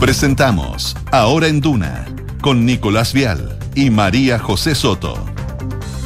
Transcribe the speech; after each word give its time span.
Presentamos 0.00 0.96
Ahora 1.12 1.46
en 1.48 1.60
Duna 1.60 2.06
con 2.40 2.64
Nicolás 2.64 3.12
Vial 3.12 3.58
y 3.74 3.90
María 3.90 4.38
José 4.38 4.74
Soto. 4.74 5.22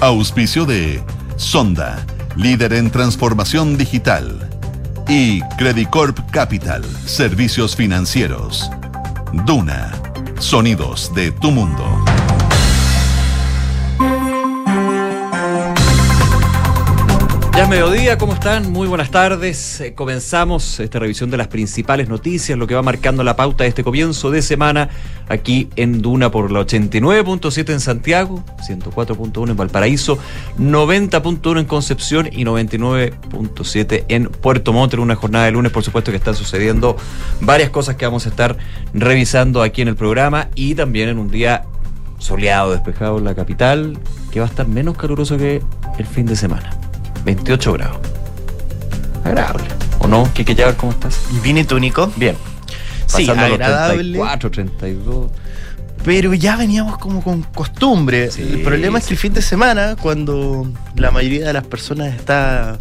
Auspicio 0.01 0.67
de 0.67 1.01
Sonda, 1.37 2.05
líder 2.35 2.73
en 2.73 2.91
transformación 2.91 3.79
digital. 3.79 4.51
Y 5.07 5.43
Credicorp 5.59 6.29
Capital, 6.33 6.83
servicios 7.07 7.77
financieros. 7.77 8.69
Duna, 9.47 9.93
sonidos 10.41 11.15
de 11.15 11.31
tu 11.31 11.53
mundo. 11.53 11.94
Mediodía, 17.75 18.19
¿cómo 18.19 18.35
están? 18.35 18.71
Muy 18.71 18.87
buenas 18.87 19.11
tardes. 19.11 19.81
Eh, 19.81 19.95
comenzamos 19.95 20.79
esta 20.79 21.01
revisión 21.01 21.29
de 21.33 21.37
las 21.37 21.49
principales 21.49 22.09
noticias, 22.09 22.57
lo 22.57 22.69
que 22.69 22.77
va 22.77 22.83
marcando 22.83 23.25
la 23.25 23.35
pauta 23.35 23.65
de 23.65 23.69
este 23.69 23.83
comienzo 23.83 24.31
de 24.31 24.43
semana 24.43 24.91
aquí 25.29 25.69
en 25.75 26.01
Duna 26.01 26.31
por 26.31 26.53
la 26.53 26.61
89.7 26.61 27.73
en 27.73 27.81
Santiago, 27.81 28.45
104.1 28.69 29.51
en 29.51 29.57
Valparaíso, 29.57 30.21
90.1 30.57 31.59
en 31.59 31.65
Concepción 31.65 32.29
y 32.31 32.45
99.7 32.45 34.05
en 34.07 34.27
Puerto 34.27 34.73
Montt. 34.73 34.95
En 34.95 35.01
una 35.01 35.17
jornada 35.17 35.47
de 35.47 35.51
lunes, 35.51 35.73
por 35.73 35.83
supuesto, 35.83 36.13
que 36.13 36.19
están 36.19 36.37
sucediendo 36.37 36.97
varias 37.41 37.71
cosas 37.71 37.97
que 37.97 38.05
vamos 38.05 38.27
a 38.27 38.29
estar 38.29 38.57
revisando 38.93 39.63
aquí 39.63 39.83
en 39.83 39.89
el 39.89 39.97
programa 39.97 40.49
y 40.55 40.77
también 40.77 41.09
en 41.09 41.19
un 41.19 41.29
día 41.29 41.65
soleado, 42.19 42.71
despejado 42.71 43.19
en 43.19 43.25
la 43.25 43.35
capital, 43.35 43.99
que 44.31 44.39
va 44.39 44.47
a 44.47 44.49
estar 44.49 44.69
menos 44.69 44.97
caluroso 44.97 45.37
que 45.37 45.61
el 45.99 46.07
fin 46.07 46.25
de 46.25 46.37
semana. 46.37 46.84
28 47.25 47.73
grados. 47.73 47.99
Agradable. 49.25 49.65
¿O 50.01 50.07
no? 50.07 50.31
Kike 50.33 50.55
Llaver, 50.55 50.77
¿cómo 50.77 50.93
estás? 50.93 51.19
Vine 51.43 51.65
túnico. 51.65 52.13
Bien. 52.17 52.37
Sí, 53.07 53.27
Pasando 53.27 53.49
los 53.49 53.55
agradable. 53.55 54.19
34, 54.19 54.51
32. 54.51 55.31
Pero 56.05 56.35
ya 56.35 56.57
veníamos 56.57 56.99
como 56.99 57.23
con 57.23 57.43
costumbre. 57.43 58.31
Sí, 58.31 58.43
el 58.43 58.63
problema 58.63 58.99
es 58.99 59.07
que 59.07 59.15
el 59.15 59.19
fin 59.19 59.33
de 59.33 59.41
semana, 59.41 59.97
cuando 59.97 60.71
la 60.97 61.11
mayoría 61.11 61.47
de 61.47 61.53
las 61.55 61.67
personas 61.67 62.15
está 62.15 62.79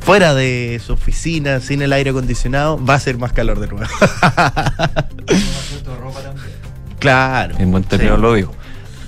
fuera 0.00 0.34
de 0.34 0.80
su 0.84 0.92
oficina, 0.92 1.58
sin 1.58 1.82
el 1.82 1.92
aire 1.92 2.10
acondicionado, 2.10 2.82
va 2.82 2.94
a 2.94 3.00
ser 3.00 3.18
más 3.18 3.32
calor 3.32 3.58
de 3.58 3.66
nuevo. 3.66 3.90
claro. 7.00 7.56
En 7.58 7.72
buen 7.72 7.82
término 7.82 8.14
sí. 8.14 8.22
lo 8.22 8.34
digo. 8.34 8.52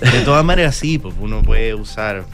De 0.01 0.21
todas 0.23 0.45
maneras, 0.45 0.75
sí, 0.75 0.99
pues 0.99 1.15
uno 1.21 1.43
puede 1.43 1.75
usar 1.75 2.25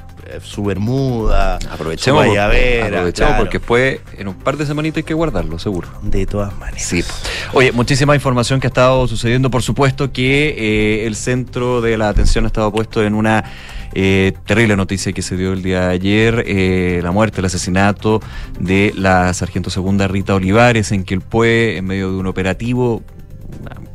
su 0.40 0.64
bermuda, 0.64 1.56
Aprovechemos, 1.70 2.24
su 2.24 2.40
aprovechemos 2.40 3.12
claro. 3.14 3.36
porque 3.38 3.58
después 3.58 4.00
en 4.16 4.28
un 4.28 4.34
par 4.34 4.56
de 4.56 4.66
semanitas 4.66 4.98
hay 4.98 5.02
que 5.02 5.14
guardarlo, 5.14 5.58
seguro. 5.58 5.88
De 6.02 6.26
todas 6.26 6.56
maneras. 6.58 6.82
Sí. 6.82 7.04
Oye, 7.52 7.72
muchísima 7.72 8.14
información 8.14 8.60
que 8.60 8.66
ha 8.66 8.68
estado 8.68 9.06
sucediendo. 9.06 9.50
Por 9.50 9.62
supuesto 9.62 10.12
que 10.12 10.54
eh, 10.56 11.06
el 11.06 11.16
centro 11.16 11.80
de 11.80 11.98
la 11.98 12.08
atención 12.08 12.44
ha 12.44 12.48
estado 12.48 12.72
puesto 12.72 13.02
en 13.02 13.14
una 13.14 13.44
eh, 13.94 14.32
terrible 14.46 14.76
noticia 14.76 15.12
que 15.12 15.20
se 15.20 15.36
dio 15.36 15.52
el 15.52 15.62
día 15.62 15.88
de 15.88 15.94
ayer, 15.94 16.44
eh, 16.46 17.00
la 17.02 17.10
muerte, 17.10 17.40
el 17.40 17.46
asesinato 17.46 18.20
de 18.58 18.92
la 18.96 19.34
sargento 19.34 19.68
segunda 19.68 20.08
Rita 20.08 20.34
Olivares 20.34 20.92
en 20.92 21.04
Quilpué 21.04 21.76
en 21.76 21.84
medio 21.86 22.10
de 22.10 22.16
un 22.16 22.26
operativo 22.26 23.02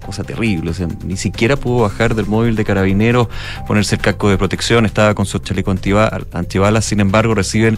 cosa 0.08 0.24
terrible, 0.24 0.72
o 0.72 0.74
sea, 0.74 0.88
ni 1.06 1.18
siquiera 1.18 1.56
pudo 1.56 1.84
bajar 1.84 2.16
del 2.16 2.26
móvil 2.26 2.56
de 2.56 2.66
carabineros, 2.66 3.28
ponerse 3.68 3.94
el 3.94 4.02
casco 4.02 4.30
de 4.30 4.38
protección, 4.38 4.88
estaba 4.88 5.14
con 5.14 5.28
su 5.28 5.38
chaleco 5.38 5.70
antiba- 5.70 6.10
antibalas, 6.34 6.86
sin 6.86 7.00
embargo 7.00 7.36
reciben 7.36 7.78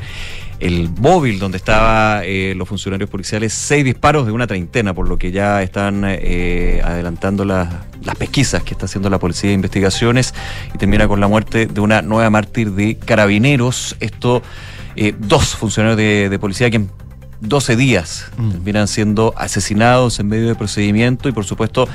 el 0.62 0.90
móvil 0.90 1.40
donde 1.40 1.58
estaban 1.58 2.24
los 2.58 2.68
funcionarios 2.68 3.10
policiales 3.10 3.54
seis 3.54 3.84
disparos 3.86 4.26
de 4.26 4.34
una 4.34 4.46
treintena, 4.46 4.94
por 4.94 5.08
lo 5.08 5.18
que 5.18 5.32
ya 5.32 5.64
están 5.64 6.04
eh, 6.06 6.82
adelantando 6.84 7.46
las, 7.46 7.68
las 8.04 8.16
pesquisas 8.16 8.64
que 8.64 8.74
está 8.74 8.86
haciendo 8.86 9.10
la 9.10 9.20
Policía 9.20 9.50
de 9.50 9.56
Investigaciones 9.56 10.34
y 10.74 10.78
termina 10.78 11.08
con 11.08 11.20
la 11.22 11.28
muerte 11.28 11.66
de 11.66 11.80
una 11.82 12.02
nueva 12.02 12.30
mártir 12.30 12.72
de 12.72 12.98
carabineros. 12.98 13.96
Esto, 14.02 14.44
eh, 14.98 15.14
dos 15.18 15.56
funcionarios 15.56 15.98
de, 15.98 16.30
de 16.30 16.40
policía 16.40 16.70
que 16.70 16.82
12 17.42 17.76
días 17.76 18.26
Mm. 18.38 18.52
terminan 18.52 18.88
siendo 18.88 19.34
asesinados 19.38 20.20
en 20.20 20.28
medio 20.28 20.48
de 20.48 20.56
procedimiento 20.56 21.30
y 21.30 21.32
por 21.32 21.46
supuesto 21.46 21.88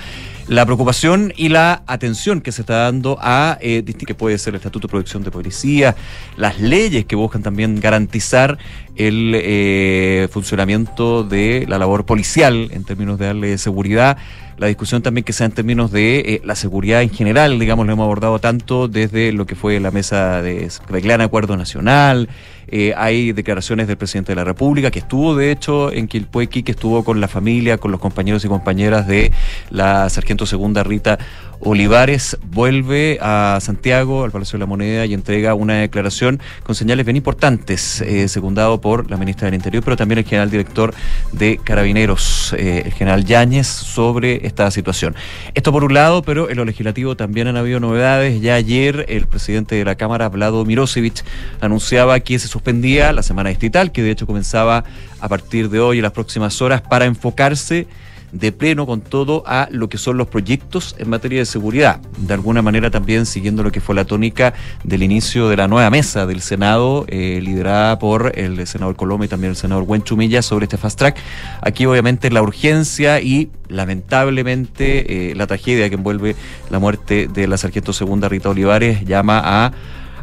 la 0.47 0.67
preocupación 0.67 1.33
y 1.37 1.49
la 1.49 1.83
atención 1.87 2.43
que 2.43 2.53
se 2.53 2.63
está 2.63 2.83
dando 2.85 3.17
a 3.21 3.57
eh, 3.63 3.83
que 3.83 4.15
puede 4.15 4.37
ser 4.39 4.53
el 4.55 4.57
estatuto 4.57 4.87
de 4.87 4.91
producción 4.91 5.23
de 5.23 5.31
policía, 5.31 5.97
las 6.37 6.61
leyes 6.61 7.07
que 7.07 7.17
buscan 7.17 7.43
también 7.43 7.81
garantizar 7.81 8.59
el 8.97 9.33
eh, 9.35 10.29
funcionamiento 10.31 11.25
de 11.25 11.67
la 11.69 11.79
labor 11.79 12.05
policial 12.05 12.69
en 12.71 12.85
términos 12.85 13.19
de 13.19 13.27
darle 13.27 13.59
seguridad, 13.59 14.17
la 14.57 14.69
discusión 14.69 15.03
también 15.03 15.25
que 15.25 15.33
sea 15.33 15.47
en 15.47 15.53
términos 15.53 15.91
de 15.91 16.21
eh, 16.21 16.43
la 16.45 16.55
seguridad 16.55 17.03
en 17.03 17.11
general, 17.11 17.59
digamos, 17.59 17.87
lo 17.87 17.93
hemos 17.93 18.05
abordado 18.05 18.39
tanto 18.39 18.87
desde 18.87 19.33
lo 19.33 19.47
que 19.47 19.57
fue 19.57 19.81
la 19.81 19.91
mesa 19.91 20.43
de, 20.43 20.71
de 20.89 21.23
Acuerdo 21.25 21.57
Nacional, 21.57 22.29
eh, 22.69 22.95
hay 22.97 23.33
declaraciones 23.33 23.89
del 23.89 23.97
presidente 23.97 24.33
de 24.33 24.37
la 24.37 24.45
República, 24.45 24.91
que 24.91 25.01
estuvo 25.01 25.37
de 25.37 25.51
hecho 25.51 25.93
en 25.93 26.09
Quilpuequi, 26.09 26.63
que 26.63 26.73
estuvo 26.73 27.05
con 27.05 27.21
la 27.21 27.29
familia, 27.29 27.79
con 27.79 27.91
los 27.91 28.01
compañeros 28.01 28.45
y 28.45 28.49
compañeras 28.49 29.07
de 29.07 29.33
la 29.71 30.09
sargento 30.09 30.47
segunda 30.47 30.83
Rita 30.83 31.19
Olivares, 31.61 32.37
vuelve 32.47 33.19
a 33.21 33.59
Santiago, 33.61 34.25
al 34.25 34.31
Palacio 34.31 34.59
de 34.59 34.61
la 34.61 34.67
Moneda, 34.67 35.07
y 35.07 35.15
entrega 35.15 35.55
una 35.55 35.75
declaración 35.75 36.41
con 36.63 36.75
señales 36.75 37.07
bien 37.07 37.17
importantes, 37.17 38.01
eh, 38.01 38.29
secundado 38.29 38.81
por 38.81 39.11
la 39.11 39.17
ministra 39.17 39.47
del 39.47 39.55
Interior, 39.55 39.83
pero 39.83 39.97
también 39.97 40.19
el 40.19 40.25
general 40.25 40.51
director 40.51 40.95
de 41.33 41.59
Carabineros, 41.63 42.55
eh, 42.59 42.83
el 42.87 42.93
general 42.93 43.25
Yáñez, 43.25 43.67
sobre 43.67 44.47
esta 44.47 44.71
situación. 44.71 45.15
Esto 45.55 45.73
por 45.73 45.85
un 45.85 45.95
lado, 45.95 46.23
pero 46.23 46.51
en 46.51 46.57
lo 46.57 46.65
legislativo 46.65 47.17
también 47.17 47.49
han 47.49 47.57
habido 47.57 47.81
novedades. 47.81 48.41
Ya 48.41 48.55
ayer 48.55 49.07
el 49.09 49.27
presidente 49.27 49.75
de 49.75 49.85
la 49.85 49.95
Cámara, 49.95 50.29
Vlado 50.29 50.65
Mirosevich, 50.65 51.25
anunciaba 51.61 52.21
que 52.21 52.39
se 52.39 52.49
suspendía 52.49 53.13
la 53.13 53.23
semana 53.23 53.49
distrital, 53.49 53.93
que 53.93 54.03
de 54.03 54.11
hecho 54.11 54.27
comenzaba 54.27 54.85
a 55.21 55.29
partir 55.29 55.71
de 55.71 55.81
hoy 55.81 55.99
en 55.99 56.03
las 56.03 56.13
próximas 56.13 56.61
horas 56.61 56.83
para 56.83 57.07
enfocarse 57.07 57.87
de 58.35 58.51
pleno 58.53 58.85
con 58.85 59.01
todo 59.01 59.45
a 59.47 59.69
lo 59.71 59.89
que 59.89 59.97
son 59.97 60.19
los 60.19 60.27
proyectos 60.27 60.97
en 60.99 61.09
materia 61.09 61.39
de 61.39 61.47
seguridad. 61.47 62.01
De 62.19 62.35
alguna 62.35 62.63
manera 62.63 62.91
también 62.91 63.27
siguiendo 63.27 63.63
lo 63.63 63.71
que 63.71 63.81
fue 63.81 63.95
la 63.95 64.05
tónica 64.05 64.55
del 64.83 65.03
inicio 65.03 65.49
de 65.49 65.57
la 65.57 65.69
nueva 65.69 65.89
mesa 65.89 66.27
del 66.27 66.41
Senado, 66.41 67.05
eh, 67.09 67.41
liderada 67.43 67.99
por 67.99 68.33
el 68.35 68.67
senador 68.67 68.97
Coloma 68.97 69.25
y 69.25 69.29
también 69.29 69.51
el 69.51 69.57
senador 69.57 69.85
Buen 69.85 70.03
Chumilla 70.03 70.43
sobre 70.43 70.65
este 70.65 70.77
fast 70.77 70.99
track. 70.99 71.17
Aquí 71.61 71.87
obviamente 71.87 72.29
la 72.31 72.43
urgencia 72.43 73.21
y 73.21 73.51
lamentablemente 73.69 75.31
eh, 75.31 75.35
la 75.37 75.47
tragedia 75.47 75.89
que 75.89 75.95
envuelve 75.95 76.35
la 76.71 76.81
muerte 76.81 77.29
de 77.33 77.47
la 77.47 77.57
sargento 77.57 77.93
segunda 77.93 78.29
Rita 78.29 78.51
Olivares 78.51 79.05
llama 79.05 79.41
a 79.45 79.73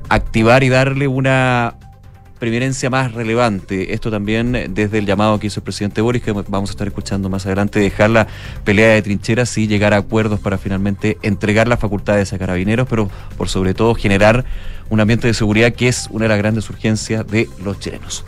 activar 0.10 0.64
y 0.64 0.70
darle 0.70 1.08
una 1.08 1.76
preeminencia 2.42 2.90
más 2.90 3.14
relevante. 3.14 3.94
Esto 3.94 4.10
también 4.10 4.56
eh, 4.56 4.66
desde 4.68 4.98
el 4.98 5.06
llamado 5.06 5.40
que 5.40 5.46
hizo 5.46 5.60
el 5.60 5.64
presidente 5.64 6.02
Boris, 6.02 6.24
que 6.24 6.32
vamos 6.32 6.72
a 6.72 6.74
estar 6.74 6.88
escuchando 6.88 7.30
más 7.30 7.46
adelante, 7.46 7.80
dejar 7.80 8.10
la 8.10 8.26
pelea 8.64 8.96
de 8.96 9.04
trincheras 9.04 9.56
y 9.60 9.68
llegar 9.68 9.94
a 9.94 9.98
acuerdos 9.98 10.40
para 10.40 10.58
finalmente 10.58 11.20
entregar 11.22 11.68
las 11.68 11.80
facultades 11.80 12.34
a 12.34 12.40
carabineros, 12.40 12.88
pero 12.90 13.12
por 13.38 13.48
sobre 13.48 13.76
todo 13.76 13.94
generar 13.94 14.44
un 14.92 15.00
ambiente 15.00 15.26
de 15.26 15.34
seguridad 15.34 15.74
que 15.74 15.88
es 15.88 16.08
una 16.12 16.26
de 16.26 16.30
las 16.30 16.38
grandes 16.38 16.70
urgencias 16.70 17.26
de 17.26 17.50
los 17.64 17.80
chilenos. 17.80 18.24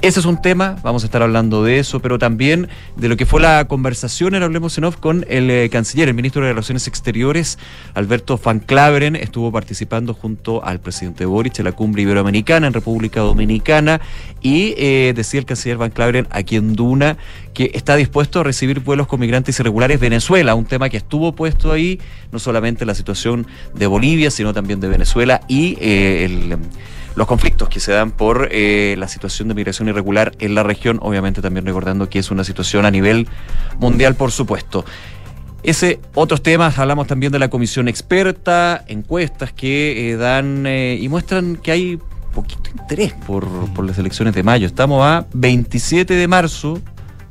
Ese 0.00 0.20
es 0.20 0.26
un 0.26 0.40
tema, 0.40 0.76
vamos 0.84 1.02
a 1.02 1.06
estar 1.06 1.22
hablando 1.22 1.64
de 1.64 1.80
eso, 1.80 1.98
pero 1.98 2.20
también 2.20 2.68
de 2.94 3.08
lo 3.08 3.16
que 3.16 3.26
fue 3.26 3.40
la 3.40 3.66
conversación 3.66 4.36
en 4.36 4.44
Hablemos 4.44 4.78
en 4.78 4.84
Off 4.84 4.96
con 4.96 5.26
el 5.28 5.50
eh, 5.50 5.68
canciller, 5.70 6.08
el 6.08 6.14
ministro 6.14 6.42
de 6.42 6.50
Relaciones 6.50 6.86
Exteriores, 6.86 7.58
Alberto 7.94 8.38
Van 8.38 8.60
Claveren, 8.60 9.16
estuvo 9.16 9.50
participando 9.50 10.14
junto 10.14 10.64
al 10.64 10.78
presidente 10.78 11.24
Boric 11.24 11.58
en 11.58 11.64
la 11.64 11.72
cumbre 11.72 12.02
iberoamericana 12.02 12.68
en 12.68 12.74
República 12.74 13.20
Dominicana 13.20 14.00
y 14.40 14.74
eh, 14.76 15.12
decía 15.16 15.40
el 15.40 15.46
canciller 15.46 15.78
Van 15.78 15.90
Claveren 15.90 16.28
aquí 16.30 16.54
en 16.54 16.74
Duna 16.74 17.16
que 17.52 17.72
está 17.74 17.96
dispuesto 17.96 18.38
a 18.38 18.44
recibir 18.44 18.78
vuelos 18.78 19.08
con 19.08 19.18
migrantes 19.18 19.58
irregulares 19.58 19.98
Venezuela, 19.98 20.54
un 20.54 20.64
tema 20.64 20.88
que 20.90 20.96
estuvo 20.96 21.32
puesto 21.32 21.72
ahí, 21.72 21.98
no 22.30 22.38
solamente 22.38 22.86
la 22.86 22.94
situación 22.94 23.48
de 23.74 23.88
Bolivia, 23.88 24.30
sino 24.30 24.54
también 24.54 24.78
de 24.78 24.86
Venezuela 24.86 25.40
y 25.48 25.76
eh, 25.80 26.07
el 26.24 26.58
los 27.18 27.26
conflictos 27.26 27.68
que 27.68 27.80
se 27.80 27.90
dan 27.90 28.12
por 28.12 28.48
eh, 28.52 28.94
la 28.96 29.08
situación 29.08 29.48
de 29.48 29.54
migración 29.54 29.88
irregular 29.88 30.32
en 30.38 30.54
la 30.54 30.62
región, 30.62 31.00
obviamente 31.02 31.42
también 31.42 31.66
recordando 31.66 32.08
que 32.08 32.20
es 32.20 32.30
una 32.30 32.44
situación 32.44 32.86
a 32.86 32.92
nivel 32.92 33.26
mundial, 33.80 34.14
por 34.14 34.30
supuesto. 34.30 34.84
Ese, 35.64 35.98
otros 36.14 36.44
temas, 36.44 36.78
hablamos 36.78 37.08
también 37.08 37.32
de 37.32 37.40
la 37.40 37.50
comisión 37.50 37.88
experta, 37.88 38.84
encuestas 38.86 39.52
que 39.52 40.12
eh, 40.12 40.16
dan 40.16 40.64
eh, 40.66 40.96
y 41.00 41.08
muestran 41.08 41.56
que 41.56 41.72
hay 41.72 41.98
poquito 42.32 42.70
interés 42.70 43.14
por, 43.26 43.48
por 43.74 43.84
las 43.84 43.98
elecciones 43.98 44.32
de 44.32 44.44
mayo. 44.44 44.68
Estamos 44.68 45.04
a 45.04 45.26
27 45.32 46.14
de 46.14 46.28
marzo, 46.28 46.80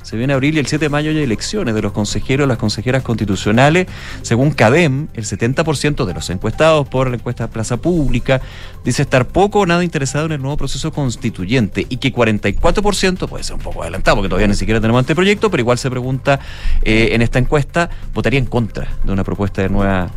Se 0.08 0.16
viene 0.16 0.32
abril 0.32 0.56
y 0.56 0.58
el 0.58 0.66
7 0.66 0.86
de 0.86 0.88
mayo 0.88 1.10
hay 1.10 1.18
elecciones 1.18 1.74
de 1.74 1.82
los 1.82 1.92
consejeros, 1.92 2.48
las 2.48 2.56
consejeras 2.56 3.02
constitucionales. 3.02 3.88
Según 4.22 4.52
CADEM, 4.52 5.08
el 5.12 5.26
70% 5.26 6.06
de 6.06 6.14
los 6.14 6.30
encuestados 6.30 6.88
por 6.88 7.10
la 7.10 7.16
encuesta 7.16 7.48
Plaza 7.48 7.76
Pública 7.76 8.40
dice 8.86 9.02
estar 9.02 9.26
poco 9.26 9.60
o 9.60 9.66
nada 9.66 9.84
interesado 9.84 10.24
en 10.24 10.32
el 10.32 10.40
nuevo 10.40 10.56
proceso 10.56 10.92
constituyente 10.92 11.84
y 11.90 11.98
que 11.98 12.10
44%, 12.10 13.28
puede 13.28 13.44
ser 13.44 13.56
un 13.56 13.60
poco 13.60 13.82
adelantado 13.82 14.16
porque 14.16 14.30
todavía 14.30 14.48
ni 14.48 14.54
siquiera 14.54 14.80
tenemos 14.80 15.00
anteproyecto, 15.00 15.50
pero 15.50 15.60
igual 15.60 15.76
se 15.76 15.90
pregunta 15.90 16.40
eh, 16.84 17.10
en 17.12 17.20
esta 17.20 17.38
encuesta, 17.38 17.90
votaría 18.14 18.38
en 18.38 18.46
contra 18.46 18.88
de 19.04 19.12
una 19.12 19.24
propuesta 19.24 19.60
de 19.60 19.68
nueva 19.68 20.10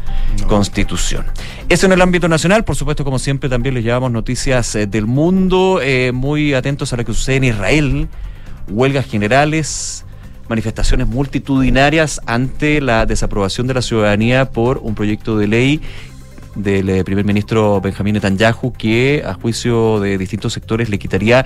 constitución. 0.48 1.26
Eso 1.68 1.88
en 1.88 1.92
el 1.92 2.02
ámbito 2.02 2.30
nacional, 2.30 2.64
por 2.64 2.78
supuesto, 2.78 3.04
como 3.04 3.20
siempre, 3.20 3.50
también 3.50 3.76
les 3.76 3.84
llevamos 3.84 4.10
noticias 4.10 4.74
eh, 4.74 4.88
del 4.88 5.06
mundo, 5.06 5.82
eh, 5.84 6.14
muy 6.14 6.54
atentos 6.54 6.94
a 6.94 6.96
lo 6.96 7.04
que 7.04 7.14
sucede 7.14 7.36
en 7.36 7.44
Israel 7.44 8.08
huelgas 8.70 9.06
generales, 9.06 10.06
manifestaciones 10.50 11.08
multitudinarias 11.08 12.22
ante 12.26 12.82
la 12.82 13.06
desaprobación 13.06 13.68
de 13.68 13.74
la 13.74 13.82
ciudadanía 13.82 14.52
por 14.52 14.80
un 14.80 14.96
proyecto 14.96 15.38
de 15.38 15.48
ley 15.48 15.82
del 16.56 16.90
eh, 16.90 17.04
primer 17.04 17.26
ministro 17.26 17.80
Benjamín 17.80 18.16
Netanyahu 18.16 18.74
que 18.74 19.24
a 19.26 19.34
juicio 19.34 20.00
de 20.00 20.18
distintos 20.18 20.54
sectores 20.54 20.90
le 20.90 21.00
quitaría 21.00 21.46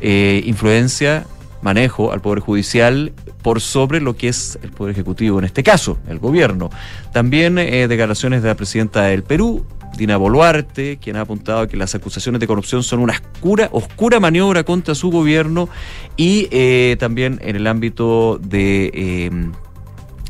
eh, 0.00 0.42
influencia, 0.44 1.26
manejo 1.62 2.12
al 2.12 2.20
Poder 2.20 2.40
Judicial 2.40 3.12
por 3.42 3.60
sobre 3.60 4.00
lo 4.00 4.16
que 4.16 4.28
es 4.28 4.58
el 4.62 4.70
Poder 4.72 4.92
Ejecutivo, 4.92 5.38
en 5.38 5.44
este 5.44 5.62
caso, 5.62 5.98
el 6.08 6.18
gobierno. 6.18 6.70
También 7.12 7.58
eh, 7.58 7.86
declaraciones 7.86 8.42
de 8.42 8.48
la 8.48 8.56
presidenta 8.56 9.02
del 9.02 9.22
Perú, 9.22 9.64
Dina 9.96 10.16
Boluarte, 10.16 10.98
quien 10.98 11.16
ha 11.16 11.22
apuntado 11.22 11.68
que 11.68 11.76
las 11.76 11.94
acusaciones 11.94 12.40
de 12.40 12.46
corrupción 12.46 12.82
son 12.82 13.00
una 13.00 13.12
oscura, 13.12 13.68
oscura 13.72 14.20
maniobra 14.20 14.64
contra 14.64 14.94
su 14.94 15.10
gobierno 15.10 15.68
y 16.16 16.48
eh, 16.50 16.96
también 16.98 17.38
en 17.42 17.56
el 17.56 17.66
ámbito 17.66 18.38
de 18.42 18.90
eh, 18.94 19.30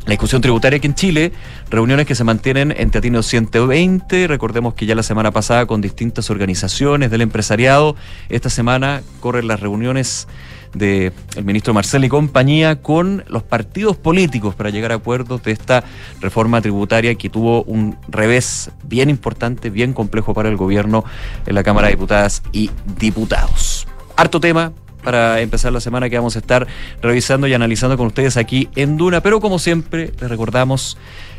la 0.04 0.10
discusión 0.10 0.42
tributaria 0.42 0.78
aquí 0.78 0.88
en 0.88 0.94
Chile, 0.94 1.32
reuniones 1.70 2.06
que 2.06 2.16
se 2.16 2.24
mantienen 2.24 2.74
en 2.76 2.90
Teatino 2.90 3.22
120, 3.22 4.26
recordemos 4.26 4.74
que 4.74 4.84
ya 4.84 4.96
la 4.96 5.04
semana 5.04 5.30
pasada 5.30 5.66
con 5.66 5.80
distintas 5.80 6.28
organizaciones 6.28 7.10
del 7.12 7.20
empresariado, 7.20 7.94
esta 8.28 8.50
semana 8.50 9.02
corren 9.20 9.46
las 9.46 9.60
reuniones 9.60 10.26
del 10.74 11.12
ministro 11.44 11.74
Marcel 11.74 12.04
y 12.04 12.08
compañía 12.08 12.80
con 12.80 13.24
los 13.28 13.42
partidos 13.42 13.96
políticos 13.96 14.54
para 14.54 14.70
llegar 14.70 14.92
a 14.92 14.96
acuerdos 14.96 15.42
de 15.42 15.52
esta 15.52 15.84
reforma 16.20 16.60
tributaria 16.60 17.14
que 17.14 17.28
tuvo 17.28 17.62
un 17.64 17.96
revés 18.08 18.70
bien 18.84 19.10
importante, 19.10 19.70
bien 19.70 19.92
complejo 19.92 20.34
para 20.34 20.48
el 20.48 20.56
gobierno 20.56 21.04
en 21.46 21.54
la 21.54 21.62
Cámara 21.62 21.88
de 21.88 21.94
Diputadas 21.94 22.42
y 22.52 22.70
Diputados. 22.98 23.86
Harto 24.16 24.40
tema, 24.40 24.72
para 25.02 25.40
empezar 25.40 25.72
la 25.72 25.80
semana 25.80 26.08
que 26.08 26.16
vamos 26.16 26.36
a 26.36 26.38
estar 26.38 26.66
revisando 27.00 27.46
y 27.46 27.54
analizando 27.54 27.96
con 27.96 28.06
ustedes 28.06 28.36
aquí 28.36 28.68
en 28.76 28.96
Duna. 28.96 29.20
Pero 29.20 29.40
como 29.40 29.58
siempre, 29.58 30.12
les 30.20 30.30
recordamos 30.30 30.96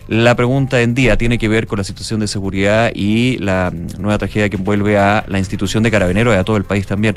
la 0.08 0.36
pregunta 0.36 0.82
en 0.82 0.96
día 0.96 1.18
tiene 1.18 1.38
que 1.38 1.48
ver 1.48 1.66
con 1.66 1.78
la 1.78 1.84
situación 1.86 2.20
de 2.20 2.28
seguridad 2.28 2.92
y 2.94 3.38
la 3.38 3.72
nueva 3.98 4.18
tragedia 4.18 4.50
que 4.50 4.58
envuelve 4.58 4.98
a 4.98 5.24
la 5.28 5.40
institución 5.40 5.82
de 5.82 5.92
carabineros 5.92 6.36
y 6.36 6.38
a 6.38 6.44
todo 6.44 6.58
el 6.58 6.66
país 6.66 6.86
también. 6.86 7.16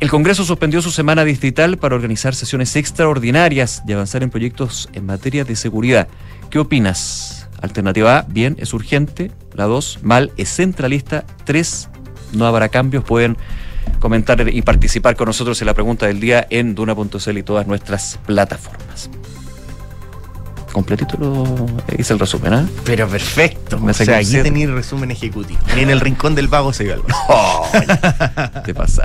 El 0.00 0.10
Congreso 0.10 0.44
suspendió 0.44 0.80
su 0.80 0.92
semana 0.92 1.24
distrital 1.24 1.76
para 1.76 1.96
organizar 1.96 2.32
sesiones 2.32 2.76
extraordinarias 2.76 3.82
y 3.84 3.92
avanzar 3.92 4.22
en 4.22 4.30
proyectos 4.30 4.88
en 4.92 5.06
materia 5.06 5.44
de 5.44 5.56
seguridad. 5.56 6.06
¿Qué 6.50 6.60
opinas? 6.60 7.48
Alternativa 7.60 8.18
A, 8.18 8.22
bien, 8.22 8.54
es 8.60 8.72
urgente. 8.72 9.32
La 9.54 9.64
2, 9.64 9.98
mal, 10.02 10.30
es 10.36 10.54
centralista. 10.54 11.24
3, 11.44 11.88
no 12.32 12.46
habrá 12.46 12.68
cambios. 12.68 13.02
Pueden 13.02 13.36
comentar 13.98 14.48
y 14.48 14.62
participar 14.62 15.16
con 15.16 15.26
nosotros 15.26 15.60
en 15.62 15.66
la 15.66 15.74
pregunta 15.74 16.06
del 16.06 16.20
día 16.20 16.46
en 16.48 16.76
duna.cl 16.76 17.36
y 17.36 17.42
todas 17.42 17.66
nuestras 17.66 18.20
plataformas. 18.24 19.10
Completito 20.78 21.16
lo 21.18 21.66
hice 21.98 22.12
el 22.12 22.20
resumen, 22.20 22.52
¿ah? 22.52 22.68
Pero 22.84 23.08
perfecto. 23.08 23.80
Me 23.80 23.90
o 23.90 23.94
sea, 23.94 24.18
aquí 24.18 24.40
tenéis 24.40 24.70
resumen 24.70 25.10
ejecutivo. 25.10 25.58
Ni 25.74 25.82
en 25.82 25.90
el 25.90 25.98
rincón 25.98 26.36
del 26.36 26.46
vago 26.46 26.72
se 26.72 26.84
vio 26.84 26.94
algo. 26.94 27.08
Te 28.64 28.72
pasa. 28.72 29.02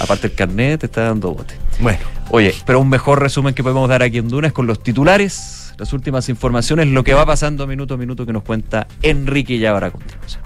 Aparte 0.00 0.26
el 0.26 0.34
carnet 0.34 0.80
te 0.80 0.86
está 0.86 1.02
dando 1.02 1.34
bote. 1.34 1.54
Bueno, 1.78 2.00
Oye, 2.30 2.52
pero 2.66 2.80
un 2.80 2.88
mejor 2.88 3.22
resumen 3.22 3.54
que 3.54 3.62
podemos 3.62 3.88
dar 3.88 4.02
aquí 4.02 4.18
en 4.18 4.28
Duna 4.28 4.48
es 4.48 4.52
con 4.52 4.66
los 4.66 4.82
titulares, 4.82 5.72
las 5.78 5.92
últimas 5.92 6.28
informaciones, 6.28 6.88
lo 6.88 7.04
que 7.04 7.14
va 7.14 7.24
pasando 7.24 7.64
minuto 7.68 7.94
a 7.94 7.96
minuto 7.96 8.26
que 8.26 8.32
nos 8.32 8.42
cuenta 8.42 8.88
Enrique 9.00 9.60
Llávar 9.60 9.84
a 9.84 9.90
continuación. 9.92 10.42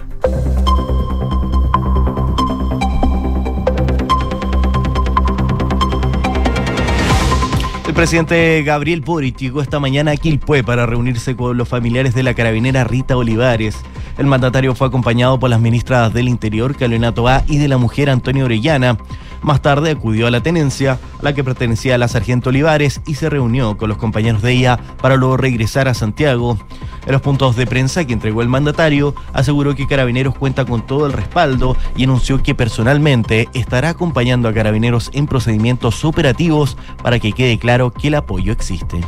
El 7.87 7.93
presidente 7.93 8.63
Gabriel 8.63 9.01
Boric 9.01 9.37
llegó 9.37 9.61
esta 9.61 9.79
mañana 9.79 10.11
a 10.11 10.15
Quilpué 10.15 10.63
para 10.63 10.85
reunirse 10.85 11.35
con 11.35 11.57
los 11.57 11.67
familiares 11.67 12.15
de 12.15 12.23
la 12.23 12.33
carabinera 12.33 12.85
Rita 12.85 13.17
Olivares. 13.17 13.75
El 14.17 14.25
mandatario 14.25 14.73
fue 14.73 14.87
acompañado 14.87 15.37
por 15.37 15.49
las 15.49 15.59
ministras 15.59 16.13
del 16.13 16.29
Interior, 16.29 16.75
Carolina 16.75 17.13
Toá, 17.13 17.43
y 17.47 17.57
de 17.57 17.67
la 17.67 17.77
mujer, 17.77 18.09
Antonio 18.09 18.45
Orellana. 18.45 18.97
Más 19.43 19.61
tarde 19.61 19.91
acudió 19.91 20.25
a 20.27 20.31
la 20.31 20.41
tenencia, 20.41 20.93
a 21.19 21.23
la 21.23 21.33
que 21.33 21.43
pertenecía 21.43 21.97
la 21.97 22.07
sargento 22.07 22.49
Olivares, 22.49 23.01
y 23.05 23.15
se 23.15 23.29
reunió 23.29 23.77
con 23.77 23.89
los 23.89 23.97
compañeros 23.97 24.41
de 24.41 24.53
ella 24.53 24.79
para 25.01 25.17
luego 25.17 25.37
regresar 25.37 25.87
a 25.89 25.93
Santiago. 25.93 26.57
En 27.05 27.11
los 27.11 27.21
puntos 27.21 27.57
de 27.57 27.67
prensa 27.67 28.05
que 28.05 28.13
entregó 28.13 28.41
el 28.41 28.47
mandatario, 28.47 29.13
aseguró 29.33 29.75
que 29.75 29.87
Carabineros 29.87 30.35
cuenta 30.35 30.63
con 30.63 30.87
todo 30.87 31.05
el 31.05 31.11
respaldo 31.11 31.75
y 31.97 32.05
anunció 32.05 32.41
que 32.41 32.55
personalmente 32.55 33.49
estará 33.53 33.89
acompañando 33.89 34.47
a 34.47 34.53
Carabineros 34.53 35.11
en 35.13 35.27
procedimientos 35.27 36.05
operativos 36.05 36.77
para 37.01 37.19
que 37.19 37.33
quede 37.33 37.59
claro 37.59 37.91
que 37.91 38.07
el 38.07 38.15
apoyo 38.15 38.53
existe. 38.53 39.01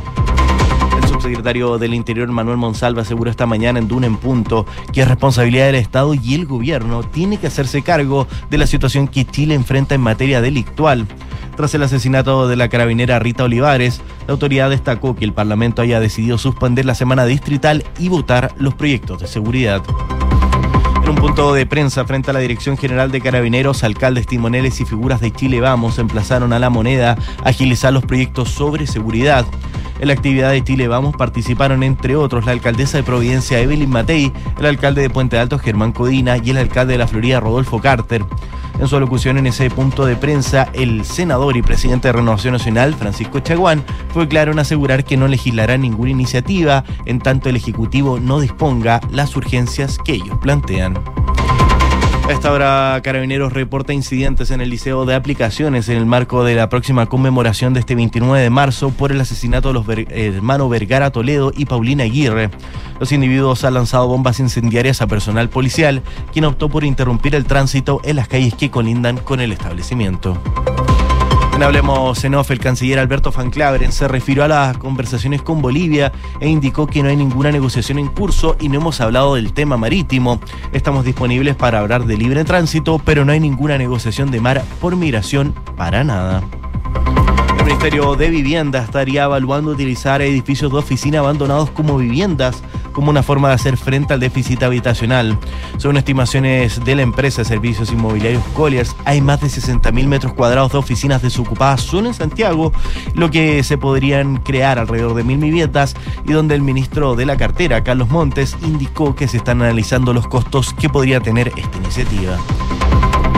El 1.26 1.32
subsecretario 1.32 1.78
del 1.78 1.92
Interior 1.92 2.28
Manuel 2.28 2.56
Monsalva 2.56 3.02
aseguró 3.02 3.28
esta 3.28 3.46
mañana 3.46 3.80
en 3.80 3.88
Duna 3.88 4.06
en 4.06 4.16
Punto 4.16 4.64
que 4.92 5.02
es 5.02 5.08
responsabilidad 5.08 5.66
del 5.66 5.74
Estado 5.74 6.14
y 6.14 6.36
el 6.36 6.46
gobierno 6.46 7.02
tiene 7.02 7.36
que 7.38 7.48
hacerse 7.48 7.82
cargo 7.82 8.28
de 8.48 8.58
la 8.58 8.66
situación 8.68 9.08
que 9.08 9.24
Chile 9.24 9.56
enfrenta 9.56 9.96
en 9.96 10.02
materia 10.02 10.40
delictual. 10.40 11.04
Tras 11.56 11.74
el 11.74 11.82
asesinato 11.82 12.46
de 12.46 12.54
la 12.54 12.68
carabinera 12.68 13.18
Rita 13.18 13.42
Olivares, 13.42 14.00
la 14.28 14.34
autoridad 14.34 14.70
destacó 14.70 15.16
que 15.16 15.24
el 15.24 15.32
Parlamento 15.32 15.82
haya 15.82 15.98
decidido 15.98 16.38
suspender 16.38 16.84
la 16.84 16.94
semana 16.94 17.26
distrital 17.26 17.82
y 17.98 18.08
votar 18.08 18.54
los 18.56 18.74
proyectos 18.74 19.20
de 19.20 19.26
seguridad. 19.26 19.82
En 21.02 21.10
un 21.10 21.16
punto 21.16 21.54
de 21.54 21.66
prensa 21.66 22.04
frente 22.04 22.30
a 22.30 22.34
la 22.34 22.40
Dirección 22.40 22.76
General 22.76 23.10
de 23.10 23.20
Carabineros, 23.20 23.82
alcaldes, 23.82 24.28
timoneles 24.28 24.80
y 24.80 24.84
figuras 24.84 25.20
de 25.20 25.32
Chile 25.32 25.60
Vamos 25.60 25.98
emplazaron 25.98 26.52
a 26.52 26.60
la 26.60 26.70
moneda 26.70 27.18
a 27.42 27.48
agilizar 27.48 27.92
los 27.92 28.04
proyectos 28.04 28.50
sobre 28.50 28.86
seguridad. 28.86 29.44
En 29.98 30.08
la 30.08 30.14
actividad 30.14 30.50
de 30.50 30.62
Chile 30.62 30.88
Vamos 30.88 31.16
participaron 31.16 31.82
entre 31.82 32.16
otros 32.16 32.44
la 32.44 32.52
alcaldesa 32.52 32.98
de 32.98 33.02
Providencia 33.02 33.60
Evelyn 33.60 33.88
Matei, 33.88 34.32
el 34.58 34.66
alcalde 34.66 35.02
de 35.02 35.10
Puente 35.10 35.38
Alto 35.38 35.58
Germán 35.58 35.92
Codina 35.92 36.36
y 36.36 36.50
el 36.50 36.58
alcalde 36.58 36.92
de 36.92 36.98
la 36.98 37.06
Florida 37.06 37.40
Rodolfo 37.40 37.80
Carter. 37.80 38.24
En 38.78 38.88
su 38.88 38.96
alocución 38.96 39.38
en 39.38 39.46
ese 39.46 39.70
punto 39.70 40.04
de 40.04 40.16
prensa, 40.16 40.68
el 40.74 41.04
senador 41.06 41.56
y 41.56 41.62
presidente 41.62 42.08
de 42.08 42.12
Renovación 42.12 42.52
Nacional, 42.52 42.94
Francisco 42.94 43.40
Chaguán, 43.40 43.82
fue 44.12 44.28
claro 44.28 44.52
en 44.52 44.58
asegurar 44.58 45.04
que 45.04 45.16
no 45.16 45.28
legislará 45.28 45.78
ninguna 45.78 46.10
iniciativa 46.10 46.84
en 47.06 47.18
tanto 47.18 47.48
el 47.48 47.56
Ejecutivo 47.56 48.20
no 48.20 48.38
disponga 48.38 49.00
las 49.10 49.34
urgencias 49.34 49.98
que 50.04 50.12
ellos 50.12 50.36
plantean. 50.42 50.98
A 52.28 52.32
esta 52.32 52.50
hora, 52.50 53.00
Carabineros 53.04 53.52
reporta 53.52 53.92
incidentes 53.92 54.50
en 54.50 54.60
el 54.60 54.68
Liceo 54.68 55.04
de 55.04 55.14
Aplicaciones 55.14 55.88
en 55.88 55.96
el 55.96 56.06
marco 56.06 56.42
de 56.42 56.56
la 56.56 56.68
próxima 56.68 57.06
conmemoración 57.06 57.72
de 57.72 57.78
este 57.78 57.94
29 57.94 58.42
de 58.42 58.50
marzo 58.50 58.90
por 58.90 59.12
el 59.12 59.20
asesinato 59.20 59.68
de 59.68 59.74
los 59.74 59.86
hermanos 60.10 60.68
Vergara 60.68 61.12
Toledo 61.12 61.52
y 61.56 61.66
Paulina 61.66 62.02
Aguirre. 62.02 62.50
Los 62.98 63.12
individuos 63.12 63.62
han 63.62 63.74
lanzado 63.74 64.08
bombas 64.08 64.40
incendiarias 64.40 65.02
a 65.02 65.06
personal 65.06 65.48
policial, 65.48 66.02
quien 66.32 66.46
optó 66.46 66.68
por 66.68 66.82
interrumpir 66.82 67.36
el 67.36 67.44
tránsito 67.44 68.00
en 68.02 68.16
las 68.16 68.26
calles 68.26 68.54
que 68.54 68.72
colindan 68.72 69.18
con 69.18 69.40
el 69.40 69.52
establecimiento. 69.52 70.36
En 71.56 71.62
Hablemos 71.62 72.22
en 72.22 72.34
off, 72.34 72.50
el 72.50 72.58
canciller 72.58 72.98
Alberto 72.98 73.32
Van 73.32 73.50
se 73.90 74.08
refirió 74.08 74.44
a 74.44 74.48
las 74.48 74.76
conversaciones 74.76 75.40
con 75.40 75.62
Bolivia 75.62 76.12
e 76.38 76.50
indicó 76.50 76.86
que 76.86 77.02
no 77.02 77.08
hay 77.08 77.16
ninguna 77.16 77.50
negociación 77.50 77.98
en 77.98 78.08
curso 78.08 78.56
y 78.60 78.68
no 78.68 78.76
hemos 78.76 79.00
hablado 79.00 79.36
del 79.36 79.54
tema 79.54 79.78
marítimo. 79.78 80.38
Estamos 80.74 81.06
disponibles 81.06 81.56
para 81.56 81.78
hablar 81.78 82.04
de 82.04 82.18
libre 82.18 82.44
tránsito, 82.44 83.00
pero 83.02 83.24
no 83.24 83.32
hay 83.32 83.40
ninguna 83.40 83.78
negociación 83.78 84.30
de 84.30 84.42
mar 84.42 84.62
por 84.82 84.96
migración 84.96 85.54
para 85.78 86.04
nada. 86.04 86.42
Ministerio 87.66 88.14
de 88.14 88.30
Vivienda 88.30 88.78
estaría 88.78 89.24
evaluando 89.24 89.72
utilizar 89.72 90.22
edificios 90.22 90.70
de 90.70 90.78
oficina 90.78 91.18
abandonados 91.18 91.68
como 91.70 91.98
viviendas 91.98 92.62
como 92.92 93.10
una 93.10 93.24
forma 93.24 93.48
de 93.48 93.54
hacer 93.54 93.76
frente 93.76 94.14
al 94.14 94.20
déficit 94.20 94.62
habitacional. 94.62 95.36
Según 95.76 95.96
estimaciones 95.96 96.82
de 96.84 96.94
la 96.94 97.02
empresa 97.02 97.42
de 97.42 97.44
servicios 97.44 97.90
inmobiliarios 97.90 98.44
Colliers, 98.54 98.94
hay 99.04 99.20
más 99.20 99.40
de 99.40 99.48
60.000 99.48 100.06
metros 100.06 100.32
cuadrados 100.32 100.70
de 100.72 100.78
oficinas 100.78 101.22
desocupadas 101.22 101.82
solo 101.82 102.06
en 102.06 102.14
Santiago, 102.14 102.72
lo 103.14 103.32
que 103.32 103.64
se 103.64 103.76
podrían 103.78 104.36
crear 104.36 104.78
alrededor 104.78 105.14
de 105.14 105.24
mil 105.24 105.38
viviendas 105.38 105.96
y 106.24 106.32
donde 106.32 106.54
el 106.54 106.62
ministro 106.62 107.16
de 107.16 107.26
la 107.26 107.36
cartera, 107.36 107.82
Carlos 107.82 108.08
Montes, 108.10 108.56
indicó 108.62 109.16
que 109.16 109.26
se 109.26 109.38
están 109.38 109.60
analizando 109.60 110.12
los 110.12 110.28
costos 110.28 110.72
que 110.72 110.88
podría 110.88 111.18
tener 111.18 111.52
esta 111.56 111.78
iniciativa. 111.78 112.38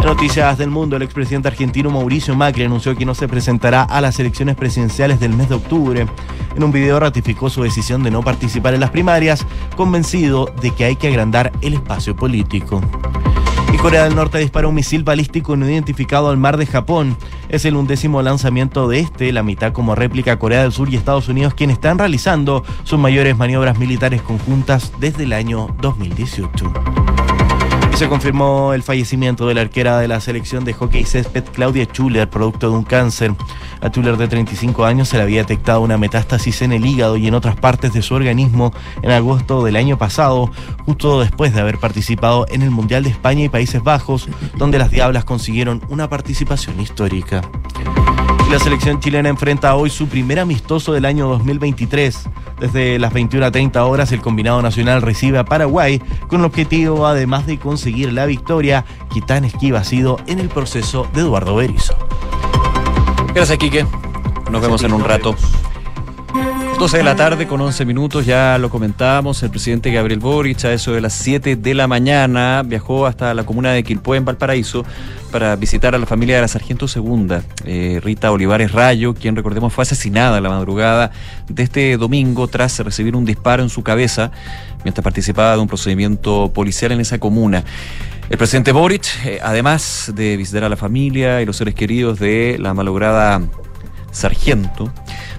Noticias 0.09 0.57
del 0.57 0.71
mundo, 0.71 0.97
el 0.97 1.03
expresidente 1.03 1.49
argentino 1.49 1.91
Mauricio 1.91 2.35
Macri 2.35 2.65
anunció 2.65 2.97
que 2.97 3.05
no 3.05 3.15
se 3.15 3.29
presentará 3.29 3.83
a 3.83 4.01
las 4.01 4.19
elecciones 4.19 4.57
presidenciales 4.57 5.21
del 5.21 5.35
mes 5.35 5.51
de 5.51 5.57
octubre. 5.57 6.07
En 6.57 6.65
un 6.65 6.73
video 6.73 6.99
ratificó 6.99 7.51
su 7.51 7.63
decisión 7.63 8.03
de 8.03 8.11
no 8.11 8.23
participar 8.23 8.73
en 8.73 8.81
las 8.81 8.89
primarias, 8.89 9.45
convencido 9.77 10.47
de 10.63 10.71
que 10.71 10.87
hay 10.87 10.97
que 10.97 11.09
agrandar 11.09 11.53
el 11.61 11.75
espacio 11.75 12.17
político. 12.17 12.81
Y 13.71 13.77
Corea 13.77 14.05
del 14.05 14.17
Norte 14.17 14.39
disparó 14.39 14.71
un 14.71 14.77
misil 14.77 15.05
balístico 15.05 15.57
no 15.57 15.69
identificado 15.69 16.31
al 16.31 16.39
mar 16.39 16.57
de 16.57 16.65
Japón. 16.65 17.15
Es 17.51 17.67
el 17.67 17.77
undécimo 17.77 18.23
lanzamiento 18.23 18.89
de 18.89 19.01
este, 19.01 19.31
la 19.31 19.43
mitad 19.43 19.75
como 19.75 19.95
réplica 19.95 20.39
Corea 20.39 20.63
del 20.63 20.73
Sur 20.73 20.89
y 20.89 20.97
Estados 20.97 21.29
Unidos, 21.29 21.53
quienes 21.53 21.75
están 21.75 21.99
realizando 21.99 22.65
sus 22.83 22.99
mayores 22.99 23.37
maniobras 23.37 23.79
militares 23.79 24.23
conjuntas 24.23 24.91
desde 24.99 25.25
el 25.25 25.35
año 25.35 25.69
2018 25.83 26.73
se 27.99 28.09
confirmó 28.09 28.75
el 28.75 28.85
fallecimiento 28.85 29.49
de 29.49 29.55
la 29.55 29.63
arquera 29.63 29.99
de 29.99 30.07
la 30.07 30.21
selección 30.21 30.65
de 30.65 30.73
hockey 30.73 31.05
césped 31.05 31.43
Claudia 31.53 31.85
Schuller, 31.85 32.31
producto 32.31 32.71
de 32.71 32.77
un 32.77 32.85
cáncer. 32.85 33.35
A 33.81 33.89
Schuller 33.89 34.17
de 34.17 34.29
35 34.29 34.85
años 34.85 35.09
se 35.09 35.17
le 35.17 35.25
había 35.25 35.41
detectado 35.41 35.81
una 35.81 35.99
metástasis 35.99 36.63
en 36.63 36.71
el 36.71 36.87
hígado 36.87 37.17
y 37.17 37.27
en 37.27 37.35
otras 37.35 37.57
partes 37.57 37.93
de 37.93 38.03
su 38.03 38.15
organismo 38.15 38.73
en 39.03 39.11
agosto 39.11 39.65
del 39.65 39.75
año 39.75 39.99
pasado, 39.99 40.49
justo 40.87 41.19
después 41.19 41.53
de 41.53 41.61
haber 41.61 41.79
participado 41.79 42.47
en 42.51 42.63
el 42.63 42.71
Mundial 42.71 43.03
de 43.03 43.11
España 43.11 43.43
y 43.43 43.49
Países 43.49 43.83
Bajos, 43.83 44.29
donde 44.57 44.79
las 44.79 44.93
Diablas 44.93 45.25
consiguieron 45.25 45.83
una 45.89 46.09
participación 46.09 46.81
histórica. 46.81 47.43
La 48.51 48.59
selección 48.59 48.99
chilena 48.99 49.29
enfrenta 49.29 49.75
hoy 49.77 49.91
su 49.91 50.09
primer 50.09 50.39
amistoso 50.39 50.95
del 50.95 51.05
año 51.05 51.29
2023. 51.29 52.31
Desde 52.59 52.99
las 52.99 53.13
21.30 53.13 53.77
horas 53.87 54.11
el 54.13 54.23
combinado 54.23 54.63
nacional 54.63 55.03
recibe 55.03 55.39
a 55.39 55.45
Paraguay 55.45 56.01
con 56.29 56.41
el 56.41 56.47
objetivo, 56.47 57.07
además 57.07 57.47
de 57.47 57.59
conseguir 57.59 58.11
la 58.11 58.25
victoria 58.25 58.87
que 59.13 59.21
tan 59.21 59.45
esquiva 59.45 59.81
ha 59.81 59.85
sido 59.85 60.19
en 60.27 60.39
el 60.39 60.49
proceso 60.49 61.07
de 61.13 61.21
Eduardo 61.21 61.57
Berizzo. 61.57 61.95
Gracias, 63.35 63.59
Quique. 63.59 63.85
Nos 64.51 64.63
vemos 64.63 64.83
en 64.83 64.95
un 64.95 65.05
rato. 65.05 65.37
12 66.79 66.99
de 66.99 67.03
la 67.03 67.17
tarde 67.17 67.49
con 67.49 67.61
11 67.61 67.85
minutos, 67.85 68.25
ya 68.25 68.57
lo 68.57 68.71
comentábamos, 68.71 69.43
el 69.43 69.51
presidente 69.51 69.91
Gabriel 69.91 70.21
Boric 70.21 70.65
a 70.65 70.73
eso 70.73 70.93
de 70.93 71.01
las 71.01 71.13
7 71.13 71.57
de 71.57 71.75
la 71.75 71.89
mañana 71.89 72.63
viajó 72.65 73.07
hasta 73.07 73.35
la 73.35 73.45
comuna 73.45 73.73
de 73.73 73.83
Quilpué 73.83 74.17
en 74.17 74.25
Valparaíso 74.25 74.85
para 75.33 75.57
visitar 75.57 75.97
a 75.97 75.99
la 75.99 76.07
familia 76.07 76.37
de 76.37 76.43
la 76.43 76.49
sargento 76.49 76.87
segunda, 76.87 77.43
eh, 77.65 77.99
Rita 78.01 78.31
Olivares 78.31 78.71
Rayo, 78.71 79.13
quien 79.15 79.35
recordemos 79.35 79.73
fue 79.73 79.83
asesinada 79.83 80.41
la 80.41 80.51
madrugada 80.51 81.11
de 81.49 81.65
este 81.65 81.97
domingo 81.97 82.47
tras 82.47 82.79
recibir 82.79 83.17
un 83.17 83.25
disparo 83.25 83.65
en 83.65 83.71
su 83.71 83.83
cabeza 83.83 84.31
mientras 84.85 85.03
participaba 85.03 85.57
de 85.57 85.59
un 85.59 85.67
procedimiento 85.67 86.53
policial 86.55 86.93
en 86.93 87.01
esa 87.01 87.19
comuna. 87.19 87.65
El 88.31 88.39
presidente 88.39 88.71
Boric, 88.71 89.05
eh, 89.25 89.41
además 89.43 90.13
de 90.15 90.37
visitar 90.37 90.63
a 90.63 90.69
la 90.69 90.77
familia 90.77 91.43
y 91.43 91.45
los 91.45 91.57
seres 91.57 91.75
queridos 91.75 92.21
de 92.21 92.57
la 92.61 92.73
malograda 92.73 93.43
sargento, 94.11 94.93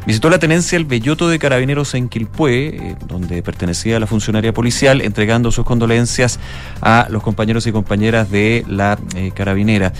Visitó 0.06 0.30
la 0.30 0.40
tenencia 0.40 0.76
El 0.76 0.86
Belloto 0.86 1.30
de 1.30 1.38
Carabineros 1.40 1.94
en 1.94 2.10
Quilpué, 2.10 2.68
eh, 2.68 2.96
donde 3.08 3.44
pertenecía 3.44 3.98
a 3.98 4.00
la 4.00 4.08
funcionaria 4.08 4.54
policial, 4.54 5.02
entregando 5.02 5.52
sus 5.52 5.66
condolencias 5.66 6.40
a 6.82 7.08
los 7.12 7.22
compañeros 7.22 7.68
y 7.68 7.72
compañeras 7.72 8.32
de 8.32 8.66
la 8.68 8.98
eh, 9.16 9.32
carabinera. 9.36 9.94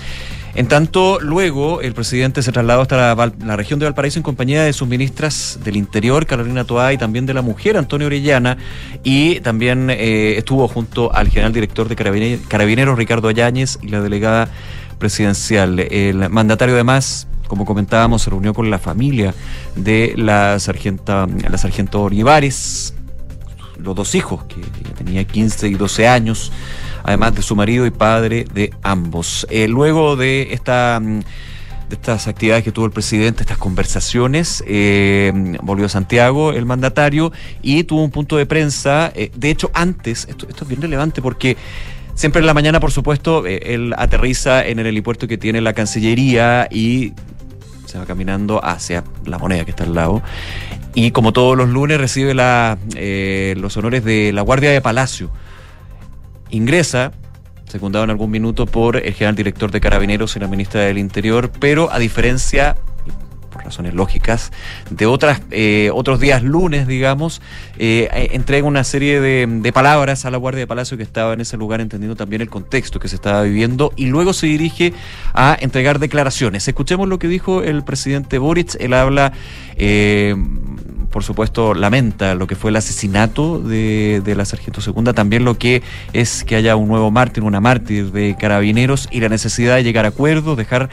En 0.54 0.66
tanto, 0.66 1.20
luego 1.20 1.80
el 1.80 1.94
presidente 1.94 2.42
se 2.42 2.50
trasladó 2.50 2.80
hasta 2.80 3.14
la, 3.14 3.56
región 3.56 3.78
de 3.78 3.84
Valparaíso 3.84 4.18
en 4.18 4.24
compañía 4.24 4.64
de 4.64 4.72
sus 4.72 4.88
ministras 4.88 5.60
del 5.62 5.76
Interior, 5.76 6.26
Carolina 6.26 6.64
Toá, 6.64 6.92
y 6.92 6.98
también 6.98 7.24
de 7.24 7.34
la 7.34 7.42
Mujer, 7.42 7.76
Antonio 7.76 8.08
Orellana, 8.08 8.56
y 9.04 9.38
también 9.40 9.90
eh, 9.90 10.34
estuvo 10.38 10.66
junto 10.66 11.14
al 11.14 11.28
general 11.28 11.52
director 11.52 11.88
de 11.88 11.94
Carabineros, 12.48 12.98
Ricardo 12.98 13.28
Ayáñez, 13.28 13.78
y 13.80 13.88
la 13.88 14.00
delegada 14.00 14.48
presidencial. 14.98 15.78
El 15.78 16.28
mandatario, 16.30 16.74
además, 16.74 17.28
como 17.50 17.64
comentábamos, 17.64 18.22
se 18.22 18.30
reunió 18.30 18.54
con 18.54 18.70
la 18.70 18.78
familia 18.78 19.34
de 19.74 20.14
la 20.16 20.56
sargenta, 20.60 21.26
la 21.26 21.58
sargento 21.58 22.00
Olivares, 22.00 22.94
los 23.76 23.96
dos 23.96 24.14
hijos, 24.14 24.44
que 24.44 24.60
tenía 24.96 25.24
15 25.24 25.66
y 25.66 25.74
12 25.74 26.06
años, 26.06 26.52
además 27.02 27.34
de 27.34 27.42
su 27.42 27.56
marido 27.56 27.86
y 27.86 27.90
padre 27.90 28.46
de 28.54 28.72
ambos. 28.84 29.48
Eh, 29.50 29.66
luego 29.66 30.14
de 30.14 30.52
esta 30.52 31.00
mm, 31.02 31.22
de 31.88 31.96
estas 31.96 32.28
actividades 32.28 32.62
que 32.62 32.70
tuvo 32.70 32.86
el 32.86 32.92
presidente, 32.92 33.42
estas 33.42 33.58
conversaciones, 33.58 34.62
eh, 34.68 35.32
volvió 35.60 35.86
a 35.86 35.88
Santiago 35.88 36.52
el 36.52 36.66
mandatario 36.66 37.32
y 37.62 37.82
tuvo 37.82 38.04
un 38.04 38.12
punto 38.12 38.36
de 38.36 38.46
prensa. 38.46 39.10
Eh, 39.16 39.32
de 39.34 39.50
hecho, 39.50 39.72
antes, 39.74 40.28
esto, 40.30 40.46
esto 40.48 40.62
es 40.62 40.68
bien 40.68 40.80
relevante 40.80 41.20
porque 41.20 41.56
siempre 42.14 42.38
en 42.38 42.46
la 42.46 42.54
mañana, 42.54 42.78
por 42.78 42.92
supuesto, 42.92 43.44
él 43.44 43.92
aterriza 43.98 44.64
en 44.64 44.78
el 44.78 44.86
helipuerto 44.86 45.26
que 45.26 45.36
tiene 45.36 45.60
la 45.60 45.72
Cancillería 45.72 46.68
y 46.70 47.12
se 47.90 47.98
va 47.98 48.06
caminando 48.06 48.64
hacia 48.64 49.02
la 49.24 49.38
moneda 49.38 49.64
que 49.64 49.72
está 49.72 49.84
al 49.84 49.94
lado. 49.94 50.22
Y 50.94 51.10
como 51.10 51.32
todos 51.32 51.56
los 51.56 51.68
lunes 51.68 51.98
recibe 51.98 52.34
la, 52.34 52.78
eh, 52.94 53.54
los 53.58 53.76
honores 53.76 54.04
de 54.04 54.32
la 54.32 54.42
Guardia 54.42 54.70
de 54.70 54.80
Palacio. 54.80 55.30
Ingresa, 56.50 57.12
secundado 57.66 58.04
en 58.04 58.10
algún 58.10 58.30
minuto 58.30 58.66
por 58.66 58.96
el 58.96 59.12
general 59.14 59.34
director 59.34 59.72
de 59.72 59.80
Carabineros 59.80 60.36
y 60.36 60.40
la 60.40 60.46
ministra 60.46 60.82
del 60.82 60.98
Interior, 60.98 61.50
pero 61.58 61.90
a 61.92 61.98
diferencia 61.98 62.76
razones 63.64 63.94
lógicas, 63.94 64.52
de 64.90 65.06
otras, 65.06 65.42
eh, 65.50 65.90
otros 65.92 66.20
días 66.20 66.42
lunes, 66.42 66.86
digamos, 66.86 67.40
eh, 67.78 68.08
eh, 68.12 68.30
entrega 68.32 68.66
una 68.66 68.84
serie 68.84 69.20
de, 69.20 69.70
palabras 69.72 70.24
a 70.24 70.30
la 70.30 70.36
Guardia 70.36 70.60
de 70.60 70.66
Palacio 70.66 70.96
que 70.96 71.02
estaba 71.02 71.32
en 71.32 71.40
ese 71.40 71.56
lugar, 71.56 71.80
entendiendo 71.80 72.16
también 72.16 72.42
el 72.42 72.50
contexto 72.50 72.98
que 72.98 73.08
se 73.08 73.14
estaba 73.14 73.42
viviendo, 73.42 73.92
y 73.96 74.06
luego 74.06 74.32
se 74.32 74.46
dirige 74.46 74.92
a 75.32 75.56
entregar 75.60 75.98
declaraciones. 75.98 76.66
Escuchemos 76.66 77.08
lo 77.08 77.18
que 77.18 77.28
dijo 77.28 77.62
el 77.62 77.84
presidente 77.84 78.38
Boric. 78.38 78.76
Él 78.80 78.94
habla, 78.94 79.32
por 81.10 81.22
supuesto, 81.22 81.74
lamenta 81.74 82.34
lo 82.34 82.46
que 82.46 82.56
fue 82.56 82.70
el 82.70 82.76
asesinato 82.76 83.60
de, 83.60 84.20
de 84.24 84.34
la 84.34 84.44
sargento 84.44 84.80
segunda, 84.80 85.12
también 85.12 85.44
lo 85.44 85.56
que 85.56 85.82
es 86.12 86.44
que 86.44 86.56
haya 86.56 86.76
un 86.76 86.88
nuevo 86.88 87.10
mártir, 87.10 87.44
una 87.44 87.60
mártir 87.60 88.10
de 88.12 88.36
carabineros 88.38 89.08
y 89.10 89.20
la 89.20 89.28
necesidad 89.28 89.76
de 89.76 89.84
llegar 89.84 90.04
a 90.04 90.08
acuerdos, 90.08 90.56
dejar 90.56 90.90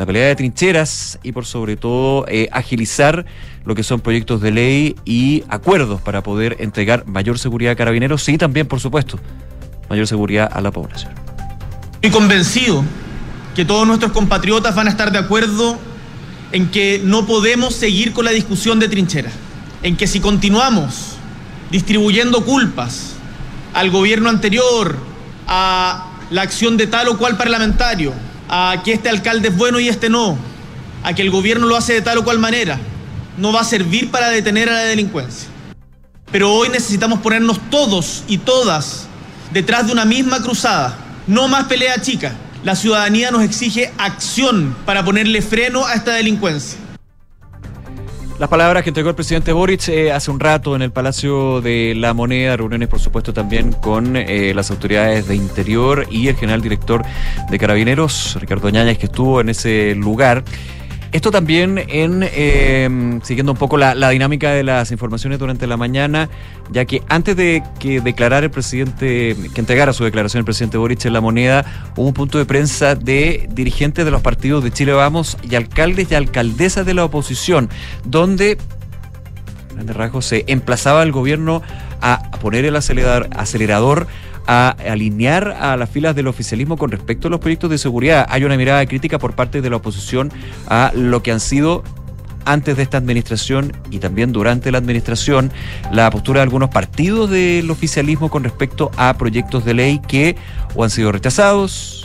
la 0.00 0.06
pelea 0.06 0.28
de 0.28 0.34
trincheras 0.34 1.18
y 1.22 1.32
por 1.32 1.44
sobre 1.44 1.76
todo 1.76 2.24
eh, 2.26 2.48
agilizar 2.52 3.26
lo 3.66 3.74
que 3.74 3.82
son 3.82 4.00
proyectos 4.00 4.40
de 4.40 4.50
ley 4.50 4.96
y 5.04 5.44
acuerdos 5.50 6.00
para 6.00 6.22
poder 6.22 6.56
entregar 6.60 7.06
mayor 7.06 7.38
seguridad 7.38 7.72
a 7.72 7.76
carabineros 7.76 8.26
y 8.30 8.38
también, 8.38 8.66
por 8.66 8.80
supuesto, 8.80 9.20
mayor 9.90 10.06
seguridad 10.06 10.50
a 10.50 10.62
la 10.62 10.70
población. 10.70 11.12
Estoy 11.96 12.12
convencido 12.12 12.82
que 13.54 13.66
todos 13.66 13.86
nuestros 13.86 14.12
compatriotas 14.12 14.74
van 14.74 14.86
a 14.86 14.90
estar 14.90 15.12
de 15.12 15.18
acuerdo 15.18 15.78
en 16.52 16.70
que 16.70 17.02
no 17.04 17.26
podemos 17.26 17.74
seguir 17.74 18.14
con 18.14 18.24
la 18.24 18.30
discusión 18.30 18.80
de 18.80 18.88
trincheras, 18.88 19.34
en 19.82 19.98
que 19.98 20.06
si 20.06 20.20
continuamos 20.20 21.16
distribuyendo 21.70 22.42
culpas 22.46 23.16
al 23.74 23.90
gobierno 23.90 24.30
anterior, 24.30 24.96
a 25.46 26.06
la 26.30 26.40
acción 26.40 26.78
de 26.78 26.86
tal 26.86 27.08
o 27.08 27.18
cual 27.18 27.36
parlamentario, 27.36 28.14
a 28.52 28.82
que 28.82 28.92
este 28.92 29.08
alcalde 29.08 29.48
es 29.48 29.56
bueno 29.56 29.78
y 29.78 29.88
este 29.88 30.10
no, 30.10 30.36
a 31.04 31.14
que 31.14 31.22
el 31.22 31.30
gobierno 31.30 31.68
lo 31.68 31.76
hace 31.76 31.92
de 31.92 32.02
tal 32.02 32.18
o 32.18 32.24
cual 32.24 32.40
manera, 32.40 32.78
no 33.38 33.52
va 33.52 33.60
a 33.60 33.64
servir 33.64 34.10
para 34.10 34.28
detener 34.28 34.68
a 34.68 34.72
la 34.72 34.80
delincuencia. 34.80 35.48
Pero 36.32 36.52
hoy 36.52 36.68
necesitamos 36.68 37.20
ponernos 37.20 37.60
todos 37.70 38.24
y 38.26 38.38
todas 38.38 39.06
detrás 39.52 39.86
de 39.86 39.92
una 39.92 40.04
misma 40.04 40.42
cruzada, 40.42 40.98
no 41.28 41.46
más 41.46 41.66
pelea 41.66 42.02
chica. 42.02 42.32
La 42.64 42.74
ciudadanía 42.74 43.30
nos 43.30 43.42
exige 43.42 43.92
acción 43.98 44.76
para 44.84 45.04
ponerle 45.04 45.42
freno 45.42 45.86
a 45.86 45.94
esta 45.94 46.12
delincuencia. 46.12 46.76
Las 48.40 48.48
palabras 48.48 48.82
que 48.82 48.88
entregó 48.88 49.10
el 49.10 49.14
presidente 49.14 49.52
Boric 49.52 49.88
eh, 49.88 50.12
hace 50.12 50.30
un 50.30 50.40
rato 50.40 50.74
en 50.74 50.80
el 50.80 50.90
Palacio 50.90 51.60
de 51.60 51.92
la 51.94 52.14
Moneda, 52.14 52.56
reuniones 52.56 52.88
por 52.88 52.98
supuesto 52.98 53.34
también 53.34 53.72
con 53.72 54.16
eh, 54.16 54.54
las 54.54 54.70
autoridades 54.70 55.28
de 55.28 55.36
Interior 55.36 56.06
y 56.10 56.28
el 56.28 56.36
general 56.36 56.62
director 56.62 57.04
de 57.50 57.58
Carabineros, 57.58 58.38
Ricardo 58.40 58.70
Ñañez, 58.70 58.96
que 58.96 59.04
estuvo 59.04 59.42
en 59.42 59.50
ese 59.50 59.94
lugar. 59.94 60.42
Esto 61.12 61.32
también 61.32 61.78
en 61.88 62.22
em, 62.32 63.20
siguiendo 63.22 63.52
un 63.52 63.58
poco 63.58 63.76
la, 63.76 64.08
dinámica 64.10 64.52
de 64.52 64.62
las 64.62 64.92
informaciones 64.92 65.40
durante 65.40 65.66
la 65.66 65.76
mañana, 65.76 66.28
ya 66.70 66.84
que 66.84 67.02
antes 67.08 67.36
de 67.36 67.64
que 67.80 68.00
declarara 68.00 68.46
el 68.46 68.50
presidente, 68.50 69.36
que 69.52 69.60
entregara 69.60 69.92
su 69.92 70.04
declaración 70.04 70.40
el 70.40 70.44
presidente 70.44 70.78
Boric 70.78 71.04
en 71.04 71.12
la 71.12 71.20
moneda, 71.20 71.92
hubo 71.96 72.06
un 72.06 72.14
punto 72.14 72.38
de 72.38 72.44
prensa 72.44 72.94
de 72.94 73.48
dirigentes 73.50 74.04
de 74.04 74.10
los 74.12 74.22
partidos 74.22 74.62
de 74.62 74.70
Chile 74.70 74.92
Vamos 74.92 75.36
y 75.42 75.56
alcaldes 75.56 76.12
y 76.12 76.14
alcaldesas 76.14 76.86
de 76.86 76.94
la 76.94 77.04
oposición, 77.04 77.68
donde 78.04 78.56
grande 79.74 79.92
rasgos 79.92 80.26
se 80.26 80.44
emplazaba 80.46 81.02
al 81.02 81.10
gobierno 81.10 81.62
a 82.00 82.30
poner 82.40 82.64
el 82.64 82.76
acelerador 82.76 84.06
a 84.46 84.70
alinear 84.70 85.56
a 85.60 85.76
las 85.76 85.90
filas 85.90 86.14
del 86.16 86.26
oficialismo 86.26 86.76
con 86.76 86.90
respecto 86.90 87.28
a 87.28 87.30
los 87.30 87.40
proyectos 87.40 87.70
de 87.70 87.78
seguridad. 87.78 88.26
Hay 88.28 88.44
una 88.44 88.56
mirada 88.56 88.84
crítica 88.86 89.18
por 89.18 89.34
parte 89.34 89.60
de 89.60 89.70
la 89.70 89.76
oposición 89.76 90.32
a 90.66 90.92
lo 90.94 91.22
que 91.22 91.32
han 91.32 91.40
sido 91.40 91.82
antes 92.44 92.76
de 92.76 92.82
esta 92.82 92.96
administración 92.98 93.72
y 93.90 93.98
también 93.98 94.32
durante 94.32 94.70
la 94.70 94.78
administración 94.78 95.52
la 95.92 96.10
postura 96.10 96.40
de 96.40 96.44
algunos 96.44 96.70
partidos 96.70 97.30
del 97.30 97.70
oficialismo 97.70 98.30
con 98.30 98.44
respecto 98.44 98.90
a 98.96 99.14
proyectos 99.18 99.64
de 99.64 99.74
ley 99.74 100.00
que 100.06 100.36
o 100.74 100.84
han 100.84 100.90
sido 100.90 101.12
rechazados 101.12 101.99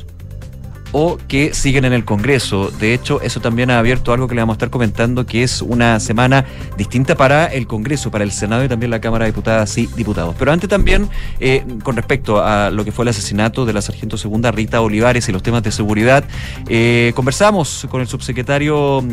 o 0.97 1.17
que 1.27 1.53
siguen 1.53 1.83
en 1.83 1.91
el 1.91 2.05
Congreso. 2.05 2.71
De 2.71 2.93
hecho, 2.93 3.19
eso 3.19 3.41
también 3.41 3.69
ha 3.69 3.79
abierto 3.79 4.13
algo 4.13 4.29
que 4.29 4.35
le 4.35 4.41
vamos 4.41 4.53
a 4.53 4.55
estar 4.55 4.69
comentando, 4.69 5.25
que 5.25 5.43
es 5.43 5.61
una 5.61 5.99
semana 5.99 6.45
distinta 6.77 7.15
para 7.15 7.47
el 7.47 7.67
Congreso, 7.67 8.11
para 8.11 8.23
el 8.23 8.31
Senado 8.31 8.63
y 8.63 8.69
también 8.69 8.91
la 8.91 9.01
Cámara 9.01 9.25
de 9.25 9.31
Diputadas 9.31 9.77
y 9.77 9.87
Diputados. 9.87 10.37
Pero 10.39 10.53
antes 10.53 10.69
también, 10.69 11.09
eh, 11.41 11.65
con 11.83 11.97
respecto 11.97 12.41
a 12.41 12.69
lo 12.69 12.85
que 12.85 12.93
fue 12.93 13.03
el 13.03 13.09
asesinato 13.09 13.65
de 13.65 13.73
la 13.73 13.81
sargento 13.81 14.17
segunda 14.17 14.51
Rita 14.51 14.79
Olivares 14.79 15.27
y 15.27 15.33
los 15.33 15.43
temas 15.43 15.63
de 15.63 15.73
seguridad, 15.73 16.23
eh, 16.69 17.11
conversamos 17.13 17.85
con 17.91 17.99
el 17.99 18.07
subsecretario 18.07 19.03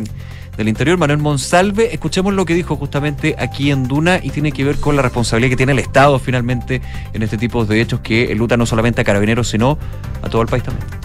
del 0.55 0.69
Interior, 0.69 0.97
Manuel 0.97 1.19
Monsalve. 1.19 1.93
Escuchemos 1.93 2.33
lo 2.33 2.45
que 2.45 2.53
dijo 2.53 2.77
justamente 2.77 3.35
aquí 3.37 3.71
en 3.71 3.89
Duna 3.89 4.21
y 4.23 4.29
tiene 4.29 4.53
que 4.53 4.63
ver 4.63 4.77
con 4.77 4.95
la 4.95 5.01
responsabilidad 5.01 5.49
que 5.49 5.57
tiene 5.57 5.73
el 5.73 5.79
Estado 5.79 6.17
finalmente 6.17 6.81
en 7.11 7.23
este 7.23 7.37
tipo 7.37 7.65
de 7.65 7.81
hechos 7.81 7.99
que 7.99 8.33
luta 8.35 8.55
no 8.55 8.65
solamente 8.65 9.01
a 9.01 9.03
carabineros, 9.03 9.49
sino 9.49 9.77
a 10.21 10.29
todo 10.29 10.41
el 10.41 10.47
país 10.47 10.63
también. 10.63 11.02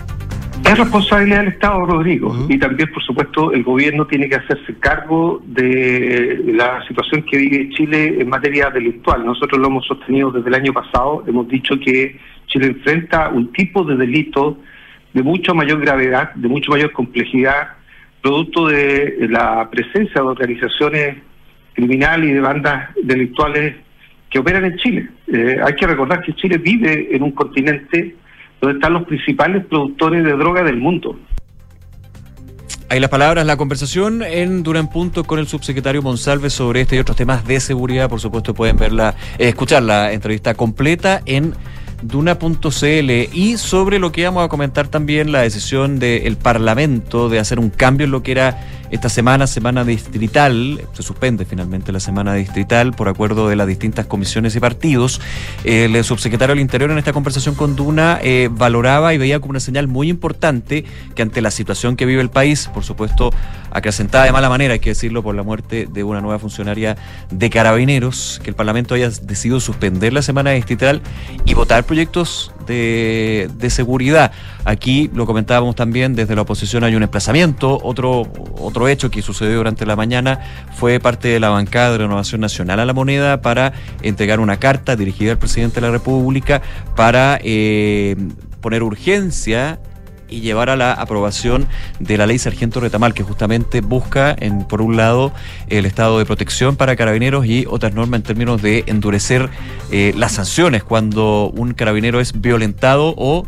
Es 0.65 0.79
responsabilidad 0.79 1.38
del 1.38 1.49
Estado, 1.49 1.87
Rodrigo, 1.87 2.47
y 2.49 2.59
también, 2.59 2.91
por 2.93 3.03
supuesto, 3.03 3.53
el 3.53 3.62
gobierno 3.62 4.07
tiene 4.07 4.29
que 4.29 4.37
hacerse 4.37 4.75
cargo 4.79 5.41
de 5.47 6.43
la 6.47 6.87
situación 6.87 7.23
que 7.23 7.38
vive 7.38 7.71
Chile 7.71 8.21
en 8.21 8.29
materia 8.29 8.69
delictual. 8.71 9.25
Nosotros 9.25 9.61
lo 9.61 9.69
hemos 9.69 9.87
sostenido 9.87 10.31
desde 10.31 10.49
el 10.49 10.55
año 10.55 10.73
pasado, 10.73 11.25
hemos 11.27 11.49
dicho 11.49 11.79
que 11.81 12.19
Chile 12.47 12.67
enfrenta 12.67 13.31
un 13.31 13.50
tipo 13.53 13.83
de 13.85 13.97
delito 13.97 14.59
de 15.15 15.23
mucha 15.23 15.55
mayor 15.55 15.81
gravedad, 15.81 16.35
de 16.35 16.49
mucha 16.49 16.71
mayor 16.71 16.93
complejidad, 16.93 17.69
producto 18.21 18.67
de 18.67 19.27
la 19.31 19.69
presencia 19.71 20.21
de 20.21 20.29
organizaciones 20.29 21.17
criminales 21.73 22.31
y 22.31 22.33
de 22.35 22.41
bandas 22.41 22.91
delictuales 23.03 23.75
que 24.29 24.38
operan 24.38 24.65
en 24.65 24.77
Chile. 24.77 25.09
Eh, 25.29 25.59
hay 25.65 25.75
que 25.75 25.87
recordar 25.87 26.21
que 26.23 26.35
Chile 26.35 26.59
vive 26.59 27.09
en 27.15 27.23
un 27.23 27.33
continente 27.33 28.17
donde 28.61 28.77
están 28.77 28.93
los 28.93 29.05
principales 29.05 29.65
productores 29.67 30.25
de 30.25 30.33
droga 30.33 30.62
del 30.62 30.77
mundo. 30.77 31.17
Ahí 32.91 33.00
las 33.00 33.11
palabras, 33.11 33.45
la 33.45 33.59
conversación 33.59 34.23
en 34.23 34.62
Dura 34.62 34.81
en 34.81 34.88
Punto 34.88 35.25
con 35.25 35.38
el 35.38 35.47
subsecretario 35.47 36.00
Monsalve 36.00 36.49
sobre 36.49 36.81
este 36.81 36.97
y 36.97 36.99
otros 36.99 37.19
temas 37.19 37.47
de 37.47 37.61
seguridad. 37.61 38.09
Por 38.09 38.19
supuesto, 38.19 38.55
pueden 38.55 38.79
verla, 38.79 39.15
eh, 39.38 39.49
escuchar 39.49 39.83
la 39.83 40.12
entrevista 40.12 40.55
completa 40.55 41.21
en 41.27 41.53
duna.cl 42.00 43.11
y 43.33 43.57
sobre 43.59 43.99
lo 43.99 44.11
que 44.11 44.25
vamos 44.25 44.45
a 44.45 44.49
comentar 44.49 44.88
también 44.88 45.33
la 45.33 45.43
decisión 45.43 45.99
del 45.99 46.37
Parlamento 46.37 47.29
de 47.29 47.38
hacer 47.38 47.59
un 47.59 47.69
cambio 47.69 48.07
en 48.07 48.12
lo 48.12 48.23
que 48.23 48.33
era 48.33 48.59
esta 48.90 49.09
semana, 49.09 49.47
semana 49.47 49.85
distrital, 49.85 50.80
se 50.92 51.02
suspende 51.02 51.45
finalmente 51.45 51.92
la 51.92 52.00
semana 52.00 52.35
distrital 52.35 52.92
por 52.92 53.09
acuerdo 53.09 53.49
de 53.49 53.57
las 53.57 53.66
distintas 53.66 54.07
comisiones 54.07 54.57
y 54.57 54.61
partidos. 54.61 55.21
El 55.64 56.02
subsecretario 56.04 56.54
del 56.54 56.62
Interior 56.62 56.90
en 56.90 56.99
esta 56.99 57.12
conversación 57.12 57.54
con 57.54 57.76
Duna 57.76 58.18
eh, 58.23 58.49
valoraba 58.50 59.14
y 59.14 59.18
veía 59.18 59.40
como 59.40 59.50
una 59.50 59.61
señal 59.61 59.88
muy 59.88 60.09
importante 60.09 60.85
que 61.14 61.23
ante 61.23 61.40
la 61.40 61.50
situación 61.50 61.97
que 61.97 62.07
vive 62.07 62.23
el 62.23 62.30
país, 62.30 62.71
por 62.73 62.85
supuesto 62.85 63.30
acrecentada 63.70 64.25
de 64.25 64.32
mala 64.32 64.48
manera, 64.48 64.75
hay 64.75 64.80
que 64.80 64.90
decirlo, 64.90 65.22
por 65.22 65.34
la 65.34 65.42
muerte 65.42 65.88
de 65.90 66.04
una 66.04 66.20
nueva 66.20 66.38
funcionaria 66.38 66.96
de 67.30 67.50
carabineros, 67.50 68.40
que 68.42 68.50
el 68.50 68.56
Parlamento 68.56 68.94
haya 68.94 69.10
decidido 69.22 69.60
suspender 69.60 70.12
la 70.12 70.22
semana 70.22 70.50
distrital 70.50 71.02
y 71.44 71.54
votar 71.54 71.84
proyectos 71.84 72.52
de, 72.66 73.50
de 73.54 73.70
seguridad. 73.70 74.32
Aquí 74.64 75.10
lo 75.14 75.26
comentábamos 75.26 75.75
también, 75.75 76.14
desde 76.14 76.34
la 76.34 76.42
oposición 76.42 76.84
hay 76.84 76.94
un 76.94 77.02
emplazamiento, 77.02 77.78
otro, 77.82 78.26
otro 78.58 78.88
hecho 78.88 79.10
que 79.10 79.22
sucedió 79.22 79.56
durante 79.56 79.87
la 79.87 79.96
mañana 79.96 80.40
fue 80.75 81.00
parte 81.00 81.28
de 81.28 81.40
la 81.40 81.48
bancada 81.48 81.92
de 81.92 81.98
renovación 81.98 82.40
nacional 82.40 82.80
a 82.80 82.84
la 82.84 82.92
moneda 82.92 83.40
para 83.40 83.72
entregar 84.02 84.40
una 84.40 84.58
carta 84.58 84.96
dirigida 84.96 85.32
al 85.32 85.38
presidente 85.38 85.80
de 85.80 85.87
la 85.87 85.92
República 85.92 86.62
para 86.94 87.38
eh, 87.42 88.16
poner 88.60 88.82
urgencia 88.82 89.80
y 90.28 90.40
llevar 90.40 90.70
a 90.70 90.76
la 90.76 90.92
aprobación 90.92 91.66
de 91.99 92.16
la 92.16 92.26
ley 92.26 92.38
Sargento 92.38 92.80
Retamal, 92.80 93.14
que 93.14 93.23
justamente 93.23 93.80
busca, 93.80 94.35
en, 94.38 94.64
por 94.64 94.82
un 94.82 94.97
lado, 94.97 95.32
el 95.68 95.87
estado 95.87 96.18
de 96.18 96.26
protección 96.26 96.76
para 96.76 96.97
carabineros 96.97 97.47
y 97.47 97.66
otras 97.68 97.94
normas 97.94 98.18
en 98.18 98.25
términos 98.25 98.62
de 98.62 98.85
endurecer 98.87 99.49
eh, 99.90 100.12
las 100.16 100.32
sanciones 100.32 100.85
cuando 100.85 101.50
un 101.54 101.75
carabinero 101.75 102.20
es 102.20 102.40
violentado 102.40 103.14
o 103.16 103.47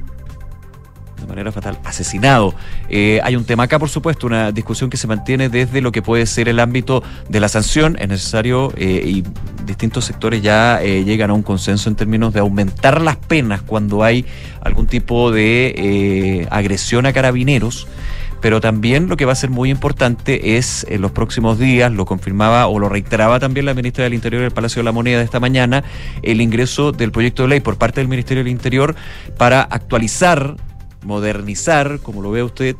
de 1.21 1.27
manera 1.27 1.53
fatal, 1.53 1.79
asesinado. 1.85 2.55
Eh, 2.89 3.21
hay 3.23 3.37
un 3.37 3.45
tema 3.45 3.65
acá, 3.65 3.79
por 3.79 3.89
supuesto, 3.89 4.27
una 4.27 4.53
discusión 4.53 4.91
que 4.91 4.97
se 4.97 5.07
mantiene 5.07 5.49
desde 5.49 5.81
lo 5.81 5.93
que 5.93 6.03
puede 6.03 6.27
ser 6.27 6.49
el 6.49 6.61
ámbito 6.61 7.03
de 7.29 7.41
la 7.41 7.49
sanción. 7.49 7.97
Es 7.99 8.09
necesario 8.09 8.73
eh, 8.77 9.03
y 9.05 9.25
distintos 9.65 10.05
sectores 10.05 10.43
ya 10.43 10.83
eh, 10.83 11.05
llegan 11.05 11.31
a 11.31 11.35
un 11.35 11.43
consenso 11.43 11.89
en 11.89 11.97
términos 11.97 12.33
de 12.33 12.41
aumentar 12.41 13.01
las 13.01 13.17
penas 13.17 13.63
cuando 13.63 14.03
hay 14.03 14.25
algún 14.63 14.87
tipo 14.87 15.31
de 15.31 16.47
agresión 16.51 17.07
a 17.07 17.13
carabineros 17.13 17.87
pero 18.41 18.61
también 18.61 19.09
lo 19.09 19.17
que 19.17 19.25
va 19.25 19.33
a 19.33 19.37
ser 19.37 19.51
muy 19.51 19.71
importante 19.71 20.57
es 20.57 20.87
en 20.89 21.03
los 21.03 21.13
próximos 21.13 21.59
días, 21.59 21.93
lo 21.93 22.07
confirmaba 22.07 22.67
o 22.67 22.79
lo 22.79 22.89
reiteraba 22.89 23.39
también 23.39 23.67
la 23.67 23.75
ministra 23.75 24.05
del 24.05 24.15
Interior 24.15 24.43
del 24.43 24.51
Palacio 24.51 24.81
de 24.81 24.85
la 24.85 24.93
Moneda 24.93 25.23
esta 25.23 25.41
mañana, 25.41 25.85
el 26.23 26.41
ingreso 26.41 26.93
del 26.93 27.13
proyecto 27.13 27.43
de 27.43 27.49
ley 27.49 27.61
por 27.61 27.77
parte 27.77 28.01
del 28.01 28.09
Ministerio 28.09 28.43
del 28.43 28.53
Interior 28.53 28.95
para 29.37 29.63
actualizar 29.63 30.57
modernizar, 31.05 32.01
como 32.01 32.23
lo 32.23 32.31
ve 32.31 32.43
usted, 32.43 32.77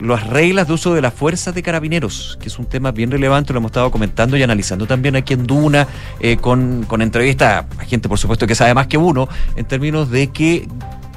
las 0.00 0.26
reglas 0.26 0.66
de 0.66 0.74
uso 0.74 0.94
de 0.94 1.00
las 1.00 1.14
fuerzas 1.14 1.54
de 1.54 1.62
carabineros, 1.62 2.36
que 2.40 2.48
es 2.48 2.58
un 2.58 2.66
tema 2.66 2.90
bien 2.90 3.10
relevante, 3.10 3.52
lo 3.52 3.58
hemos 3.58 3.70
estado 3.70 3.90
comentando 3.90 4.36
y 4.36 4.42
analizando 4.42 4.86
también 4.86 5.16
aquí 5.16 5.34
en 5.34 5.46
Duna, 5.46 5.86
eh, 6.20 6.36
con, 6.36 6.84
con 6.84 7.00
entrevista 7.02 7.66
a 7.78 7.84
gente, 7.84 8.08
por 8.08 8.18
supuesto, 8.18 8.46
que 8.46 8.54
sabe 8.54 8.74
más 8.74 8.88
que 8.88 8.98
uno, 8.98 9.28
en 9.56 9.64
términos 9.64 10.10
de 10.10 10.28
que 10.28 10.68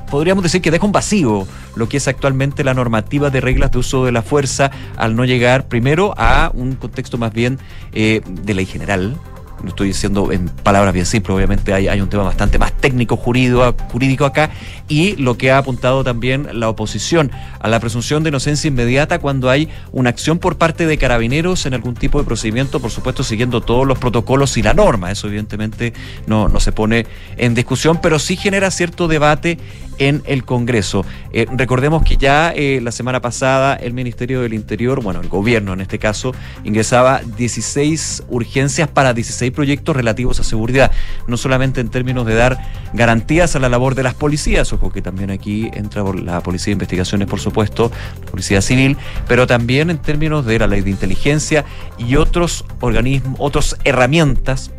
podríamos 0.09 0.43
decir 0.43 0.61
que 0.61 0.71
deja 0.71 0.85
un 0.85 0.91
vacío 0.91 1.47
lo 1.75 1.89
que 1.89 1.97
es 1.97 2.07
actualmente 2.07 2.63
la 2.63 2.73
normativa 2.73 3.29
de 3.29 3.41
reglas 3.41 3.71
de 3.71 3.79
uso 3.79 4.05
de 4.05 4.11
la 4.11 4.21
fuerza 4.21 4.71
al 4.95 5.15
no 5.15 5.25
llegar 5.25 5.67
primero 5.67 6.13
a 6.17 6.51
un 6.53 6.75
contexto 6.75 7.17
más 7.17 7.33
bien 7.33 7.59
eh, 7.93 8.21
de 8.25 8.53
ley 8.53 8.65
general, 8.65 9.17
lo 9.63 9.69
estoy 9.69 9.87
diciendo 9.87 10.31
en 10.31 10.49
palabras 10.49 10.93
bien 10.93 11.05
simples, 11.05 11.35
obviamente 11.35 11.73
hay, 11.73 11.87
hay 11.87 12.01
un 12.01 12.09
tema 12.09 12.23
bastante 12.23 12.57
más 12.59 12.73
técnico 12.73 13.17
jurídico, 13.17 13.75
jurídico 13.91 14.25
acá, 14.25 14.51
y 14.87 15.15
lo 15.15 15.37
que 15.37 15.51
ha 15.51 15.57
apuntado 15.57 16.03
también 16.03 16.47
la 16.53 16.69
oposición 16.69 17.31
a 17.59 17.67
la 17.67 17.79
presunción 17.79 18.23
de 18.23 18.29
inocencia 18.29 18.67
inmediata 18.67 19.19
cuando 19.19 19.49
hay 19.49 19.69
una 19.91 20.09
acción 20.09 20.39
por 20.39 20.57
parte 20.57 20.85
de 20.85 20.97
carabineros 20.97 21.65
en 21.65 21.73
algún 21.73 21.95
tipo 21.95 22.19
de 22.19 22.25
procedimiento, 22.25 22.79
por 22.79 22.91
supuesto 22.91 23.23
siguiendo 23.23 23.61
todos 23.61 23.87
los 23.87 23.97
protocolos 23.97 24.57
y 24.57 24.63
la 24.63 24.73
norma, 24.73 25.11
eso 25.11 25.27
evidentemente 25.27 25.93
no, 26.27 26.47
no 26.47 26.59
se 26.59 26.71
pone 26.71 27.05
en 27.37 27.55
discusión, 27.55 27.99
pero 28.01 28.19
sí 28.19 28.35
genera 28.35 28.71
cierto 28.71 29.07
debate 29.07 29.57
en 29.99 30.21
el 30.25 30.45
Congreso. 30.45 31.05
Eh, 31.31 31.45
recordemos 31.51 32.03
que 32.03 32.17
ya 32.17 32.51
eh, 32.55 32.79
la 32.81 32.91
semana 32.91 33.21
pasada 33.21 33.75
el 33.75 33.93
Ministerio 33.93 34.41
del 34.41 34.53
Interior, 34.53 35.01
bueno, 35.01 35.21
el 35.21 35.29
gobierno 35.29 35.73
en 35.73 35.81
este 35.81 35.99
caso, 35.99 36.33
ingresaba 36.63 37.21
16 37.37 38.23
urgencias 38.29 38.87
para 38.87 39.13
16 39.13 39.51
proyectos 39.51 39.95
relativos 39.95 40.39
a 40.39 40.43
seguridad, 40.43 40.91
no 41.27 41.37
solamente 41.37 41.81
en 41.81 41.89
términos 41.89 42.25
de 42.25 42.35
dar 42.35 42.57
garantías 42.93 43.55
a 43.55 43.59
la 43.59 43.69
labor 43.69 43.95
de 43.95 44.03
las 44.03 44.13
policías, 44.13 44.71
ojo 44.73 44.91
que 44.91 45.01
también 45.01 45.31
aquí 45.31 45.69
entra 45.73 46.03
la 46.13 46.41
Policía 46.41 46.67
de 46.67 46.73
Investigaciones, 46.73 47.27
por 47.27 47.39
supuesto, 47.39 47.91
la 48.25 48.31
Policía 48.31 48.61
Civil, 48.61 48.97
pero 49.27 49.47
también 49.47 49.89
en 49.89 49.97
términos 49.97 50.45
de 50.45 50.59
la 50.59 50.67
ley 50.67 50.81
de 50.81 50.89
inteligencia 50.89 51.65
y 51.97 52.15
otros 52.15 52.65
organismos, 52.79 53.35
otras 53.39 53.77
herramientas 53.83 54.71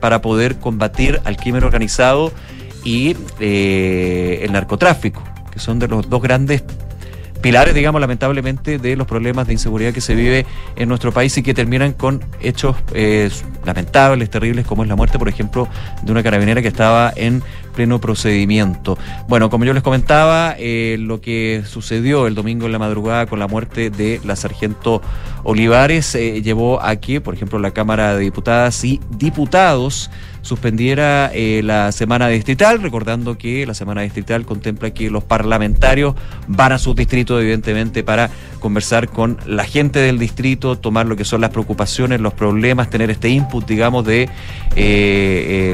para 0.00 0.22
poder 0.22 0.58
combatir 0.58 1.20
al 1.24 1.36
crimen 1.36 1.64
organizado 1.64 2.32
y 2.84 3.16
eh, 3.40 4.40
el 4.42 4.52
narcotráfico, 4.52 5.22
que 5.50 5.58
son 5.58 5.78
de 5.78 5.88
los 5.88 6.08
dos 6.08 6.22
grandes 6.22 6.62
pilares, 7.40 7.74
digamos, 7.74 8.00
lamentablemente, 8.00 8.78
de 8.78 8.96
los 8.96 9.06
problemas 9.06 9.46
de 9.46 9.52
inseguridad 9.52 9.92
que 9.92 10.00
se 10.00 10.14
vive 10.14 10.46
en 10.76 10.88
nuestro 10.88 11.12
país 11.12 11.36
y 11.38 11.42
que 11.42 11.54
terminan 11.54 11.92
con 11.92 12.24
hechos 12.40 12.76
eh, 12.94 13.30
lamentables, 13.64 14.30
terribles, 14.30 14.66
como 14.66 14.82
es 14.82 14.88
la 14.88 14.96
muerte, 14.96 15.18
por 15.18 15.28
ejemplo, 15.28 15.68
de 16.02 16.12
una 16.12 16.22
carabinera 16.22 16.62
que 16.62 16.68
estaba 16.68 17.12
en 17.14 17.42
pleno 17.74 18.00
procedimiento. 18.00 18.98
Bueno, 19.28 19.50
como 19.50 19.64
yo 19.64 19.72
les 19.72 19.82
comentaba, 19.82 20.56
eh, 20.58 20.96
lo 20.98 21.20
que 21.20 21.62
sucedió 21.64 22.26
el 22.26 22.34
domingo 22.34 22.66
en 22.66 22.72
la 22.72 22.78
madrugada 22.78 23.26
con 23.26 23.38
la 23.38 23.46
muerte 23.46 23.90
de 23.90 24.20
la 24.24 24.34
sargento 24.34 25.00
Olivares 25.44 26.14
eh, 26.16 26.42
llevó 26.42 26.82
a 26.82 26.96
que, 26.96 27.20
por 27.20 27.34
ejemplo, 27.34 27.58
la 27.60 27.70
Cámara 27.70 28.16
de 28.16 28.24
Diputadas 28.24 28.84
y 28.84 29.00
Diputados 29.10 30.10
suspendiera 30.42 31.30
eh, 31.32 31.62
la 31.64 31.92
semana 31.92 32.28
distrital, 32.28 32.80
recordando 32.82 33.38
que 33.38 33.66
la 33.66 33.74
semana 33.74 34.02
distrital 34.02 34.44
contempla 34.44 34.90
que 34.90 35.10
los 35.10 35.24
parlamentarios 35.24 36.14
van 36.46 36.72
a 36.72 36.78
sus 36.78 36.96
distritos, 36.96 37.40
evidentemente, 37.40 38.02
para 38.02 38.30
conversar 38.58 39.08
con 39.08 39.38
la 39.46 39.64
gente 39.64 39.98
del 39.98 40.18
distrito, 40.18 40.76
tomar 40.76 41.06
lo 41.06 41.16
que 41.16 41.24
son 41.24 41.40
las 41.40 41.50
preocupaciones, 41.50 42.20
los 42.20 42.34
problemas, 42.34 42.90
tener 42.90 43.10
este 43.10 43.28
input, 43.28 43.66
digamos, 43.66 44.04
de 44.04 44.28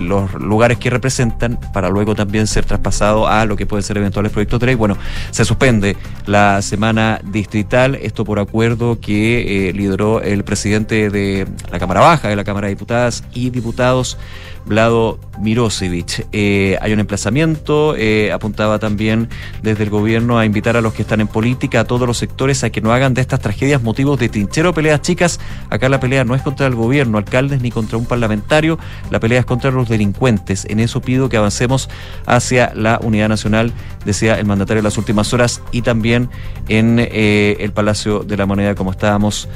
los 0.03 0.33
lugares 0.35 0.79
que 0.79 0.91
representan 0.91 1.59
para 1.73 1.89
luego 1.89 2.15
también 2.15 2.47
ser 2.47 2.65
traspasado 2.65 3.29
a 3.29 3.45
lo 3.45 3.57
que 3.57 3.67
pueden 3.67 3.83
ser 3.83 3.99
eventuales 3.99 4.33
proyectos 4.33 4.61
de 4.61 4.67
ley. 4.67 4.75
Bueno, 4.75 4.97
se 5.31 5.45
suspende 5.45 5.97
la 6.27 6.63
semana 6.63 7.21
distrital, 7.25 7.97
esto 7.97 8.25
por 8.25 8.39
acuerdo 8.39 9.01
que 9.01 9.69
eh, 9.69 9.73
lideró 9.73 10.23
el 10.23 10.45
presidente 10.45 11.11
de 11.11 11.47
la 11.71 11.79
Cámara 11.79 12.01
Baja, 12.01 12.29
de 12.29 12.37
la 12.37 12.45
Cámara 12.45 12.67
de 12.67 12.75
Diputadas 12.75 13.25
y 13.35 13.51
Diputados, 13.51 14.19
Vlado 14.67 15.19
Mirosevic. 15.41 16.27
Eh, 16.33 16.79
hay 16.81 16.93
un 16.93 17.01
emplazamiento, 17.01 17.95
eh, 17.97 18.33
apuntaba 18.33 18.79
también 18.79 19.29
desde 19.63 19.85
el 19.85 19.91
gobierno 19.91 20.39
a 20.39 20.47
invitar 20.47 20.77
a 20.77 20.81
los 20.81 20.95
que 20.95 21.03
están 21.03 21.21
en 21.21 21.29
política, 21.29 21.81
a 21.81 21.85
todos 21.85 22.07
los 22.07 22.17
sectores, 22.17 22.65
a 22.65 22.71
que 22.75 22.81
no 22.81 22.93
hagan 22.93 23.15
de 23.15 23.21
estas 23.21 23.39
tragedias 23.39 23.85
motivos 23.85 24.19
de 24.19 24.29
trinchero 24.29 24.71
o 24.71 24.75
peleas 24.75 25.01
chicas. 25.01 25.39
Acá 25.71 25.89
la 25.89 26.01
pelea 26.01 26.25
no 26.25 26.35
es 26.35 26.43
contra 26.43 26.67
el 26.67 26.75
gobierno, 26.75 27.19
alcaldes, 27.19 27.63
ni 27.63 27.71
contra 27.71 27.97
un 27.97 28.05
parlamentario, 28.05 28.81
la 29.11 29.21
pelea 29.21 29.39
es 29.39 29.47
contra 29.47 29.71
los 29.71 29.89
delincuentes. 29.89 30.65
En 30.69 30.81
eso 30.81 31.01
pido 31.01 31.29
que 31.29 31.37
avancemos 31.37 31.89
hacia 32.27 32.73
la 32.75 32.99
unidad 33.01 33.29
nacional, 33.29 33.73
decía 34.05 34.41
el 34.41 34.47
mandatario 34.47 34.81
en 34.81 34.85
las 34.85 34.99
últimas 34.99 35.33
horas, 35.33 35.63
y 35.71 35.83
también 35.83 36.29
en 36.69 36.99
eh, 36.99 37.57
el 37.61 37.71
Palacio 37.71 38.25
de 38.25 38.37
la 38.37 38.45
Moneda, 38.45 38.75
como 38.75 38.91
estábamos 38.91 39.49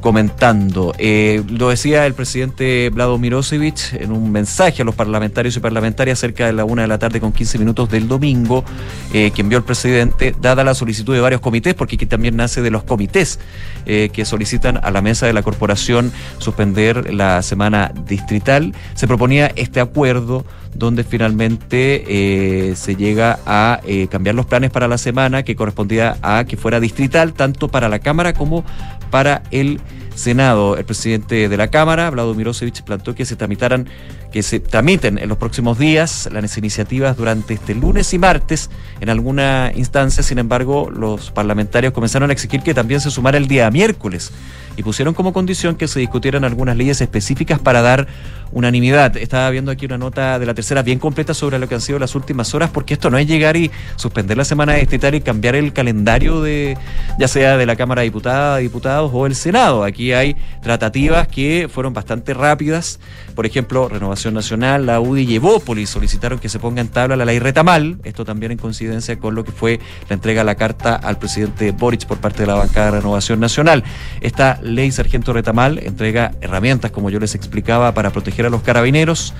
comentando. 0.00 0.94
Eh, 0.98 1.42
lo 1.48 1.68
decía 1.68 2.06
el 2.06 2.14
presidente 2.14 2.90
Vlado 2.90 3.18
Mirosevic 3.18 3.94
en 3.94 4.12
un 4.12 4.32
mensaje 4.32 4.82
a 4.82 4.84
los 4.84 4.94
parlamentarios 4.94 5.56
y 5.56 5.60
parlamentarias 5.60 6.18
cerca 6.18 6.46
de 6.46 6.52
la 6.52 6.64
una 6.64 6.82
de 6.82 6.88
la 6.88 6.98
tarde 6.98 7.20
con 7.20 7.32
15 7.32 7.58
minutos 7.58 7.90
del 7.90 8.08
domingo, 8.08 8.64
eh, 9.12 9.30
que 9.30 9.42
envió 9.42 9.58
el 9.58 9.64
presidente, 9.64 10.34
dada 10.40 10.64
la 10.64 10.74
solicitud 10.74 11.14
de 11.14 11.20
varios 11.20 11.40
comités, 11.40 11.74
porque 11.74 11.96
aquí 11.96 12.06
también 12.06 12.36
nace 12.36 12.62
de 12.62 12.70
los 12.70 12.82
comités 12.82 13.38
eh, 13.86 14.10
que 14.12 14.24
solicitan 14.24 14.80
a 14.82 14.90
la 14.90 15.02
mesa 15.02 15.26
de 15.26 15.32
la 15.32 15.42
corporación 15.42 16.12
suspender 16.38 17.12
la 17.12 17.42
semana 17.42 17.92
distrital. 18.06 18.74
Se 18.94 19.06
proponía 19.06 19.52
este 19.56 19.80
acuerdo 19.80 20.44
donde 20.74 21.04
finalmente 21.04 22.74
se 22.76 22.96
llega 22.96 23.38
a 23.46 23.80
cambiar 24.10 24.34
los 24.34 24.46
planes 24.46 24.70
para 24.70 24.88
la 24.88 24.98
semana 24.98 25.42
que 25.42 25.56
correspondía 25.56 26.16
a 26.22 26.44
que 26.44 26.56
fuera 26.56 26.80
distrital, 26.80 27.32
tanto 27.32 27.68
para 27.68 27.88
la 27.88 27.98
Cámara 27.98 28.32
como 28.32 28.64
para 29.10 29.42
el 29.50 29.80
Senado. 30.20 30.76
El 30.76 30.84
presidente 30.84 31.48
de 31.48 31.56
la 31.56 31.68
Cámara, 31.68 32.10
Vlado 32.10 32.34
Mirosevic, 32.34 32.82
planteó 32.82 33.14
que 33.14 33.24
se 33.24 33.36
tramitaran, 33.36 33.88
que 34.30 34.42
se 34.42 34.60
tramiten 34.60 35.18
en 35.18 35.28
los 35.28 35.38
próximos 35.38 35.78
días 35.78 36.28
las 36.30 36.58
iniciativas 36.58 37.16
durante 37.16 37.54
este 37.54 37.74
lunes 37.74 38.12
y 38.12 38.18
martes 38.18 38.70
en 39.00 39.08
alguna 39.08 39.72
instancia. 39.74 40.22
Sin 40.22 40.38
embargo, 40.38 40.90
los 40.90 41.30
parlamentarios 41.30 41.92
comenzaron 41.92 42.30
a 42.30 42.32
exigir 42.32 42.62
que 42.62 42.74
también 42.74 43.00
se 43.00 43.10
sumara 43.10 43.38
el 43.38 43.48
día 43.48 43.70
miércoles 43.70 44.30
y 44.76 44.82
pusieron 44.82 45.14
como 45.14 45.32
condición 45.32 45.76
que 45.76 45.88
se 45.88 46.00
discutieran 46.00 46.44
algunas 46.44 46.76
leyes 46.76 47.00
específicas 47.00 47.58
para 47.58 47.82
dar 47.82 48.06
unanimidad. 48.52 49.16
Estaba 49.16 49.50
viendo 49.50 49.70
aquí 49.70 49.86
una 49.86 49.98
nota 49.98 50.38
de 50.38 50.46
la 50.46 50.54
tercera 50.54 50.82
bien 50.82 50.98
completa 50.98 51.34
sobre 51.34 51.58
lo 51.58 51.68
que 51.68 51.74
han 51.74 51.80
sido 51.80 51.98
las 51.98 52.14
últimas 52.14 52.54
horas, 52.54 52.70
porque 52.70 52.94
esto 52.94 53.10
no 53.10 53.18
es 53.18 53.26
llegar 53.26 53.56
y 53.56 53.70
suspender 53.96 54.36
la 54.36 54.44
semana 54.44 54.74
distrital 54.74 55.14
y 55.14 55.20
cambiar 55.20 55.56
el 55.56 55.72
calendario 55.72 56.42
de, 56.42 56.76
ya 57.18 57.28
sea 57.28 57.56
de 57.56 57.66
la 57.66 57.76
Cámara 57.76 58.00
de 58.00 58.06
Diputadas, 58.06 58.60
Diputados 58.60 59.10
o 59.14 59.26
el 59.26 59.34
Senado. 59.34 59.84
Aquí 59.84 60.09
hay 60.14 60.36
tratativas 60.62 61.28
que 61.28 61.68
fueron 61.72 61.92
bastante 61.92 62.34
rápidas. 62.34 63.00
Por 63.34 63.46
ejemplo, 63.46 63.88
Renovación 63.88 64.34
Nacional, 64.34 64.86
la 64.86 65.00
UDI 65.00 65.22
y 65.22 65.34
Evópolis 65.36 65.90
solicitaron 65.90 66.38
que 66.38 66.48
se 66.48 66.58
ponga 66.58 66.80
en 66.80 66.88
tabla 66.88 67.16
la 67.16 67.24
ley 67.24 67.38
Retamal. 67.38 67.98
Esto 68.04 68.24
también 68.24 68.52
en 68.52 68.58
coincidencia 68.58 69.18
con 69.18 69.34
lo 69.34 69.44
que 69.44 69.52
fue 69.52 69.80
la 70.08 70.14
entrega 70.14 70.40
de 70.42 70.46
la 70.46 70.54
carta 70.54 70.96
al 70.96 71.18
presidente 71.18 71.72
Boric 71.72 72.06
por 72.06 72.18
parte 72.18 72.42
de 72.42 72.46
la 72.46 72.54
bancada 72.54 72.86
de 72.86 72.98
Renovación 72.98 73.40
Nacional. 73.40 73.84
Esta 74.20 74.58
ley 74.62 74.90
Sargento 74.90 75.32
Retamal 75.32 75.78
entrega 75.78 76.32
herramientas, 76.40 76.90
como 76.90 77.10
yo 77.10 77.18
les 77.18 77.34
explicaba, 77.34 77.92
para 77.94 78.10
proteger 78.10 78.46
a 78.46 78.50
los 78.50 78.62
carabineros. 78.62 79.34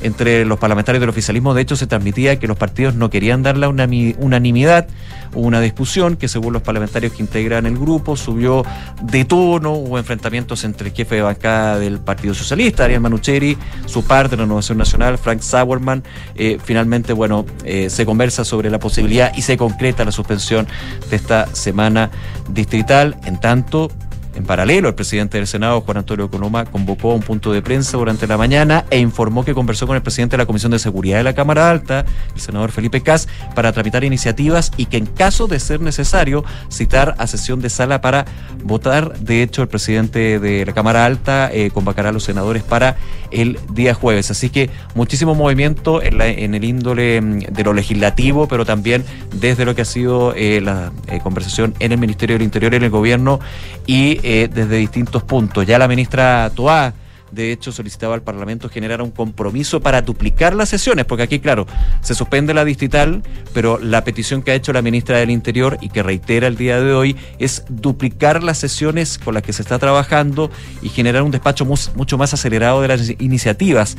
Entre 0.00 0.44
los 0.44 0.58
parlamentarios 0.58 1.00
del 1.00 1.08
oficialismo, 1.08 1.54
de 1.54 1.62
hecho, 1.62 1.76
se 1.76 1.86
transmitía 1.86 2.38
que 2.38 2.46
los 2.46 2.56
partidos 2.56 2.94
no 2.94 3.10
querían 3.10 3.42
dar 3.42 3.56
la 3.56 3.68
unanimidad. 3.68 4.86
Hubo 5.34 5.46
una 5.46 5.60
discusión 5.60 6.16
que, 6.16 6.28
según 6.28 6.52
los 6.52 6.62
parlamentarios 6.62 7.12
que 7.12 7.22
integran 7.22 7.66
el 7.66 7.78
grupo, 7.78 8.16
subió 8.16 8.64
de 9.02 9.24
tono. 9.24 9.72
Hubo 9.72 9.98
enfrentamientos 9.98 10.64
entre 10.64 10.88
el 10.88 10.94
jefe 10.94 11.16
de 11.16 11.22
bancada 11.22 11.78
del 11.78 11.98
Partido 11.98 12.34
Socialista, 12.34 12.84
Ariel 12.84 13.00
Manucheri, 13.00 13.56
su 13.86 14.04
parte 14.04 14.30
de 14.30 14.36
la 14.38 14.42
Renovación 14.44 14.78
Nacional, 14.78 15.18
Frank 15.18 15.40
Sauerman. 15.40 16.02
Eh, 16.34 16.58
finalmente, 16.62 17.12
bueno, 17.12 17.46
eh, 17.64 17.90
se 17.90 18.06
conversa 18.06 18.44
sobre 18.44 18.70
la 18.70 18.78
posibilidad 18.78 19.32
y 19.34 19.42
se 19.42 19.56
concreta 19.56 20.04
la 20.04 20.12
suspensión 20.12 20.66
de 21.10 21.16
esta 21.16 21.46
semana 21.54 22.10
distrital. 22.50 23.16
En 23.24 23.40
tanto, 23.40 23.90
en 24.36 24.44
paralelo, 24.44 24.88
el 24.88 24.94
presidente 24.94 25.38
del 25.38 25.46
Senado, 25.46 25.80
Juan 25.80 25.96
Antonio 25.96 26.30
Coloma, 26.30 26.66
convocó 26.66 27.14
un 27.14 27.22
punto 27.22 27.52
de 27.52 27.62
prensa 27.62 27.96
durante 27.96 28.26
la 28.26 28.36
mañana 28.36 28.84
e 28.90 28.98
informó 28.98 29.44
que 29.44 29.54
conversó 29.54 29.86
con 29.86 29.96
el 29.96 30.02
presidente 30.02 30.36
de 30.36 30.42
la 30.42 30.46
Comisión 30.46 30.72
de 30.72 30.78
Seguridad 30.78 31.16
de 31.16 31.24
la 31.24 31.34
Cámara 31.34 31.70
Alta, 31.70 32.04
el 32.34 32.40
senador 32.40 32.70
Felipe 32.70 33.00
Cas, 33.00 33.28
para 33.54 33.72
tramitar 33.72 34.04
iniciativas 34.04 34.72
y 34.76 34.86
que 34.86 34.98
en 34.98 35.06
caso 35.06 35.46
de 35.46 35.58
ser 35.58 35.80
necesario 35.80 36.44
citar 36.70 37.14
a 37.18 37.26
sesión 37.26 37.60
de 37.60 37.70
sala 37.70 38.02
para 38.02 38.26
votar. 38.62 39.18
De 39.18 39.42
hecho, 39.42 39.62
el 39.62 39.68
presidente 39.68 40.38
de 40.38 40.66
la 40.66 40.72
Cámara 40.72 41.06
Alta 41.06 41.50
eh, 41.52 41.70
convocará 41.70 42.10
a 42.10 42.12
los 42.12 42.24
senadores 42.24 42.62
para 42.62 42.96
el 43.30 43.58
día 43.72 43.94
jueves. 43.94 44.30
Así 44.30 44.50
que 44.50 44.68
muchísimo 44.94 45.34
movimiento 45.34 46.02
en, 46.02 46.20
el 46.54 46.64
índole 46.64 47.20
mm, 47.20 47.38
de 47.52 47.64
lo 47.64 47.72
legislativo, 47.72 48.48
pero 48.48 48.66
también 48.66 49.04
desde 49.34 49.64
lo 49.64 49.74
que 49.74 49.82
ha 49.82 49.86
sido 49.86 50.34
eh, 50.36 50.60
la 50.60 50.92
eh, 51.08 51.20
conversación 51.22 51.74
en 51.78 51.92
el 51.92 51.98
Ministerio 51.98 52.34
del 52.34 52.42
Interior 52.42 52.74
y 52.74 52.76
en 52.76 52.84
el 52.84 52.90
gobierno 52.90 53.40
y 53.86 54.20
eh, 54.28 54.48
desde 54.52 54.76
distintos 54.78 55.22
puntos. 55.22 55.64
Ya 55.64 55.78
la 55.78 55.86
ministra 55.86 56.50
Toá 56.52 56.92
de 57.30 57.52
hecho, 57.52 57.72
solicitaba 57.72 58.14
al 58.14 58.22
Parlamento 58.22 58.68
generar 58.68 59.02
un 59.02 59.10
compromiso 59.10 59.80
para 59.80 60.00
duplicar 60.00 60.54
las 60.54 60.68
sesiones, 60.68 61.04
porque 61.04 61.24
aquí, 61.24 61.40
claro, 61.40 61.66
se 62.00 62.14
suspende 62.14 62.54
la 62.54 62.64
distrital, 62.64 63.22
pero 63.52 63.78
la 63.78 64.04
petición 64.04 64.42
que 64.42 64.52
ha 64.52 64.54
hecho 64.54 64.72
la 64.72 64.80
ministra 64.80 65.18
del 65.18 65.30
Interior 65.30 65.76
y 65.80 65.88
que 65.88 66.02
reitera 66.02 66.46
el 66.46 66.56
día 66.56 66.80
de 66.80 66.94
hoy 66.94 67.16
es 67.38 67.64
duplicar 67.68 68.42
las 68.42 68.58
sesiones 68.58 69.18
con 69.18 69.34
las 69.34 69.42
que 69.42 69.52
se 69.52 69.62
está 69.62 69.78
trabajando 69.78 70.50
y 70.82 70.88
generar 70.88 71.22
un 71.22 71.30
despacho 71.30 71.64
mucho 71.66 72.16
más 72.16 72.32
acelerado 72.32 72.80
de 72.80 72.88
las 72.88 73.10
iniciativas. 73.20 73.96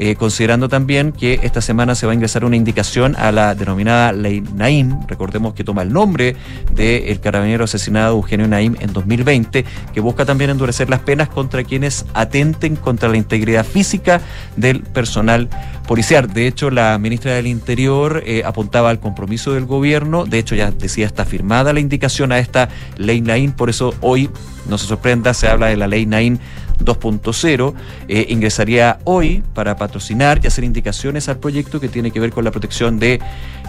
Eh, 0.00 0.14
considerando 0.14 0.68
también 0.68 1.10
que 1.10 1.40
esta 1.42 1.60
semana 1.60 1.96
se 1.96 2.06
va 2.06 2.12
a 2.12 2.14
ingresar 2.14 2.44
una 2.44 2.54
indicación 2.54 3.16
a 3.16 3.32
la 3.32 3.56
denominada 3.56 4.12
Ley 4.12 4.42
Naim, 4.54 5.00
recordemos 5.08 5.54
que 5.54 5.64
toma 5.64 5.82
el 5.82 5.92
nombre 5.92 6.36
del 6.72 7.18
carabinero 7.18 7.64
asesinado 7.64 8.14
Eugenio 8.14 8.46
Naim 8.46 8.76
en 8.78 8.92
2020, 8.92 9.64
que 9.92 10.00
busca 10.00 10.24
también 10.24 10.50
endurecer 10.50 10.88
las 10.88 11.00
penas 11.00 11.28
contra 11.28 11.64
quienes 11.64 12.06
atenten 12.14 12.76
contra 12.76 13.08
la 13.08 13.16
integridad 13.16 13.66
física 13.66 14.20
del 14.56 14.82
personal 14.82 15.48
policial. 15.88 16.32
De 16.32 16.46
hecho, 16.46 16.70
la 16.70 16.96
ministra 16.98 17.32
del 17.32 17.48
Interior 17.48 18.22
eh, 18.24 18.42
apuntaba 18.44 18.90
al 18.90 19.00
compromiso 19.00 19.54
del 19.54 19.66
gobierno, 19.66 20.26
de 20.26 20.38
hecho 20.38 20.54
ya 20.54 20.70
decía 20.70 21.06
está 21.06 21.24
firmada 21.24 21.72
la 21.72 21.80
indicación 21.80 22.30
a 22.30 22.38
esta 22.38 22.68
Ley 22.98 23.20
Naim, 23.20 23.50
por 23.50 23.68
eso 23.68 23.92
hoy, 24.00 24.30
no 24.68 24.78
se 24.78 24.86
sorprenda, 24.86 25.34
se 25.34 25.48
habla 25.48 25.66
de 25.66 25.76
la 25.76 25.88
Ley 25.88 26.06
Naim 26.06 26.38
2.0 26.80 27.74
eh, 28.08 28.26
ingresaría 28.28 28.98
hoy 29.04 29.42
para 29.54 29.76
patrocinar 29.76 30.40
y 30.42 30.46
hacer 30.46 30.64
indicaciones 30.64 31.28
al 31.28 31.38
proyecto 31.38 31.80
que 31.80 31.88
tiene 31.88 32.10
que 32.10 32.20
ver 32.20 32.30
con 32.30 32.44
la 32.44 32.50
protección 32.50 32.98
de 32.98 33.20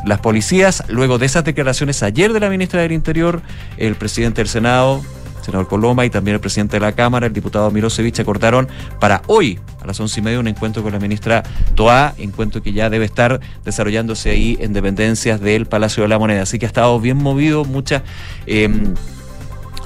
las 0.06 0.20
policías. 0.20 0.84
Luego 0.88 1.18
de 1.18 1.26
esas 1.26 1.44
declaraciones 1.44 2.04
ayer 2.04 2.34
de 2.34 2.40
la 2.40 2.50
ministra 2.50 2.82
del 2.82 2.92
Interior, 2.92 3.42
el 3.78 3.96
presidente 3.96 4.42
del 4.42 4.48
Senado, 4.48 5.02
senador 5.42 5.68
Coloma, 5.68 6.06
y 6.06 6.10
también 6.10 6.36
el 6.36 6.42
presidente 6.42 6.78
de 6.78 6.82
la 6.82 6.92
Cámara, 6.92 7.28
el 7.28 7.34
diputado 7.34 7.70
Mirosevic, 7.72 8.20
acordaron 8.20 8.68
para 9.00 9.22
hoy, 9.28 9.60
a 9.82 9.88
las 9.88 10.00
once 10.00 10.20
y 10.20 10.24
media, 10.24 10.40
un 10.40 10.48
encuentro 10.48 10.84
con 10.84 10.92
la 10.92 11.00
ministra 11.00 11.44
Toa, 11.76 12.14
encuentro 12.18 12.62
que 12.62 12.74
ya 12.74 12.90
debe 12.90 13.06
estar 13.06 13.40
desarrollándose 13.66 14.30
ahí 14.30 14.58
en 14.60 14.74
dependencias 14.74 15.42
del 15.42 15.66
Palacio 15.66 16.04
de 16.04 16.10
la 16.10 16.20
Moneda. 16.20 16.44
Así 16.44 16.60
que 16.60 16.66
ha 16.66 16.68
estado 16.68 17.00
bien 17.00 17.18
movido, 17.18 17.66
mucha... 17.66 18.04
Em, 18.46 18.94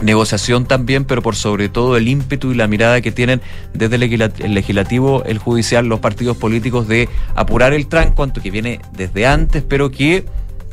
negociación 0.04 0.66
también, 0.66 1.06
pero 1.06 1.22
por 1.22 1.36
sobre 1.36 1.70
todo 1.70 1.98
el 1.98 2.08
ímpetu 2.08 2.52
y 2.52 2.56
la 2.56 2.68
mirada 2.68 3.02
que 3.02 3.12
tienen 3.12 3.42
desde 3.74 3.96
el 3.96 4.54
legislativo, 4.54 5.24
el 5.26 5.38
judicial, 5.38 5.86
los 5.86 6.00
partidos 6.00 6.38
políticos 6.38 6.88
de 6.88 7.10
apurar 7.36 7.74
el 7.74 7.88
tranco, 7.88 8.24
que 8.32 8.52
viene 8.52 8.80
desde 8.94 9.26
antes, 9.26 9.63
pero 9.68 9.92
que, 9.92 10.26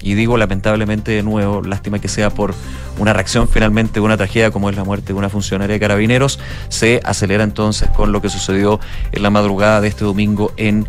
y 0.03 0.14
digo 0.14 0.37
lamentablemente 0.37 1.12
de 1.12 1.23
nuevo, 1.23 1.62
lástima 1.62 1.99
que 1.99 2.09
sea 2.09 2.31
por 2.31 2.55
una 2.99 3.12
reacción 3.12 3.49
finalmente 3.49 3.95
de 3.95 4.01
una 4.01 4.16
tragedia 4.16 4.51
como 4.51 4.71
es 4.71 4.77
la 4.77 4.85
muerte 4.85 5.12
de 5.12 5.19
una 5.19 5.29
funcionaria 5.29 5.75
de 5.75 5.81
carabineros, 5.81 6.38
se 6.69 7.01
acelera 7.05 7.45
entonces 7.45 7.88
con 7.90 8.12
lo 8.12 8.23
que 8.23 8.29
sucedió 8.29 8.81
en 9.12 9.23
la 9.23 9.31
madrugada 9.31 9.81
de 9.81 9.88
este 9.88 10.05
domingo 10.05 10.53
en 10.57 10.87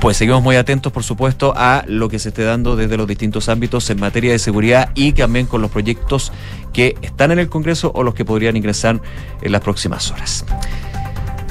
pues 0.00 0.16
Seguimos 0.16 0.42
muy 0.42 0.56
atentos, 0.56 0.92
por 0.92 1.02
supuesto, 1.02 1.52
a 1.56 1.84
lo 1.86 2.08
que 2.08 2.18
se 2.18 2.28
esté 2.28 2.44
dando 2.44 2.76
desde 2.76 2.96
los 2.96 3.08
distintos 3.08 3.48
ámbitos 3.48 3.90
en 3.90 3.98
materia 3.98 4.30
de 4.30 4.38
seguridad 4.38 4.90
y 4.94 5.12
también 5.12 5.46
con 5.46 5.60
los 5.60 5.70
proyectos 5.70 6.32
que 6.72 6.94
están 7.02 7.32
en 7.32 7.40
el 7.40 7.48
Congreso 7.48 7.90
o 7.94 8.02
los 8.02 8.14
que 8.14 8.24
podrían 8.24 8.56
ingresar 8.56 9.00
en 9.40 9.52
las 9.52 9.60
próximas 9.60 10.10
horas. 10.10 10.44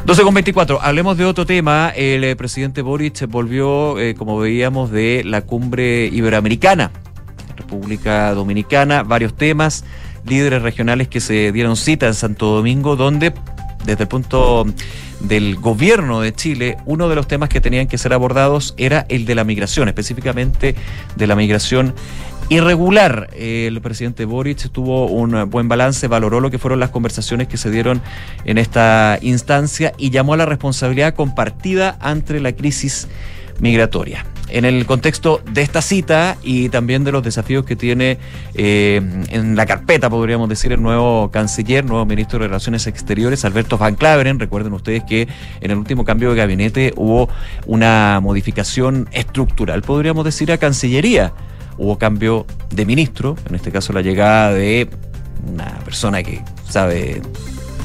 12 0.06 0.24
con 0.24 0.34
24, 0.34 0.82
hablemos 0.82 1.18
de 1.18 1.26
otro 1.26 1.46
tema. 1.46 1.92
El 1.96 2.24
eh, 2.24 2.36
presidente 2.36 2.82
Boric 2.82 3.28
volvió, 3.28 4.00
eh, 4.00 4.16
como 4.16 4.40
veíamos, 4.40 4.92
de 4.92 5.24
la 5.26 5.42
cumbre 5.42 6.08
iberoamericana, 6.08 6.92
República 7.58 8.34
Dominicana, 8.34 9.04
varios 9.04 9.36
temas, 9.36 9.84
líderes 10.26 10.62
regionales 10.62 11.08
que 11.08 11.20
se 11.20 11.52
dieron 11.52 11.76
cita 11.76 12.08
en 12.08 12.14
Santo 12.14 12.48
Domingo, 12.48 12.96
donde 12.96 13.34
desde 13.86 14.04
el 14.04 14.08
punto 14.08 14.66
del 15.20 15.56
gobierno 15.56 16.22
de 16.22 16.34
Chile, 16.34 16.78
uno 16.86 17.10
de 17.10 17.16
los 17.16 17.28
temas 17.28 17.50
que 17.50 17.62
tenían 17.62 17.88
que 17.88 17.98
ser 17.98 18.14
abordados 18.14 18.74
era 18.78 19.06
el 19.10 19.26
de 19.26 19.36
la 19.36 19.44
migración, 19.44 19.88
específicamente 19.88 20.76
de 21.16 21.28
la 21.28 21.36
migración 21.36 21.94
irregular. 22.50 23.30
El 23.36 23.80
presidente 23.82 24.26
Boric 24.26 24.70
tuvo 24.72 25.06
un 25.08 25.50
buen 25.50 25.68
balance, 25.68 26.08
valoró 26.08 26.40
lo 26.40 26.52
que 26.52 26.60
fueron 26.60 26.80
las 26.80 26.90
conversaciones 26.90 27.48
que 27.48 27.58
se 27.58 27.72
dieron 27.72 28.02
en 28.46 28.58
esta 28.58 29.20
instancia 29.22 29.94
y 29.98 30.10
llamó 30.10 30.34
a 30.34 30.38
la 30.38 30.46
responsabilidad 30.46 31.14
compartida 31.14 31.98
ante 32.02 32.40
la 32.40 32.52
crisis 32.52 33.08
migratoria. 33.62 34.26
En 34.50 34.66
el 34.66 34.86
contexto 34.86 35.42
de 35.50 35.62
esta 35.62 35.82
cita 35.82 36.36
y 36.44 36.68
también 36.68 37.06
de 37.06 37.14
los 37.14 37.24
desafíos 37.24 37.64
que 37.64 37.78
tiene 37.78 38.18
eh, 38.54 39.02
en 39.30 39.56
la 39.56 39.66
carpeta, 39.66 40.10
podríamos 40.10 40.50
decir, 40.50 40.74
el 40.74 40.82
nuevo 40.82 41.32
canciller, 41.32 41.86
nuevo 41.86 42.06
ministro 42.06 42.40
de 42.40 42.48
Relaciones 42.48 42.86
Exteriores, 42.88 43.46
Alberto 43.46 43.78
Van 43.78 43.96
Claveren. 43.96 44.40
Recuerden 44.40 44.74
ustedes 44.74 45.04
que 45.06 45.30
en 45.62 45.72
el 45.72 45.78
último 45.78 46.04
cambio 46.04 46.32
de 46.32 46.36
gabinete 46.36 46.94
hubo 46.98 47.30
una 47.66 48.20
modificación 48.22 49.08
estructural, 49.14 49.84
podríamos 49.84 50.26
decir, 50.26 50.52
a 50.52 50.58
Cancillería 50.58 51.32
hubo 51.78 51.98
cambio 51.98 52.46
de 52.70 52.86
ministro, 52.86 53.36
en 53.48 53.56
este 53.56 53.72
caso 53.72 53.94
la 53.94 54.02
llegada 54.02 54.54
de 54.54 54.90
una 55.52 55.80
persona 55.80 56.22
que 56.22 56.44
sabe 56.70 57.22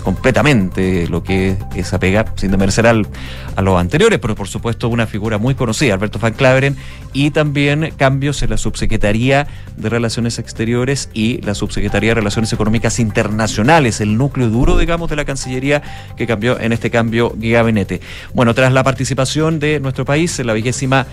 completamente 0.06 1.08
lo 1.08 1.24
que 1.24 1.56
es 1.74 1.92
apega, 1.92 2.26
sin 2.36 2.52
demerecer 2.52 2.86
al, 2.86 3.08
a 3.56 3.60
los 3.60 3.76
anteriores, 3.76 4.20
pero 4.20 4.36
por 4.36 4.46
supuesto 4.46 4.88
una 4.88 5.08
figura 5.08 5.36
muy 5.36 5.56
conocida, 5.56 5.94
Alberto 5.94 6.20
Van 6.20 6.32
Claveren, 6.32 6.76
y 7.12 7.32
también 7.32 7.92
cambios 7.96 8.40
en 8.44 8.50
la 8.50 8.56
Subsecretaría 8.56 9.48
de 9.76 9.88
Relaciones 9.88 10.38
Exteriores 10.38 11.10
y 11.12 11.40
la 11.40 11.56
Subsecretaría 11.56 12.10
de 12.10 12.14
Relaciones 12.14 12.52
Económicas 12.52 13.00
Internacionales, 13.00 14.00
el 14.00 14.16
núcleo 14.16 14.48
duro, 14.48 14.78
digamos, 14.78 15.10
de 15.10 15.16
la 15.16 15.24
Cancillería 15.24 15.82
que 16.16 16.28
cambió 16.28 16.60
en 16.60 16.72
este 16.72 16.88
cambio 16.88 17.32
gabinete. 17.34 18.00
Bueno, 18.32 18.54
tras 18.54 18.72
la 18.72 18.84
participación 18.84 19.58
de 19.58 19.80
nuestro 19.80 20.04
país 20.04 20.38
en 20.38 20.46
la 20.46 20.52
vigésima 20.52 21.04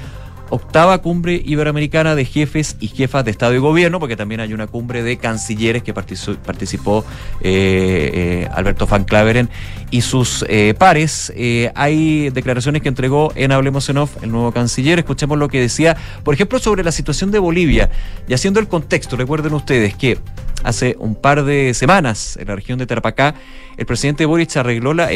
octava 0.53 1.01
cumbre 1.01 1.41
iberoamericana 1.43 2.13
de 2.13 2.25
jefes 2.25 2.77
y 2.79 2.87
jefas 2.87 3.25
de 3.25 3.31
Estado 3.31 3.55
y 3.55 3.57
Gobierno, 3.57 3.99
porque 3.99 4.15
también 4.15 4.39
hay 4.39 4.53
una 4.53 4.67
cumbre 4.67 5.01
de 5.01 5.17
cancilleres 5.17 5.81
que 5.81 5.95
participó, 5.95 7.03
eh, 7.41 8.11
eh, 8.13 8.49
Alberto 8.53 8.85
Van 8.85 9.03
Claveren 9.03 9.49
y 9.89 10.01
sus 10.01 10.45
eh, 10.47 10.75
pares. 10.77 11.33
hay 11.73 12.29
declaraciones 12.29 12.83
que 12.83 12.89
entregó 12.89 13.33
en 13.35 13.51
Hablemos 13.51 13.89
en 13.89 13.97
Off, 13.97 14.21
el 14.21 14.31
nuevo 14.31 14.51
canciller. 14.51 14.99
Escuchemos 14.99 15.39
lo 15.39 15.47
que 15.47 15.59
decía, 15.59 15.97
por 16.23 16.35
ejemplo, 16.35 16.59
sobre 16.59 16.83
la 16.83 16.91
situación 16.91 17.31
de 17.31 17.39
Bolivia. 17.39 17.89
Y 18.27 18.35
haciendo 18.35 18.59
el 18.59 18.67
contexto, 18.67 19.17
recuerden 19.17 19.53
ustedes 19.53 19.95
que 19.95 20.19
hace 20.63 20.95
un 20.99 21.15
par 21.15 21.43
de 21.43 21.73
semanas 21.73 22.37
en 22.37 22.47
la 22.47 22.55
región 22.55 22.77
de 22.77 22.85
Tarapacá, 22.85 23.33
el 23.75 23.87
presidente 23.87 24.27
Boric 24.27 24.55
arregló 24.55 24.93
la, 24.93 25.09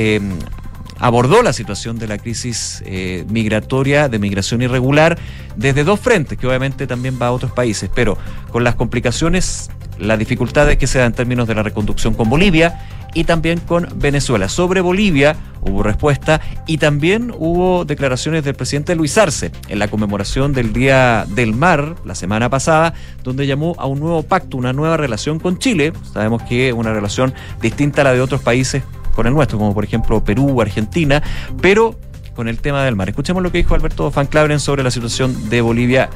abordó 0.99 1.41
la 1.41 1.53
situación 1.53 1.99
de 1.99 2.07
la 2.07 2.17
crisis 2.17 2.83
eh, 2.86 3.25
migratoria, 3.29 4.10
de 4.10 4.19
migración 4.19 4.62
irregular, 4.62 5.17
desde 5.55 5.83
dos 5.83 5.99
frentes, 5.99 6.38
que 6.38 6.47
obviamente 6.47 6.88
también 6.88 7.19
va 7.21 7.27
a 7.27 7.31
otros 7.31 7.51
países, 7.51 7.89
pero 7.93 8.17
con 8.51 8.63
las 8.63 8.75
complicaciones, 8.75 9.69
las 9.99 10.19
dificultades 10.19 10.77
que 10.77 10.88
se 10.88 10.99
dan 10.99 11.07
en 11.07 11.13
términos 11.13 11.47
de 11.47 11.55
la 11.55 11.63
reconducción 11.63 12.13
con 12.13 12.29
Bolivia 12.29 12.79
y 13.13 13.23
también 13.23 13.60
con 13.60 13.88
Venezuela. 13.95 14.49
Sobre 14.49 14.81
Bolivia 14.81 15.36
hubo 15.62 15.81
respuesta 15.81 16.39
y 16.67 16.77
también 16.77 17.33
hubo 17.36 17.83
declaraciones 17.86 18.43
del 18.43 18.53
presidente 18.53 18.95
Luis 18.95 19.17
Arce 19.17 19.51
en 19.69 19.79
la 19.79 19.88
conmemoración 19.88 20.53
del 20.53 20.71
Día 20.71 21.25
del 21.27 21.53
Mar 21.53 21.95
la 22.05 22.15
semana 22.15 22.49
pasada, 22.49 22.93
donde 23.23 23.47
llamó 23.47 23.75
a 23.79 23.88
un 23.88 23.99
nuevo 23.99 24.23
pacto, 24.23 24.57
una 24.57 24.73
nueva 24.73 24.97
relación 24.97 25.39
con 25.39 25.57
Chile. 25.57 25.93
Sabemos 26.13 26.43
que 26.43 26.69
es 26.69 26.73
una 26.73 26.93
relación 26.93 27.33
distinta 27.62 28.01
a 28.01 28.03
la 28.05 28.13
de 28.13 28.21
otros 28.21 28.41
países 28.41 28.83
con 29.17 29.25
el 29.25 29.34
nuestro, 29.34 29.58
como 29.58 29.73
por 29.73 29.84
ejemplo 29.84 30.23
Perú, 30.23 30.62
Argentina, 30.62 31.23
pero 31.60 31.95
con 32.36 32.47
el 32.47 32.60
tema 32.60 32.86
del 32.86 32.95
mar. 32.95 33.10
Escuchemos 33.10 33.41
lo 33.41 33.51
que 33.51 33.58
dijo 33.58 33.73
Alberto 33.73 34.12
Van 34.12 34.27
Claveren 34.27 34.60
sobre 34.60 34.84
la 34.84 34.91
situación 34.91 35.49
de 35.49 35.60
Bolivia 35.60 36.10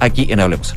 aquí 0.00 0.26
en 0.28 0.40
Hablemos. 0.40 0.74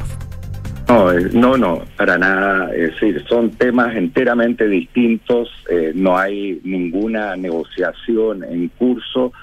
No, 0.88 1.12
eh, 1.12 1.30
no, 1.34 1.58
no, 1.58 1.82
para 1.98 2.20
nada. 2.20 2.72
Es 2.76 2.94
decir, 2.94 3.26
son 3.28 3.50
temas 3.50 3.96
enteramente 3.96 4.68
distintos. 4.68 5.50
Eh, 5.72 5.92
no 5.96 6.18
hay 6.18 6.62
ninguna 6.64 7.36
negociación 7.36 8.44
en 8.44 8.68
curso. 8.70 9.34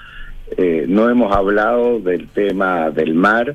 Eh, 0.57 0.85
no 0.87 1.09
hemos 1.09 1.35
hablado 1.35 1.99
del 1.99 2.29
tema 2.29 2.89
del 2.89 3.13
mar. 3.13 3.53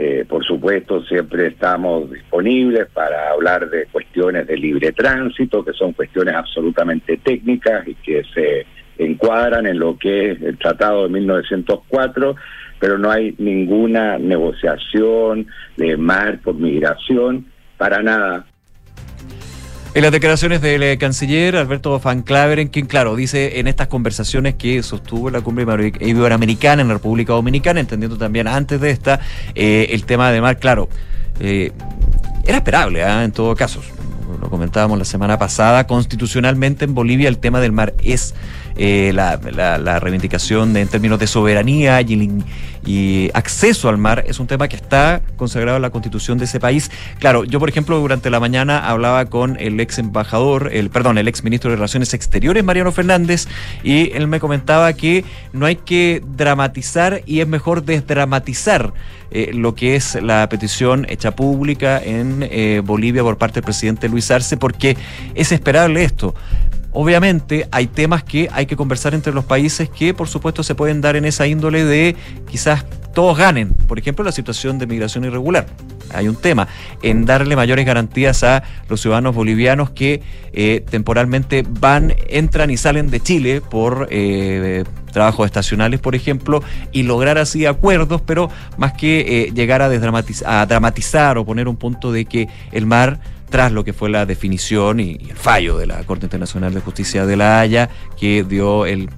Eh, 0.00 0.24
por 0.28 0.44
supuesto, 0.44 1.02
siempre 1.06 1.48
estamos 1.48 2.08
disponibles 2.08 2.86
para 2.94 3.32
hablar 3.32 3.68
de 3.68 3.86
cuestiones 3.86 4.46
de 4.46 4.56
libre 4.56 4.92
tránsito, 4.92 5.64
que 5.64 5.72
son 5.72 5.92
cuestiones 5.92 6.36
absolutamente 6.36 7.16
técnicas 7.16 7.88
y 7.88 7.96
que 7.96 8.22
se 8.32 8.64
encuadran 8.96 9.66
en 9.66 9.80
lo 9.80 9.98
que 9.98 10.30
es 10.30 10.42
el 10.42 10.56
Tratado 10.56 11.02
de 11.02 11.08
1904, 11.08 12.36
pero 12.78 12.96
no 12.96 13.10
hay 13.10 13.34
ninguna 13.38 14.18
negociación 14.18 15.48
de 15.76 15.96
mar 15.96 16.38
por 16.44 16.54
migración, 16.54 17.46
para 17.76 18.00
nada. 18.00 18.46
En 19.94 20.02
las 20.02 20.12
declaraciones 20.12 20.60
del 20.60 20.82
eh, 20.82 20.98
canciller 20.98 21.56
Alberto 21.56 21.98
Van 21.98 22.22
Claveren, 22.22 22.68
quien, 22.68 22.86
claro, 22.86 23.16
dice 23.16 23.58
en 23.58 23.66
estas 23.66 23.88
conversaciones 23.88 24.54
que 24.54 24.82
sostuvo 24.82 25.30
la 25.30 25.40
cumbre 25.40 25.64
iberoamericana 26.00 26.82
en 26.82 26.88
la 26.88 26.94
República 26.94 27.32
Dominicana, 27.32 27.80
entendiendo 27.80 28.18
también 28.18 28.48
antes 28.48 28.80
de 28.80 28.90
esta, 28.90 29.20
eh, 29.54 29.88
el 29.90 30.04
tema 30.04 30.30
de 30.30 30.40
mar, 30.40 30.58
claro, 30.58 30.88
eh, 31.40 31.72
era 32.46 32.58
esperable, 32.58 33.02
¿ah? 33.02 33.24
en 33.24 33.32
todo 33.32 33.56
caso. 33.56 33.80
Lo 34.40 34.50
comentábamos 34.50 34.98
la 34.98 35.06
semana 35.06 35.38
pasada, 35.38 35.86
constitucionalmente 35.86 36.84
en 36.84 36.94
Bolivia 36.94 37.28
el 37.28 37.38
tema 37.38 37.60
del 37.60 37.72
mar 37.72 37.94
es 38.04 38.34
eh, 38.76 39.10
la, 39.14 39.40
la, 39.78 39.98
reivindicación 39.98 40.76
en 40.76 40.86
términos 40.86 41.18
de 41.18 41.26
soberanía 41.26 42.00
y, 42.02 42.14
acceso 43.34 43.88
al 43.88 43.98
mar 43.98 44.24
es 44.26 44.40
un 44.40 44.46
tema 44.46 44.68
que 44.68 44.76
está 44.76 45.22
consagrado 45.36 45.76
en 45.76 45.82
la 45.82 45.90
constitución 45.90 46.38
de 46.38 46.44
ese 46.44 46.60
país. 46.60 46.90
Claro, 47.18 47.44
yo 47.44 47.60
por 47.60 47.68
ejemplo 47.68 47.98
durante 47.98 48.30
la 48.30 48.40
mañana 48.40 48.88
hablaba 48.88 49.26
con 49.26 49.56
el 49.60 49.78
ex 49.80 49.98
embajador, 49.98 50.70
el 50.72 50.90
perdón, 50.90 51.18
el 51.18 51.28
ex 51.28 51.44
ministro 51.44 51.70
de 51.70 51.76
Relaciones 51.76 52.14
Exteriores, 52.14 52.64
Mariano 52.64 52.92
Fernández, 52.92 53.46
y 53.82 54.12
él 54.12 54.26
me 54.26 54.40
comentaba 54.40 54.92
que 54.92 55.24
no 55.52 55.66
hay 55.66 55.76
que 55.76 56.22
dramatizar 56.36 57.22
y 57.26 57.40
es 57.40 57.48
mejor 57.48 57.84
desdramatizar 57.84 58.92
eh, 59.30 59.50
lo 59.52 59.74
que 59.74 59.94
es 59.94 60.14
la 60.22 60.48
petición 60.48 61.06
hecha 61.08 61.32
pública 61.32 62.00
en 62.02 62.46
eh, 62.50 62.80
Bolivia 62.84 63.22
por 63.22 63.36
parte 63.36 63.56
del 63.56 63.64
presidente 63.64 64.08
Luis 64.08 64.30
Arce, 64.30 64.56
porque 64.56 64.96
es 65.34 65.52
esperable 65.52 66.02
esto. 66.04 66.34
Obviamente 67.00 67.68
hay 67.70 67.86
temas 67.86 68.24
que 68.24 68.48
hay 68.50 68.66
que 68.66 68.74
conversar 68.74 69.14
entre 69.14 69.32
los 69.32 69.44
países 69.44 69.88
que 69.88 70.14
por 70.14 70.26
supuesto 70.26 70.64
se 70.64 70.74
pueden 70.74 71.00
dar 71.00 71.14
en 71.14 71.26
esa 71.26 71.46
índole 71.46 71.84
de 71.84 72.16
quizás 72.50 72.84
todos 73.14 73.38
ganen. 73.38 73.68
Por 73.68 74.00
ejemplo, 74.00 74.24
la 74.24 74.32
situación 74.32 74.80
de 74.80 74.88
migración 74.88 75.24
irregular. 75.24 75.68
Hay 76.12 76.26
un 76.26 76.34
tema 76.34 76.66
en 77.00 77.24
darle 77.24 77.54
mayores 77.54 77.86
garantías 77.86 78.42
a 78.42 78.64
los 78.88 79.00
ciudadanos 79.00 79.32
bolivianos 79.32 79.90
que 79.90 80.22
eh, 80.52 80.84
temporalmente 80.90 81.64
van, 81.68 82.14
entran 82.26 82.68
y 82.68 82.76
salen 82.76 83.10
de 83.10 83.20
Chile 83.20 83.60
por 83.60 84.08
eh, 84.10 84.82
trabajos 85.12 85.46
estacionales, 85.46 86.00
por 86.00 86.16
ejemplo, 86.16 86.64
y 86.90 87.04
lograr 87.04 87.38
así 87.38 87.64
acuerdos, 87.64 88.22
pero 88.22 88.50
más 88.76 88.94
que 88.94 89.20
eh, 89.44 89.52
llegar 89.54 89.82
a, 89.82 89.86
a 89.86 90.66
dramatizar 90.66 91.38
o 91.38 91.44
poner 91.44 91.68
un 91.68 91.76
punto 91.76 92.10
de 92.10 92.24
que 92.24 92.48
el 92.72 92.86
mar 92.86 93.20
tras 93.48 93.72
lo 93.72 93.84
que 93.84 93.92
fue 93.92 94.10
la 94.10 94.26
definición 94.26 95.00
y, 95.00 95.18
el 95.28 95.36
fallo 95.36 95.76
de 95.78 95.86
la 95.86 96.02
Corte 96.04 96.26
Internacional 96.26 96.74
de 96.74 96.80
Justicia 96.80 97.26
de 97.26 97.36
la 97.36 97.60
Haya, 97.60 97.88
que 98.18 98.44
dio 98.44 98.86
el 98.86 99.08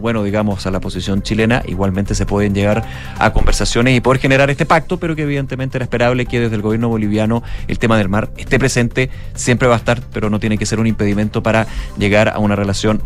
bueno, 0.00 0.22
digamos, 0.22 0.66
a 0.66 0.70
la 0.70 0.80
posición 0.80 1.22
chilena, 1.22 1.62
igualmente 1.66 2.14
se 2.14 2.26
pueden 2.26 2.54
llegar 2.54 2.84
a 3.18 3.32
conversaciones 3.32 3.96
y 3.96 4.00
poder 4.00 4.20
generar 4.20 4.50
este 4.50 4.66
pacto, 4.66 4.98
pero 4.98 5.16
que 5.16 5.22
evidentemente 5.22 5.78
era 5.78 5.84
esperable 5.84 6.26
que 6.26 6.40
desde 6.40 6.56
el 6.56 6.62
gobierno 6.62 6.88
boliviano 6.88 7.42
el 7.68 7.78
tema 7.78 7.96
del 7.98 8.08
mar 8.08 8.30
esté 8.36 8.58
presente, 8.58 9.10
siempre 9.34 9.68
va 9.68 9.74
a 9.74 9.78
estar, 9.78 10.00
pero 10.12 10.30
no 10.30 10.40
tiene 10.40 10.58
que 10.58 10.66
ser 10.66 10.80
un 10.80 10.86
impedimento 10.86 11.42
para 11.42 11.66
llegar 11.98 12.28
a 12.28 12.38
una 12.38 12.56
relación 12.56 13.02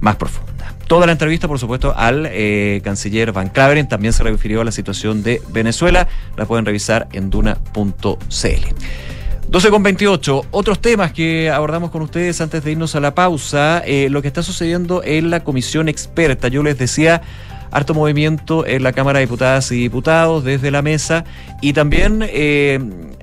más 0.00 0.16
profunda. 0.16 0.74
Toda 0.86 1.06
la 1.06 1.12
entrevista, 1.12 1.48
por 1.48 1.58
supuesto, 1.58 1.94
al 1.96 2.28
eh, 2.30 2.80
canciller 2.84 3.32
Van 3.32 3.48
Claveren 3.48 3.88
también 3.88 4.12
se 4.12 4.22
refirió 4.22 4.60
a 4.60 4.64
la 4.64 4.72
situación 4.72 5.22
de 5.22 5.40
Venezuela, 5.48 6.08
la 6.36 6.44
pueden 6.44 6.66
revisar 6.66 7.08
en 7.12 7.30
duna.cl. 7.30 9.13
12 9.54 9.70
con 9.70 9.84
28. 9.84 10.46
Otros 10.50 10.80
temas 10.80 11.12
que 11.12 11.48
abordamos 11.48 11.92
con 11.92 12.02
ustedes 12.02 12.40
antes 12.40 12.64
de 12.64 12.72
irnos 12.72 12.96
a 12.96 13.00
la 13.00 13.14
pausa. 13.14 13.84
Eh, 13.86 14.08
lo 14.10 14.20
que 14.20 14.26
está 14.26 14.42
sucediendo 14.42 15.00
en 15.04 15.30
la 15.30 15.44
comisión 15.44 15.88
experta. 15.88 16.48
Yo 16.48 16.64
les 16.64 16.76
decía 16.76 17.22
harto 17.70 17.94
movimiento 17.94 18.66
en 18.66 18.82
la 18.82 18.92
Cámara 18.92 19.20
de 19.20 19.26
Diputadas 19.26 19.70
y 19.70 19.76
Diputados 19.76 20.42
desde 20.42 20.72
la 20.72 20.82
mesa 20.82 21.24
y 21.60 21.72
también 21.72 22.26
eh, 22.26 22.80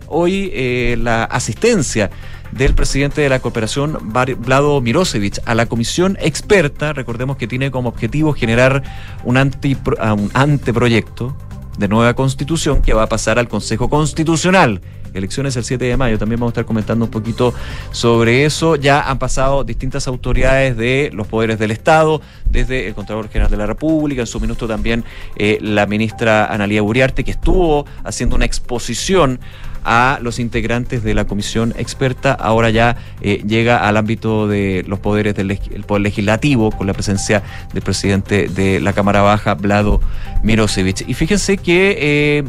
hoy 0.08 0.50
eh, 0.54 0.98
la 1.02 1.26
asistencia 1.26 2.10
del 2.54 2.76
presidente 2.76 3.20
de 3.20 3.28
la 3.28 3.42
cooperación, 3.42 3.98
Vlado 4.14 4.80
Mirosevic, 4.80 5.40
a 5.44 5.54
la 5.54 5.66
comisión 5.66 6.18
experta. 6.22 6.94
Recordemos 6.94 7.36
que 7.36 7.48
tiene 7.48 7.72
como 7.72 7.90
objetivo 7.90 8.32
generar 8.32 8.84
un, 9.26 9.36
un 9.36 10.32
anteproyecto 10.34 11.36
de 11.78 11.90
nueva 11.90 12.14
constitución 12.14 12.82
que 12.82 12.94
va 12.94 13.04
a 13.04 13.10
pasar 13.10 13.38
al 13.38 13.50
Consejo 13.50 13.90
Constitucional 13.90 14.80
elecciones 15.14 15.56
el 15.56 15.64
7 15.64 15.86
de 15.86 15.98
mayo. 15.98 16.18
También 16.18 16.40
vamos 16.40 16.52
a 16.52 16.54
estar 16.54 16.66
comentando 16.66 17.06
un 17.06 17.12
poquito 17.12 17.54
sobre 17.92 18.46
eso. 18.46 18.76
Ya 18.76 19.02
han 19.02 19.20
pasado 19.20 19.64
distintas 19.64 20.08
autoridades 20.08 20.78
de 20.78 21.10
los 21.14 21.28
poderes 21.28 21.60
del 21.60 21.72
Estado, 21.72 22.22
desde 22.50 22.88
el 22.88 22.94
Contralor 22.94 23.30
General 23.30 23.52
de 23.52 23.58
la 23.58 23.66
República, 23.66 24.22
en 24.22 24.28
su 24.28 24.40
minuto 24.40 24.68
también 24.68 25.04
eh, 25.36 25.58
la 25.62 25.86
ministra 25.86 26.46
Analía 26.46 26.84
Uriarte, 26.84 27.24
que 27.24 27.32
estuvo 27.32 27.86
haciendo 28.04 28.36
una 28.36 28.46
exposición 28.46 29.40
a 29.84 30.20
los 30.22 30.40
integrantes 30.40 31.04
de 31.04 31.14
la 31.14 31.26
comisión 31.26 31.74
experta. 31.78 32.34
Ahora 32.34 32.70
ya 32.70 32.98
eh, 33.22 33.44
llega 33.48 33.88
al 33.88 33.98
ámbito 33.98 34.48
de 34.48 34.84
los 34.88 35.00
poderes 35.00 35.36
del 35.36 35.58
poder 35.88 36.02
legislativo 36.02 36.72
con 36.72 36.88
la 36.88 36.94
presencia 36.94 37.44
del 37.74 37.82
presidente 37.82 38.48
de 38.48 38.80
la 38.80 38.94
Cámara 38.94 39.22
Baja, 39.22 39.56
Vlado 39.56 40.02
Mirosevic. 40.44 41.08
Y 41.08 41.14
fíjense 41.14 41.58
que 41.58 41.98
eh, 42.00 42.44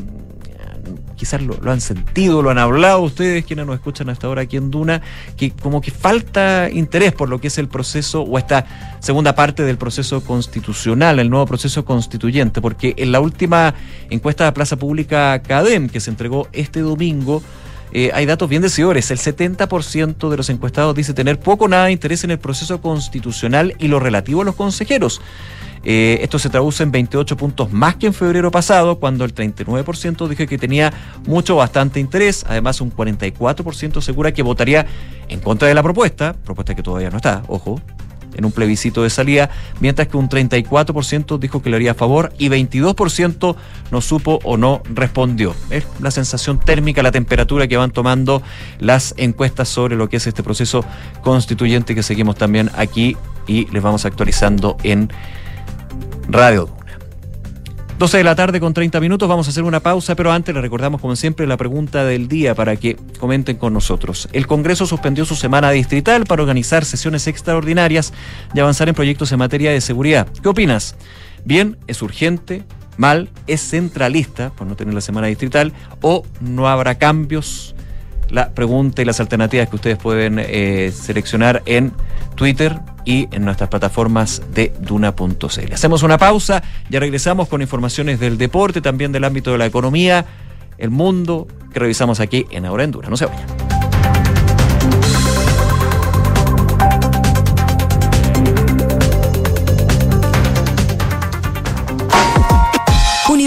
quizás 1.22 1.40
lo, 1.40 1.70
han 1.70 1.80
sentido, 1.80 2.42
lo 2.42 2.50
han 2.50 2.58
hablado 2.58 3.00
ustedes, 3.00 3.44
quienes 3.44 3.64
nos 3.64 3.76
escuchan 3.76 4.08
hasta 4.08 4.26
ahora 4.26 4.42
aquí 4.42 4.56
en 4.56 4.72
Duna, 4.72 5.02
que 5.36 5.52
como 5.52 5.80
que 5.80 5.92
falta 5.92 6.68
interés 6.68 7.12
por 7.12 7.28
lo 7.28 7.40
que 7.40 7.46
es 7.46 7.58
el 7.58 7.68
proceso 7.68 8.22
o 8.22 8.38
esta 8.38 8.96
segunda 8.98 9.32
parte 9.36 9.62
del 9.62 9.78
proceso 9.78 10.24
constitucional, 10.24 11.20
el 11.20 11.30
nuevo 11.30 11.46
proceso 11.46 11.84
constituyente, 11.84 12.60
porque 12.60 12.94
en 12.96 13.12
la 13.12 13.20
última 13.20 13.72
encuesta 14.10 14.46
de 14.46 14.50
Plaza 14.50 14.74
Pública 14.74 15.40
CADEM 15.42 15.88
que 15.88 16.00
se 16.00 16.10
entregó 16.10 16.48
este 16.52 16.80
domingo, 16.80 17.40
eh, 17.92 18.10
hay 18.12 18.26
datos 18.26 18.48
bien 18.48 18.62
decidores. 18.62 19.12
El 19.12 19.18
70% 19.18 20.28
de 20.28 20.36
los 20.36 20.50
encuestados 20.50 20.96
dice 20.96 21.14
tener 21.14 21.38
poco 21.38 21.66
o 21.66 21.68
nada 21.68 21.84
de 21.84 21.92
interés 21.92 22.24
en 22.24 22.32
el 22.32 22.40
proceso 22.40 22.80
constitucional 22.80 23.76
y 23.78 23.86
lo 23.86 24.00
relativo 24.00 24.42
a 24.42 24.44
los 24.44 24.56
consejeros. 24.56 25.20
Eh, 25.84 26.18
esto 26.22 26.38
se 26.38 26.48
traduce 26.48 26.82
en 26.82 26.92
28 26.92 27.36
puntos 27.36 27.72
más 27.72 27.96
que 27.96 28.06
en 28.06 28.14
febrero 28.14 28.50
pasado, 28.50 28.98
cuando 28.98 29.24
el 29.24 29.34
39% 29.34 30.28
dije 30.28 30.46
que 30.46 30.58
tenía 30.58 30.92
mucho, 31.26 31.56
bastante 31.56 32.00
interés. 32.00 32.44
Además, 32.48 32.80
un 32.80 32.94
44% 32.94 33.98
asegura 33.98 34.32
que 34.32 34.42
votaría 34.42 34.86
en 35.28 35.40
contra 35.40 35.68
de 35.68 35.74
la 35.74 35.82
propuesta, 35.82 36.34
propuesta 36.34 36.74
que 36.74 36.82
todavía 36.82 37.10
no 37.10 37.16
está, 37.16 37.42
ojo, 37.48 37.80
en 38.34 38.44
un 38.44 38.52
plebiscito 38.52 39.02
de 39.02 39.10
salida, 39.10 39.50
mientras 39.80 40.08
que 40.08 40.16
un 40.16 40.28
34% 40.28 41.38
dijo 41.38 41.62
que 41.62 41.70
le 41.70 41.76
haría 41.76 41.92
a 41.92 41.94
favor 41.94 42.32
y 42.38 42.48
22% 42.48 43.56
no 43.90 44.00
supo 44.00 44.38
o 44.44 44.56
no 44.56 44.82
respondió. 44.86 45.54
Es 45.70 45.86
la 46.00 46.10
sensación 46.10 46.58
térmica, 46.58 47.02
la 47.02 47.12
temperatura 47.12 47.68
que 47.68 47.76
van 47.76 47.90
tomando 47.90 48.42
las 48.78 49.14
encuestas 49.16 49.68
sobre 49.68 49.96
lo 49.96 50.08
que 50.08 50.16
es 50.16 50.26
este 50.26 50.42
proceso 50.42 50.84
constituyente 51.22 51.94
que 51.94 52.02
seguimos 52.02 52.36
también 52.36 52.70
aquí 52.76 53.16
y 53.46 53.66
les 53.66 53.82
vamos 53.82 54.04
actualizando 54.04 54.76
en 54.82 55.10
Radio 56.32 56.64
Duna. 56.64 56.98
12 57.98 58.16
de 58.16 58.24
la 58.24 58.34
tarde 58.34 58.58
con 58.58 58.72
30 58.72 58.98
minutos, 59.00 59.28
vamos 59.28 59.46
a 59.46 59.50
hacer 59.50 59.62
una 59.64 59.80
pausa, 59.80 60.16
pero 60.16 60.32
antes 60.32 60.54
le 60.54 60.60
recordamos 60.62 61.00
como 61.00 61.14
siempre 61.14 61.46
la 61.46 61.58
pregunta 61.58 62.04
del 62.04 62.26
día 62.26 62.54
para 62.54 62.74
que 62.76 62.96
comenten 63.20 63.58
con 63.58 63.74
nosotros. 63.74 64.28
El 64.32 64.46
Congreso 64.46 64.86
suspendió 64.86 65.26
su 65.26 65.36
semana 65.36 65.70
distrital 65.70 66.24
para 66.24 66.42
organizar 66.42 66.86
sesiones 66.86 67.26
extraordinarias 67.26 68.12
y 68.54 68.60
avanzar 68.60 68.88
en 68.88 68.94
proyectos 68.94 69.30
en 69.30 69.38
materia 69.40 69.70
de 69.70 69.80
seguridad. 69.80 70.26
¿Qué 70.42 70.48
opinas? 70.48 70.96
Bien, 71.44 71.76
es 71.86 72.00
urgente, 72.00 72.64
mal, 72.96 73.28
es 73.46 73.60
centralista 73.60 74.50
por 74.50 74.66
no 74.66 74.74
tener 74.74 74.94
la 74.94 75.02
semana 75.02 75.26
distrital 75.26 75.72
o 76.00 76.24
no 76.40 76.66
habrá 76.66 76.96
cambios 76.96 77.74
la 78.30 78.54
pregunta 78.54 79.02
y 79.02 79.04
las 79.04 79.20
alternativas 79.20 79.68
que 79.68 79.76
ustedes 79.76 79.98
pueden 79.98 80.38
eh, 80.38 80.90
seleccionar 80.92 81.62
en 81.66 81.92
Twitter 82.34 82.80
y 83.04 83.28
en 83.32 83.44
nuestras 83.44 83.68
plataformas 83.68 84.42
de 84.54 84.72
duna.cl. 84.80 85.72
Hacemos 85.72 86.02
una 86.02 86.18
pausa, 86.18 86.62
ya 86.88 87.00
regresamos 87.00 87.48
con 87.48 87.62
informaciones 87.62 88.20
del 88.20 88.38
deporte, 88.38 88.80
también 88.80 89.12
del 89.12 89.24
ámbito 89.24 89.52
de 89.52 89.58
la 89.58 89.66
economía, 89.66 90.24
el 90.78 90.90
mundo, 90.90 91.46
que 91.72 91.80
revisamos 91.80 92.20
aquí 92.20 92.46
en 92.50 92.66
Ahora 92.66 92.84
en 92.84 92.90
Duna. 92.92 93.08
No 93.08 93.16
se 93.16 93.26
vayan. 93.26 93.81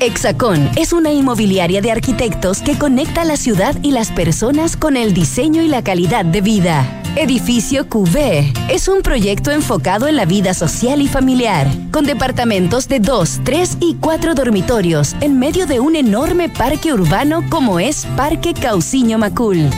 Hexacón 0.00 0.70
es 0.76 0.92
una 0.92 1.10
inmobiliaria 1.10 1.80
de 1.80 1.90
arquitectos 1.90 2.62
que 2.62 2.78
conecta 2.78 3.24
la 3.24 3.36
ciudad 3.36 3.76
y 3.82 3.90
las 3.90 4.12
personas 4.12 4.76
con 4.76 4.96
el 4.96 5.12
diseño 5.12 5.60
y 5.62 5.68
la 5.68 5.82
calidad 5.82 6.24
de 6.24 6.40
vida. 6.40 7.02
Edificio 7.16 7.88
QV 7.88 8.52
es 8.70 8.86
un 8.86 9.02
proyecto 9.02 9.50
enfocado 9.50 10.06
en 10.06 10.14
la 10.14 10.24
vida 10.24 10.54
social 10.54 11.02
y 11.02 11.08
familiar, 11.08 11.66
con 11.90 12.04
departamentos 12.04 12.86
de 12.86 13.00
2, 13.00 13.40
3 13.42 13.78
y 13.80 13.96
4 13.96 14.34
dormitorios 14.34 15.16
en 15.20 15.38
medio 15.38 15.66
de 15.66 15.80
un 15.80 15.96
enorme 15.96 16.48
parque 16.48 16.92
urbano 16.92 17.44
como 17.50 17.80
es 17.80 18.06
Parque 18.16 18.54
Cauciño 18.54 19.18
Macul. 19.18 19.68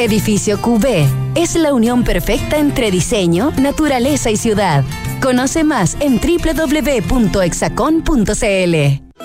Edificio 0.00 0.60
QV 0.62 1.06
es 1.34 1.54
la 1.56 1.74
unión 1.74 2.04
perfecta 2.04 2.56
entre 2.56 2.90
diseño, 2.90 3.52
naturaleza 3.58 4.30
y 4.30 4.36
ciudad. 4.38 4.82
Conoce 5.20 5.62
más 5.62 5.98
en 6.00 6.18
www.exacon.cl. 6.18 7.50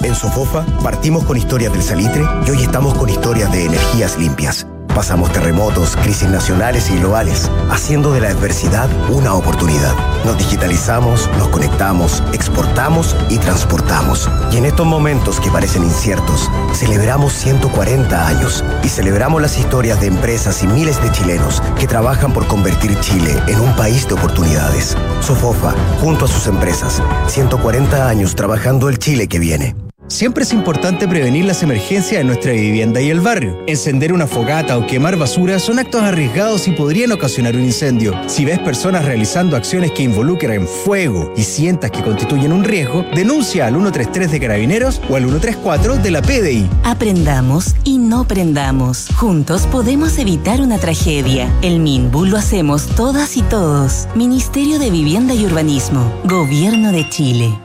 En 0.06 0.16
Sofofa 0.16 0.66
partimos 0.84 1.24
con 1.24 1.38
historias 1.38 1.72
del 1.72 1.82
salitre 1.82 2.24
y 2.46 2.50
hoy 2.52 2.64
estamos 2.64 2.94
con 2.96 3.10
historias 3.10 3.50
de 3.54 3.66
energías 3.68 4.18
limpias. 4.20 4.68
Pasamos 4.96 5.30
terremotos, 5.34 5.98
crisis 5.98 6.30
nacionales 6.30 6.90
y 6.90 6.98
globales, 6.98 7.52
haciendo 7.70 8.14
de 8.14 8.22
la 8.22 8.30
adversidad 8.30 8.90
una 9.10 9.34
oportunidad. 9.34 9.94
Nos 10.24 10.38
digitalizamos, 10.38 11.30
nos 11.38 11.50
conectamos, 11.50 12.24
exportamos 12.32 13.14
y 13.30 13.38
transportamos. 13.38 14.30
Y 14.54 14.58
en 14.58 14.66
estos 14.66 14.86
momentos 14.86 15.42
que 15.42 15.52
parecen 15.52 15.84
inciertos, 15.84 16.50
celebramos 16.74 17.34
140 17.34 18.26
años 18.26 18.64
y 18.84 18.88
celebramos 18.88 19.42
las 19.42 19.60
historias 19.60 20.00
de 20.00 20.08
empresas 20.08 20.64
y 20.64 20.68
miles 20.68 21.02
de 21.04 21.12
chilenos 21.12 21.62
que 21.78 21.88
trabajan 21.88 22.32
por 22.32 22.48
convertir 22.48 22.98
Chile 23.02 23.36
en 23.48 23.60
un 23.60 23.76
país 23.76 24.08
de 24.08 24.14
oportunidades. 24.14 24.96
Sofofa, 25.20 25.76
junto 26.00 26.24
a 26.24 26.30
sus 26.30 26.48
empresas, 26.48 27.04
140 27.28 28.08
años 28.08 28.34
trabajando 28.34 28.88
el 28.88 28.98
Chile 28.98 29.28
que 29.28 29.40
viene. 29.40 29.76
Siempre 30.08 30.44
es 30.44 30.54
importante 30.54 31.08
prevenir 31.08 31.46
las 31.46 31.64
emergencias 31.64 32.22
en 32.22 32.28
nuestra 32.28 32.52
vivienda 32.52 33.02
y 33.02 33.10
el 33.10 33.22
barrio. 33.22 33.58
Encender 33.66 34.14
una 34.14 34.28
fogata 34.28 34.78
o 34.78 34.86
quemar 34.86 35.18
basura 35.18 35.58
son 35.58 35.80
actos 35.80 36.04
arriesgados 36.04 36.68
y 36.68 36.74
podrían 36.74 37.12
ocasionar 37.12 37.56
un 37.56 37.64
incendio. 37.64 38.14
Si 38.28 38.46
ves 38.46 38.60
personas 38.60 39.06
realizando 39.06 39.58
acciones 39.58 39.92
que 39.92 40.04
involucran 40.04 40.68
fuego 40.68 41.34
y 41.36 41.42
sientas 41.42 41.90
que 41.90 42.04
constituyen 42.04 42.54
un 42.54 42.64
riesgo, 42.64 43.04
denuncia 43.16 43.66
al 43.66 43.74
133 43.74 44.32
de 44.32 44.40
Carabineros 44.40 45.02
o 45.10 45.16
al 45.16 45.24
134 45.24 45.98
de 45.98 46.12
la 46.12 46.22
PDI. 46.22 46.70
Aprendamos 46.84 47.76
y 47.84 47.98
no 47.98 48.28
prendamos. 48.28 49.08
Juntos 49.16 49.66
podemos 49.68 50.20
evitar 50.20 50.62
una 50.62 50.78
tragedia. 50.78 51.52
El 51.64 51.80
MINBU 51.80 52.26
lo 52.26 52.38
hacemos 52.38 52.86
todas 52.96 53.38
y 53.38 53.42
todos. 53.42 54.08
Ministerio 54.14 54.78
de 54.78 54.92
Vivienda 54.92 55.34
y 55.34 55.46
Urbanismo. 55.46 56.14
Gobierno 56.26 56.92
de 56.92 57.10
Chile. 57.10 57.65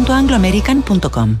angloamerican.com 0.09 1.37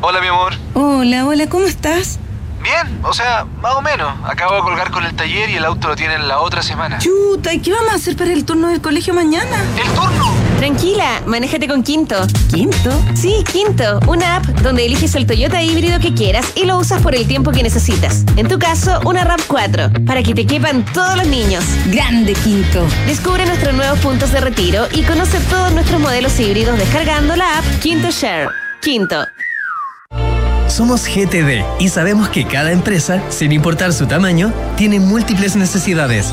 Hola, 0.00 0.20
mi 0.20 0.28
amor. 0.28 0.52
Hola, 0.74 1.26
hola, 1.26 1.48
¿cómo 1.48 1.66
estás? 1.66 2.18
Bien, 2.62 3.00
o 3.04 3.12
sea, 3.12 3.44
más 3.60 3.74
o 3.74 3.82
menos. 3.82 4.12
Acabo 4.24 4.54
de 4.56 4.60
colgar 4.62 4.90
con 4.90 5.04
el 5.04 5.14
taller 5.14 5.50
y 5.50 5.56
el 5.56 5.64
auto 5.64 5.88
lo 5.88 5.96
tienen 5.96 6.26
la 6.28 6.40
otra 6.40 6.62
semana. 6.62 6.98
Chuta, 6.98 7.52
¿y 7.52 7.60
qué 7.60 7.72
vamos 7.72 7.92
a 7.92 7.96
hacer 7.96 8.16
para 8.16 8.32
el 8.32 8.44
turno 8.44 8.68
del 8.68 8.80
colegio 8.80 9.14
mañana? 9.14 9.56
¿El 9.76 9.88
turno? 9.94 10.45
Tranquila, 10.58 11.22
manéjate 11.26 11.68
con 11.68 11.82
Quinto. 11.82 12.16
¿Quinto? 12.50 12.90
Sí, 13.14 13.44
Quinto, 13.52 14.00
una 14.08 14.36
app 14.36 14.46
donde 14.62 14.86
eliges 14.86 15.14
el 15.14 15.26
Toyota 15.26 15.62
híbrido 15.62 16.00
que 16.00 16.14
quieras 16.14 16.46
y 16.56 16.64
lo 16.64 16.78
usas 16.78 17.02
por 17.02 17.14
el 17.14 17.26
tiempo 17.26 17.52
que 17.52 17.62
necesitas. 17.62 18.24
En 18.36 18.48
tu 18.48 18.58
caso, 18.58 19.00
una 19.04 19.24
RAV 19.24 19.40
4, 19.46 19.90
para 20.06 20.22
que 20.22 20.34
te 20.34 20.46
quepan 20.46 20.84
todos 20.92 21.16
los 21.16 21.26
niños. 21.26 21.62
Grande 21.88 22.32
Quinto. 22.32 22.86
Descubre 23.06 23.44
nuestros 23.44 23.74
nuevos 23.74 23.98
puntos 23.98 24.32
de 24.32 24.40
retiro 24.40 24.86
y 24.92 25.02
conoce 25.02 25.38
todos 25.50 25.72
nuestros 25.72 26.00
modelos 26.00 26.38
híbridos 26.40 26.78
descargando 26.78 27.36
la 27.36 27.58
app 27.58 27.64
Quinto 27.80 28.10
Share. 28.10 28.48
Quinto. 28.80 29.26
Somos 30.68 31.06
GTD 31.06 31.64
y 31.78 31.88
sabemos 31.88 32.28
que 32.28 32.44
cada 32.46 32.72
empresa, 32.72 33.22
sin 33.30 33.52
importar 33.52 33.92
su 33.92 34.06
tamaño, 34.06 34.52
tiene 34.76 35.00
múltiples 35.00 35.54
necesidades. 35.54 36.32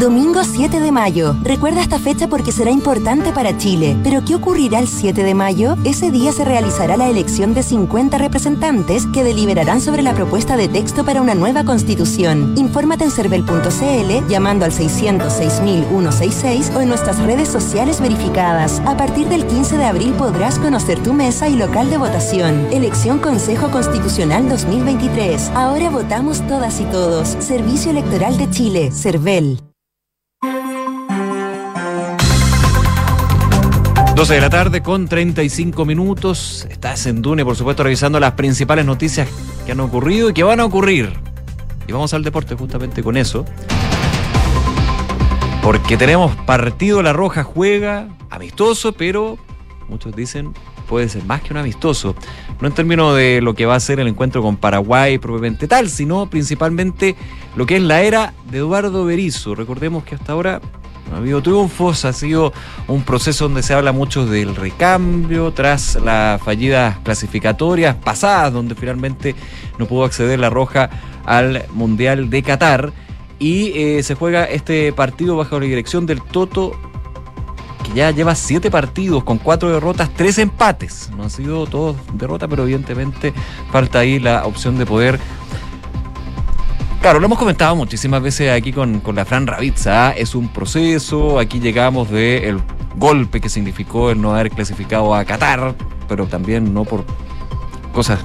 Domingo 0.00 0.42
7 0.42 0.80
de 0.80 0.90
mayo. 0.90 1.36
Recuerda 1.42 1.80
esta 1.80 2.00
fecha 2.00 2.26
porque 2.26 2.50
será 2.50 2.72
importante 2.72 3.30
para 3.32 3.56
Chile. 3.56 3.96
Pero 4.02 4.24
¿qué 4.24 4.34
ocurrirá 4.34 4.80
el 4.80 4.88
7 4.88 5.22
de 5.22 5.34
mayo? 5.34 5.76
Ese 5.84 6.10
día 6.10 6.32
se 6.32 6.44
realizará 6.44 6.96
la 6.96 7.08
elección 7.08 7.54
de 7.54 7.62
50 7.62 8.18
representantes 8.18 9.06
que 9.06 9.22
deliberarán 9.22 9.80
sobre 9.80 10.02
la 10.02 10.12
propuesta 10.12 10.56
de 10.56 10.66
texto 10.66 11.04
para 11.04 11.22
una 11.22 11.36
nueva 11.36 11.64
constitución. 11.64 12.54
Infórmate 12.56 13.04
en 13.04 13.12
cervel.cl 13.12 14.28
llamando 14.28 14.64
al 14.64 14.72
606.166 14.72 16.74
o 16.74 16.80
en 16.80 16.88
nuestras 16.88 17.20
redes 17.20 17.48
sociales 17.48 18.00
verificadas. 18.00 18.82
A 18.86 18.96
partir 18.96 19.28
del 19.28 19.46
15 19.46 19.78
de 19.78 19.84
abril 19.84 20.12
podrás 20.14 20.58
conocer 20.58 21.00
tu 21.04 21.12
mesa 21.12 21.48
y 21.48 21.54
local 21.56 21.88
de 21.88 21.98
votación. 21.98 22.66
Elección 22.72 23.20
Consejo 23.20 23.70
Constitucional 23.70 24.48
2023. 24.48 25.52
Ahora 25.54 25.88
votamos 25.88 26.44
todas 26.48 26.80
y 26.80 26.84
todos. 26.84 27.36
Servicio 27.38 27.92
Electoral 27.92 28.36
de 28.36 28.50
Chile. 28.50 28.90
Cervel. 28.90 29.73
12 34.14 34.34
de 34.34 34.40
la 34.40 34.48
tarde 34.48 34.80
con 34.80 35.08
35 35.08 35.84
minutos. 35.84 36.68
Estás 36.70 37.06
en 37.06 37.20
Dune, 37.20 37.44
por 37.44 37.56
supuesto, 37.56 37.82
revisando 37.82 38.20
las 38.20 38.34
principales 38.34 38.86
noticias 38.86 39.28
que 39.66 39.72
han 39.72 39.80
ocurrido 39.80 40.30
y 40.30 40.32
que 40.32 40.44
van 40.44 40.60
a 40.60 40.64
ocurrir. 40.64 41.12
Y 41.88 41.92
vamos 41.92 42.14
al 42.14 42.22
deporte 42.22 42.54
justamente 42.54 43.02
con 43.02 43.16
eso. 43.16 43.44
Porque 45.64 45.96
tenemos 45.96 46.36
partido 46.46 47.02
La 47.02 47.12
Roja 47.12 47.42
juega, 47.42 48.06
amistoso, 48.30 48.92
pero 48.92 49.36
muchos 49.88 50.14
dicen 50.14 50.54
puede 50.88 51.08
ser 51.08 51.24
más 51.24 51.42
que 51.42 51.52
un 51.52 51.58
amistoso. 51.58 52.14
No 52.60 52.68
en 52.68 52.74
términos 52.74 53.16
de 53.16 53.40
lo 53.40 53.54
que 53.54 53.66
va 53.66 53.74
a 53.74 53.80
ser 53.80 53.98
el 53.98 54.06
encuentro 54.06 54.42
con 54.42 54.56
Paraguay 54.56 55.18
propiamente 55.18 55.66
tal, 55.66 55.88
sino 55.88 56.30
principalmente 56.30 57.16
lo 57.56 57.66
que 57.66 57.76
es 57.76 57.82
la 57.82 58.02
era 58.02 58.32
de 58.48 58.58
Eduardo 58.58 59.04
Berizzo. 59.04 59.56
Recordemos 59.56 60.04
que 60.04 60.14
hasta 60.14 60.32
ahora 60.32 60.60
ha 61.14 61.18
habido 61.18 61.42
triunfos, 61.42 62.04
ha 62.04 62.12
sido 62.12 62.52
un 62.88 63.02
proceso 63.02 63.44
donde 63.44 63.62
se 63.62 63.74
habla 63.74 63.92
mucho 63.92 64.26
del 64.26 64.56
recambio 64.56 65.52
tras 65.52 65.96
las 65.96 66.42
fallidas 66.42 66.98
clasificatorias 67.04 67.94
pasadas, 67.96 68.52
donde 68.52 68.74
finalmente 68.74 69.34
no 69.78 69.86
pudo 69.86 70.04
acceder 70.04 70.38
la 70.38 70.50
Roja 70.50 70.90
al 71.24 71.64
Mundial 71.72 72.30
de 72.30 72.42
Qatar. 72.42 72.92
Y 73.38 73.72
eh, 73.78 74.02
se 74.02 74.14
juega 74.14 74.44
este 74.44 74.92
partido 74.92 75.36
bajo 75.36 75.58
la 75.58 75.66
dirección 75.66 76.06
del 76.06 76.22
Toto, 76.22 76.72
que 77.82 77.92
ya 77.92 78.10
lleva 78.10 78.34
siete 78.34 78.70
partidos 78.70 79.24
con 79.24 79.38
cuatro 79.38 79.70
derrotas, 79.70 80.10
tres 80.16 80.38
empates. 80.38 81.10
No 81.16 81.24
han 81.24 81.30
sido 81.30 81.66
todos 81.66 81.96
derrotas, 82.14 82.48
pero 82.48 82.62
evidentemente 82.62 83.34
falta 83.70 84.00
ahí 84.00 84.18
la 84.18 84.46
opción 84.46 84.78
de 84.78 84.86
poder 84.86 85.20
Claro, 87.04 87.20
lo 87.20 87.26
hemos 87.26 87.38
comentado 87.38 87.76
muchísimas 87.76 88.22
veces 88.22 88.50
aquí 88.50 88.72
con, 88.72 89.00
con 89.00 89.14
la 89.14 89.26
Fran 89.26 89.46
Ravizza. 89.46 90.08
¿ah? 90.08 90.10
Es 90.12 90.34
un 90.34 90.48
proceso. 90.48 91.38
Aquí 91.38 91.60
llegamos 91.60 92.10
del 92.10 92.62
golpe 92.96 93.42
que 93.42 93.50
significó 93.50 94.10
el 94.10 94.22
no 94.22 94.32
haber 94.34 94.50
clasificado 94.50 95.14
a 95.14 95.22
Qatar, 95.26 95.74
pero 96.08 96.26
también 96.26 96.72
no 96.72 96.84
por 96.84 97.04
cosas 97.92 98.20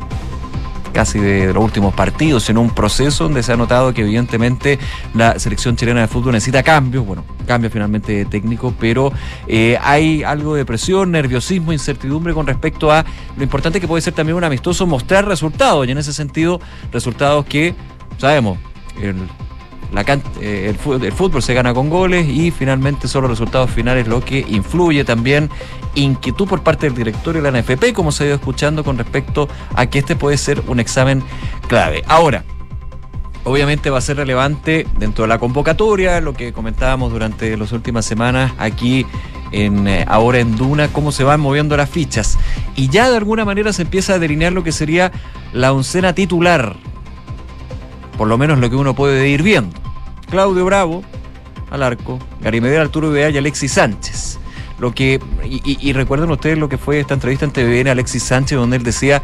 casi 0.94 1.20
de 1.20 1.54
los 1.54 1.62
últimos 1.62 1.94
partidos, 1.94 2.44
sino 2.44 2.62
un 2.62 2.70
proceso 2.70 3.26
donde 3.26 3.44
se 3.44 3.52
ha 3.52 3.58
notado 3.58 3.94
que 3.94 4.00
evidentemente 4.00 4.80
la 5.14 5.38
selección 5.40 5.76
chilena 5.76 6.00
de 6.00 6.08
fútbol 6.08 6.32
necesita 6.32 6.64
cambios, 6.64 7.06
bueno, 7.06 7.26
cambio 7.46 7.70
finalmente 7.70 8.14
de 8.14 8.26
técnico, 8.26 8.74
pero 8.80 9.12
eh, 9.46 9.78
hay 9.82 10.24
algo 10.24 10.56
de 10.56 10.64
presión, 10.64 11.12
nerviosismo, 11.12 11.74
incertidumbre 11.74 12.34
con 12.34 12.48
respecto 12.48 12.94
a 12.94 13.04
lo 13.36 13.44
importante 13.44 13.82
que 13.82 13.90
puede 13.90 14.02
ser 14.02 14.14
también 14.14 14.38
un 14.38 14.46
amistoso 14.46 14.88
mostrar 14.88 15.28
resultados, 15.28 15.86
y 15.86 15.92
en 15.92 15.98
ese 15.98 16.14
sentido, 16.14 16.62
resultados 16.94 17.46
que 17.46 17.76
sabemos, 18.18 18.58
eh, 19.02 20.68
el, 20.70 20.76
fútbol, 20.76 21.06
el, 21.06 21.12
fútbol, 21.12 21.42
se 21.42 21.54
gana 21.54 21.74
con 21.74 21.90
goles 21.90 22.28
y 22.28 22.52
finalmente 22.52 23.08
son 23.08 23.24
los 23.24 23.32
resultados 23.32 23.72
finales 23.72 24.08
lo 24.08 24.22
que 24.22 24.46
influye 24.48 25.04
también 25.04 25.50
inquietud 25.96 26.48
por 26.48 26.62
parte 26.62 26.86
del 26.86 26.96
directorio 26.96 27.42
de 27.42 27.52
la 27.52 27.60
NFP, 27.60 27.94
como 27.94 28.12
se 28.12 28.24
ha 28.24 28.28
ido 28.28 28.36
escuchando 28.36 28.84
con 28.84 28.98
respecto 28.98 29.48
a 29.76 29.88
que 29.88 30.00
este 30.00 30.16
puede 30.16 30.38
ser 30.38 30.62
un 30.68 30.80
examen 30.80 31.24
clave. 31.68 32.04
Ahora, 32.08 32.44
obviamente 33.44 33.90
va 33.90 33.98
a 33.98 34.02
ser 34.02 34.18
relevante 34.18 34.86
dentro 34.98 35.24
de 35.24 35.30
la 35.30 35.40
convocatoria, 35.40 36.22
lo 36.22 36.34
que 36.34 36.54
comentábamos 36.54 37.12
durante 37.12 37.58
las 37.58 37.72
últimas 37.72 38.06
semanas 38.06 38.54
aquí 38.60 39.06
en 39.52 39.88
eh, 39.88 40.06
ahora 40.08 40.40
en 40.40 40.56
Duna, 40.56 40.90
cómo 40.90 41.12
se 41.12 41.24
van 41.24 41.40
moviendo 41.40 41.76
las 41.76 41.90
fichas. 41.90 42.38
Y 42.76 42.90
ya 42.90 43.10
de 43.10 43.18
alguna 43.18 43.46
manera 43.46 43.74
se 43.74 43.82
empieza 43.82 44.14
a 44.14 44.20
delinear 44.20 44.54
lo 44.54 44.64
que 44.64 44.72
sería 44.72 45.12
la 45.52 45.74
oncena 45.74 46.14
titular 46.14 46.76
por 48.20 48.28
lo 48.28 48.38
menos 48.38 48.60
lo 48.60 48.70
que 48.70 48.76
uno 48.76 48.94
puede 48.94 49.30
ir 49.30 49.44
viendo. 49.44 49.74
Claudio 50.30 50.66
Bravo 50.66 51.04
al 51.72 51.82
arco, 51.84 52.20
Gary 52.42 52.60
Medel, 52.60 52.82
Arturo 52.82 53.12
Vidal 53.12 53.34
y 53.34 53.38
Alexis 53.38 53.72
Sánchez. 53.72 54.38
Lo 54.78 54.94
que, 54.94 55.22
y, 55.46 55.94
recuerden 55.94 56.30
ustedes 56.30 56.58
lo 56.58 56.68
que 56.68 56.78
fue 56.78 57.00
esta 57.00 57.14
entrevista 57.14 57.46
en 57.46 57.52
TVN 57.52 57.88
Alexis 57.88 58.24
Sánchez, 58.24 58.58
donde 58.58 58.76
él 58.76 58.84
decía, 58.84 59.24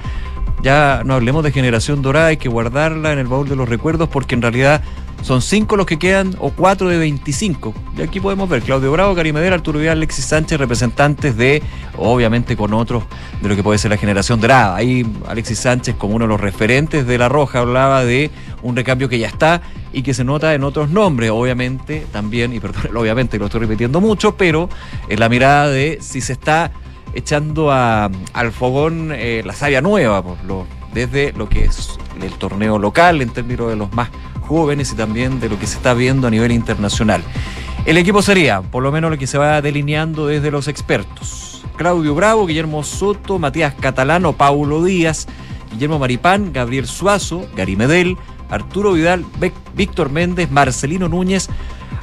ya 0.64 1.02
no 1.04 1.14
hablemos 1.14 1.44
de 1.44 1.52
generación 1.52 2.02
dorada, 2.02 2.28
hay 2.28 2.38
que 2.38 2.48
guardarla 2.48 3.12
en 3.12 3.20
el 3.20 3.28
baúl 3.28 3.50
de 3.50 3.58
los 3.58 3.68
recuerdos, 3.68 4.08
porque 4.08 4.34
en 4.34 4.42
realidad 4.42 4.82
son 5.26 5.42
cinco 5.42 5.76
los 5.76 5.88
que 5.88 5.98
quedan 5.98 6.36
o 6.40 6.52
cuatro 6.52 6.88
de 6.88 6.98
25. 7.00 7.74
Y 7.98 8.02
aquí 8.04 8.20
podemos 8.20 8.48
ver 8.48 8.62
Claudio 8.62 8.92
Bravo, 8.92 9.16
Gary 9.16 9.34
Medel, 9.34 9.54
Arturo 9.54 9.80
Vidal, 9.80 9.98
Alexis 9.98 10.26
Sánchez, 10.26 10.60
representantes 10.60 11.36
de, 11.36 11.64
obviamente 11.98 12.56
con 12.56 12.74
otros, 12.74 13.04
de 13.42 13.50
lo 13.50 13.56
que 13.56 13.64
puede 13.64 13.80
ser 13.80 13.90
la 13.90 13.98
generación 13.98 14.40
dorada. 14.40 14.76
Ahí 14.76 15.04
Alexis 15.28 15.60
Sánchez, 15.60 15.96
como 15.98 16.16
uno 16.16 16.26
de 16.26 16.30
los 16.30 16.40
referentes 16.40 17.08
de 17.08 17.18
La 17.18 17.28
Roja, 17.28 17.60
hablaba 17.60 18.06
de 18.06 18.30
un 18.66 18.76
recambio 18.76 19.08
que 19.08 19.20
ya 19.20 19.28
está 19.28 19.62
y 19.94 20.02
que 20.02 20.14
se 20.14 20.24
nota 20.24 20.56
en 20.56 20.64
otros 20.64 20.90
nombres, 20.90 21.30
obviamente 21.30 22.06
también, 22.12 22.52
y 22.52 22.60
perdón, 22.60 22.84
obviamente 22.98 23.38
lo 23.38 23.46
estoy 23.46 23.62
repitiendo 23.62 24.02
mucho, 24.02 24.36
pero 24.36 24.70
en 25.08 25.20
la 25.20 25.30
mirada 25.30 25.70
de 25.70 26.00
si 26.02 26.20
se 26.20 26.34
está 26.34 26.72
echando 27.14 27.72
al 27.72 28.52
fogón 28.52 29.12
eh, 29.14 29.42
la 29.46 29.54
savia 29.54 29.82
nueva, 29.82 30.22
por 30.24 30.44
lo, 30.44 30.66
desde 30.94 31.32
lo 31.34 31.48
que 31.48 31.66
es 31.66 31.98
el 32.22 32.34
torneo 32.34 32.80
local, 32.80 33.22
en 33.22 33.30
términos 33.30 33.70
de 33.70 33.76
los 33.76 33.94
más 33.94 34.10
jóvenes 34.42 34.92
y 34.92 34.96
también 34.96 35.40
de 35.40 35.48
lo 35.48 35.60
que 35.60 35.68
se 35.68 35.78
está 35.78 35.94
viendo 35.94 36.28
a 36.28 36.32
nivel 36.32 36.52
internacional. 36.52 37.24
El 37.86 37.98
equipo 37.98 38.24
sería, 38.24 38.62
por 38.62 38.82
lo 38.82 38.92
menos 38.92 39.12
lo 39.12 39.18
que 39.18 39.28
se 39.28 39.38
va 39.38 39.62
delineando 39.62 40.26
desde 40.26 40.50
los 40.50 40.68
expertos. 40.68 41.64
Claudio 41.78 42.16
Bravo, 42.16 42.48
Guillermo 42.48 42.84
Soto, 42.84 43.38
Matías 43.38 43.76
Catalano, 43.76 44.34
Paulo 44.34 44.84
Díaz, 44.84 45.28
Guillermo 45.72 46.00
Maripán, 46.00 46.52
Gabriel 46.52 46.88
Suazo, 46.88 47.48
Gary 47.56 47.76
Medel, 47.76 48.18
Arturo 48.50 48.94
Vidal, 48.94 49.26
Víctor 49.76 50.10
Méndez, 50.10 50.52
Marcelino 50.52 51.08
Núñez, 51.08 51.50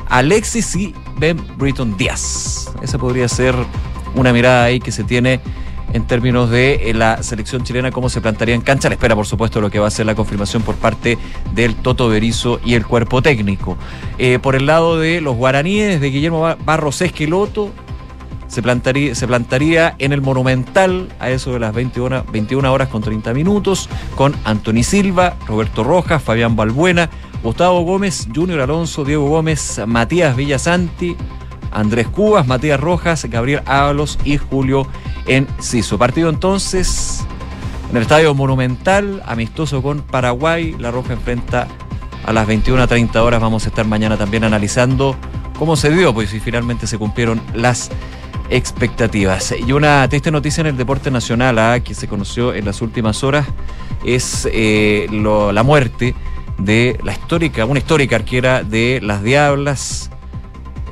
Alexis 0.08 0.74
y 0.76 0.94
Ben 1.18 1.40
Britton 1.56 1.96
Díaz. 1.96 2.72
Esa 2.82 2.98
podría 2.98 3.28
ser 3.28 3.54
una 4.14 4.32
mirada 4.32 4.64
ahí 4.64 4.80
que 4.80 4.92
se 4.92 5.04
tiene 5.04 5.40
en 5.92 6.06
términos 6.06 6.50
de 6.50 6.90
eh, 6.90 6.94
la 6.94 7.22
selección 7.22 7.64
chilena, 7.64 7.90
cómo 7.90 8.08
se 8.08 8.20
plantaría 8.20 8.54
en 8.54 8.62
cancha. 8.62 8.88
La 8.88 8.94
espera, 8.94 9.14
por 9.14 9.26
supuesto, 9.26 9.60
lo 9.60 9.70
que 9.70 9.78
va 9.78 9.88
a 9.88 9.90
ser 9.90 10.06
la 10.06 10.14
confirmación 10.14 10.62
por 10.62 10.74
parte 10.76 11.18
del 11.54 11.74
Toto 11.76 12.08
Berizo 12.08 12.60
y 12.64 12.74
el 12.74 12.86
cuerpo 12.86 13.22
técnico. 13.22 13.76
Eh, 14.18 14.38
por 14.40 14.54
el 14.54 14.66
lado 14.66 14.98
de 14.98 15.20
los 15.20 15.36
guaraníes, 15.36 16.00
de 16.00 16.10
Guillermo 16.10 16.56
Barros 16.64 17.02
Esqueloto, 17.02 17.70
se 18.52 18.60
plantaría, 18.60 19.14
se 19.14 19.26
plantaría 19.26 19.94
en 19.98 20.12
el 20.12 20.20
Monumental 20.20 21.08
a 21.18 21.30
eso 21.30 21.54
de 21.54 21.58
las 21.58 21.74
21, 21.74 22.24
21 22.30 22.70
horas 22.70 22.88
con 22.88 23.00
30 23.00 23.32
minutos, 23.32 23.88
con 24.14 24.34
Anthony 24.44 24.82
Silva, 24.82 25.36
Roberto 25.46 25.82
Rojas, 25.82 26.22
Fabián 26.22 26.54
Balbuena, 26.54 27.08
Gustavo 27.42 27.80
Gómez, 27.80 28.28
Junior 28.34 28.60
Alonso, 28.60 29.06
Diego 29.06 29.26
Gómez, 29.26 29.80
Matías 29.86 30.36
Villasanti, 30.36 31.16
Andrés 31.70 32.08
Cubas, 32.08 32.46
Matías 32.46 32.78
Rojas, 32.78 33.24
Gabriel 33.24 33.62
Ábalos 33.64 34.18
y 34.22 34.36
Julio 34.36 34.86
Enciso. 35.26 35.96
Partido 35.96 36.28
entonces 36.28 37.24
En 37.88 37.96
el 37.96 38.02
Estadio 38.02 38.34
Monumental, 38.34 39.22
amistoso 39.24 39.80
con 39.80 40.02
Paraguay, 40.02 40.76
La 40.78 40.90
Roja 40.90 41.14
enfrenta 41.14 41.68
a 42.26 42.32
las 42.34 42.46
21.30 42.46 43.16
horas. 43.16 43.40
Vamos 43.40 43.64
a 43.64 43.68
estar 43.70 43.86
mañana 43.86 44.18
también 44.18 44.44
analizando 44.44 45.16
cómo 45.58 45.74
se 45.74 45.90
dio, 45.90 46.12
pues 46.12 46.28
si 46.28 46.38
finalmente 46.38 46.86
se 46.86 46.98
cumplieron 46.98 47.40
las 47.54 47.90
expectativas. 48.52 49.54
Y 49.66 49.72
una 49.72 50.06
triste 50.08 50.30
noticia 50.30 50.60
en 50.60 50.68
el 50.68 50.76
deporte 50.76 51.10
nacional 51.10 51.58
¿ah? 51.58 51.80
que 51.80 51.94
se 51.94 52.06
conoció 52.06 52.54
en 52.54 52.64
las 52.66 52.82
últimas 52.82 53.24
horas 53.24 53.46
es 54.04 54.46
eh, 54.52 55.06
la 55.10 55.62
muerte 55.62 56.14
de 56.58 56.98
la 57.02 57.12
histórica, 57.12 57.64
una 57.64 57.78
histórica 57.78 58.16
arquera 58.16 58.62
de 58.62 59.00
las 59.02 59.22
Diablas, 59.22 60.10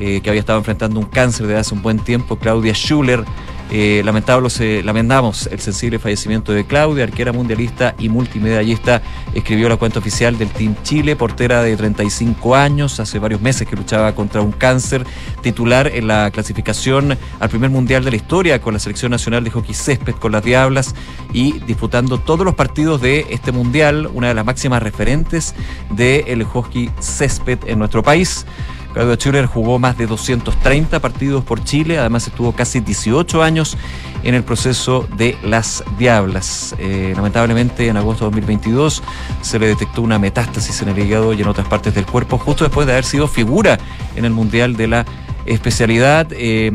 eh, 0.00 0.20
que 0.22 0.30
había 0.30 0.40
estado 0.40 0.58
enfrentando 0.58 0.98
un 0.98 1.06
cáncer 1.06 1.46
desde 1.46 1.60
hace 1.60 1.74
un 1.74 1.82
buen 1.82 1.98
tiempo, 1.98 2.36
Claudia 2.36 2.72
Schuller. 2.72 3.24
Eh, 3.72 4.02
lamentable, 4.04 4.50
se- 4.50 4.82
lamentamos 4.82 5.46
el 5.46 5.60
sensible 5.60 6.00
fallecimiento 6.00 6.52
de 6.52 6.66
Claudia, 6.66 7.04
arquera 7.04 7.30
mundialista 7.32 7.94
y 8.00 8.08
multimedallista. 8.08 9.00
Escribió 9.32 9.68
la 9.68 9.76
cuenta 9.76 10.00
oficial 10.00 10.36
del 10.36 10.48
Team 10.48 10.74
Chile, 10.82 11.14
portera 11.14 11.62
de 11.62 11.76
35 11.76 12.56
años, 12.56 12.98
hace 12.98 13.20
varios 13.20 13.40
meses 13.40 13.68
que 13.68 13.76
luchaba 13.76 14.12
contra 14.16 14.40
un 14.40 14.50
cáncer, 14.50 15.06
titular 15.40 15.86
en 15.94 16.08
la 16.08 16.32
clasificación 16.32 17.16
al 17.38 17.48
primer 17.48 17.70
mundial 17.70 18.04
de 18.04 18.10
la 18.10 18.16
historia 18.16 18.60
con 18.60 18.74
la 18.74 18.80
selección 18.80 19.12
nacional 19.12 19.44
de 19.44 19.50
hockey 19.50 19.72
césped 19.74 20.14
con 20.16 20.32
las 20.32 20.42
Diablas 20.42 20.96
y 21.32 21.60
disputando 21.60 22.18
todos 22.18 22.44
los 22.44 22.56
partidos 22.56 23.00
de 23.00 23.26
este 23.30 23.52
mundial, 23.52 24.10
una 24.12 24.26
de 24.28 24.34
las 24.34 24.44
máximas 24.44 24.82
referentes 24.82 25.54
del 25.90 26.42
hockey 26.42 26.90
césped 26.98 27.58
en 27.66 27.78
nuestro 27.78 28.02
país. 28.02 28.46
Claudio 28.92 29.14
Schuller 29.14 29.46
jugó 29.46 29.78
más 29.78 29.96
de 29.96 30.06
230 30.06 30.98
partidos 31.00 31.44
por 31.44 31.62
Chile, 31.62 31.98
además 31.98 32.26
estuvo 32.26 32.52
casi 32.52 32.80
18 32.80 33.42
años 33.42 33.76
en 34.22 34.34
el 34.34 34.42
proceso 34.42 35.06
de 35.16 35.36
las 35.42 35.84
Diablas. 35.98 36.74
Eh, 36.78 37.12
lamentablemente 37.14 37.86
en 37.88 37.96
agosto 37.96 38.24
de 38.24 38.30
2022 38.30 39.02
se 39.40 39.58
le 39.58 39.68
detectó 39.68 40.02
una 40.02 40.18
metástasis 40.18 40.82
en 40.82 40.88
el 40.88 40.98
hígado 40.98 41.32
y 41.32 41.40
en 41.40 41.48
otras 41.48 41.68
partes 41.68 41.94
del 41.94 42.06
cuerpo, 42.06 42.38
justo 42.38 42.64
después 42.64 42.86
de 42.86 42.92
haber 42.92 43.04
sido 43.04 43.28
figura 43.28 43.78
en 44.16 44.24
el 44.24 44.32
Mundial 44.32 44.76
de 44.76 44.88
la 44.88 45.06
especialidad. 45.46 46.26
Eh, 46.32 46.72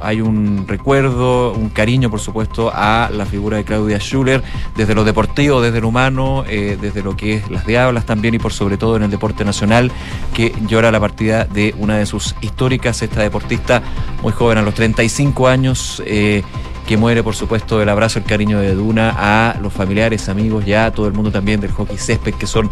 hay 0.00 0.20
un 0.20 0.64
recuerdo, 0.66 1.52
un 1.52 1.68
cariño, 1.68 2.10
por 2.10 2.20
supuesto, 2.20 2.70
a 2.74 3.10
la 3.12 3.26
figura 3.26 3.56
de 3.56 3.64
Claudia 3.64 3.98
Schuller, 3.98 4.42
desde 4.76 4.94
lo 4.94 5.04
deportivo, 5.04 5.60
desde 5.60 5.80
lo 5.80 5.88
humano, 5.88 6.44
eh, 6.48 6.78
desde 6.80 7.02
lo 7.02 7.16
que 7.16 7.34
es 7.34 7.50
las 7.50 7.66
diablas 7.66 8.06
también 8.06 8.34
y 8.34 8.38
por 8.38 8.52
sobre 8.52 8.76
todo 8.76 8.96
en 8.96 9.02
el 9.02 9.10
deporte 9.10 9.44
nacional, 9.44 9.90
que 10.34 10.54
llora 10.66 10.90
la 10.90 11.00
partida 11.00 11.44
de 11.44 11.74
una 11.78 11.98
de 11.98 12.06
sus 12.06 12.34
históricas, 12.40 13.02
esta 13.02 13.22
deportista 13.22 13.82
muy 14.22 14.32
joven, 14.32 14.58
a 14.58 14.62
los 14.62 14.74
35 14.74 15.48
años. 15.48 16.02
eh, 16.06 16.42
que 16.90 16.96
muere, 16.96 17.22
por 17.22 17.36
supuesto, 17.36 17.80
el 17.80 17.88
abrazo, 17.88 18.18
el 18.18 18.24
cariño 18.24 18.58
de 18.58 18.74
Duna 18.74 19.14
a 19.16 19.56
los 19.60 19.72
familiares, 19.72 20.28
amigos, 20.28 20.66
ya 20.66 20.90
todo 20.90 21.06
el 21.06 21.12
mundo 21.12 21.30
también 21.30 21.60
del 21.60 21.70
hockey 21.70 21.96
césped, 21.96 22.34
que 22.34 22.48
son 22.48 22.68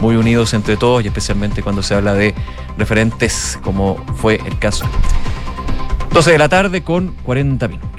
muy 0.00 0.16
unidos 0.16 0.54
entre 0.54 0.76
todos 0.76 1.04
y 1.04 1.06
especialmente 1.06 1.62
cuando 1.62 1.80
se 1.80 1.94
habla 1.94 2.14
de 2.14 2.34
referentes 2.76 3.60
como 3.62 3.96
fue 4.16 4.40
el 4.44 4.58
caso 4.58 4.86
12 6.12 6.32
de 6.32 6.38
la 6.38 6.48
tarde 6.48 6.82
con 6.82 7.14
40 7.24 7.68
minutos. 7.68 7.90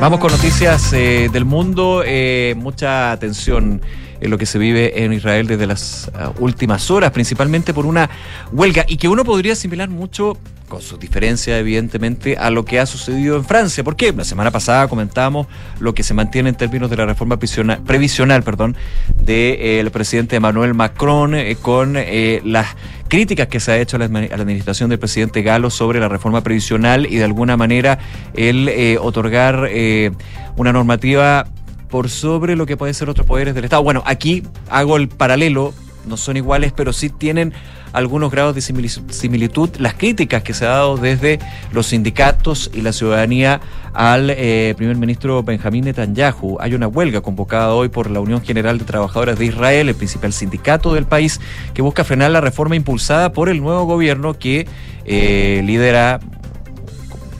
Vamos 0.00 0.18
con 0.20 0.30
noticias 0.32 0.92
eh, 0.92 1.28
del 1.32 1.44
mundo. 1.44 2.02
eh, 2.04 2.54
mucha 2.56 3.12
atención 3.12 3.80
en 4.20 4.30
lo 4.30 4.38
que 4.38 4.46
se 4.46 4.58
vive 4.58 5.02
en 5.04 5.12
Israel 5.12 5.46
desde 5.48 5.66
las 5.66 6.10
ah, 6.14 6.32
últimas 6.38 6.90
horas, 6.92 7.10
principalmente 7.10 7.74
por 7.74 7.86
una 7.86 8.08
huelga 8.52 8.84
y 8.86 8.96
que 8.96 9.08
uno 9.08 9.24
podría 9.24 9.52
asimilar 9.54 9.88
mucho 9.88 10.38
con 10.68 10.80
sus 10.80 10.98
diferencias, 10.98 11.58
evidentemente, 11.60 12.36
a 12.38 12.48
lo 12.50 12.64
que 12.64 12.78
ha 12.80 12.86
sucedido 12.86 13.36
en 13.36 13.44
Francia. 13.44 13.84
¿Por 13.84 13.94
qué? 13.96 14.12
La 14.12 14.24
semana 14.24 14.50
pasada 14.50 14.88
comentábamos 14.88 15.46
lo 15.80 15.92
que 15.92 16.02
se 16.02 16.14
mantiene 16.14 16.48
en 16.50 16.54
términos 16.54 16.88
de 16.88 16.96
la 16.96 17.04
reforma 17.04 17.36
previsiona- 17.38 17.82
previsional 17.84 18.42
perdón, 18.42 18.76
del 19.16 19.90
presidente 19.90 20.36
Emmanuel 20.36 20.72
Macron 20.72 21.34
eh, 21.34 21.56
con 21.60 21.94
eh, 21.96 22.40
las 22.44 22.68
críticas 23.12 23.48
que 23.48 23.60
se 23.60 23.70
ha 23.70 23.76
hecho 23.76 23.96
a 23.96 23.98
la, 23.98 24.06
administración 24.06 24.88
del 24.88 24.98
presidente 24.98 25.42
Galo 25.42 25.68
sobre 25.68 26.00
la 26.00 26.08
reforma 26.08 26.42
previsional 26.42 27.04
y 27.04 27.16
de 27.16 27.24
alguna 27.24 27.58
manera 27.58 27.98
el 28.32 28.70
eh, 28.70 28.96
otorgar 28.98 29.68
eh, 29.70 30.12
una 30.56 30.72
normativa 30.72 31.46
por 31.90 32.08
sobre 32.08 32.56
lo 32.56 32.64
que 32.64 32.78
pueden 32.78 32.94
ser 32.94 33.10
otros 33.10 33.26
poderes 33.26 33.54
del 33.54 33.64
Estado. 33.64 33.82
Bueno, 33.82 34.02
aquí 34.06 34.44
hago 34.70 34.96
el 34.96 35.08
paralelo, 35.10 35.74
no 36.06 36.16
son 36.16 36.36
iguales, 36.36 36.72
pero 36.72 36.92
sí 36.92 37.10
tienen 37.10 37.52
algunos 37.92 38.30
grados 38.30 38.54
de 38.54 38.60
simili- 38.60 39.10
similitud 39.10 39.70
las 39.78 39.94
críticas 39.94 40.42
que 40.42 40.54
se 40.54 40.64
ha 40.64 40.70
dado 40.70 40.96
desde 40.96 41.38
los 41.72 41.86
sindicatos 41.86 42.70
y 42.72 42.80
la 42.80 42.92
ciudadanía 42.92 43.60
al 43.92 44.30
eh, 44.30 44.74
primer 44.76 44.96
ministro 44.96 45.42
Benjamín 45.42 45.84
Netanyahu. 45.84 46.56
Hay 46.60 46.74
una 46.74 46.88
huelga 46.88 47.20
convocada 47.20 47.74
hoy 47.74 47.88
por 47.88 48.10
la 48.10 48.20
Unión 48.20 48.40
General 48.42 48.78
de 48.78 48.84
Trabajadores 48.84 49.38
de 49.38 49.44
Israel, 49.44 49.88
el 49.88 49.94
principal 49.94 50.32
sindicato 50.32 50.94
del 50.94 51.04
país, 51.04 51.40
que 51.74 51.82
busca 51.82 52.02
frenar 52.02 52.30
la 52.30 52.40
reforma 52.40 52.76
impulsada 52.76 53.32
por 53.32 53.48
el 53.48 53.60
nuevo 53.60 53.84
gobierno 53.84 54.38
que 54.38 54.66
eh, 55.04 55.62
lidera 55.64 56.20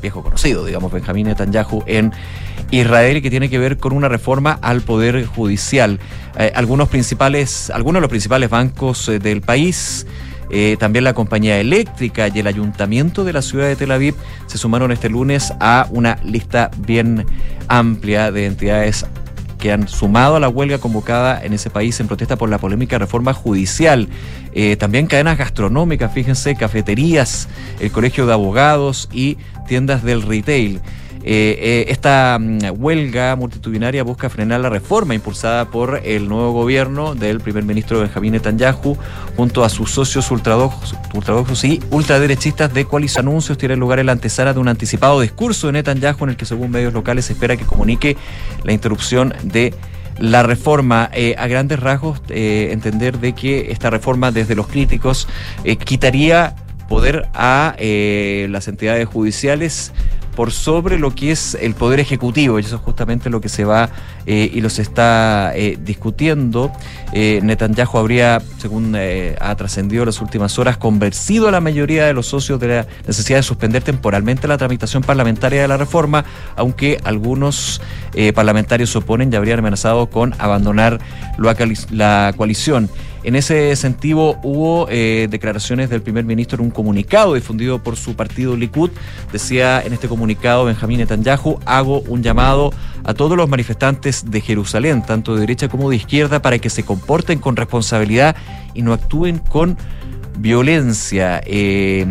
viejo 0.02 0.22
conocido, 0.22 0.64
digamos, 0.64 0.92
Benjamín 0.92 1.28
Netanyahu 1.28 1.84
en 1.86 2.12
Israel 2.72 3.20
que 3.22 3.30
tiene 3.30 3.48
que 3.50 3.58
ver 3.58 3.76
con 3.76 3.92
una 3.92 4.08
reforma 4.08 4.58
al 4.62 4.80
poder 4.80 5.26
judicial. 5.26 6.00
Eh, 6.38 6.50
algunos 6.54 6.88
principales, 6.88 7.70
algunos 7.70 7.98
de 7.98 8.00
los 8.00 8.10
principales 8.10 8.48
bancos 8.48 9.08
eh, 9.08 9.18
del 9.18 9.42
país, 9.42 10.06
eh, 10.50 10.76
también 10.80 11.04
la 11.04 11.12
compañía 11.12 11.60
eléctrica 11.60 12.28
y 12.28 12.38
el 12.38 12.46
ayuntamiento 12.46 13.24
de 13.24 13.34
la 13.34 13.42
ciudad 13.42 13.66
de 13.66 13.76
Tel 13.76 13.92
Aviv 13.92 14.14
se 14.46 14.58
sumaron 14.58 14.90
este 14.90 15.10
lunes 15.10 15.52
a 15.60 15.86
una 15.90 16.18
lista 16.24 16.70
bien 16.78 17.26
amplia 17.68 18.32
de 18.32 18.46
entidades 18.46 19.04
que 19.58 19.70
han 19.70 19.86
sumado 19.86 20.36
a 20.36 20.40
la 20.40 20.48
huelga 20.48 20.78
convocada 20.78 21.44
en 21.44 21.52
ese 21.52 21.68
país 21.68 22.00
en 22.00 22.08
protesta 22.08 22.36
por 22.36 22.48
la 22.48 22.58
polémica 22.58 22.98
reforma 22.98 23.32
judicial. 23.32 24.08
También 24.78 25.06
cadenas 25.06 25.38
gastronómicas, 25.38 26.12
fíjense, 26.12 26.56
cafeterías, 26.56 27.48
el 27.78 27.92
Colegio 27.92 28.26
de 28.26 28.32
Abogados 28.32 29.08
y 29.12 29.38
tiendas 29.68 30.02
del 30.02 30.22
retail. 30.22 30.80
Eh, 31.24 31.56
eh, 31.60 31.84
esta 31.88 32.36
mm, 32.40 32.80
huelga 32.80 33.36
multitudinaria 33.36 34.02
busca 34.02 34.28
frenar 34.28 34.60
la 34.60 34.68
reforma 34.68 35.14
impulsada 35.14 35.66
por 35.66 36.00
el 36.04 36.28
nuevo 36.28 36.52
gobierno 36.52 37.14
del 37.14 37.40
primer 37.40 37.62
ministro 37.64 38.00
Benjamín 38.00 38.32
Netanyahu 38.32 38.96
junto 39.36 39.64
a 39.64 39.68
sus 39.68 39.92
socios 39.92 40.30
ultradoxos, 40.32 40.96
ultradoxos 41.14 41.62
y 41.64 41.80
ultraderechistas 41.90 42.72
de 42.74 42.84
coalición. 42.84 43.12
Anuncios 43.12 43.58
tiene 43.58 43.76
lugar 43.76 44.00
en 44.00 44.06
la 44.06 44.12
antesala 44.12 44.52
de 44.52 44.58
un 44.58 44.68
anticipado 44.68 45.20
discurso 45.20 45.68
de 45.68 45.74
Netanyahu 45.74 46.24
en 46.24 46.30
el 46.30 46.36
que 46.36 46.44
según 46.44 46.70
medios 46.70 46.92
locales 46.92 47.26
se 47.26 47.34
espera 47.34 47.56
que 47.56 47.64
comunique 47.64 48.16
la 48.64 48.72
interrupción 48.72 49.34
de 49.44 49.74
la 50.18 50.42
reforma, 50.42 51.08
eh, 51.12 51.34
a 51.38 51.46
grandes 51.46 51.78
rasgos, 51.78 52.20
entender 52.28 53.18
de 53.18 53.34
que 53.34 53.70
esta 53.70 53.90
reforma 53.90 54.32
desde 54.32 54.54
los 54.54 54.66
críticos 54.66 55.28
quitaría 55.84 56.56
poder 56.88 57.28
a 57.34 57.76
las 57.78 58.68
entidades 58.68 59.06
judiciales 59.06 59.92
por 60.34 60.50
sobre 60.50 60.98
lo 60.98 61.14
que 61.14 61.30
es 61.30 61.56
el 61.60 61.74
poder 61.74 62.00
ejecutivo, 62.00 62.58
y 62.58 62.62
eso 62.62 62.76
es 62.76 62.82
justamente 62.82 63.30
lo 63.30 63.40
que 63.40 63.48
se 63.48 63.64
va 63.64 63.90
eh, 64.26 64.50
y 64.52 64.60
los 64.60 64.78
está 64.78 65.52
eh, 65.54 65.78
discutiendo. 65.82 66.72
Eh, 67.12 67.40
Netanyahu 67.42 67.98
habría, 67.98 68.40
según 68.58 68.94
eh, 68.96 69.36
ha 69.40 69.54
trascendido 69.56 70.02
en 70.02 70.06
las 70.06 70.20
últimas 70.20 70.58
horas, 70.58 70.76
convencido 70.76 71.48
a 71.48 71.50
la 71.50 71.60
mayoría 71.60 72.06
de 72.06 72.14
los 72.14 72.26
socios 72.26 72.58
de 72.60 72.68
la 72.68 72.86
necesidad 73.06 73.38
de 73.38 73.42
suspender 73.42 73.82
temporalmente 73.82 74.48
la 74.48 74.56
tramitación 74.56 75.02
parlamentaria 75.02 75.62
de 75.62 75.68
la 75.68 75.76
reforma, 75.76 76.24
aunque 76.56 76.98
algunos 77.04 77.80
parlamentarios 78.34 78.90
se 78.90 78.98
oponen 78.98 79.32
y 79.32 79.36
habrían 79.36 79.60
amenazado 79.60 80.10
con 80.10 80.34
abandonar 80.38 81.00
la 81.90 82.34
coalición. 82.36 82.90
En 83.24 83.36
ese 83.36 83.74
sentido, 83.76 84.38
hubo 84.42 84.88
eh, 84.90 85.28
declaraciones 85.30 85.88
del 85.90 86.02
primer 86.02 86.24
ministro 86.24 86.58
en 86.58 86.64
un 86.66 86.70
comunicado 86.70 87.34
difundido 87.34 87.80
por 87.80 87.96
su 87.96 88.16
partido 88.16 88.56
Likud. 88.56 88.90
Decía 89.32 89.80
en 89.80 89.92
este 89.92 90.08
comunicado 90.08 90.64
Benjamín 90.64 90.98
Netanyahu, 90.98 91.60
hago 91.64 92.00
un 92.00 92.22
llamado 92.22 92.72
a 93.04 93.14
todos 93.14 93.36
los 93.36 93.48
manifestantes 93.48 94.30
de 94.30 94.40
Jerusalén, 94.40 95.02
tanto 95.06 95.34
de 95.34 95.40
derecha 95.40 95.68
como 95.68 95.88
de 95.90 95.96
izquierda, 95.96 96.42
para 96.42 96.58
que 96.58 96.70
se 96.70 96.84
comporten 96.84 97.38
con 97.38 97.54
responsabilidad 97.54 98.34
y 98.74 98.82
no 98.82 98.92
actúen 98.92 99.38
con 99.38 99.76
violencia. 100.38 101.40
Eh, 101.46 102.06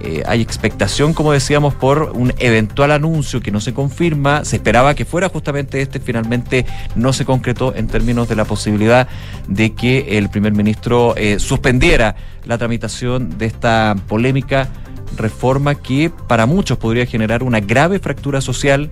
eh, 0.00 0.22
hay 0.26 0.40
expectación, 0.40 1.14
como 1.14 1.32
decíamos, 1.32 1.74
por 1.74 2.12
un 2.14 2.32
eventual 2.38 2.92
anuncio 2.92 3.40
que 3.40 3.50
no 3.50 3.60
se 3.60 3.74
confirma. 3.74 4.44
Se 4.44 4.56
esperaba 4.56 4.94
que 4.94 5.04
fuera 5.04 5.28
justamente 5.28 5.80
este, 5.80 6.00
finalmente 6.00 6.66
no 6.94 7.12
se 7.12 7.24
concretó 7.24 7.74
en 7.74 7.88
términos 7.88 8.28
de 8.28 8.36
la 8.36 8.44
posibilidad 8.44 9.08
de 9.48 9.74
que 9.74 10.18
el 10.18 10.28
primer 10.28 10.52
ministro 10.52 11.14
eh, 11.16 11.38
suspendiera 11.38 12.16
la 12.44 12.58
tramitación 12.58 13.38
de 13.38 13.46
esta 13.46 13.96
polémica 14.06 14.68
reforma 15.16 15.74
que 15.74 16.10
para 16.28 16.46
muchos 16.46 16.78
podría 16.78 17.06
generar 17.06 17.42
una 17.42 17.60
grave 17.60 17.98
fractura 17.98 18.40
social. 18.40 18.90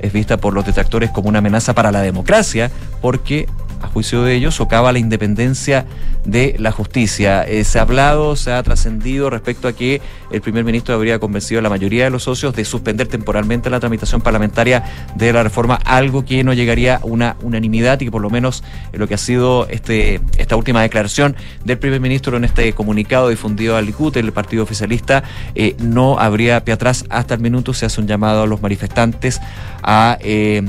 Es 0.00 0.12
vista 0.12 0.38
por 0.38 0.54
los 0.54 0.64
detractores 0.64 1.10
como 1.10 1.28
una 1.28 1.38
amenaza 1.38 1.74
para 1.74 1.92
la 1.92 2.00
democracia, 2.00 2.70
porque 3.02 3.46
a 3.80 3.86
juicio 3.88 4.22
de 4.22 4.34
ellos, 4.34 4.54
socava 4.54 4.92
la 4.92 4.98
independencia 4.98 5.86
de 6.24 6.54
la 6.58 6.70
justicia. 6.70 7.42
Eh, 7.42 7.64
se 7.64 7.78
ha 7.78 7.82
hablado, 7.82 8.36
se 8.36 8.52
ha 8.52 8.62
trascendido 8.62 9.30
respecto 9.30 9.68
a 9.68 9.72
que 9.72 10.00
el 10.30 10.40
primer 10.40 10.64
ministro 10.64 10.94
habría 10.94 11.18
convencido 11.18 11.60
a 11.60 11.62
la 11.62 11.70
mayoría 11.70 12.04
de 12.04 12.10
los 12.10 12.24
socios 12.24 12.54
de 12.54 12.64
suspender 12.64 13.08
temporalmente 13.08 13.70
la 13.70 13.80
tramitación 13.80 14.20
parlamentaria 14.20 14.84
de 15.14 15.32
la 15.32 15.42
reforma, 15.42 15.76
algo 15.84 16.24
que 16.24 16.44
no 16.44 16.52
llegaría 16.52 16.96
a 16.96 17.04
una 17.04 17.36
unanimidad 17.42 18.00
y 18.00 18.06
que 18.06 18.10
por 18.10 18.22
lo 18.22 18.30
menos 18.30 18.62
en 18.92 19.00
lo 19.00 19.08
que 19.08 19.14
ha 19.14 19.18
sido 19.18 19.66
este, 19.68 20.20
esta 20.36 20.56
última 20.56 20.82
declaración 20.82 21.36
del 21.64 21.78
primer 21.78 22.00
ministro 22.00 22.36
en 22.36 22.44
este 22.44 22.72
comunicado 22.72 23.28
difundido 23.28 23.76
al 23.76 23.86
Likud, 23.86 24.16
el 24.16 24.32
partido 24.32 24.62
oficialista, 24.62 25.22
eh, 25.54 25.74
no 25.78 26.18
habría 26.18 26.64
pie 26.64 26.74
atrás 26.74 27.04
hasta 27.08 27.34
el 27.34 27.40
minuto. 27.40 27.72
Se 27.74 27.86
hace 27.86 28.00
un 28.00 28.06
llamado 28.06 28.42
a 28.42 28.46
los 28.46 28.60
manifestantes 28.60 29.40
a 29.82 30.18
eh, 30.20 30.62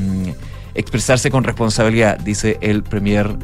expresarse 0.75 1.31
con 1.31 1.43
responsabilidad, 1.43 2.19
dice 2.19 2.57
el 2.61 2.83
premier 2.83 3.35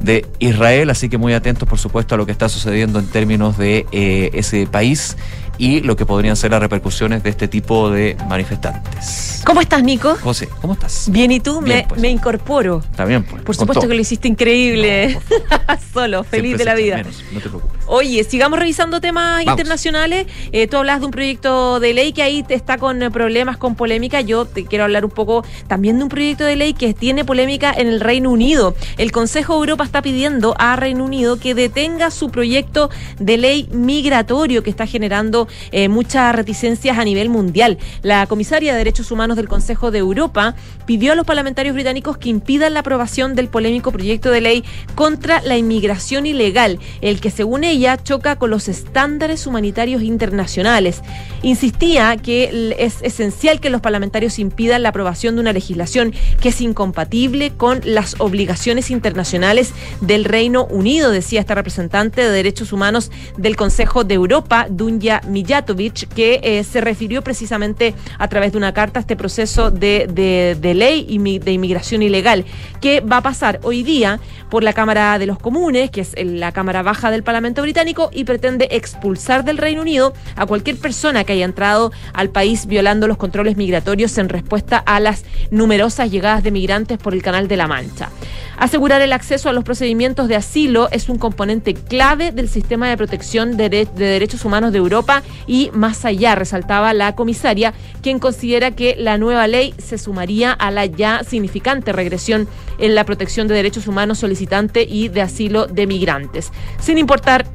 de 0.00 0.26
Israel, 0.38 0.90
así 0.90 1.08
que 1.08 1.16
muy 1.16 1.32
atentos 1.32 1.68
por 1.68 1.78
supuesto 1.78 2.14
a 2.14 2.18
lo 2.18 2.26
que 2.26 2.32
está 2.32 2.48
sucediendo 2.48 2.98
en 2.98 3.06
términos 3.06 3.56
de 3.56 3.86
eh, 3.90 4.30
ese 4.34 4.66
país 4.66 5.16
y 5.58 5.80
lo 5.80 5.96
que 5.96 6.06
podrían 6.06 6.36
ser 6.36 6.50
las 6.50 6.60
repercusiones 6.60 7.22
de 7.22 7.30
este 7.30 7.48
tipo 7.48 7.90
de 7.90 8.16
manifestantes. 8.28 9.42
¿Cómo 9.44 9.60
estás, 9.60 9.82
Nico? 9.82 10.16
José, 10.22 10.48
¿cómo 10.60 10.72
estás? 10.72 11.08
Bien, 11.10 11.30
¿y 11.30 11.40
tú? 11.40 11.60
Bien, 11.60 11.78
me, 11.78 11.86
pues. 11.88 12.00
me 12.00 12.08
incorporo. 12.08 12.82
Está 12.90 13.04
bien, 13.04 13.24
pues. 13.24 13.42
Por 13.42 13.54
supuesto 13.54 13.86
que 13.86 13.94
lo 13.94 14.00
hiciste 14.00 14.26
increíble. 14.28 15.18
Solo, 15.92 16.24
feliz 16.24 16.56
Siempre 16.56 16.58
de 16.58 16.64
la 16.64 16.74
vida. 16.74 16.96
menos, 16.96 17.22
no 17.32 17.40
te 17.40 17.48
preocupes. 17.48 17.80
Oye, 17.86 18.24
sigamos 18.24 18.58
revisando 18.58 19.00
temas 19.00 19.44
Vamos. 19.44 19.60
internacionales. 19.60 20.26
Eh, 20.52 20.66
tú 20.66 20.78
hablas 20.78 21.00
de 21.00 21.06
un 21.06 21.12
proyecto 21.12 21.78
de 21.80 21.92
ley 21.92 22.12
que 22.12 22.22
ahí 22.22 22.42
te 22.42 22.54
está 22.54 22.78
con 22.78 22.98
problemas, 23.12 23.58
con 23.58 23.74
polémica. 23.74 24.22
Yo 24.22 24.46
te 24.46 24.64
quiero 24.64 24.84
hablar 24.84 25.04
un 25.04 25.10
poco 25.10 25.44
también 25.68 25.98
de 25.98 26.04
un 26.04 26.08
proyecto 26.08 26.44
de 26.44 26.56
ley 26.56 26.72
que 26.72 26.94
tiene 26.94 27.24
polémica 27.24 27.72
en 27.76 27.88
el 27.88 28.00
Reino 28.00 28.30
Unido. 28.30 28.74
El 28.96 29.12
Consejo 29.12 29.54
de 29.54 29.58
Europa 29.60 29.84
está 29.84 30.00
pidiendo 30.00 30.54
a 30.58 30.76
Reino 30.76 31.04
Unido 31.04 31.38
que 31.38 31.54
detenga 31.54 32.10
su 32.10 32.30
proyecto 32.30 32.90
de 33.18 33.36
ley 33.36 33.68
migratorio 33.72 34.62
que 34.62 34.70
está 34.70 34.86
generando 34.86 35.43
eh, 35.72 35.88
muchas 35.88 36.34
reticencias 36.34 36.98
a 36.98 37.04
nivel 37.04 37.28
mundial. 37.28 37.78
La 38.02 38.26
comisaria 38.26 38.72
de 38.72 38.78
Derechos 38.78 39.10
Humanos 39.10 39.36
del 39.36 39.48
Consejo 39.48 39.90
de 39.90 39.98
Europa 39.98 40.54
pidió 40.86 41.12
a 41.12 41.14
los 41.14 41.26
parlamentarios 41.26 41.74
británicos 41.74 42.18
que 42.18 42.28
impidan 42.28 42.74
la 42.74 42.80
aprobación 42.80 43.34
del 43.34 43.48
polémico 43.48 43.92
proyecto 43.92 44.30
de 44.30 44.40
ley 44.40 44.64
contra 44.94 45.40
la 45.42 45.56
inmigración 45.56 46.26
ilegal, 46.26 46.78
el 47.00 47.20
que 47.20 47.30
según 47.30 47.64
ella 47.64 47.96
choca 48.02 48.36
con 48.36 48.50
los 48.50 48.68
estándares 48.68 49.46
humanitarios 49.46 50.02
internacionales. 50.02 51.02
Insistía 51.42 52.16
que 52.16 52.74
es 52.78 53.02
esencial 53.02 53.60
que 53.60 53.70
los 53.70 53.80
parlamentarios 53.80 54.38
impidan 54.38 54.82
la 54.82 54.90
aprobación 54.90 55.34
de 55.34 55.40
una 55.40 55.52
legislación 55.52 56.12
que 56.40 56.50
es 56.50 56.60
incompatible 56.60 57.52
con 57.56 57.80
las 57.84 58.16
obligaciones 58.18 58.90
internacionales 58.90 59.72
del 60.00 60.24
Reino 60.24 60.66
Unido, 60.66 61.10
decía 61.10 61.40
esta 61.40 61.54
representante 61.54 62.22
de 62.22 62.30
derechos 62.30 62.72
humanos 62.72 63.10
del 63.36 63.56
Consejo 63.56 64.04
de 64.04 64.14
Europa, 64.14 64.66
Dunja 64.70 65.20
Mijatovic, 65.34 66.08
que 66.14 66.40
eh, 66.42 66.64
se 66.64 66.80
refirió 66.80 67.22
precisamente 67.22 67.94
a 68.18 68.28
través 68.28 68.52
de 68.52 68.58
una 68.58 68.72
carta 68.72 69.00
a 69.00 69.02
este 69.02 69.16
proceso 69.16 69.70
de, 69.70 70.06
de- 70.10 70.74
ley 70.74 71.04
y 71.08 71.38
de 71.38 71.52
inmigración 71.52 72.02
ilegal, 72.02 72.44
que 72.80 73.00
va 73.00 73.18
a 73.18 73.22
pasar 73.22 73.60
hoy 73.62 73.82
día 73.82 74.18
por 74.50 74.62
la 74.64 74.72
Cámara 74.72 75.18
de 75.18 75.26
los 75.26 75.38
Comunes, 75.38 75.90
que 75.90 76.00
es 76.00 76.14
el- 76.14 76.40
la 76.40 76.52
Cámara 76.52 76.82
Baja 76.82 77.10
del 77.10 77.22
Parlamento 77.22 77.60
Británico, 77.62 78.08
y 78.12 78.24
pretende 78.24 78.68
expulsar 78.70 79.44
del 79.44 79.58
Reino 79.58 79.82
Unido 79.82 80.14
a 80.36 80.46
cualquier 80.46 80.76
persona 80.78 81.24
que 81.24 81.32
haya 81.34 81.44
entrado 81.44 81.92
al 82.12 82.30
país 82.30 82.66
violando 82.66 83.06
los 83.08 83.16
controles 83.18 83.56
migratorios 83.56 84.16
en 84.18 84.28
respuesta 84.28 84.78
a 84.78 85.00
las 85.00 85.24
numerosas 85.50 86.10
llegadas 86.10 86.42
de 86.42 86.50
migrantes 86.52 86.98
por 86.98 87.12
el 87.14 87.22
Canal 87.22 87.48
de 87.48 87.56
la 87.56 87.66
Mancha. 87.66 88.08
Asegurar 88.56 89.02
el 89.02 89.12
acceso 89.12 89.48
a 89.48 89.52
los 89.52 89.64
procedimientos 89.64 90.28
de 90.28 90.36
asilo 90.36 90.88
es 90.92 91.08
un 91.08 91.18
componente 91.18 91.74
clave 91.74 92.30
del 92.30 92.48
sistema 92.48 92.88
de 92.88 92.96
protección 92.96 93.56
de 93.56 93.68
derechos 93.68 94.44
humanos 94.44 94.70
de 94.70 94.78
Europa 94.78 95.23
y 95.46 95.70
más 95.72 96.04
allá, 96.04 96.34
resaltaba 96.34 96.94
la 96.94 97.14
comisaria, 97.14 97.74
quien 98.02 98.18
considera 98.18 98.70
que 98.72 98.96
la 98.98 99.18
nueva 99.18 99.46
ley 99.46 99.74
se 99.78 99.98
sumaría 99.98 100.52
a 100.52 100.70
la 100.70 100.86
ya 100.86 101.22
significante 101.24 101.92
regresión 101.92 102.48
en 102.78 102.94
la 102.94 103.04
protección 103.04 103.48
de 103.48 103.54
derechos 103.54 103.86
humanos 103.86 104.18
solicitante 104.18 104.86
y 104.88 105.08
de 105.08 105.22
asilo 105.22 105.66
de 105.66 105.86
migrantes. 105.86 106.52
Sin 106.80 106.98
importar 106.98 107.46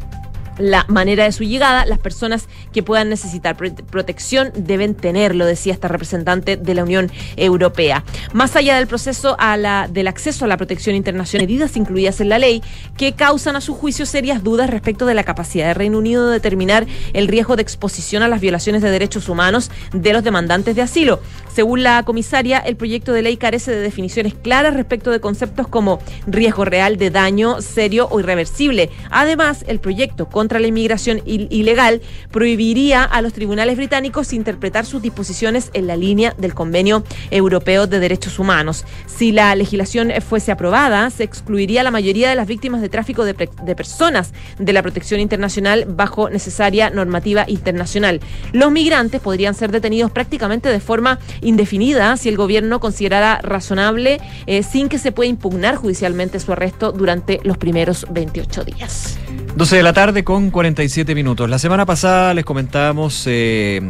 la 0.60 0.86
manera 0.88 1.24
de 1.24 1.32
su 1.32 1.43
llegada, 1.43 1.86
las 1.86 1.97
personas 1.97 2.47
que 2.72 2.84
puedan 2.84 3.10
necesitar 3.10 3.57
pro- 3.57 3.74
protección 3.74 4.51
deben 4.55 4.93
tenerlo, 4.93 5.45
decía 5.45 5.74
esta 5.74 5.88
representante 5.88 6.57
de 6.57 6.74
la 6.76 6.84
Unión 6.84 7.12
Europea. 7.38 8.03
Más 8.34 8.55
allá 8.55 8.76
del 8.76 8.88
proceso 8.88 9.36
a 9.39 9.88
del 9.89 10.07
acceso 10.07 10.45
a 10.45 10.47
la 10.47 10.57
protección 10.57 10.95
internacional, 10.95 11.47
medidas 11.47 11.76
incluidas 11.78 12.22
en 12.22 12.30
la 12.30 12.39
ley 12.39 12.62
que 12.97 13.14
causan 13.14 13.55
a 13.55 13.62
su 13.62 13.74
juicio 13.74 14.05
serias 14.05 14.43
dudas 14.43 14.70
respecto 14.70 15.05
de 15.05 15.14
la 15.14 15.24
capacidad 15.24 15.68
del 15.68 15.76
Reino 15.76 15.97
Unido 15.97 16.28
de 16.28 16.34
determinar 16.34 16.86
el 17.14 17.28
riesgo 17.28 17.55
de 17.55 17.62
exposición 17.62 18.24
a 18.24 18.28
las 18.28 18.41
violaciones 18.41 18.82
de 18.82 18.91
derechos 18.91 19.30
humanos 19.30 19.72
de 19.93 20.14
los 20.14 20.24
demandantes 20.24 20.76
de 20.76 20.82
asilo. 20.82 21.20
Según 21.53 21.84
la 21.84 22.03
comisaria, 22.03 22.60
el 22.60 22.76
proyecto 22.76 23.14
de 23.14 23.22
ley 23.22 23.38
carece 23.38 23.72
de 23.72 23.80
definiciones 23.80 24.34
claras 24.34 24.74
respecto 24.74 25.12
de 25.12 25.20
conceptos 25.20 25.68
como 25.68 25.99
riesgo 26.28 26.66
real 26.66 26.97
de 26.97 27.10
daño 27.10 27.62
serio 27.62 28.07
o 28.12 28.20
irreversible. 28.20 28.89
Además, 29.10 29.64
el 29.68 29.80
proyecto 29.80 30.28
contra 30.28 30.48
la 30.57 30.65
inmigración 30.65 31.21
il- 31.25 31.47
ilegal 31.51 32.01
prohibiría 32.31 33.03
a 33.03 33.21
los 33.21 33.33
tribunales 33.33 33.77
británicos 33.77 34.33
interpretar 34.33 34.85
sus 34.87 35.01
disposiciones 35.03 35.69
en 35.73 35.85
la 35.85 35.95
línea 35.95 36.33
del 36.37 36.55
Convenio 36.55 37.03
Europeo 37.29 37.85
de 37.85 37.99
Derechos 37.99 38.39
Humanos. 38.39 38.85
Si 39.05 39.31
la 39.31 39.53
legislación 39.55 40.11
fuese 40.27 40.51
aprobada, 40.51 41.09
se 41.09 41.23
excluiría 41.25 41.81
a 41.81 41.83
la 41.83 41.91
mayoría 41.91 42.29
de 42.29 42.35
las 42.35 42.47
víctimas 42.47 42.81
de 42.81 42.89
tráfico 42.89 43.25
de 43.25 43.75
personas 43.75 44.33
de 44.57 44.73
la 44.73 44.81
protección 44.81 45.19
internacional 45.19 45.85
bajo 45.87 46.29
necesaria 46.29 46.89
normativa 46.89 47.43
internacional. 47.47 48.21
Los 48.53 48.71
migrantes 48.71 49.19
podrían 49.21 49.53
ser 49.53 49.71
detenidos 49.71 50.11
prácticamente 50.11 50.69
de 50.69 50.79
forma 50.79 51.19
indefinida 51.41 52.15
si 52.17 52.29
el 52.29 52.37
gobierno 52.37 52.79
considerara 52.79 53.41
razonable 53.43 54.19
eh, 54.47 54.63
sin 54.63 54.87
que 54.87 54.97
se 54.97 55.11
pueda 55.11 55.29
impugnar 55.29 55.75
judicialmente 55.75 56.39
su 56.39 56.53
arresto 56.53 56.91
durante 56.93 57.39
los 57.43 57.57
primeros 57.57 58.05
28 58.09 58.63
días. 58.63 59.17
12 59.60 59.76
de 59.76 59.84
la 59.84 59.91
tarde 59.91 60.24
con 60.24 60.51
47 60.51 61.14
minutos. 61.14 61.49
La 61.49 61.60
semana 61.60 61.86
pasada 61.86 62.34
les 62.34 62.45
comentábamos 62.45 63.26
eh, 63.28 63.82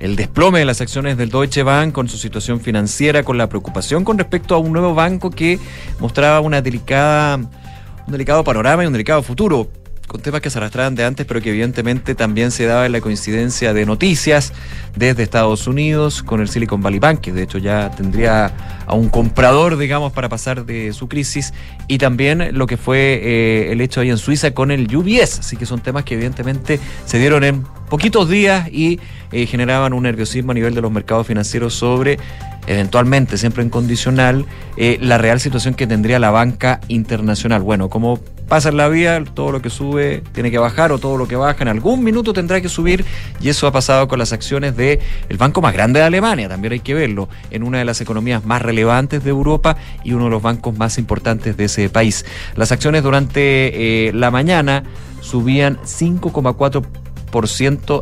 el 0.00 0.16
desplome 0.16 0.58
de 0.58 0.66
las 0.66 0.82
acciones 0.82 1.16
del 1.16 1.30
Deutsche 1.30 1.62
Bank 1.62 1.92
con 1.92 2.10
su 2.10 2.18
situación 2.18 2.60
financiera, 2.60 3.22
con 3.22 3.38
la 3.38 3.48
preocupación 3.48 4.04
con 4.04 4.18
respecto 4.18 4.54
a 4.54 4.58
un 4.58 4.70
nuevo 4.70 4.94
banco 4.94 5.30
que 5.30 5.58
mostraba 5.98 6.40
un 6.40 6.52
delicado 6.52 7.48
panorama 8.44 8.84
y 8.84 8.86
un 8.86 8.92
delicado 8.92 9.22
futuro 9.22 9.70
con 10.12 10.20
temas 10.20 10.42
que 10.42 10.50
se 10.50 10.58
arrastraban 10.58 10.94
de 10.94 11.04
antes, 11.04 11.24
pero 11.24 11.40
que 11.40 11.48
evidentemente 11.48 12.14
también 12.14 12.50
se 12.50 12.66
daba 12.66 12.84
en 12.84 12.92
la 12.92 13.00
coincidencia 13.00 13.72
de 13.72 13.86
noticias 13.86 14.52
desde 14.94 15.22
Estados 15.22 15.66
Unidos 15.66 16.22
con 16.22 16.42
el 16.42 16.50
Silicon 16.50 16.82
Valley 16.82 16.98
Bank, 16.98 17.20
que 17.20 17.32
de 17.32 17.42
hecho 17.42 17.56
ya 17.56 17.90
tendría 17.90 18.84
a 18.86 18.94
un 18.94 19.08
comprador, 19.08 19.78
digamos, 19.78 20.12
para 20.12 20.28
pasar 20.28 20.66
de 20.66 20.92
su 20.92 21.08
crisis, 21.08 21.54
y 21.88 21.96
también 21.96 22.50
lo 22.52 22.66
que 22.66 22.76
fue 22.76 23.20
eh, 23.22 23.72
el 23.72 23.80
hecho 23.80 24.02
ahí 24.02 24.10
en 24.10 24.18
Suiza 24.18 24.50
con 24.50 24.70
el 24.70 24.94
UBS. 24.94 25.38
Así 25.38 25.56
que 25.56 25.64
son 25.64 25.80
temas 25.80 26.04
que 26.04 26.12
evidentemente 26.12 26.78
se 27.06 27.18
dieron 27.18 27.42
en 27.42 27.64
poquitos 27.92 28.26
días 28.26 28.70
y 28.72 29.00
eh, 29.32 29.44
generaban 29.44 29.92
un 29.92 30.04
nerviosismo 30.04 30.52
a 30.52 30.54
nivel 30.54 30.74
de 30.74 30.80
los 30.80 30.90
mercados 30.90 31.26
financieros 31.26 31.74
sobre 31.74 32.18
eventualmente, 32.66 33.36
siempre 33.36 33.62
en 33.62 33.68
condicional, 33.68 34.46
eh, 34.78 34.96
la 35.02 35.18
real 35.18 35.40
situación 35.40 35.74
que 35.74 35.86
tendría 35.86 36.18
la 36.18 36.30
banca 36.30 36.80
internacional. 36.88 37.60
Bueno, 37.60 37.90
como 37.90 38.18
pasa 38.48 38.70
en 38.70 38.78
la 38.78 38.88
vida, 38.88 39.22
todo 39.22 39.52
lo 39.52 39.60
que 39.60 39.68
sube 39.68 40.22
tiene 40.32 40.50
que 40.50 40.56
bajar 40.56 40.90
o 40.90 40.98
todo 40.98 41.18
lo 41.18 41.28
que 41.28 41.36
baja 41.36 41.60
en 41.60 41.68
algún 41.68 42.02
minuto 42.02 42.32
tendrá 42.32 42.62
que 42.62 42.70
subir 42.70 43.04
y 43.42 43.50
eso 43.50 43.66
ha 43.66 43.72
pasado 43.72 44.08
con 44.08 44.18
las 44.18 44.32
acciones 44.32 44.74
del 44.74 44.98
el 45.28 45.36
banco 45.36 45.60
más 45.60 45.74
grande 45.74 46.00
de 46.00 46.06
Alemania, 46.06 46.48
también 46.48 46.72
hay 46.72 46.80
que 46.80 46.94
verlo, 46.94 47.28
en 47.50 47.62
una 47.62 47.76
de 47.76 47.84
las 47.84 48.00
economías 48.00 48.42
más 48.46 48.62
relevantes 48.62 49.22
de 49.22 49.28
Europa 49.28 49.76
y 50.02 50.14
uno 50.14 50.24
de 50.24 50.30
los 50.30 50.40
bancos 50.40 50.78
más 50.78 50.96
importantes 50.96 51.58
de 51.58 51.64
ese 51.64 51.90
país. 51.90 52.24
Las 52.56 52.72
acciones 52.72 53.02
durante 53.02 54.08
eh, 54.08 54.12
la 54.14 54.30
mañana 54.30 54.82
subían 55.20 55.76
5,4% 55.84 57.02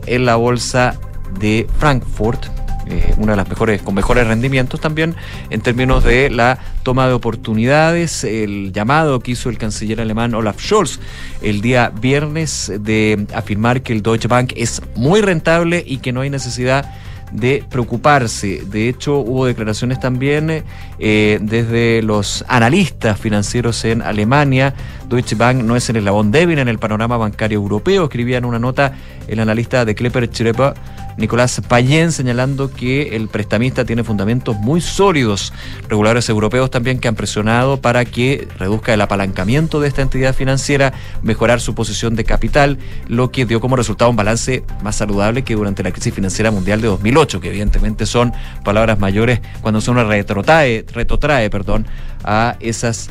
en 0.07 0.27
la 0.27 0.37
bolsa 0.37 0.99
de 1.39 1.67
Frankfurt, 1.79 2.47
eh, 2.87 3.15
una 3.19 3.33
de 3.33 3.37
las 3.37 3.49
mejores, 3.49 3.83
con 3.83 3.95
mejores 3.95 4.27
rendimientos 4.27 4.81
también 4.81 5.15
en 5.51 5.61
términos 5.61 6.03
de 6.03 6.31
la 6.31 6.59
toma 6.83 7.07
de 7.07 7.13
oportunidades, 7.13 8.25
el 8.25 8.73
llamado 8.73 9.21
que 9.21 9.33
hizo 9.33 9.49
el 9.49 9.59
canciller 9.59 10.01
alemán 10.01 10.35
Olaf 10.35 10.61
Scholz 10.61 10.99
el 11.43 11.61
día 11.61 11.93
viernes 12.01 12.73
de 12.81 13.27
afirmar 13.33 13.83
que 13.83 13.93
el 13.93 14.03
Deutsche 14.03 14.27
Bank 14.27 14.53
es 14.57 14.83
muy 14.97 15.21
rentable 15.21 15.85
y 15.87 15.99
que 15.99 16.13
no 16.13 16.23
hay 16.23 16.31
necesidad 16.31 16.93
de 17.31 17.65
preocuparse. 17.69 18.63
De 18.67 18.89
hecho, 18.89 19.19
hubo 19.19 19.47
declaraciones 19.47 20.01
también 20.01 20.65
eh, 20.99 21.39
desde 21.41 22.03
los 22.03 22.45
analistas 22.49 23.19
financieros 23.19 23.85
en 23.85 24.03
Alemania. 24.03 24.75
Deutsche 25.09 25.37
Bank 25.37 25.63
no 25.63 25.77
es 25.77 25.89
el 25.89 25.97
eslabón 25.97 26.31
débil 26.31 26.59
en 26.59 26.69
el 26.69 26.79
panorama 26.79 27.17
bancario 27.17 27.59
europeo. 27.59 28.05
Escribía 28.05 28.39
en 28.39 28.45
una 28.45 28.59
nota 28.59 28.93
el 29.29 29.41
analista 29.41 29.85
de 29.85 29.95
Klepper 29.95 30.29
Schreiber 30.29 30.75
Nicolás 31.21 31.61
Payén, 31.69 32.13
señalando 32.13 32.73
que 32.73 33.15
el 33.15 33.29
prestamista 33.29 33.85
tiene 33.85 34.03
fundamentos 34.03 34.57
muy 34.57 34.81
sólidos. 34.81 35.53
Reguladores 35.89 36.29
europeos 36.31 36.71
también 36.71 36.99
que 36.99 37.09
han 37.09 37.15
presionado 37.15 37.81
para 37.81 38.07
que 38.07 38.49
reduzca 38.59 38.95
el 38.95 39.03
apalancamiento 39.03 39.81
de 39.81 39.89
esta 39.89 40.01
entidad 40.01 40.35
financiera, 40.35 40.95
mejorar 41.23 41.61
su 41.61 41.75
posición 41.75 42.17
de 42.17 42.25
capital, 42.25 42.79
lo 43.07 43.31
que 43.31 43.45
dio 43.45 43.61
como 43.61 43.77
resultado 43.77 44.11
un 44.11 44.17
balance 44.17 44.65
más 44.83 44.97
saludable 44.97 45.45
que 45.45 45.55
durante 45.55 45.83
la 45.83 45.93
crisis 45.93 46.15
financiera 46.15 46.51
mundial 46.51 46.81
de 46.81 46.89
2008, 46.89 47.41
que 47.41 47.49
evidentemente 47.49 48.07
son 48.07 48.33
palabras 48.65 48.99
mayores 48.99 49.41
cuando 49.61 49.83
se 49.83 49.91
uno 49.91 50.05
retrotrae, 50.05 50.87
retrotrae 50.91 51.51
perdón, 51.51 51.87
a 52.25 52.57
esas 52.61 53.11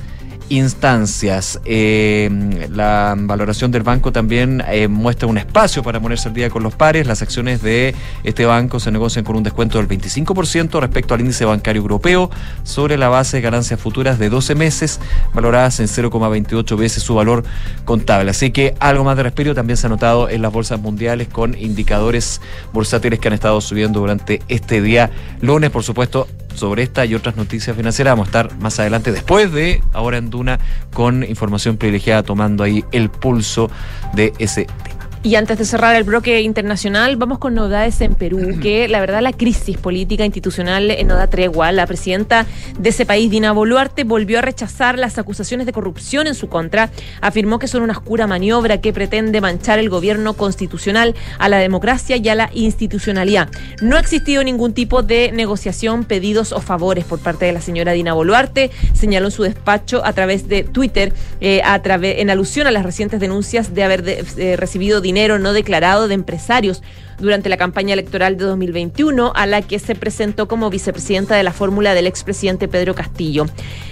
instancias. 0.50 1.60
Eh, 1.66 2.30
la 2.72 3.16
valoración 3.18 3.72
del 3.72 3.84
banco 3.84 4.12
también 4.12 4.64
eh, 4.68 4.88
muestra 4.88 5.28
un 5.28 5.38
espacio 5.38 5.84
para 5.84 6.00
ponerse 6.00 6.28
al 6.28 6.34
día 6.34 6.50
con 6.50 6.64
los 6.64 6.76
pares. 6.76 7.08
Las 7.08 7.22
acciones 7.22 7.62
de 7.62 7.96
este 8.24 8.46
banco 8.46 8.80
se 8.80 8.92
negocian 8.92 9.24
con 9.24 9.36
un 9.36 9.44
descuento 9.44 9.78
del 9.78 9.88
25% 9.88 10.80
respecto 10.80 11.14
al 11.14 11.22
índice 11.22 11.46
bancario 11.46 11.82
europeo 11.82 12.30
sobre 12.64 12.98
la 12.98 13.10
base 13.10 13.38
de 13.38 13.42
ganancias 13.42 13.80
futuras 13.80 14.20
de 14.20 14.30
12 14.30 14.56
meses, 14.56 15.00
valoradas 15.34 15.80
en 15.80 15.88
0,28 15.88 16.78
veces 16.78 17.04
su 17.04 17.16
valor 17.16 17.44
contable. 17.86 18.32
Así 18.32 18.52
que 18.52 18.76
algo 18.80 19.04
más 19.04 19.18
de 19.18 19.24
respiro 19.24 19.56
también 19.56 19.78
se 19.78 19.88
ha 19.88 19.90
notado 19.90 20.30
en 20.30 20.42
las 20.42 20.52
bolsas 20.52 20.80
mundiales 20.80 21.28
con 21.28 21.58
indicadores 21.58 22.42
bursátiles 22.74 23.20
que 23.20 23.28
han 23.28 23.34
estado 23.34 23.62
subiendo 23.62 24.00
durante 24.00 24.42
este 24.48 24.82
día 24.82 25.12
lunes, 25.42 25.70
por 25.70 25.84
supuesto 25.84 26.28
sobre 26.60 26.84
esta 26.84 27.06
y 27.06 27.16
otras 27.16 27.36
noticias 27.38 27.76
financieras. 27.76 28.12
Vamos 28.12 28.28
a 28.28 28.30
estar 28.30 28.60
más 28.60 28.80
adelante, 28.80 29.12
después 29.12 29.52
de 29.52 29.82
Ahora 29.94 30.18
en 30.18 30.30
Duna, 30.30 30.60
con 30.94 31.24
información 31.24 31.78
privilegiada, 31.78 32.24
tomando 32.24 32.64
ahí 32.64 32.84
el 32.92 33.10
pulso 33.10 33.72
de 34.14 34.34
ese 34.38 34.66
tema. 34.84 34.99
Y 35.22 35.36
antes 35.36 35.58
de 35.58 35.66
cerrar 35.66 35.98
el 35.98 36.06
bloque 36.06 36.40
internacional, 36.40 37.18
vamos 37.18 37.40
con 37.40 37.54
novedades 37.54 38.00
en 38.00 38.16
Perú, 38.16 38.58
que 38.62 38.88
la 38.88 39.02
verdad 39.02 39.22
la 39.22 39.34
crisis 39.34 39.78
política 39.78 40.24
institucional 40.24 40.96
no 41.06 41.16
da 41.16 41.28
tregua. 41.28 41.74
La 41.74 41.86
presidenta 41.86 42.46
de 42.80 42.90
ese 42.90 43.06
país, 43.06 43.30
Dina 43.30 43.52
Boluarte, 43.52 44.06
volvió 44.06 44.40
a 44.40 44.42
rechazar 44.42 44.98
las 44.98 45.18
acusaciones 45.18 45.66
de 45.66 45.74
corrupción 45.74 46.26
en 46.28 46.36
su 46.36 46.48
contra. 46.48 46.90
Afirmó 47.20 47.60
que 47.60 47.68
son 47.68 47.82
una 47.82 47.92
oscura 47.92 48.28
maniobra 48.28 48.80
que 48.80 48.94
pretende 48.94 49.42
manchar 49.42 49.78
el 49.78 49.90
gobierno 49.90 50.36
constitucional 50.36 51.16
a 51.38 51.50
la 51.50 51.58
democracia 51.58 52.16
y 52.16 52.30
a 52.30 52.36
la 52.36 52.50
institucionalidad. 52.54 53.50
No 53.82 53.98
ha 53.98 54.00
existido 54.00 54.42
ningún 54.46 54.74
tipo 54.74 55.04
de 55.04 55.34
negociación, 55.34 56.06
pedidos 56.06 56.54
o 56.54 56.62
favores 56.62 57.04
por 57.04 57.20
parte 57.20 57.44
de 57.44 57.52
la 57.52 57.60
señora 57.60 57.92
Dina 57.92 58.14
Boluarte, 58.14 58.72
señaló 58.94 59.26
en 59.28 59.32
su 59.32 59.44
despacho 59.44 60.02
a 60.06 60.14
través 60.14 60.48
de 60.48 60.64
Twitter, 60.64 61.12
eh, 61.42 61.62
a 61.66 61.82
través, 61.82 62.20
en 62.20 62.30
alusión 62.30 62.68
a 62.68 62.72
las 62.72 62.86
recientes 62.86 63.20
denuncias 63.20 63.76
de 63.76 63.84
haber 63.84 64.04
de, 64.04 64.24
eh, 64.38 64.56
recibido 64.56 65.02
dinero 65.10 65.40
no 65.40 65.54
declarado 65.54 66.08
de 66.08 66.14
empresarios 66.14 66.84
durante 67.20 67.50
la 67.50 67.58
campaña 67.58 67.94
electoral 67.94 68.38
de 68.38 68.46
2021, 68.46 69.32
a 69.36 69.46
la 69.46 69.62
que 69.62 69.80
se 69.80 69.96
presentó 69.96 70.48
como 70.48 70.70
vicepresidenta 70.70 71.36
de 71.36 71.44
la 71.44 71.54
fórmula 71.54 71.94
del 71.94 72.08
expresidente 72.08 72.68
Pedro 72.68 72.96
Castillo. 72.96 73.46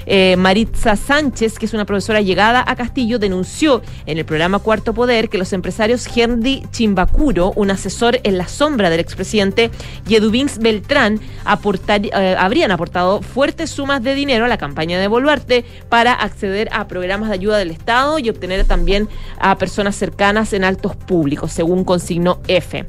Eh, 0.05 0.36
Maritza 0.38 0.95
Sánchez, 0.95 1.59
que 1.59 1.65
es 1.65 1.73
una 1.73 1.86
profesora 1.86 2.21
llegada 2.21 2.63
a 2.65 2.75
Castillo, 2.75 3.19
denunció 3.19 3.82
en 4.05 4.17
el 4.17 4.25
programa 4.25 4.59
Cuarto 4.59 4.93
Poder 4.93 5.28
que 5.28 5.38
los 5.38 5.51
empresarios 5.51 6.07
Henry 6.15 6.63
Chimbacuro, 6.71 7.51
un 7.55 7.71
asesor 7.71 8.19
en 8.23 8.38
la 8.38 8.47
sombra 8.47 8.89
del 8.89 9.01
expresidente, 9.01 9.69
y 10.07 10.15
Eduvins 10.15 10.59
Beltrán 10.59 11.19
aportar, 11.43 12.05
eh, 12.05 12.36
habrían 12.38 12.71
aportado 12.71 13.21
fuertes 13.21 13.69
sumas 13.69 14.01
de 14.01 14.15
dinero 14.15 14.45
a 14.45 14.47
la 14.47 14.57
campaña 14.57 14.99
de 14.99 15.07
Boluarte 15.07 15.65
para 15.89 16.13
acceder 16.13 16.69
a 16.71 16.88
programas 16.88 17.30
de 17.30 17.36
ayuda 17.36 17.57
del 17.57 17.71
Estado 17.71 18.17
y 18.19 18.30
obtener 18.30 18.65
también 18.65 19.09
a 19.39 19.57
personas 19.57 19.95
cercanas 19.95 20.53
en 20.53 20.63
altos 20.63 20.95
públicos, 20.95 21.51
según 21.51 21.84
consignó 21.84 22.39
F 22.47 22.86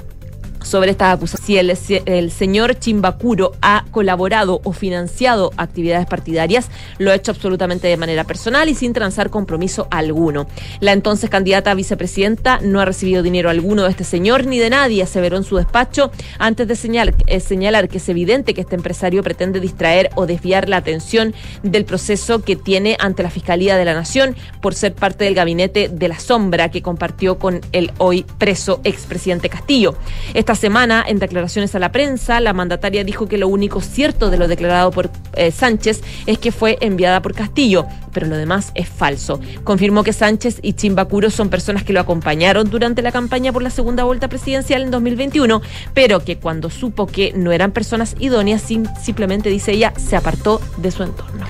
sobre 0.69 0.91
estas 0.91 1.15
acusaciones. 1.15 1.79
Si 1.79 1.97
el, 1.97 2.05
el, 2.07 2.31
señor 2.31 2.79
Chimbacuro 2.79 3.53
ha 3.63 3.85
colaborado 3.91 4.61
o 4.65 4.73
financiado 4.73 5.51
actividades 5.57 6.07
partidarias, 6.07 6.69
lo 6.99 7.11
ha 7.11 7.15
hecho 7.15 7.31
absolutamente 7.31 7.89
de 7.89 7.97
manera 7.97 8.25
personal 8.25 8.69
y 8.69 8.75
sin 8.75 8.93
transar 8.93 9.31
compromiso 9.31 9.89
alguno. 9.91 10.47
La 10.81 10.93
entonces 10.93 11.31
candidata 11.31 11.71
a 11.71 11.75
vicepresidenta 11.75 12.61
no 12.63 12.81
ha 12.81 12.85
recibido 12.85 13.23
dinero 13.23 13.51
alguno 13.51 13.85
de 13.85 13.91
este 13.91 14.05
señor 14.05 14.47
ni 14.47 14.59
de 14.59 14.71
nadie, 14.71 15.03
aseveró 15.03 15.39
en 15.39 15.45
su 15.45 15.57
despacho, 15.57 16.11
antes 16.39 16.69
de 16.69 16.77
señalar, 16.77 17.15
eh, 17.27 17.41
señalar 17.41 17.89
que 17.89 17.99
es 17.99 18.09
evidente 18.09 18.55
que 18.55 18.61
este 18.61 18.77
empresario 18.77 19.23
pretende 19.23 19.61
distraer 19.61 20.11
o 20.15 20.27
desviar 20.27 20.69
la 20.69 20.77
atención 20.77 21.35
del 21.63 21.85
proceso 21.85 22.43
que 22.43 22.57
tiene 22.57 22.97
ante 23.01 23.23
la 23.23 23.31
Fiscalía 23.31 23.77
de 23.77 23.85
la 23.85 23.95
Nación 23.95 24.37
por 24.61 24.75
ser 24.75 24.95
parte 24.95 25.25
del 25.25 25.35
gabinete 25.35 25.89
de 25.89 26.09
la 26.09 26.19
sombra 26.19 26.71
que 26.71 26.83
compartió 26.83 27.39
con 27.39 27.61
el 27.73 27.91
hoy 27.99 28.25
preso 28.39 28.81
expresidente 28.85 29.49
Castillo. 29.49 29.95
Esta 30.35 30.55
semana, 30.59 31.05
en 31.07 31.19
declaraciones 31.19 31.75
a 31.75 31.79
la 31.79 31.91
prensa, 31.93 32.41
la 32.41 32.53
mandataria 32.53 33.05
dijo 33.05 33.27
que 33.29 33.39
lo 33.39 33.49
único 33.49 33.81
cierto 33.81 34.29
de 34.29 34.37
lo 34.37 34.49
declarado 34.49 34.91
por 34.91 35.11
eh, 35.35 35.51
Sánchez 35.51 36.03
es 36.27 36.39
que 36.39 36.53
fue 36.53 36.77
enviada 36.81 37.23
por 37.23 37.33
Castillo, 37.33 37.87
pero 38.13 38.27
lo 38.27 38.37
demás 38.37 38.73
es 38.75 38.89
falso. 38.89 39.41
Confirmó 39.65 40.05
que 40.05 40.13
Sánchez 40.13 40.59
y 40.61 40.75
Chimbacuro 40.75 41.31
son 41.31 41.49
personas 41.49 41.85
que 41.85 41.93
lo 41.93 42.01
acompañaron 42.01 42.69
durante 42.69 43.01
la 43.01 43.13
campaña 43.13 43.53
por 43.53 43.63
la 43.63 43.71
segunda 43.71 44.05
vuelta 44.05 44.29
presidencial 44.29 44.83
en 44.83 44.91
2021, 44.91 45.63
pero 45.95 46.23
que 46.25 46.39
cuando 46.39 46.69
supo 46.69 47.07
que 47.07 47.33
no 47.35 47.53
eran 47.53 47.73
personas 47.73 48.15
idóneas, 48.19 48.63
simplemente, 49.03 49.49
dice 49.49 49.73
ella, 49.73 49.95
se 49.97 50.17
apartó 50.17 50.61
de 50.77 50.91
su 50.91 51.05
entorno. 51.05 51.47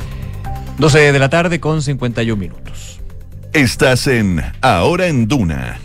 12 0.78 1.12
de 1.12 1.18
la 1.18 1.28
tarde 1.28 1.58
con 1.58 1.82
51 1.82 2.38
minutos. 2.38 3.00
Estás 3.52 4.06
en 4.06 4.40
Ahora 4.60 5.08
en 5.08 5.26
Duna. 5.26 5.78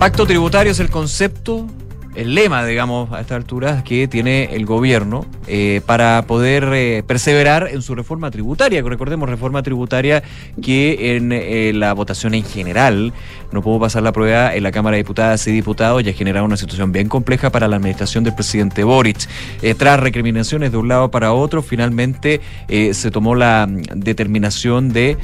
Pacto 0.00 0.24
tributario 0.24 0.72
es 0.72 0.80
el 0.80 0.88
concepto, 0.88 1.66
el 2.14 2.34
lema, 2.34 2.64
digamos, 2.64 3.12
a 3.12 3.20
esta 3.20 3.36
altura 3.36 3.84
que 3.84 4.08
tiene 4.08 4.44
el 4.54 4.64
gobierno 4.64 5.26
eh, 5.46 5.82
para 5.84 6.24
poder 6.26 6.70
eh, 6.72 7.02
perseverar 7.06 7.68
en 7.70 7.82
su 7.82 7.94
reforma 7.94 8.30
tributaria. 8.30 8.80
Recordemos, 8.80 9.28
reforma 9.28 9.62
tributaria 9.62 10.22
que 10.62 11.16
en 11.16 11.32
eh, 11.32 11.72
la 11.74 11.92
votación 11.92 12.32
en 12.32 12.44
general 12.44 13.12
no 13.52 13.60
pudo 13.60 13.78
pasar 13.78 14.02
la 14.02 14.12
prueba 14.12 14.54
en 14.54 14.62
la 14.62 14.72
Cámara 14.72 14.94
de 14.94 15.02
Diputadas 15.02 15.46
y 15.46 15.52
Diputados 15.52 16.02
y 16.02 16.08
ha 16.08 16.14
generado 16.14 16.46
una 16.46 16.56
situación 16.56 16.92
bien 16.92 17.10
compleja 17.10 17.50
para 17.50 17.68
la 17.68 17.76
administración 17.76 18.24
del 18.24 18.34
presidente 18.34 18.84
Boric. 18.84 19.28
tras 19.76 20.00
recriminaciones 20.00 20.72
de 20.72 20.78
un 20.78 20.88
lado 20.88 21.10
para 21.10 21.34
otro, 21.34 21.60
finalmente 21.60 22.40
se 22.68 23.10
tomó 23.10 23.34
la 23.34 23.66
mm, 23.68 24.00
determinación 24.00 24.94
de 24.94 25.18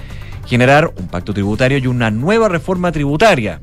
generar 0.44 0.92
un 0.98 1.08
pacto 1.08 1.32
tributario 1.32 1.78
y 1.78 1.86
una 1.86 2.10
nueva 2.10 2.50
reforma 2.50 2.92
tributaria 2.92 3.58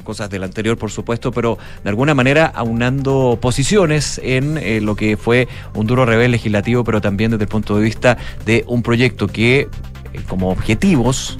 cosas 0.00 0.30
del 0.30 0.44
anterior, 0.44 0.76
por 0.76 0.90
supuesto, 0.90 1.32
pero 1.32 1.58
de 1.82 1.90
alguna 1.90 2.14
manera 2.14 2.46
aunando 2.46 3.38
posiciones 3.40 4.20
en 4.22 4.58
eh, 4.58 4.80
lo 4.80 4.96
que 4.96 5.16
fue 5.16 5.48
un 5.74 5.86
duro 5.86 6.04
revés 6.04 6.30
legislativo, 6.30 6.84
pero 6.84 7.00
también 7.00 7.30
desde 7.30 7.44
el 7.44 7.48
punto 7.48 7.76
de 7.76 7.82
vista 7.82 8.18
de 8.44 8.64
un 8.66 8.82
proyecto 8.82 9.26
que, 9.26 9.60
eh, 9.60 9.68
como 10.28 10.50
objetivos 10.50 11.38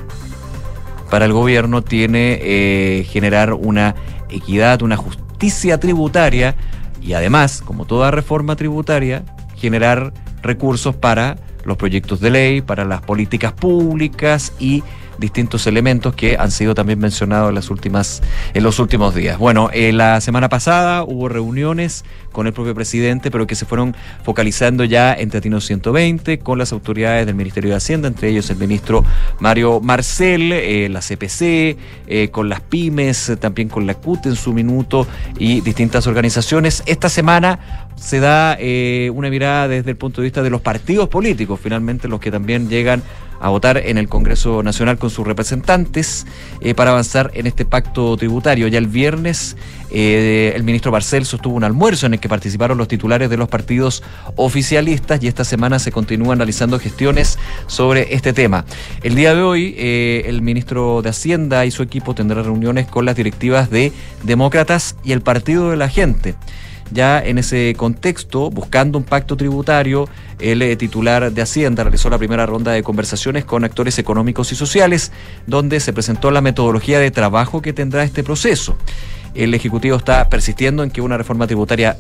para 1.11 1.25
el 1.25 1.33
gobierno, 1.33 1.83
tiene 1.83 2.39
eh, 2.41 3.07
generar 3.09 3.55
una 3.55 3.95
equidad, 4.29 4.83
una 4.83 4.97
justicia 4.97 5.81
tributaria 5.81 6.55
y 7.01 7.15
además, 7.15 7.63
como 7.65 7.87
toda 7.87 8.11
reforma 8.11 8.57
tributaria, 8.57 9.25
generar 9.57 10.13
recursos 10.43 10.95
para 10.95 11.37
los 11.65 11.77
proyectos 11.77 12.21
de 12.21 12.31
ley, 12.31 12.61
para 12.61 12.85
las 12.85 13.03
políticas 13.03 13.53
públicas 13.53 14.53
y 14.59 14.83
distintos 15.19 15.67
elementos 15.67 16.15
que 16.15 16.37
han 16.39 16.51
sido 16.51 16.75
también 16.75 16.99
mencionados 16.99 17.49
en, 17.51 17.55
las 17.55 17.71
últimas, 17.71 18.23
en 18.55 18.63
los 18.63 18.79
últimos 18.79 19.15
días. 19.15 19.39
Bueno, 19.39 19.71
eh, 19.73 19.93
la 19.93 20.21
semana 20.21 20.49
pasada 20.49 21.03
hubo 21.03 21.29
reuniones 21.29 22.05
con 22.33 22.47
el 22.47 22.53
propio 22.53 22.75
presidente, 22.75 23.31
pero 23.31 23.47
que 23.47 23.55
se 23.55 23.65
fueron 23.65 23.97
focalizando 24.23 24.85
ya 24.85 25.13
en 25.15 25.31
Tratino 25.31 25.61
120 25.61 26.39
con 26.39 26.59
las 26.59 26.73
autoridades 26.73 27.27
del 27.27 27.35
Ministerio 27.35 27.71
de 27.71 27.77
Hacienda, 27.77 28.09
entre 28.09 28.29
ellos 28.29 28.49
el 28.51 28.57
ministro 28.59 29.05
Mario 29.41 29.81
Marcel, 29.81 30.53
eh, 30.53 30.89
la 30.89 31.01
CPC, 31.01 31.77
eh, 32.07 32.29
con 32.31 32.49
las 32.49 32.61
pymes, 32.61 33.33
también 33.41 33.69
con 33.69 33.87
la 33.87 33.95
CUT 33.95 34.27
en 34.27 34.37
su 34.37 34.53
minuto 34.53 35.07
y 35.39 35.61
distintas 35.63 36.07
organizaciones. 36.07 36.83
Esta 36.87 37.09
semana 37.09 37.89
se 37.97 38.21
da 38.21 38.57
una 39.13 39.29
mirada 39.29 39.67
desde 39.67 39.91
el 39.91 39.97
punto 39.97 40.21
de 40.21 40.27
vista 40.27 40.43
de 40.43 40.51
los 40.51 40.61
partidos 40.61 41.09
políticos, 41.09 41.59
finalmente 41.61 42.07
los 42.07 42.21
que 42.21 42.31
también 42.31 42.69
llegan 42.69 43.03
a 43.41 43.49
votar 43.49 43.79
en 43.79 43.99
el 43.99 44.09
Congreso 44.09 44.63
Nacional 44.63 44.99
con 44.99 45.11
sus 45.11 45.27
representantes 45.27 46.27
eh, 46.61 46.75
para 46.75 46.91
avanzar 46.91 47.31
en 47.35 47.47
este 47.47 47.65
pacto 47.65 48.17
tributario. 48.17 48.69
Ya 48.69 48.79
el 48.79 48.87
viernes 48.87 49.57
eh, 49.91 50.53
el 50.55 50.65
ministro 50.65 50.91
Barcel 50.91 51.25
sostuvo 51.25 51.55
un 51.55 51.65
almuerzo 51.65 52.07
en 52.07 52.15
el 52.15 52.21
que 52.21 52.29
participaron 52.29 52.77
los 52.77 52.89
titulares 52.89 53.31
de 53.31 53.37
los 53.37 53.49
partidos 53.49 54.03
oficialistas 54.37 55.23
y 55.23 55.29
esta 55.29 55.45
semana 55.45 55.79
se 55.79 55.93
continúan 55.93 56.39
realizando 56.39 56.79
gestiones 56.79 57.39
sobre 57.67 58.15
este 58.15 58.33
tema. 58.33 58.65
El 59.03 59.15
día 59.15 59.35
de 59.35 59.43
hoy 59.43 59.75
eh, 59.79 60.25
el 60.27 60.43
ministro 60.43 61.01
de 61.03 61.11
Hacienda 61.11 61.65
y 61.65 61.71
su 61.71 61.83
equipo 61.83 62.15
tendrán 62.15 62.45
reuniones 62.45 62.87
con 62.87 63.05
las 63.05 63.17
directivas 63.17 63.71
de 63.71 63.93
Demócratas 64.25 64.97
y 65.05 65.13
el 65.13 65.23
Partido 65.23 65.71
de 65.71 65.77
la 65.77 65.89
Gente 65.89 66.35
ya 66.91 67.23
en 67.23 67.39
ese 67.39 67.75
contexto, 67.77 68.51
buscando 68.51 68.99
un 68.99 69.05
pacto 69.05 69.37
tributario, 69.37 70.09
el 70.39 70.63
eh, 70.63 70.77
titular 70.77 71.33
de 71.33 71.43
Hacienda 71.43 71.85
realizó 71.85 72.11
la 72.11 72.19
primera 72.19 72.47
ronda 72.47 72.73
de 72.73 72.83
conversaciones 72.83 73.45
con 73.45 73.65
actores 73.65 73.99
económicos 73.99 74.53
y 74.53 74.55
sociales, 74.55 75.13
donde 75.47 75.81
se 75.81 75.93
presentó 75.93 76.31
la 76.31 76.41
metodología 76.41 76.99
de 76.99 77.11
trabajo 77.11 77.63
que 77.63 77.73
tendrá 77.73 78.05
este 78.05 78.25
proceso. 78.25 78.77
El 79.35 79.55
Ejecutivo 79.55 79.97
está 79.97 80.29
persistiendo 80.29 80.83
en 80.83 80.91
que 80.91 81.01
una 81.01 81.17
reforma 81.17 81.47
tributaria 81.47 81.97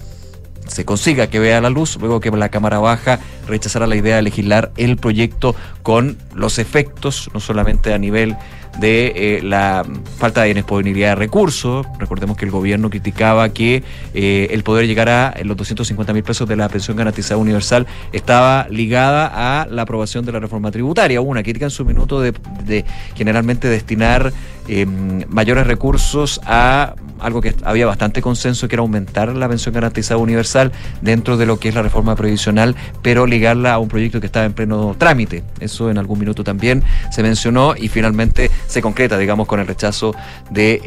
se 0.66 0.84
consiga 0.84 1.28
que 1.28 1.38
vea 1.38 1.60
la 1.60 1.70
luz, 1.70 1.96
luego 1.98 2.20
que 2.20 2.30
la 2.30 2.50
Cámara 2.50 2.78
Baja 2.78 3.18
rechazara 3.46 3.86
la 3.86 3.96
idea 3.96 4.16
de 4.16 4.22
legislar 4.22 4.70
el 4.76 4.96
proyecto 4.96 5.54
con 5.82 6.18
los 6.34 6.58
efectos, 6.58 7.30
no 7.32 7.40
solamente 7.40 7.92
a 7.92 7.98
nivel 7.98 8.36
de 8.78 9.12
eh, 9.14 9.42
la 9.42 9.84
falta 10.16 10.42
de 10.42 10.54
disponibilidad 10.54 11.10
de 11.10 11.14
recursos. 11.16 11.86
Recordemos 11.98 12.36
que 12.36 12.44
el 12.44 12.50
gobierno 12.50 12.90
criticaba 12.90 13.48
que 13.50 13.82
eh, 14.14 14.48
el 14.50 14.62
poder 14.62 14.86
llegar 14.86 15.08
a 15.08 15.34
los 15.42 15.56
250 15.56 16.12
mil 16.12 16.22
pesos 16.22 16.48
de 16.48 16.56
la 16.56 16.68
pensión 16.68 16.96
garantizada 16.96 17.38
universal 17.38 17.86
estaba 18.12 18.66
ligada 18.70 19.30
a 19.32 19.66
la 19.66 19.82
aprobación 19.82 20.24
de 20.24 20.32
la 20.32 20.40
reforma 20.40 20.70
tributaria. 20.70 21.20
Una 21.20 21.42
crítica 21.42 21.66
en 21.66 21.70
su 21.70 21.84
minuto 21.84 22.20
de, 22.20 22.32
de 22.64 22.84
generalmente 23.14 23.68
destinar 23.68 24.32
eh, 24.68 24.86
mayores 25.28 25.66
recursos 25.66 26.40
a 26.44 26.94
algo 27.20 27.40
que 27.40 27.54
había 27.64 27.86
bastante 27.86 28.22
consenso, 28.22 28.68
que 28.68 28.74
era 28.76 28.82
aumentar 28.82 29.34
la 29.34 29.48
pensión 29.48 29.74
garantizada 29.74 30.18
universal 30.18 30.72
dentro 31.00 31.36
de 31.36 31.46
lo 31.46 31.58
que 31.58 31.68
es 31.68 31.74
la 31.74 31.82
reforma 31.82 32.14
previsional, 32.16 32.76
pero 33.02 33.26
ligarla 33.26 33.74
a 33.74 33.78
un 33.78 33.88
proyecto 33.88 34.20
que 34.20 34.26
estaba 34.26 34.46
en 34.46 34.52
pleno 34.52 34.94
trámite. 34.96 35.42
Eso 35.60 35.90
en 35.90 35.98
algún 35.98 36.18
minuto 36.18 36.44
también 36.44 36.82
se 37.10 37.22
mencionó 37.22 37.74
y 37.76 37.88
finalmente 37.88 38.50
se 38.66 38.82
concreta, 38.82 39.18
digamos, 39.18 39.46
con 39.46 39.60
el 39.60 39.66
rechazo 39.66 40.14
de 40.50 40.80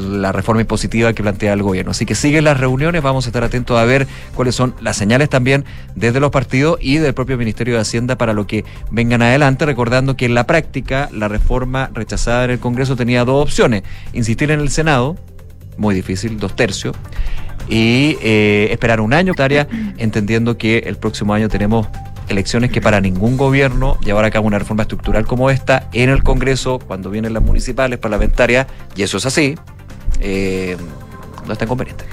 la 0.00 0.32
reforma 0.32 0.60
impositiva 0.60 1.12
que 1.12 1.22
plantea 1.22 1.52
el 1.52 1.62
gobierno. 1.62 1.92
Así 1.92 2.06
que 2.06 2.14
siguen 2.14 2.44
las 2.44 2.58
reuniones, 2.58 3.02
vamos 3.02 3.26
a 3.26 3.28
estar 3.28 3.44
atentos 3.44 3.78
a 3.78 3.84
ver 3.84 4.06
cuáles 4.34 4.54
son 4.54 4.74
las 4.80 4.96
señales 4.96 5.28
también 5.28 5.64
desde 5.94 6.20
los 6.20 6.30
partidos 6.30 6.78
y 6.80 6.98
del 6.98 7.14
propio 7.14 7.38
Ministerio 7.38 7.74
de 7.74 7.80
Hacienda 7.80 8.16
para 8.16 8.32
lo 8.32 8.46
que 8.46 8.64
vengan 8.90 9.22
adelante, 9.22 9.66
recordando 9.66 10.16
que 10.16 10.26
en 10.26 10.34
la 10.34 10.46
práctica 10.46 11.08
la 11.12 11.28
reforma 11.28 11.90
rechazada 11.94 12.44
en 12.44 12.50
el 12.50 12.58
Congreso 12.58 12.96
tenía 13.04 13.26
dos 13.26 13.42
opciones, 13.42 13.82
insistir 14.14 14.50
en 14.50 14.60
el 14.60 14.70
Senado, 14.70 15.16
muy 15.76 15.94
difícil, 15.94 16.38
dos 16.38 16.56
tercios, 16.56 16.96
y 17.68 18.16
eh, 18.22 18.68
esperar 18.70 19.02
un 19.02 19.12
año, 19.12 19.34
entendiendo 19.98 20.56
que 20.56 20.78
el 20.78 20.96
próximo 20.96 21.34
año 21.34 21.50
tenemos 21.50 21.86
elecciones 22.28 22.70
que 22.70 22.80
para 22.80 23.02
ningún 23.02 23.36
gobierno 23.36 23.98
llevar 24.00 24.24
a 24.24 24.30
cabo 24.30 24.46
una 24.46 24.58
reforma 24.58 24.84
estructural 24.84 25.26
como 25.26 25.50
esta 25.50 25.90
en 25.92 26.08
el 26.08 26.22
Congreso, 26.22 26.78
cuando 26.78 27.10
vienen 27.10 27.34
las 27.34 27.42
municipales, 27.42 27.98
parlamentarias, 27.98 28.68
y 28.96 29.02
eso 29.02 29.18
es 29.18 29.26
así, 29.26 29.54
eh, 30.20 30.78
no 31.46 31.52
es 31.52 31.58
tan 31.58 31.68
conveniente. 31.68 32.06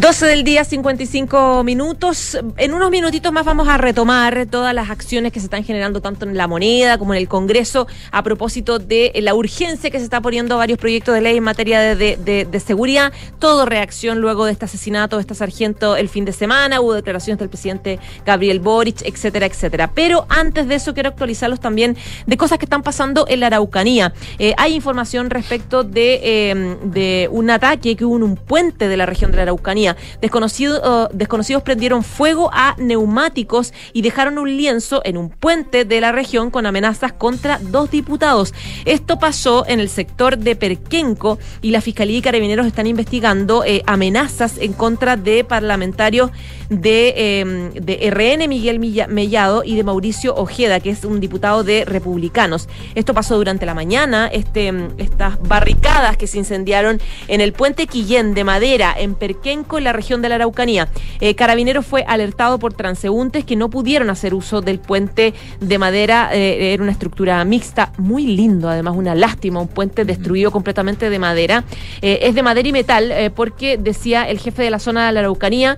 12 0.00 0.26
del 0.26 0.42
día, 0.42 0.64
55 0.64 1.62
minutos. 1.62 2.36
En 2.56 2.74
unos 2.74 2.90
minutitos 2.90 3.30
más 3.32 3.44
vamos 3.44 3.68
a 3.68 3.78
retomar 3.78 4.46
todas 4.46 4.74
las 4.74 4.90
acciones 4.90 5.30
que 5.30 5.38
se 5.38 5.46
están 5.46 5.62
generando 5.62 6.00
tanto 6.00 6.26
en 6.26 6.36
la 6.36 6.48
moneda 6.48 6.98
como 6.98 7.14
en 7.14 7.20
el 7.20 7.28
Congreso 7.28 7.86
a 8.10 8.24
propósito 8.24 8.80
de 8.80 9.12
la 9.22 9.36
urgencia 9.36 9.90
que 9.90 9.98
se 9.98 10.04
está 10.04 10.20
poniendo 10.20 10.56
varios 10.56 10.80
proyectos 10.80 11.14
de 11.14 11.20
ley 11.20 11.36
en 11.36 11.44
materia 11.44 11.94
de, 11.94 12.16
de, 12.16 12.60
seguridad. 12.60 13.12
Todo 13.38 13.66
reacción 13.66 14.18
luego 14.18 14.46
de 14.46 14.52
este 14.52 14.64
asesinato 14.64 15.16
de 15.16 15.20
esta 15.20 15.36
sargento 15.36 15.94
el 15.94 16.08
fin 16.08 16.24
de 16.24 16.32
semana. 16.32 16.80
Hubo 16.80 16.94
declaraciones 16.94 17.38
del 17.38 17.48
presidente 17.48 18.00
Gabriel 18.26 18.58
Boric, 18.58 19.02
etcétera, 19.02 19.46
etcétera. 19.46 19.92
Pero 19.94 20.26
antes 20.28 20.66
de 20.66 20.74
eso 20.74 20.92
quiero 20.92 21.10
actualizarlos 21.10 21.60
también 21.60 21.96
de 22.26 22.36
cosas 22.36 22.58
que 22.58 22.64
están 22.64 22.82
pasando 22.82 23.26
en 23.28 23.38
la 23.38 23.46
Araucanía. 23.46 24.12
Eh, 24.40 24.54
hay 24.56 24.74
información 24.74 25.30
respecto 25.30 25.84
de, 25.84 26.20
eh, 26.24 26.76
de 26.82 27.28
un 27.30 27.48
ataque 27.48 27.94
que 27.94 28.04
hubo 28.04 28.16
en 28.16 28.24
un 28.24 28.34
puente 28.34 28.88
de 28.88 28.96
la 28.96 29.06
región 29.06 29.30
de 29.30 29.36
la 29.36 29.42
Araucanía. 29.44 29.83
Uh, 29.92 31.08
desconocidos 31.12 31.62
prendieron 31.62 32.02
fuego 32.02 32.50
a 32.52 32.74
neumáticos 32.78 33.72
y 33.92 34.02
dejaron 34.02 34.38
un 34.38 34.56
lienzo 34.56 35.02
en 35.04 35.16
un 35.16 35.30
puente 35.30 35.84
de 35.84 36.00
la 36.00 36.12
región 36.12 36.50
con 36.50 36.66
amenazas 36.66 37.12
contra 37.12 37.58
dos 37.58 37.90
diputados. 37.90 38.54
Esto 38.84 39.18
pasó 39.18 39.64
en 39.66 39.80
el 39.80 39.88
sector 39.88 40.38
de 40.38 40.56
Perquenco 40.56 41.38
y 41.62 41.70
la 41.70 41.80
Fiscalía 41.80 42.18
y 42.18 42.22
Carabineros 42.22 42.66
están 42.66 42.86
investigando 42.86 43.64
eh, 43.64 43.82
amenazas 43.86 44.58
en 44.58 44.72
contra 44.72 45.16
de 45.16 45.44
parlamentarios 45.44 46.30
de, 46.68 47.14
eh, 47.16 47.70
de 47.74 48.10
RN 48.10 48.48
Miguel 48.48 48.78
Mellado 49.08 49.62
y 49.64 49.76
de 49.76 49.84
Mauricio 49.84 50.34
Ojeda, 50.34 50.80
que 50.80 50.90
es 50.90 51.04
un 51.04 51.20
diputado 51.20 51.64
de 51.64 51.84
Republicanos. 51.84 52.68
Esto 52.94 53.14
pasó 53.14 53.36
durante 53.36 53.66
la 53.66 53.74
mañana, 53.74 54.28
este, 54.28 54.72
estas 54.98 55.40
barricadas 55.42 56.16
que 56.16 56.26
se 56.26 56.38
incendiaron 56.38 57.00
en 57.28 57.40
el 57.40 57.52
puente 57.52 57.86
Quillén 57.86 58.34
de 58.34 58.44
Madera, 58.44 58.94
en 58.96 59.14
Perquenco, 59.14 59.78
en 59.78 59.84
la 59.84 59.92
región 59.92 60.22
de 60.22 60.28
la 60.28 60.36
Araucanía. 60.36 60.88
Eh, 61.20 61.34
Carabineros 61.34 61.86
fue 61.86 62.04
alertado 62.06 62.58
por 62.58 62.74
transeúntes 62.74 63.44
que 63.44 63.56
no 63.56 63.70
pudieron 63.70 64.10
hacer 64.10 64.34
uso 64.34 64.60
del 64.60 64.78
puente 64.78 65.34
de 65.60 65.78
madera. 65.78 66.30
Eh, 66.32 66.72
era 66.72 66.82
una 66.82 66.92
estructura 66.92 67.44
mixta, 67.44 67.92
muy 67.98 68.26
lindo, 68.26 68.68
además 68.68 68.94
una 68.96 69.14
lástima, 69.14 69.60
un 69.60 69.68
puente 69.68 70.04
destruido 70.04 70.50
completamente 70.50 71.10
de 71.10 71.18
madera. 71.18 71.64
Eh, 72.02 72.20
es 72.22 72.34
de 72.34 72.42
madera 72.42 72.68
y 72.68 72.72
metal 72.72 73.10
eh, 73.10 73.30
porque 73.30 73.78
decía 73.78 74.28
el 74.28 74.38
jefe 74.38 74.62
de 74.62 74.70
la 74.70 74.78
zona 74.78 75.06
de 75.06 75.12
la 75.12 75.20
Araucanía 75.20 75.76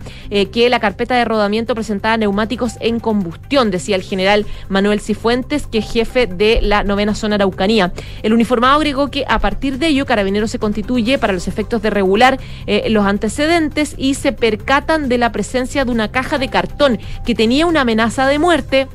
que 0.53 0.69
la 0.69 0.76
carpeta 0.81 1.17
de 1.17 1.25
rodamiento 1.25 1.75
presentaba 1.75 2.17
neumáticos 2.17 2.75
en 2.81 3.01
combustión, 3.01 3.71
decía 3.71 3.97
el 3.97 4.03
general 4.03 4.47
Manuel 4.69 5.01
Cifuentes, 5.01 5.67
que 5.67 5.79
es 5.79 5.91
jefe 5.91 6.27
de 6.27 6.61
la 6.63 6.85
novena 6.85 7.15
zona 7.15 7.37
Araucanía. 7.37 7.93
El 8.23 8.33
uniformado 8.33 8.77
agregó 8.77 9.11
que 9.11 9.25
a 9.29 9.39
partir 9.39 9.79
de 9.79 9.89
ello 9.89 10.07
Carabineros 10.07 10.51
se 10.51 10.59
constituye 10.59 11.19
para 11.19 11.33
los 11.33 11.49
efectos 11.49 11.83
de 11.83 11.91
regular 11.91 12.39
los 12.89 13.07
antecedentes 13.07 13.95
y 13.97 14.15
se 14.15 14.33
percatan 14.33 15.09
de 15.09 15.19
la 15.19 15.33
presencia 15.33 15.85
de 15.85 15.91
una 15.91 16.11
caja 16.11 16.39
de 16.39 16.49
cartón 16.49 16.99
que 17.25 17.35
tenía 17.35 17.67
una 17.67 17.83
amenaza 17.83 18.27
de 18.27 18.39
muerte 18.39 18.89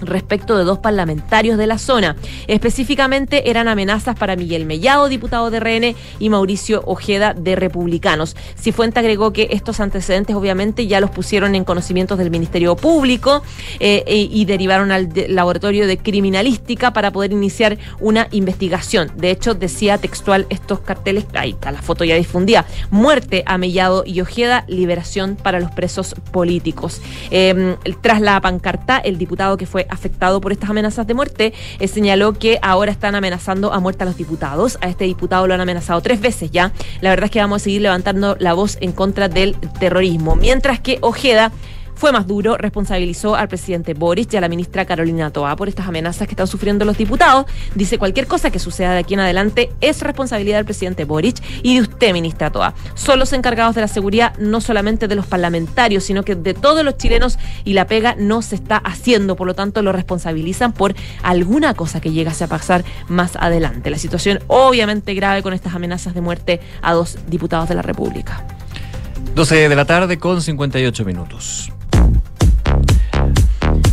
respecto 0.00 0.56
de 0.56 0.64
dos 0.64 0.78
parlamentarios 0.78 1.58
de 1.58 1.66
la 1.66 1.78
zona. 1.78 2.16
Específicamente 2.46 3.50
eran 3.50 3.68
amenazas 3.68 4.16
para 4.16 4.36
Miguel 4.36 4.66
Mellado, 4.66 5.08
diputado 5.08 5.50
de 5.50 5.60
RN, 5.60 5.96
y 6.18 6.28
Mauricio 6.28 6.82
Ojeda, 6.86 7.34
de 7.34 7.56
Republicanos. 7.56 8.36
Cifuente 8.58 9.00
agregó 9.00 9.32
que 9.32 9.48
estos 9.50 9.80
antecedentes 9.80 10.36
obviamente 10.36 10.86
ya 10.86 11.00
los 11.00 11.10
pusieron 11.10 11.54
en 11.54 11.64
conocimientos 11.64 12.18
del 12.18 12.30
Ministerio 12.30 12.76
Público 12.76 13.42
eh, 13.80 14.28
y, 14.30 14.44
derivaron 14.46 14.92
al 14.92 15.08
laboratorio 15.28 15.86
de 15.86 15.98
criminalística 15.98 16.92
para 16.92 17.10
poder 17.10 17.32
iniciar 17.32 17.78
una 18.00 18.28
investigación. 18.30 19.10
De 19.16 19.30
hecho, 19.30 19.54
decía 19.54 19.98
textual 19.98 20.46
estos 20.50 20.80
carteles, 20.80 21.24
ahí 21.34 21.50
está 21.50 21.72
la 21.72 21.82
foto 21.82 22.04
ya 22.04 22.14
difundida, 22.14 22.64
muerte 22.90 23.42
a 23.46 23.58
Mellado 23.58 24.04
y 24.06 24.20
Ojeda, 24.20 24.64
liberación 24.68 25.36
para 25.36 25.58
los 25.58 25.70
presos 25.72 26.14
políticos. 26.30 27.00
Eh, 27.30 27.76
tras 28.00 28.20
la 28.20 28.40
pancarta, 28.40 28.98
el 28.98 29.18
diputado 29.18 29.56
que 29.56 29.66
fue 29.66 29.85
afectado 29.90 30.40
por 30.40 30.52
estas 30.52 30.70
amenazas 30.70 31.06
de 31.06 31.14
muerte, 31.14 31.52
eh, 31.78 31.88
señaló 31.88 32.32
que 32.32 32.58
ahora 32.62 32.92
están 32.92 33.14
amenazando 33.14 33.72
a 33.72 33.80
muerte 33.80 34.04
a 34.04 34.06
los 34.06 34.16
diputados. 34.16 34.78
A 34.80 34.88
este 34.88 35.04
diputado 35.04 35.46
lo 35.46 35.54
han 35.54 35.60
amenazado 35.60 36.00
tres 36.00 36.20
veces 36.20 36.50
ya. 36.50 36.72
La 37.00 37.10
verdad 37.10 37.26
es 37.26 37.30
que 37.30 37.40
vamos 37.40 37.62
a 37.62 37.64
seguir 37.64 37.82
levantando 37.82 38.36
la 38.38 38.54
voz 38.54 38.78
en 38.80 38.92
contra 38.92 39.28
del 39.28 39.56
terrorismo. 39.78 40.36
Mientras 40.36 40.80
que 40.80 40.98
Ojeda 41.00 41.52
fue 41.96 42.12
más 42.12 42.26
duro, 42.26 42.56
responsabilizó 42.56 43.34
al 43.34 43.48
presidente 43.48 43.94
Boris 43.94 44.28
y 44.30 44.36
a 44.36 44.40
la 44.40 44.48
ministra 44.48 44.84
Carolina 44.84 45.30
Toa 45.30 45.56
por 45.56 45.68
estas 45.68 45.88
amenazas 45.88 46.28
que 46.28 46.32
están 46.32 46.46
sufriendo 46.46 46.84
los 46.84 46.96
diputados. 46.96 47.46
Dice 47.74 47.98
cualquier 47.98 48.26
cosa 48.26 48.50
que 48.50 48.58
suceda 48.58 48.92
de 48.92 48.98
aquí 48.98 49.14
en 49.14 49.20
adelante 49.20 49.72
es 49.80 50.02
responsabilidad 50.02 50.58
del 50.58 50.66
presidente 50.66 51.04
Boric 51.04 51.42
y 51.62 51.74
de 51.74 51.80
usted, 51.80 52.12
ministra 52.12 52.50
Toa. 52.50 52.74
Son 52.94 53.18
los 53.18 53.32
encargados 53.32 53.74
de 53.74 53.80
la 53.80 53.88
seguridad 53.88 54.36
no 54.38 54.60
solamente 54.60 55.08
de 55.08 55.14
los 55.14 55.26
parlamentarios, 55.26 56.04
sino 56.04 56.22
que 56.22 56.34
de 56.36 56.54
todos 56.54 56.84
los 56.84 56.96
chilenos 56.98 57.38
y 57.64 57.72
la 57.72 57.86
pega 57.86 58.14
no 58.18 58.42
se 58.42 58.56
está 58.56 58.76
haciendo. 58.76 59.34
Por 59.34 59.46
lo 59.46 59.54
tanto, 59.54 59.82
lo 59.82 59.92
responsabilizan 59.92 60.72
por 60.72 60.94
alguna 61.22 61.74
cosa 61.74 62.00
que 62.00 62.12
llegase 62.12 62.44
a 62.44 62.48
pasar 62.48 62.84
más 63.08 63.36
adelante. 63.36 63.90
La 63.90 63.98
situación 63.98 64.40
obviamente 64.48 65.14
grave 65.14 65.42
con 65.42 65.54
estas 65.54 65.74
amenazas 65.74 66.14
de 66.14 66.20
muerte 66.20 66.60
a 66.82 66.92
dos 66.92 67.18
diputados 67.26 67.68
de 67.68 67.74
la 67.74 67.82
República. 67.82 68.44
12 69.34 69.68
de 69.68 69.76
la 69.76 69.84
tarde 69.84 70.18
con 70.18 70.40
58 70.40 71.04
minutos. 71.04 71.72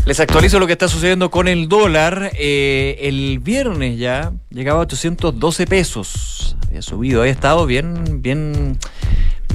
Les 0.06 0.20
actualizo 0.20 0.60
lo 0.60 0.68
que 0.68 0.74
está 0.74 0.90
sucediendo 0.90 1.32
con 1.32 1.48
el 1.48 1.70
dólar. 1.70 2.32
Eh, 2.36 2.98
el 3.04 3.40
viernes 3.40 3.98
ya 3.98 4.34
llegaba 4.50 4.80
a 4.80 4.84
812 4.84 5.66
pesos. 5.66 6.58
Había 6.68 6.82
subido, 6.82 7.22
había 7.22 7.32
estado 7.32 7.66
bien, 7.66 8.22
bien, 8.22 8.78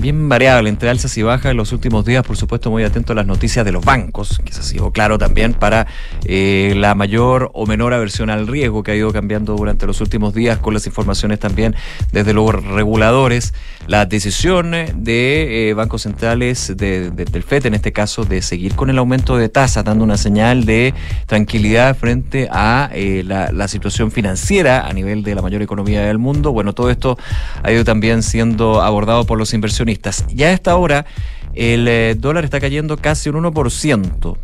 bien 0.00 0.28
variable 0.28 0.68
entre 0.68 0.88
alzas 0.88 1.16
y 1.18 1.22
bajas 1.22 1.50
en 1.50 1.56
los 1.56 1.72
últimos 1.72 2.04
días. 2.04 2.24
Por 2.24 2.36
supuesto, 2.36 2.70
muy 2.70 2.84
atento 2.84 3.12
a 3.12 3.16
las 3.16 3.26
noticias 3.26 3.64
de 3.64 3.72
los 3.72 3.84
bancos, 3.84 4.40
que 4.44 4.52
se 4.52 4.60
ha 4.60 4.62
sido 4.62 4.90
claro 4.90 5.18
también 5.18 5.54
para 5.54 5.86
eh, 6.24 6.74
la 6.76 6.94
mayor 6.94 7.50
o 7.54 7.66
menor 7.66 7.94
aversión 7.94 8.30
al 8.30 8.46
riesgo 8.46 8.82
que 8.82 8.92
ha 8.92 8.94
ido 8.94 9.12
cambiando 9.12 9.56
durante 9.56 9.86
los 9.86 10.00
últimos 10.00 10.34
días 10.34 10.58
con 10.58 10.74
las 10.74 10.86
informaciones 10.86 11.38
también 11.38 11.74
desde 12.12 12.32
los 12.32 12.52
reguladores. 12.64 13.54
La 13.86 14.06
decisión 14.06 14.72
de 14.72 15.70
eh, 15.70 15.74
bancos 15.74 16.02
centrales 16.02 16.74
de, 16.76 17.10
de, 17.10 17.24
del 17.24 17.42
FED, 17.42 17.66
en 17.66 17.74
este 17.74 17.92
caso, 17.92 18.24
de 18.24 18.42
seguir 18.42 18.74
con 18.74 18.90
el 18.90 18.98
aumento 18.98 19.36
de 19.36 19.48
tasas, 19.48 19.84
dando 19.84 20.04
una 20.04 20.16
señal 20.16 20.64
de 20.64 20.94
tranquilidad 21.26 21.96
frente 21.96 22.48
a 22.50 22.90
eh, 22.92 23.22
la, 23.24 23.68
situación 23.68 24.10
financiera 24.10 24.86
a 24.86 24.92
nivel 24.92 25.22
de 25.22 25.34
la 25.34 25.42
mayor 25.42 25.62
economía 25.62 26.02
del 26.02 26.18
mundo. 26.18 26.52
Bueno, 26.52 26.72
todo 26.72 26.90
esto 26.90 27.18
ha 27.62 27.70
ido 27.70 27.84
también 27.84 28.22
siendo 28.22 28.80
abordado 28.80 29.24
por 29.24 29.38
los 29.38 29.52
inversionistas. 29.88 30.24
Ya 30.34 30.48
a 30.48 30.52
esta 30.52 30.76
hora 30.76 31.06
El 31.54 31.88
eh, 31.88 32.14
dólar 32.16 32.44
está 32.44 32.60
cayendo 32.60 32.96
casi 32.96 33.30
un 33.30 33.42
1%. 33.42 34.36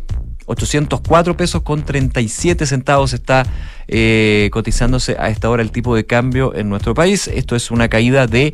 804 0.47 1.37
pesos 1.37 1.61
con 1.63 1.83
37 1.83 2.67
centavos 2.67 3.13
está 3.13 3.45
eh, 3.87 4.49
cotizándose 4.51 5.15
a 5.17 5.29
esta 5.29 5.49
hora 5.49 5.63
el 5.63 5.71
tipo 5.71 5.95
de 5.95 6.05
cambio 6.05 6.53
en 6.55 6.69
nuestro 6.69 6.93
país. 6.93 7.27
Esto 7.27 7.55
es 7.55 7.71
una 7.71 7.87
caída 7.87 8.27
de 8.27 8.53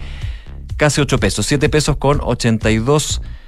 casi 0.77 1.01
8 1.01 1.17
pesos, 1.19 1.45
7 1.47 1.69
pesos 1.69 1.97
con 1.97 2.19
82 2.21 3.03
centavos, 3.03 3.40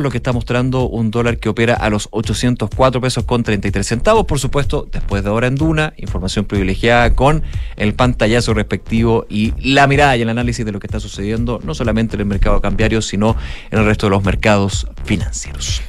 lo 0.00 0.10
que 0.10 0.18
está 0.18 0.32
mostrando 0.32 0.88
un 0.88 1.10
dólar 1.10 1.38
que 1.38 1.48
opera 1.48 1.74
a 1.74 1.90
los 1.90 2.08
804 2.12 3.00
pesos 3.00 3.24
con 3.24 3.42
33 3.42 3.86
centavos. 3.86 4.24
Por 4.24 4.38
supuesto, 4.38 4.86
después 4.90 5.24
de 5.24 5.30
ahora 5.30 5.48
en 5.48 5.56
Duna, 5.56 5.92
información 5.96 6.44
privilegiada 6.44 7.14
con 7.14 7.42
el 7.76 7.94
pantallazo 7.94 8.54
respectivo 8.54 9.26
y 9.28 9.52
la 9.60 9.86
mirada 9.86 10.16
y 10.16 10.22
el 10.22 10.28
análisis 10.28 10.64
de 10.64 10.72
lo 10.72 10.78
que 10.78 10.86
está 10.86 11.00
sucediendo, 11.00 11.60
no 11.64 11.74
solamente 11.74 12.14
en 12.14 12.20
el 12.20 12.26
mercado 12.26 12.60
cambiario, 12.60 13.02
sino 13.02 13.36
en 13.70 13.80
el 13.80 13.86
resto 13.86 14.06
de 14.06 14.10
los 14.10 14.24
mercados 14.24 14.86
financieros. 15.04 15.82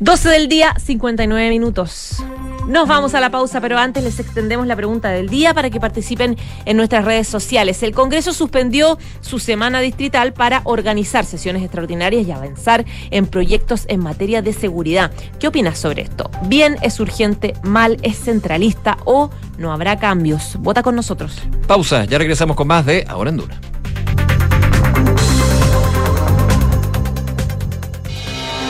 12 0.00 0.28
del 0.28 0.48
día, 0.48 0.76
59 0.78 1.50
minutos. 1.50 2.22
Nos 2.68 2.86
vamos 2.86 3.14
a 3.14 3.20
la 3.20 3.30
pausa, 3.30 3.60
pero 3.60 3.78
antes 3.78 4.04
les 4.04 4.20
extendemos 4.20 4.64
la 4.68 4.76
pregunta 4.76 5.08
del 5.08 5.28
día 5.28 5.54
para 5.54 5.70
que 5.70 5.80
participen 5.80 6.36
en 6.66 6.76
nuestras 6.76 7.04
redes 7.04 7.26
sociales. 7.26 7.82
El 7.82 7.94
Congreso 7.94 8.32
suspendió 8.32 8.96
su 9.20 9.40
semana 9.40 9.80
distrital 9.80 10.34
para 10.34 10.60
organizar 10.62 11.24
sesiones 11.24 11.64
extraordinarias 11.64 12.28
y 12.28 12.30
avanzar 12.30 12.84
en 13.10 13.26
proyectos 13.26 13.86
en 13.88 13.98
materia 13.98 14.40
de 14.40 14.52
seguridad. 14.52 15.10
¿Qué 15.40 15.48
opinas 15.48 15.80
sobre 15.80 16.02
esto? 16.02 16.30
¿Bien 16.44 16.76
es 16.82 17.00
urgente, 17.00 17.54
mal 17.64 17.96
es 18.02 18.20
centralista 18.20 18.98
o 19.04 19.30
no 19.56 19.72
habrá 19.72 19.98
cambios? 19.98 20.58
Vota 20.60 20.84
con 20.84 20.94
nosotros. 20.94 21.42
Pausa, 21.66 22.04
ya 22.04 22.18
regresamos 22.18 22.56
con 22.56 22.68
más 22.68 22.86
de 22.86 23.04
Ahora 23.08 23.30
en 23.30 23.38
Duna. 23.38 23.60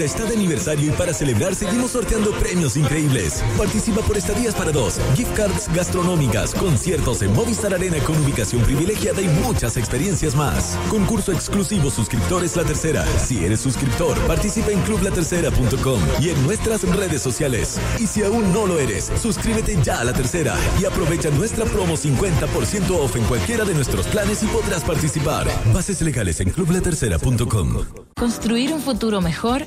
Está 0.00 0.24
de 0.24 0.34
aniversario 0.34 0.88
y 0.88 0.90
para 0.96 1.12
celebrar 1.12 1.54
seguimos 1.54 1.90
sorteando 1.92 2.32
premios 2.32 2.76
increíbles. 2.76 3.44
Participa 3.58 4.00
por 4.00 4.16
estadías 4.16 4.54
para 4.54 4.72
dos, 4.72 4.98
gift 5.14 5.32
cards 5.36 5.68
gastronómicas, 5.74 6.54
conciertos 6.54 7.20
en 7.22 7.32
Movistar 7.34 7.74
Arena 7.74 7.98
con 7.98 8.16
ubicación 8.18 8.62
privilegiada 8.62 9.20
y 9.20 9.28
muchas 9.28 9.76
experiencias 9.76 10.34
más. 10.34 10.78
Concurso 10.90 11.30
exclusivo 11.30 11.90
suscriptores 11.90 12.56
La 12.56 12.64
Tercera. 12.64 13.06
Si 13.18 13.44
eres 13.44 13.60
suscriptor, 13.60 14.18
participa 14.26 14.72
en 14.72 14.80
clublatercera.com 14.80 16.00
y 16.20 16.30
en 16.30 16.42
nuestras 16.42 16.82
redes 16.96 17.22
sociales. 17.22 17.78
Y 18.00 18.06
si 18.06 18.24
aún 18.24 18.52
no 18.52 18.66
lo 18.66 18.80
eres, 18.80 19.12
suscríbete 19.20 19.78
ya 19.84 20.00
a 20.00 20.04
La 20.04 20.14
Tercera 20.14 20.56
y 20.80 20.84
aprovecha 20.84 21.30
nuestra 21.30 21.64
promo 21.66 21.96
50% 21.96 22.90
off 22.98 23.14
en 23.14 23.24
cualquiera 23.24 23.64
de 23.64 23.74
nuestros 23.74 24.06
planes 24.08 24.42
y 24.42 24.46
podrás 24.46 24.82
participar. 24.82 25.46
Bases 25.72 26.00
legales 26.00 26.40
en 26.40 26.50
clublatercera.com. 26.50 27.84
Construir 28.16 28.72
un 28.72 28.80
futuro 28.80 29.20
mejor 29.20 29.66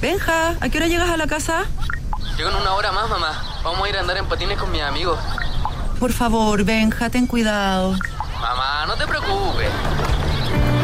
Benja, 0.00 0.56
¿a 0.60 0.68
qué 0.70 0.78
hora 0.78 0.86
llegas 0.86 1.10
a 1.10 1.16
la 1.16 1.26
casa? 1.26 1.64
Llego 2.36 2.48
en 2.50 2.56
una 2.56 2.72
hora 2.74 2.90
más, 2.90 3.08
mamá. 3.10 3.60
Vamos 3.62 3.84
a 3.84 3.88
ir 3.88 3.96
a 3.96 4.00
andar 4.00 4.16
en 4.16 4.26
patines 4.26 4.58
con 4.58 4.70
mis 4.72 4.80
amigos. 4.80 5.18
Por 5.98 6.12
favor, 6.12 6.64
Benja, 6.64 7.10
ten 7.10 7.26
cuidado. 7.26 7.94
Mamá, 8.40 8.86
no 8.86 8.96
te 8.96 9.06
preocupes. 9.06 9.68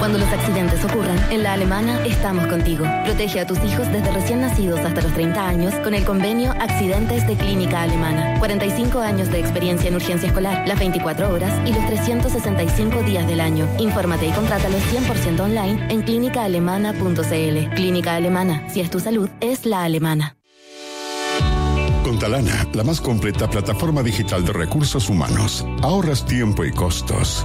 Cuando 0.07 0.25
los 0.25 0.33
accidentes 0.33 0.85
ocurran, 0.85 1.19
en 1.33 1.43
la 1.43 1.55
alemana 1.55 2.07
estamos 2.07 2.47
contigo. 2.47 2.85
Protege 3.03 3.41
a 3.41 3.45
tus 3.45 3.59
hijos 3.65 3.91
desde 3.91 4.13
recién 4.13 4.41
nacidos 4.41 4.79
hasta 4.79 5.03
los 5.03 5.13
30 5.15 5.49
años 5.49 5.75
con 5.83 5.95
el 5.95 6.05
convenio 6.05 6.53
Accidentes 6.61 7.27
de 7.27 7.35
Clínica 7.35 7.83
Alemana. 7.83 8.39
45 8.39 9.01
años 9.01 9.33
de 9.33 9.41
experiencia 9.41 9.89
en 9.89 9.97
urgencia 9.97 10.29
escolar, 10.29 10.63
las 10.69 10.79
24 10.79 11.35
horas 11.35 11.53
y 11.69 11.73
los 11.73 11.85
365 11.87 13.03
días 13.03 13.27
del 13.27 13.41
año. 13.41 13.67
Infórmate 13.81 14.29
y 14.29 14.31
contrátalo 14.31 14.77
100% 14.79 15.41
online 15.41 15.93
en 15.93 16.03
clínicaalemana.cl. 16.03 17.75
Clínica 17.75 18.15
Alemana, 18.15 18.63
si 18.69 18.83
es 18.83 18.91
tu 18.91 19.01
salud, 19.01 19.29
es 19.41 19.67
la 19.67 19.83
alemana. 19.83 20.37
Con 22.05 22.21
Talana, 22.21 22.65
la 22.75 22.85
más 22.85 23.01
completa 23.01 23.51
plataforma 23.51 24.05
digital 24.05 24.45
de 24.45 24.53
recursos 24.53 25.09
humanos, 25.09 25.67
ahorras 25.83 26.25
tiempo 26.25 26.65
y 26.65 26.71
costos. 26.71 27.45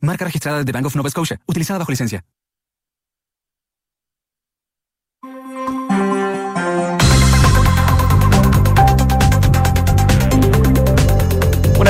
Marca 0.00 0.24
registrada 0.24 0.64
de 0.64 0.72
Bank 0.72 0.86
of 0.86 0.96
Nova 0.96 1.10
Scotia. 1.10 1.40
Utilizada 1.46 1.78
bajo 1.78 1.92
licencia. 1.92 2.24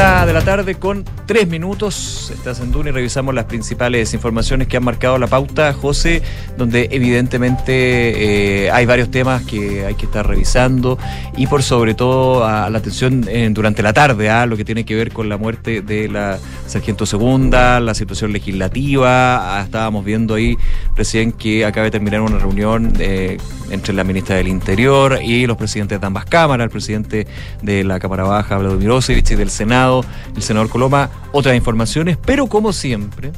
De 0.00 0.32
la 0.32 0.40
tarde 0.40 0.76
con 0.76 1.04
tres 1.26 1.46
minutos. 1.46 2.32
Estás 2.34 2.60
en 2.60 2.72
Duna 2.72 2.88
y 2.88 2.92
revisamos 2.92 3.34
las 3.34 3.44
principales 3.44 4.14
informaciones 4.14 4.66
que 4.66 4.78
han 4.78 4.82
marcado 4.82 5.18
la 5.18 5.26
pauta, 5.26 5.74
José, 5.74 6.22
donde 6.56 6.88
evidentemente 6.90 8.64
eh, 8.64 8.70
hay 8.70 8.86
varios 8.86 9.10
temas 9.10 9.42
que 9.42 9.84
hay 9.84 9.96
que 9.96 10.06
estar 10.06 10.26
revisando 10.26 10.98
y 11.36 11.46
por 11.48 11.62
sobre 11.62 11.92
todo 11.92 12.46
a 12.46 12.70
la 12.70 12.78
atención 12.78 13.26
eh, 13.28 13.46
durante 13.52 13.82
la 13.82 13.92
tarde 13.92 14.30
a 14.30 14.46
lo 14.46 14.56
que 14.56 14.64
tiene 14.64 14.86
que 14.86 14.94
ver 14.94 15.12
con 15.12 15.28
la 15.28 15.36
muerte 15.36 15.82
de 15.82 16.08
la 16.08 16.38
sargento 16.66 17.04
segunda, 17.04 17.78
la 17.78 17.94
situación 17.94 18.32
legislativa. 18.32 19.58
Ah, 19.58 19.62
estábamos 19.62 20.02
viendo 20.02 20.34
ahí 20.34 20.56
recién 20.96 21.32
que 21.32 21.66
acaba 21.66 21.84
de 21.84 21.90
terminar 21.90 22.22
una 22.22 22.38
reunión 22.38 22.94
eh, 22.98 23.36
entre 23.70 23.92
la 23.92 24.04
ministra 24.04 24.36
del 24.36 24.48
Interior 24.48 25.18
y 25.22 25.46
los 25.46 25.56
presidentes 25.56 26.00
de 26.00 26.06
ambas 26.06 26.24
cámaras, 26.24 26.64
el 26.64 26.70
presidente 26.70 27.26
de 27.62 27.84
la 27.84 27.98
Cámara 27.98 28.24
Baja, 28.24 28.56
Vladimir 28.58 28.90
Osevich, 28.90 29.30
y 29.30 29.34
del 29.34 29.50
Senado, 29.50 29.89
el 30.36 30.42
senador 30.42 30.68
Coloma, 30.68 31.10
otras 31.32 31.56
informaciones, 31.56 32.16
pero 32.16 32.46
como 32.46 32.72
siempre, 32.72 33.32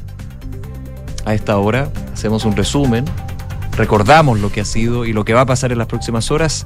a 1.25 1.33
esta 1.33 1.57
hora 1.57 1.91
hacemos 2.13 2.45
un 2.45 2.55
resumen, 2.55 3.05
recordamos 3.75 4.39
lo 4.39 4.51
que 4.51 4.61
ha 4.61 4.65
sido 4.65 5.05
y 5.05 5.13
lo 5.13 5.25
que 5.25 5.33
va 5.33 5.41
a 5.41 5.45
pasar 5.45 5.71
en 5.71 5.77
las 5.77 5.87
próximas 5.87 6.31
horas 6.31 6.65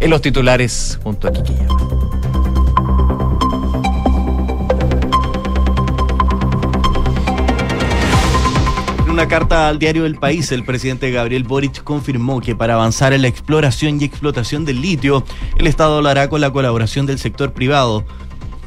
en 0.00 0.10
los 0.10 0.22
titulares 0.22 0.98
junto 1.02 1.28
a 1.28 1.32
En 9.04 9.10
una 9.10 9.26
carta 9.26 9.68
al 9.68 9.80
diario 9.80 10.06
El 10.06 10.14
País, 10.14 10.52
el 10.52 10.64
presidente 10.64 11.10
Gabriel 11.10 11.42
Boric 11.42 11.82
confirmó 11.82 12.40
que 12.40 12.54
para 12.54 12.74
avanzar 12.74 13.12
en 13.12 13.22
la 13.22 13.28
exploración 13.28 14.00
y 14.00 14.04
explotación 14.04 14.64
del 14.64 14.80
litio, 14.80 15.24
el 15.56 15.66
Estado 15.66 16.00
lo 16.00 16.08
hará 16.08 16.28
con 16.28 16.40
la 16.40 16.52
colaboración 16.52 17.06
del 17.06 17.18
sector 17.18 17.52
privado. 17.52 18.04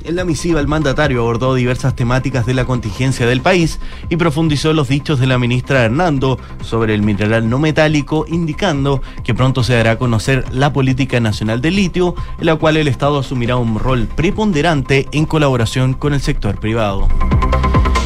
En 0.04 0.16
la 0.16 0.26
misiva, 0.26 0.60
el 0.60 0.68
mandatario 0.68 1.22
abordó 1.22 1.54
diversas 1.54 1.96
temáticas 1.96 2.46
de 2.46 2.56
la 2.56 2.66
contingencia 2.66 3.28
del 3.28 3.42
país 3.42 3.80
y 4.10 4.18
profundizó 4.18 4.74
los 4.74 4.88
dichos 4.88 5.20
de 5.20 5.28
la 5.28 5.38
ministra 5.38 5.84
Hernando 5.84 6.40
sobre 6.62 6.96
el 6.96 7.04
mineral 7.04 7.50
no 7.50 7.60
metálico, 7.60 8.26
indicando 8.28 9.02
que 9.24 9.36
pronto 9.36 9.64
se 9.64 9.76
dará 9.76 9.92
a 9.92 9.98
conocer 9.98 10.46
la 10.52 10.74
política 10.74 11.20
nacional 11.20 11.62
del 11.62 11.76
litio, 11.76 12.16
en 12.40 12.48
la 12.48 12.56
cual 12.56 12.78
el 12.78 12.88
Estado 12.88 13.20
asumirá 13.20 13.58
un 13.58 13.78
rol 13.78 14.08
preponderante 14.08 15.08
en 15.12 15.26
colaboración 15.26 15.94
con 15.94 16.14
el 16.14 16.22
sector 16.22 16.60
privado. 16.60 17.08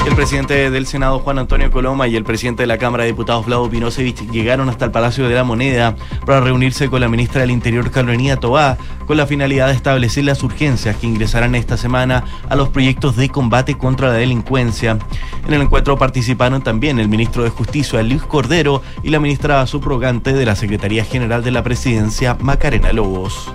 El 0.05 0.15
presidente 0.15 0.69
del 0.69 0.85
Senado, 0.85 1.19
Juan 1.19 1.39
Antonio 1.39 1.71
Coloma, 1.71 2.07
y 2.07 2.15
el 2.15 2.23
presidente 2.23 2.63
de 2.63 2.67
la 2.67 2.77
Cámara 2.77 3.03
de 3.03 3.09
Diputados, 3.09 3.45
Vlado 3.47 3.69
Pinosevich, 3.69 4.29
llegaron 4.31 4.69
hasta 4.69 4.85
el 4.85 4.91
Palacio 4.91 5.27
de 5.27 5.33
la 5.33 5.43
Moneda 5.43 5.95
para 6.25 6.41
reunirse 6.41 6.89
con 6.89 7.01
la 7.01 7.09
ministra 7.09 7.41
del 7.41 7.51
Interior, 7.51 7.89
Carolina 7.89 8.37
Tobá, 8.37 8.77
con 9.07 9.17
la 9.17 9.25
finalidad 9.25 9.67
de 9.67 9.73
establecer 9.73 10.23
las 10.23 10.43
urgencias 10.43 10.95
que 10.97 11.07
ingresarán 11.07 11.55
esta 11.55 11.75
semana 11.75 12.23
a 12.47 12.55
los 12.55 12.69
proyectos 12.69 13.15
de 13.15 13.29
combate 13.29 13.77
contra 13.77 14.09
la 14.09 14.13
delincuencia. 14.13 14.99
En 15.47 15.53
el 15.53 15.61
encuentro 15.61 15.97
participaron 15.97 16.61
también 16.61 16.99
el 16.99 17.09
ministro 17.09 17.43
de 17.43 17.49
Justicia, 17.49 18.01
Luis 18.03 18.21
Cordero, 18.21 18.83
y 19.03 19.09
la 19.09 19.19
ministra 19.19 19.65
subrogante 19.65 20.33
de 20.33 20.45
la 20.45 20.55
Secretaría 20.55 21.03
General 21.03 21.43
de 21.43 21.51
la 21.51 21.63
Presidencia, 21.63 22.37
Macarena 22.39 22.93
Lobos. 22.93 23.51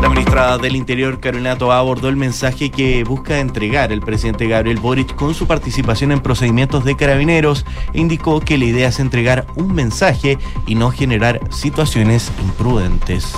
La 0.00 0.08
ministra 0.08 0.58
del 0.58 0.76
Interior, 0.76 1.18
Carolina 1.18 1.58
Toa, 1.58 1.78
abordó 1.78 2.08
el 2.08 2.16
mensaje 2.16 2.70
que 2.70 3.02
busca 3.02 3.40
entregar 3.40 3.92
el 3.92 4.00
presidente 4.00 4.46
Gabriel 4.46 4.78
Boric 4.78 5.14
con 5.16 5.34
su 5.34 5.46
participación 5.46 6.12
en 6.12 6.20
procedimientos 6.20 6.84
de 6.84 6.96
carabineros 6.96 7.66
e 7.92 8.00
indicó 8.00 8.40
que 8.40 8.58
la 8.58 8.66
idea 8.66 8.88
es 8.88 9.00
entregar 9.00 9.46
un 9.56 9.74
mensaje 9.74 10.38
y 10.66 10.76
no 10.76 10.92
generar 10.92 11.40
situaciones 11.50 12.30
imprudentes. 12.40 13.34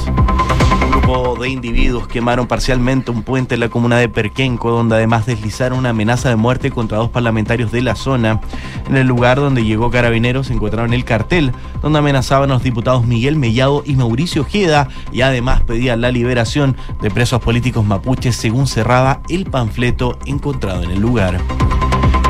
De 1.10 1.48
individuos 1.48 2.06
quemaron 2.06 2.46
parcialmente 2.46 3.10
un 3.10 3.24
puente 3.24 3.54
en 3.54 3.60
la 3.60 3.68
comuna 3.68 3.98
de 3.98 4.08
Perquenco, 4.08 4.70
donde 4.70 4.94
además 4.94 5.26
deslizaron 5.26 5.80
una 5.80 5.90
amenaza 5.90 6.28
de 6.28 6.36
muerte 6.36 6.70
contra 6.70 6.98
dos 6.98 7.08
parlamentarios 7.08 7.72
de 7.72 7.82
la 7.82 7.96
zona. 7.96 8.40
En 8.88 8.96
el 8.96 9.08
lugar 9.08 9.38
donde 9.38 9.64
llegó 9.64 9.90
Carabineros 9.90 10.50
encontraron 10.50 10.92
el 10.92 11.04
cartel, 11.04 11.50
donde 11.82 11.98
amenazaban 11.98 12.50
a 12.50 12.54
los 12.54 12.62
diputados 12.62 13.06
Miguel 13.06 13.34
Mellado 13.34 13.82
y 13.84 13.96
Mauricio 13.96 14.42
Ojeda, 14.42 14.86
y 15.10 15.22
además 15.22 15.62
pedían 15.62 16.00
la 16.00 16.12
liberación 16.12 16.76
de 17.02 17.10
presos 17.10 17.40
políticos 17.40 17.84
mapuches, 17.84 18.36
según 18.36 18.68
cerraba 18.68 19.20
el 19.28 19.46
panfleto 19.46 20.16
encontrado 20.26 20.84
en 20.84 20.92
el 20.92 21.00
lugar. 21.00 21.40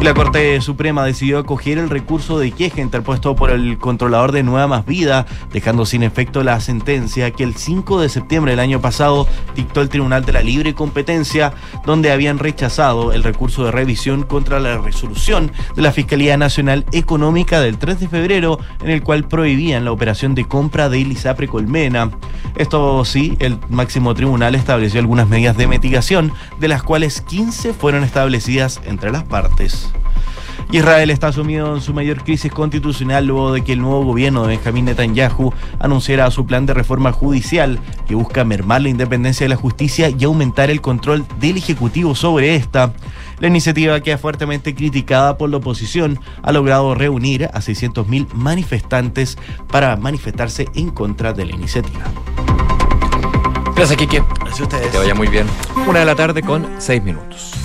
Y 0.01 0.03
la 0.03 0.15
Corte 0.15 0.59
Suprema 0.63 1.05
decidió 1.05 1.39
acoger 1.39 1.77
el 1.77 1.91
recurso 1.91 2.39
de 2.39 2.53
queja 2.53 2.81
interpuesto 2.81 3.37
por 3.37 3.51
el 3.51 3.77
controlador 3.77 4.33
de 4.33 4.43
Nueva 4.43 4.67
Más 4.67 4.87
Vida, 4.87 5.27
dejando 5.53 5.85
sin 5.85 6.03
efecto 6.03 6.43
la 6.43 6.59
sentencia 6.61 7.33
que 7.33 7.45
el 7.45 7.55
5 7.55 8.01
de 8.01 8.09
septiembre 8.09 8.53
del 8.53 8.61
año 8.61 8.81
pasado 8.81 9.29
dictó 9.55 9.83
el 9.83 9.91
Tribunal 9.91 10.25
de 10.25 10.33
la 10.33 10.41
Libre 10.41 10.75
Competencia, 10.75 11.53
donde 11.85 12.13
habían 12.13 12.39
rechazado 12.39 13.13
el 13.13 13.23
recurso 13.23 13.67
de 13.67 13.73
revisión 13.73 14.23
contra 14.23 14.59
la 14.59 14.79
resolución 14.79 15.53
de 15.77 15.83
la 15.83 15.93
Fiscalía 15.93 16.39
Nacional 16.39 16.87
Económica 16.93 17.61
del 17.61 17.77
3 17.77 18.01
de 18.01 18.09
febrero, 18.09 18.59
en 18.83 18.89
el 18.89 19.03
cual 19.03 19.29
prohibían 19.29 19.85
la 19.85 19.93
operación 19.93 20.35
de 20.35 20.47
compra 20.47 20.89
de 20.89 20.99
Ilisapre 20.99 21.47
Colmena. 21.47 22.11
Esto 22.57 23.05
sí, 23.05 23.37
el 23.39 23.59
máximo 23.69 24.15
tribunal 24.15 24.55
estableció 24.55 24.99
algunas 24.99 25.29
medidas 25.29 25.59
de 25.59 25.67
mitigación, 25.67 26.33
de 26.59 26.69
las 26.69 26.83
cuales 26.83 27.21
15 27.21 27.75
fueron 27.75 28.03
establecidas 28.03 28.81
entre 28.87 29.13
las 29.13 29.25
partes. 29.25 29.90
Israel 30.73 31.11
está 31.11 31.33
sumido 31.33 31.75
en 31.75 31.81
su 31.81 31.93
mayor 31.93 32.23
crisis 32.23 32.53
constitucional 32.53 33.27
luego 33.27 33.53
de 33.53 33.63
que 33.63 33.73
el 33.73 33.81
nuevo 33.81 34.05
gobierno 34.05 34.43
de 34.43 34.57
Benjamín 34.57 34.85
Netanyahu 34.85 35.53
anunciara 35.81 36.31
su 36.31 36.47
plan 36.47 36.65
de 36.65 36.75
reforma 36.75 37.11
judicial 37.11 37.81
que 38.07 38.15
busca 38.15 38.45
mermar 38.45 38.83
la 38.83 38.89
independencia 38.89 39.45
de 39.45 39.49
la 39.49 39.57
justicia 39.57 40.11
y 40.11 40.23
aumentar 40.25 40.71
el 40.71 40.81
control 40.81 41.27
del 41.41 41.57
Ejecutivo 41.57 42.15
sobre 42.15 42.55
esta. 42.55 42.93
La 43.41 43.49
iniciativa, 43.49 44.01
que 44.01 44.13
es 44.13 44.21
fuertemente 44.21 44.75
criticada 44.75 45.37
por 45.37 45.51
la 45.51 45.57
oposición, 45.57 46.21
ha 46.43 46.53
logrado 46.53 46.95
reunir 46.95 47.47
a 47.47 47.59
600.000 47.59 48.33
manifestantes 48.33 49.39
para 49.73 49.97
manifestarse 49.97 50.69
en 50.75 50.91
contra 50.91 51.33
de 51.33 51.47
la 51.47 51.53
iniciativa. 51.53 52.05
Gracias, 53.75 53.99
Kiki. 53.99 54.19
Gracias 54.19 54.61
a 54.61 54.63
ustedes. 54.63 54.87
Que 54.87 54.93
te 54.93 54.99
vaya 54.99 55.15
muy 55.15 55.27
bien. 55.27 55.47
Una 55.89 56.01
de 56.01 56.05
la 56.05 56.15
tarde 56.15 56.43
con 56.43 56.69
seis 56.79 57.03
minutos. 57.03 57.60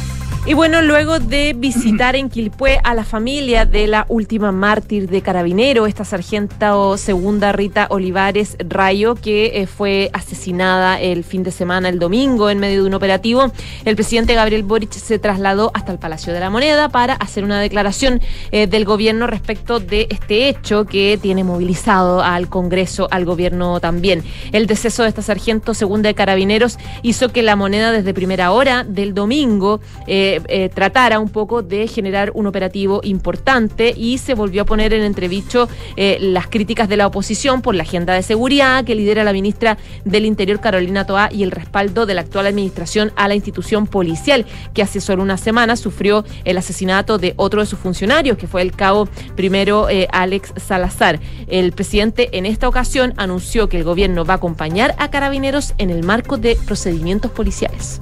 Y 0.48 0.54
bueno, 0.54 0.84
luego 0.84 1.20
de 1.20 1.54
visitar 1.58 2.16
en 2.16 2.30
Quilpué 2.30 2.80
a 2.84 2.94
la 2.94 3.04
familia 3.04 3.66
de 3.66 3.88
la 3.88 4.06
última 4.10 4.52
mártir 4.52 5.10
de 5.10 5.24
Carabinero, 5.24 5.88
esta 5.88 6.06
sargento 6.06 6.98
segunda 6.98 7.52
Rita 7.52 7.88
Olivares 7.90 8.56
Rayo, 8.60 9.16
que 9.16 9.60
eh, 9.60 9.66
fue 9.66 10.12
asesinada 10.14 11.02
el 11.02 11.24
fin 11.24 11.42
de 11.42 11.50
semana, 11.50 11.90
el 11.90 11.98
domingo, 11.98 12.52
en 12.52 12.60
medio 12.60 12.84
de 12.84 12.88
un 12.88 12.94
operativo, 12.94 13.52
el 13.86 13.96
presidente 13.96 14.36
Gabriel 14.36 14.62
Boric 14.62 14.92
se 14.92 15.18
trasladó 15.18 15.72
hasta 15.74 15.92
el 15.92 15.98
Palacio 15.98 16.32
de 16.32 16.40
la 16.40 16.52
Moneda 16.52 16.90
para 16.90 17.16
hacer 17.16 17.44
una 17.44 17.60
declaración 17.60 18.22
eh, 18.52 18.68
del 18.68 18.86
gobierno 18.86 19.26
respecto 19.26 19.80
de 19.80 20.06
este 20.12 20.48
hecho 20.48 20.86
que 20.86 21.18
tiene 21.20 21.44
movilizado 21.44 22.22
al 22.22 22.50
Congreso, 22.50 23.08
al 23.10 23.26
gobierno 23.26 23.80
también. 23.80 24.24
El 24.52 24.68
deceso 24.68 25.02
de 25.02 25.10
esta 25.10 25.24
sargento 25.24 25.74
segunda 25.74 26.08
de 26.08 26.14
Carabineros 26.14 26.78
hizo 27.02 27.30
que 27.30 27.42
la 27.42 27.56
moneda 27.56 27.92
desde 27.92 28.14
primera 28.14 28.52
hora 28.52 28.84
del 28.84 29.16
domingo 29.16 29.82
eh, 30.06 30.35
eh, 30.48 30.70
tratara 30.70 31.20
un 31.20 31.30
poco 31.30 31.62
de 31.62 31.88
generar 31.88 32.32
un 32.34 32.48
operativo 32.48 33.02
importante 33.04 33.94
y 33.96 34.18
se 34.18 34.34
volvió 34.34 34.64
a 34.64 34.66
poner 34.66 34.94
en 34.94 35.04
entredicho 35.04 35.68
eh, 35.96 36.18
las 36.20 36.48
críticas 36.48 36.90
de 36.90 36.98
la 36.98 37.08
oposición 37.08 37.62
por 37.62 37.76
la 37.76 37.84
agenda 37.84 38.14
de 38.14 38.24
seguridad 38.24 38.84
que 38.84 38.96
lidera 38.96 39.24
la 39.24 39.34
ministra 39.34 39.78
del 40.04 40.26
Interior 40.26 40.60
Carolina 40.60 41.06
Toá 41.06 41.30
y 41.32 41.44
el 41.44 41.52
respaldo 41.52 42.06
de 42.06 42.14
la 42.14 42.22
actual 42.22 42.48
administración 42.48 43.12
a 43.16 43.28
la 43.28 43.36
institución 43.36 43.88
policial 43.88 44.46
que 44.74 44.82
hace 44.82 45.02
solo 45.02 45.24
una 45.24 45.38
semana 45.38 45.76
sufrió 45.76 46.26
el 46.44 46.58
asesinato 46.58 47.18
de 47.18 47.34
otro 47.38 47.62
de 47.62 47.68
sus 47.68 47.80
funcionarios 47.80 48.38
que 48.38 48.48
fue 48.48 48.62
el 48.62 48.72
cabo 48.72 49.08
primero 49.36 49.90
eh, 49.90 50.08
Alex 50.12 50.54
Salazar. 50.58 51.20
El 51.48 51.72
presidente 51.72 52.38
en 52.38 52.46
esta 52.46 52.68
ocasión 52.68 53.14
anunció 53.18 53.70
que 53.70 53.78
el 53.78 53.84
gobierno 53.84 54.26
va 54.26 54.36
a 54.36 54.38
acompañar 54.38 54.96
a 54.98 55.10
carabineros 55.10 55.74
en 55.78 55.90
el 55.90 56.04
marco 56.04 56.38
de 56.38 56.58
procedimientos 56.66 57.32
policiales. 57.32 58.00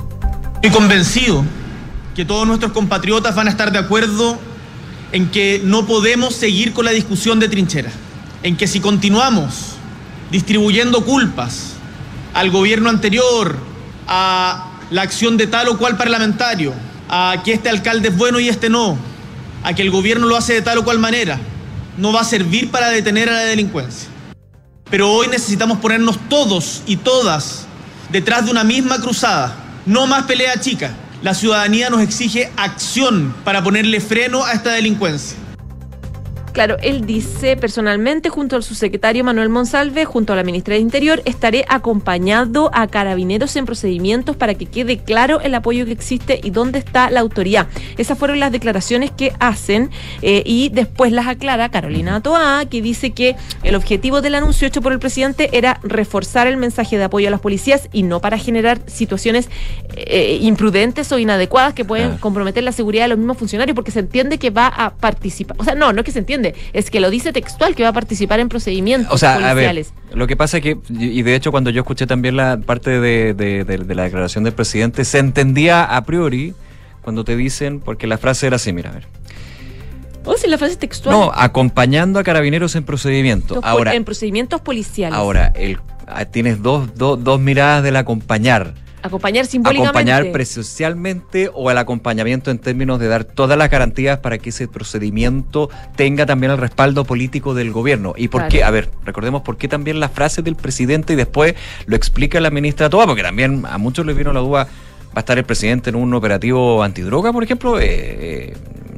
Estoy 0.56 0.72
convencido 0.72 1.44
que 2.16 2.26
todos 2.26 2.48
nuestros 2.48 2.72
compatriotas 2.72 3.36
van 3.36 3.48
a 3.48 3.50
estar 3.50 3.72
de 3.72 3.80
acuerdo 3.80 4.38
en 5.12 5.30
que 5.30 5.62
no 5.64 5.86
podemos 5.86 6.36
seguir 6.36 6.74
con 6.74 6.86
la 6.86 6.92
discusión 6.92 7.40
de 7.40 7.50
trincheras, 7.50 7.94
en 8.44 8.56
que 8.56 8.68
si 8.68 8.80
continuamos 8.80 9.74
distribuyendo 10.32 11.06
culpas 11.06 11.74
al 12.34 12.50
gobierno 12.50 12.90
anterior, 12.90 13.58
a 14.08 14.72
la 14.90 15.02
acción 15.02 15.38
de 15.38 15.48
tal 15.48 15.70
o 15.70 15.78
cual 15.78 15.98
parlamentario, 15.98 16.74
a 17.10 17.42
que 17.44 17.54
este 17.54 17.70
alcalde 17.70 18.10
es 18.10 18.18
bueno 18.18 18.40
y 18.40 18.50
este 18.50 18.70
no, 18.70 18.98
a 19.64 19.74
que 19.74 19.82
el 19.82 19.92
gobierno 19.92 20.28
lo 20.28 20.36
hace 20.36 20.54
de 20.54 20.62
tal 20.62 20.80
o 20.80 20.84
cual 20.84 21.00
manera, 21.00 21.40
no 21.98 22.12
va 22.12 22.22
a 22.22 22.26
servir 22.26 22.72
para 22.72 22.90
detener 22.90 23.30
a 23.30 23.34
la 23.34 23.44
delincuencia. 23.44 24.10
Pero 24.90 25.12
hoy 25.12 25.28
necesitamos 25.28 25.80
ponernos 25.80 26.18
todos 26.30 26.82
y 26.86 26.98
todas 26.98 27.66
detrás 28.12 28.46
de 28.46 28.52
una 28.52 28.64
misma 28.64 29.00
cruzada, 29.00 29.56
no 29.86 30.06
más 30.06 30.24
pelea 30.24 30.60
chica 30.60 30.96
la 31.24 31.34
ciudadanía 31.34 31.90
nos 31.90 32.02
exige 32.02 32.52
acción 32.58 33.34
para 33.46 33.64
ponerle 33.64 34.02
freno 34.02 34.44
a 34.44 34.52
esta 34.52 34.74
delincuencia. 34.74 35.38
Claro, 36.54 36.78
él 36.84 37.08
dice 37.08 37.58
personalmente, 37.58 38.30
junto 38.30 38.56
al 38.56 38.62
subsecretario 38.62 39.24
Manuel 39.24 39.50
Monsalve, 39.50 40.06
junto 40.06 40.34
a 40.34 40.36
la 40.36 40.44
ministra 40.44 40.76
de 40.76 40.82
Interior, 40.82 41.20
estaré 41.26 41.66
acompañando 41.68 42.70
a 42.74 42.86
carabineros 42.86 43.56
en 43.56 43.66
procedimientos 43.66 44.36
para 44.36 44.54
que 44.54 44.68
quede 44.68 45.00
claro 45.00 45.42
el 45.42 45.56
apoyo 45.56 45.84
que 45.86 45.92
existe 45.92 46.40
y 46.44 46.52
dónde 46.52 46.78
está 46.78 47.10
la 47.10 47.22
autoridad. 47.22 47.68
Esas 47.98 48.20
fueron 48.20 48.40
las 48.40 48.52
declaraciones 48.52 49.10
que 49.10 49.34
hacen 49.40 49.90
eh, 50.22 50.44
y 50.46 50.70
después 50.70 51.12
las 51.12 51.26
aclara 51.26 51.70
Carolina 51.70 52.22
Toa, 52.22 52.66
que 52.70 52.84
dice 52.84 53.10
que 53.12 53.36
el 53.64 53.74
objetivo 53.74 54.22
del 54.22 54.36
anuncio 54.36 54.68
hecho 54.68 54.82
por 54.82 54.94
el 54.94 55.00
presidente 55.00 55.50
era 55.54 55.80
reforzar 55.82 56.46
el 56.46 56.58
mensaje 56.58 57.00
de 57.00 57.06
apoyo 57.06 57.30
a 57.30 57.32
las 57.32 57.40
policías 57.40 57.90
y 57.92 58.04
no 58.04 58.22
para 58.22 58.38
generar 58.38 58.80
situaciones 58.86 59.50
eh, 59.96 60.38
imprudentes 60.42 61.12
o 61.12 61.18
inadecuadas 61.18 61.74
que 61.74 61.84
pueden 61.84 62.18
comprometer 62.18 62.64
la 62.64 62.72
seguridad 62.72 63.06
de 63.06 63.10
los 63.10 63.18
mismos 63.18 63.38
funcionarios, 63.38 63.74
porque 63.74 63.90
se 63.90 64.02
entiende 64.02 64.38
que 64.38 64.52
va 64.52 64.68
a 64.68 64.94
participar. 64.94 65.58
O 65.60 65.64
sea, 65.64 65.74
no, 65.74 65.94
no 65.94 66.02
es 66.02 66.06
que 66.06 66.12
se 66.12 66.20
entiende, 66.20 66.43
es 66.74 66.90
que 66.92 67.00
lo 67.00 67.10
dice 67.10 67.32
textual, 67.34 67.76
que 67.76 67.84
va 67.84 67.90
a 67.90 67.94
participar 67.94 68.40
en 68.40 68.50
procedimientos 68.50 69.14
O 69.14 69.18
sea, 69.18 69.36
a 69.36 69.54
ver, 69.54 69.66
policiales. 69.68 69.94
lo 70.14 70.28
que 70.28 70.36
pasa 70.36 70.58
es 70.58 70.64
que, 70.64 70.78
y 70.90 71.22
de 71.22 71.36
hecho 71.36 71.52
cuando 71.52 71.70
yo 71.70 71.82
escuché 71.82 72.06
también 72.08 72.36
la 72.38 72.58
parte 72.58 73.00
de, 73.00 73.34
de- 73.34 73.64
de- 73.64 73.78
de 73.78 73.96
la 73.96 74.04
declaración 74.04 74.44
del 74.44 74.54
presidente, 74.54 75.06
se 75.06 75.20
entendía 75.20 75.84
a 75.84 76.04
priori 76.04 76.54
cuando 77.02 77.24
te 77.24 77.36
dicen, 77.36 77.80
porque 77.80 78.08
la 78.08 78.18
frase 78.18 78.48
era 78.48 78.56
así, 78.58 78.72
mira, 78.74 78.90
a 78.92 78.94
ver. 78.94 79.08
O 80.26 80.38
si 80.38 80.48
la 80.48 80.58
frase 80.58 80.78
textual. 80.78 81.14
No, 81.14 81.32
acompañando 81.36 82.18
a 82.18 82.24
carabineros 82.24 82.76
en 82.78 82.84
procedimiento. 82.86 83.60
Ahora, 83.62 83.94
en 83.94 84.06
procedimientos 84.06 84.62
policiales. 84.62 85.18
ahora 85.18 85.48
el, 85.56 85.80
ah, 86.08 86.24
tienes 86.26 86.62
dos, 86.64 86.96
dos, 86.96 87.22
dos 87.22 87.40
miradas 87.42 87.84
del 87.84 87.98
acompañar. 87.98 88.74
Acompañar 89.04 89.46
simbólicamente. 89.46 90.12
Acompañar 90.12 90.32
presencialmente 90.32 91.50
o 91.54 91.70
el 91.70 91.78
acompañamiento 91.78 92.52
en 92.52 92.58
términos 92.58 93.00
de 93.00 93.08
dar 93.10 93.26
todas 93.26 93.58
las 93.58 93.70
garantías 93.70 94.20
para 94.20 94.38
que 94.38 94.50
ese 94.50 94.68
procedimiento 94.70 95.70
tenga 95.98 96.26
también 96.26 96.54
el 96.54 96.58
respaldo 96.58 97.04
político 97.04 97.54
del 97.54 97.72
gobierno. 97.72 98.14
¿Y 98.16 98.30
por 98.30 98.42
Claro. 98.42 98.52
qué? 98.52 98.64
A 98.64 98.72
ver, 98.72 98.90
recordemos 99.06 99.42
por 99.42 99.58
qué 99.58 99.68
también 99.68 100.00
la 100.00 100.08
frase 100.10 100.42
del 100.42 100.56
presidente 100.56 101.14
y 101.14 101.16
después 101.18 101.54
lo 101.86 101.96
explica 101.98 102.40
la 102.40 102.50
ministra 102.50 102.90
Toa, 102.90 103.06
porque 103.06 103.24
también 103.24 103.66
a 103.70 103.78
muchos 103.78 104.06
les 104.06 104.16
vino 104.16 104.32
la 104.32 104.40
duda, 104.40 104.64
¿va 104.64 105.16
a 105.16 105.20
estar 105.20 105.38
el 105.38 105.44
presidente 105.44 105.90
en 105.90 105.98
un 105.98 106.14
operativo 106.14 106.82
antidroga, 106.82 107.34
por 107.34 107.44
ejemplo? 107.44 107.80
Eh, 107.80 107.84
eh, 107.90 108.54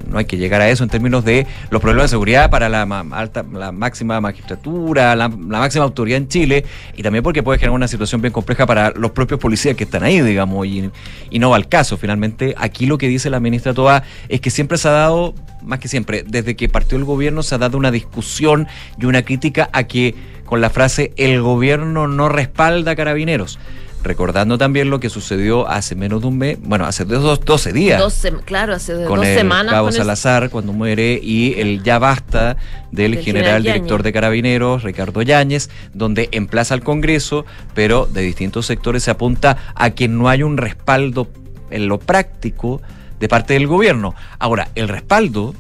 no 0.08 0.18
hay 0.18 0.26
que 0.26 0.38
llegar 0.38 0.62
a 0.62 0.70
eso 0.70 0.84
en 0.84 0.90
términos 0.90 1.26
de 1.26 1.48
los 1.70 1.82
problemas 1.82 2.06
de 2.06 2.10
seguridad 2.10 2.50
para 2.50 2.70
la, 2.70 2.84
alta, 3.12 3.46
la 3.52 3.72
máxima 3.72 4.20
magistratura, 4.22 5.16
la, 5.16 5.28
la 5.28 5.60
máxima 5.60 5.84
autoridad 5.84 6.18
en 6.18 6.28
Chile, 6.28 6.66
y 6.96 7.04
también 7.04 7.24
porque 7.24 7.44
puede 7.44 7.60
generar 7.60 7.76
una 7.76 7.88
situación 7.88 8.22
bien 8.22 8.32
compleja 8.32 8.66
para 8.66 8.92
los 8.92 9.12
propios 9.12 9.40
policías 9.40 9.76
que 9.76 9.84
están 9.86 10.04
ahí, 10.04 10.22
digamos, 10.22 10.66
y, 10.66 10.90
y 11.30 11.40
no 11.40 11.50
va 11.50 11.56
al 11.56 11.68
caso. 11.68 11.98
Finalmente, 11.98 12.56
aquí 12.58 12.86
lo 12.86 12.98
que 12.98 13.08
dice 13.08 13.30
la 13.30 13.40
ministra 13.40 13.74
Toa 13.74 14.04
es 14.30 14.42
que 14.42 14.50
siempre 14.50 14.78
se 14.78 14.88
ha 14.88 14.92
dado, 14.92 15.34
más 15.62 15.80
que 15.80 15.88
siempre, 15.88 16.24
desde 16.28 16.56
que 16.56 16.70
partió 16.70 16.98
el 16.98 17.06
gobierno 17.06 17.44
se 17.44 17.56
ha 17.56 17.58
dado 17.58 17.78
una 17.78 17.92
discusión 17.92 18.68
y 19.00 19.06
una 19.06 19.24
crítica 19.24 19.70
a 19.74 19.84
que 19.84 20.16
con 20.46 20.62
la 20.62 20.70
frase 20.70 21.12
el 21.18 21.42
gobierno 21.42 22.08
no 22.08 22.30
respalda 22.30 22.92
a 22.92 22.96
carabineros. 22.96 23.60
Recordando 24.06 24.60
también 24.60 24.92
lo 24.92 25.00
que 25.00 25.10
sucedió 25.10 25.68
hace 25.68 25.96
menos 25.96 26.22
de 26.22 26.28
un 26.28 26.38
mes, 26.38 26.60
bueno, 26.62 26.86
hace 26.86 27.06
dos, 27.06 27.44
12 27.44 27.74
días 27.74 28.02
claro, 28.46 28.76
hace 28.76 28.94
con 29.06 29.18
dos 29.18 29.26
el 29.26 29.36
semanas. 29.36 29.74
cabo 29.74 29.88
con 29.88 29.94
el- 29.96 29.98
Salazar 29.98 30.50
cuando 30.52 30.74
muere 30.74 31.20
y 31.22 31.60
el 31.60 31.82
ya 31.82 31.98
basta 31.98 32.56
del, 32.92 33.16
Del 33.16 33.24
general, 33.24 33.64
director 33.64 34.04
de 34.04 34.14
carabineros 34.14 34.84
Ricardo 34.84 35.24
Yáñez 35.24 35.72
donde 35.94 36.30
emplaza 36.34 36.76
al 36.76 36.84
Congreso 36.84 37.46
pero 37.74 38.06
de 38.06 38.22
distintos 38.22 38.68
sectores 38.68 39.02
se 39.02 39.10
apunta 39.12 39.58
a 39.74 39.90
que 39.90 40.08
no 40.08 40.30
hay 40.30 40.44
un 40.44 40.58
respaldo 40.58 41.28
en 41.72 41.88
lo 41.88 41.98
práctico 41.98 42.84
de 43.20 43.28
parte 43.28 43.56
del 43.56 43.66
gobierno 43.66 44.14
ahora 44.38 44.70
el 44.76 44.88
respaldo 44.88 45.56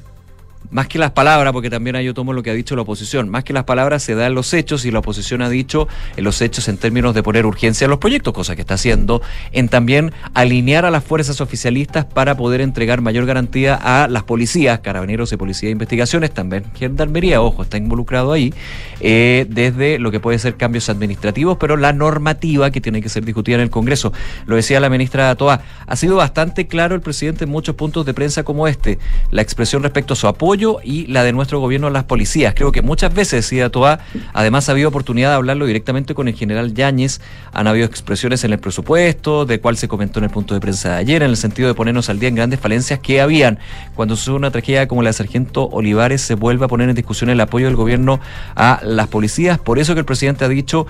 más 0.71 0.87
que 0.87 0.99
las 0.99 1.11
palabras, 1.11 1.53
porque 1.53 1.69
también 1.69 1.95
ahí 1.95 2.05
yo 2.05 2.13
tomo 2.13 2.33
lo 2.33 2.43
que 2.43 2.49
ha 2.49 2.53
dicho 2.53 2.75
la 2.75 2.83
oposición, 2.83 3.29
más 3.29 3.43
que 3.43 3.53
las 3.53 3.63
palabras 3.63 4.03
se 4.03 4.15
da 4.15 4.27
en 4.27 4.35
los 4.35 4.53
hechos 4.53 4.85
y 4.85 4.91
la 4.91 4.99
oposición 4.99 5.41
ha 5.41 5.49
dicho 5.49 5.87
en 6.15 6.23
los 6.23 6.41
hechos 6.41 6.67
en 6.67 6.77
términos 6.77 7.13
de 7.13 7.23
poner 7.23 7.45
urgencia 7.45 7.87
a 7.87 7.89
los 7.89 7.99
proyectos, 7.99 8.33
cosa 8.33 8.55
que 8.55 8.61
está 8.61 8.75
haciendo, 8.75 9.21
en 9.51 9.69
también 9.69 10.11
alinear 10.33 10.85
a 10.85 10.91
las 10.91 11.03
fuerzas 11.03 11.41
oficialistas 11.41 12.05
para 12.05 12.35
poder 12.37 12.61
entregar 12.61 13.01
mayor 13.01 13.25
garantía 13.25 13.75
a 13.75 14.07
las 14.07 14.23
policías, 14.23 14.79
carabineros 14.79 15.31
y 15.31 15.37
policía 15.37 15.67
de 15.67 15.73
investigaciones, 15.73 16.31
también 16.31 16.65
gendarmería, 16.75 17.41
ojo, 17.41 17.63
está 17.63 17.77
involucrado 17.77 18.31
ahí, 18.31 18.53
eh, 18.99 19.45
desde 19.49 19.99
lo 19.99 20.11
que 20.11 20.19
puede 20.19 20.39
ser 20.39 20.55
cambios 20.55 20.89
administrativos, 20.89 21.57
pero 21.59 21.77
la 21.77 21.93
normativa 21.93 22.71
que 22.71 22.81
tiene 22.81 23.01
que 23.01 23.09
ser 23.09 23.25
discutida 23.25 23.55
en 23.55 23.61
el 23.61 23.69
Congreso. 23.69 24.13
Lo 24.45 24.55
decía 24.55 24.79
la 24.79 24.89
ministra 24.89 25.33
Toa, 25.35 25.61
ha 25.85 25.95
sido 25.95 26.15
bastante 26.15 26.67
claro 26.67 26.95
el 26.95 27.01
presidente 27.01 27.43
en 27.43 27.49
muchos 27.49 27.75
puntos 27.75 28.05
de 28.05 28.13
prensa 28.13 28.43
como 28.43 28.67
este, 28.67 28.99
la 29.31 29.41
expresión 29.41 29.83
respecto 29.83 30.13
a 30.13 30.15
su 30.15 30.27
apoyo 30.27 30.54
y 30.83 31.07
la 31.07 31.23
de 31.23 31.33
nuestro 31.33 31.59
gobierno 31.59 31.87
a 31.87 31.89
las 31.89 32.03
policías. 32.05 32.53
Creo 32.55 32.71
que 32.71 32.81
muchas 32.81 33.13
veces, 33.13 33.43
decía 33.43 33.69
Toa, 33.69 33.99
además 34.33 34.69
ha 34.69 34.71
habido 34.71 34.89
oportunidad 34.89 35.29
de 35.29 35.35
hablarlo 35.35 35.65
directamente 35.65 36.15
con 36.15 36.27
el 36.27 36.35
general 36.35 36.73
Yáñez, 36.73 37.21
han 37.53 37.67
habido 37.67 37.85
expresiones 37.85 38.43
en 38.43 38.53
el 38.53 38.59
presupuesto, 38.59 39.45
de 39.45 39.59
cual 39.59 39.77
se 39.77 39.87
comentó 39.87 40.19
en 40.19 40.25
el 40.25 40.31
punto 40.31 40.53
de 40.53 40.59
prensa 40.59 40.89
de 40.91 40.95
ayer, 40.95 41.23
en 41.23 41.29
el 41.29 41.37
sentido 41.37 41.67
de 41.67 41.73
ponernos 41.73 42.09
al 42.09 42.19
día 42.19 42.29
en 42.29 42.35
grandes 42.35 42.59
falencias 42.59 42.99
que 42.99 43.21
habían. 43.21 43.59
Cuando 43.95 44.15
sucede 44.15 44.35
una 44.35 44.51
tragedia 44.51 44.87
como 44.87 45.01
la 45.01 45.09
de 45.09 45.13
Sargento 45.13 45.67
Olivares, 45.69 46.21
se 46.21 46.35
vuelve 46.35 46.65
a 46.65 46.67
poner 46.67 46.89
en 46.89 46.95
discusión 46.95 47.29
el 47.29 47.39
apoyo 47.41 47.65
del 47.65 47.75
gobierno 47.75 48.19
a 48.55 48.79
las 48.83 49.07
policías. 49.07 49.59
Por 49.59 49.79
eso 49.79 49.93
que 49.93 49.99
el 49.99 50.05
presidente 50.05 50.45
ha 50.45 50.49
dicho 50.49 50.87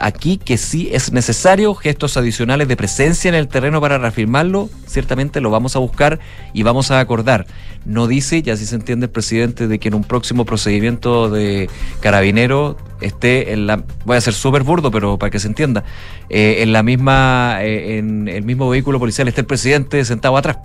aquí 0.00 0.38
que 0.38 0.56
sí 0.56 0.88
es 0.92 1.12
necesario 1.12 1.74
gestos 1.74 2.16
adicionales 2.16 2.68
de 2.68 2.76
presencia 2.76 3.28
en 3.28 3.34
el 3.34 3.48
terreno 3.48 3.80
para 3.80 3.98
reafirmarlo, 3.98 4.68
ciertamente 4.86 5.40
lo 5.40 5.50
vamos 5.50 5.76
a 5.76 5.78
buscar 5.78 6.18
y 6.52 6.62
vamos 6.62 6.90
a 6.90 7.00
acordar. 7.00 7.46
No 7.84 8.06
dice, 8.06 8.42
y 8.44 8.50
así 8.50 8.66
se 8.66 8.74
entiende 8.74 9.06
el 9.06 9.12
presidente, 9.12 9.68
de 9.68 9.78
que 9.78 9.88
en 9.88 9.94
un 9.94 10.04
próximo 10.04 10.44
procedimiento 10.44 11.30
de 11.30 11.70
carabinero 12.00 12.76
esté 13.00 13.52
en 13.52 13.66
la, 13.66 13.84
voy 14.04 14.16
a 14.16 14.20
ser 14.20 14.34
súper 14.34 14.62
burdo, 14.62 14.90
pero 14.90 15.18
para 15.18 15.30
que 15.30 15.38
se 15.38 15.48
entienda, 15.48 15.84
eh, 16.28 16.56
en 16.60 16.72
la 16.72 16.82
misma, 16.82 17.58
eh, 17.62 17.98
en 17.98 18.28
el 18.28 18.42
mismo 18.42 18.68
vehículo 18.68 18.98
policial 18.98 19.28
esté 19.28 19.42
el 19.42 19.46
presidente 19.46 20.04
sentado 20.04 20.36
atrás 20.36 20.58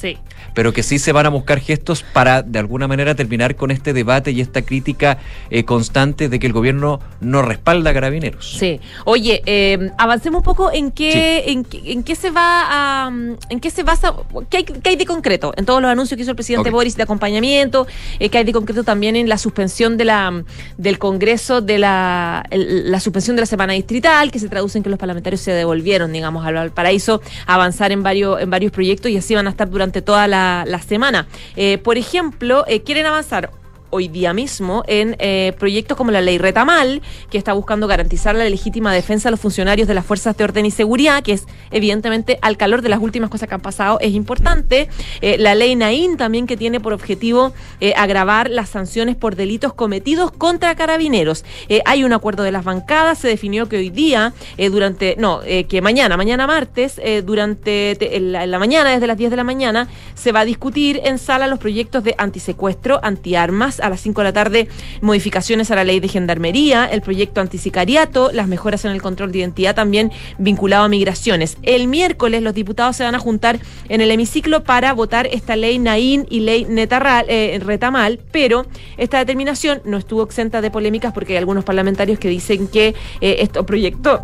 Sí. 0.00 0.16
pero 0.54 0.72
que 0.72 0.82
sí 0.82 0.98
se 0.98 1.12
van 1.12 1.26
a 1.26 1.28
buscar 1.28 1.60
gestos 1.60 2.02
para 2.02 2.42
de 2.42 2.58
alguna 2.58 2.88
manera 2.88 3.14
terminar 3.14 3.54
con 3.56 3.70
este 3.70 3.92
debate 3.92 4.30
y 4.32 4.40
esta 4.40 4.62
crítica 4.62 5.18
eh, 5.50 5.64
constante 5.64 6.28
de 6.28 6.38
que 6.38 6.46
el 6.46 6.52
gobierno 6.52 7.00
no 7.20 7.42
respalda 7.42 7.90
a 7.90 7.94
carabineros. 7.94 8.56
Sí. 8.58 8.80
Oye, 9.04 9.42
eh, 9.46 9.90
avancemos 9.98 10.38
un 10.38 10.44
poco 10.44 10.72
en 10.72 10.90
qué, 10.90 11.44
en, 11.50 11.64
qué- 11.64 11.92
en 11.92 12.02
qué 12.02 12.14
se 12.16 12.30
va 12.30 13.04
a, 13.06 13.10
mm, 13.10 13.36
en 13.50 13.60
qué 13.60 13.70
se 13.70 13.82
basa, 13.82 14.14
qué 14.48 14.58
hay, 14.58 14.64
qué 14.64 14.88
hay 14.90 14.96
de 14.96 15.06
concreto 15.06 15.52
en 15.56 15.64
todos 15.66 15.82
los 15.82 15.90
anuncios 15.90 16.16
que 16.16 16.22
hizo 16.22 16.30
el 16.32 16.36
presidente. 16.36 16.70
Boris 16.70 16.96
de 16.96 17.02
acompañamiento, 17.02 17.86
eh, 18.18 18.28
qué 18.30 18.38
hay 18.38 18.44
de 18.44 18.52
concreto 18.52 18.82
también 18.84 19.16
en 19.16 19.28
la 19.28 19.36
suspensión 19.38 19.96
de 19.96 20.04
la 20.06 20.30
mm, 20.30 20.44
del 20.78 20.98
Congreso 20.98 21.60
de 21.60 21.78
la 21.78 22.44
el- 22.50 22.90
la 22.90 23.00
suspensión 23.00 23.36
de 23.36 23.42
la 23.42 23.46
semana 23.46 23.72
distrital, 23.74 24.30
que 24.30 24.38
se 24.38 24.48
traduce 24.48 24.78
en 24.78 24.84
que 24.84 24.90
los 24.90 24.98
parlamentarios 24.98 25.40
se 25.42 25.52
devolvieron, 25.52 26.12
digamos, 26.12 26.44
al 26.46 26.54
Valparaíso, 26.54 27.20
a 27.46 27.54
avanzar 27.54 27.92
en 27.92 28.02
varios 28.02 28.40
en 28.40 28.50
varios 28.50 28.72
proyectos 28.72 29.10
y 29.10 29.16
así 29.16 29.34
van 29.34 29.46
a 29.46 29.50
estar 29.50 29.68
durante 29.68 29.89
toda 29.90 30.26
la, 30.26 30.64
la 30.66 30.80
semana. 30.80 31.26
Eh, 31.56 31.78
por 31.78 31.98
ejemplo, 31.98 32.64
eh, 32.66 32.82
quieren 32.82 33.06
avanzar 33.06 33.50
hoy 33.90 34.08
día 34.08 34.32
mismo 34.32 34.82
en 34.86 35.16
eh, 35.18 35.52
proyectos 35.58 35.96
como 35.96 36.10
la 36.10 36.20
ley 36.20 36.38
Retamal, 36.38 37.02
que 37.30 37.38
está 37.38 37.52
buscando 37.52 37.86
garantizar 37.86 38.34
la 38.34 38.44
legítima 38.44 38.92
defensa 38.94 39.28
a 39.28 39.30
los 39.30 39.40
funcionarios 39.40 39.86
de 39.88 39.94
las 39.94 40.06
fuerzas 40.06 40.36
de 40.36 40.44
orden 40.44 40.66
y 40.66 40.70
seguridad, 40.70 41.22
que 41.22 41.32
es 41.32 41.44
evidentemente 41.70 42.38
al 42.42 42.56
calor 42.56 42.82
de 42.82 42.88
las 42.88 43.00
últimas 43.00 43.30
cosas 43.30 43.48
que 43.48 43.54
han 43.54 43.60
pasado, 43.60 43.98
es 44.00 44.12
importante. 44.14 44.88
Eh, 45.20 45.36
la 45.38 45.54
ley 45.54 45.76
Naín 45.76 46.16
también 46.16 46.46
que 46.46 46.56
tiene 46.56 46.80
por 46.80 46.92
objetivo 46.92 47.52
eh, 47.80 47.92
agravar 47.96 48.50
las 48.50 48.68
sanciones 48.70 49.16
por 49.16 49.36
delitos 49.36 49.72
cometidos 49.72 50.30
contra 50.32 50.74
carabineros. 50.74 51.44
Hay 51.84 52.04
un 52.04 52.12
acuerdo 52.12 52.42
de 52.42 52.52
las 52.52 52.64
bancadas, 52.64 53.18
se 53.18 53.28
definió 53.28 53.68
que 53.68 53.76
hoy 53.76 53.90
día, 53.90 54.32
durante, 54.70 55.16
no, 55.18 55.40
que 55.68 55.80
mañana, 55.82 56.16
mañana 56.16 56.46
martes, 56.46 57.00
durante 57.24 57.96
te- 57.96 58.20
la 58.20 58.58
mañana, 58.58 58.90
desde 58.90 59.06
las 59.06 59.16
10 59.16 59.30
de 59.30 59.36
la 59.36 59.44
mañana, 59.44 59.88
se 60.14 60.32
va 60.32 60.40
a 60.40 60.44
discutir 60.44 61.00
en 61.04 61.18
sala 61.18 61.46
los 61.46 61.58
proyectos 61.58 62.04
de 62.04 62.14
antisecuestro, 62.18 63.00
antiarmas, 63.02 63.79
a 63.82 63.90
las 63.90 64.00
5 64.00 64.20
de 64.20 64.24
la 64.24 64.32
tarde 64.32 64.68
modificaciones 65.00 65.70
a 65.70 65.76
la 65.76 65.84
ley 65.84 66.00
de 66.00 66.08
gendarmería, 66.08 66.86
el 66.86 67.02
proyecto 67.02 67.40
antisicariato, 67.40 68.30
las 68.32 68.48
mejoras 68.48 68.84
en 68.84 68.92
el 68.92 69.02
control 69.02 69.32
de 69.32 69.38
identidad 69.38 69.74
también 69.74 70.10
vinculado 70.38 70.84
a 70.84 70.88
migraciones. 70.88 71.56
El 71.62 71.88
miércoles 71.88 72.42
los 72.42 72.54
diputados 72.54 72.96
se 72.96 73.04
van 73.04 73.14
a 73.14 73.18
juntar 73.18 73.58
en 73.88 74.00
el 74.00 74.10
hemiciclo 74.10 74.64
para 74.64 74.92
votar 74.92 75.26
esta 75.26 75.56
ley 75.56 75.78
Naín 75.78 76.26
y 76.30 76.40
ley 76.40 76.66
Netarral, 76.68 77.26
eh, 77.28 77.60
Retamal, 77.64 78.20
pero 78.32 78.66
esta 78.96 79.18
determinación 79.18 79.82
no 79.84 79.96
estuvo 79.96 80.22
exenta 80.22 80.60
de 80.60 80.70
polémicas 80.70 81.12
porque 81.12 81.32
hay 81.32 81.38
algunos 81.38 81.64
parlamentarios 81.64 82.18
que 82.18 82.28
dicen 82.28 82.68
que 82.68 82.94
eh, 83.20 83.48
proyectos 83.66 84.20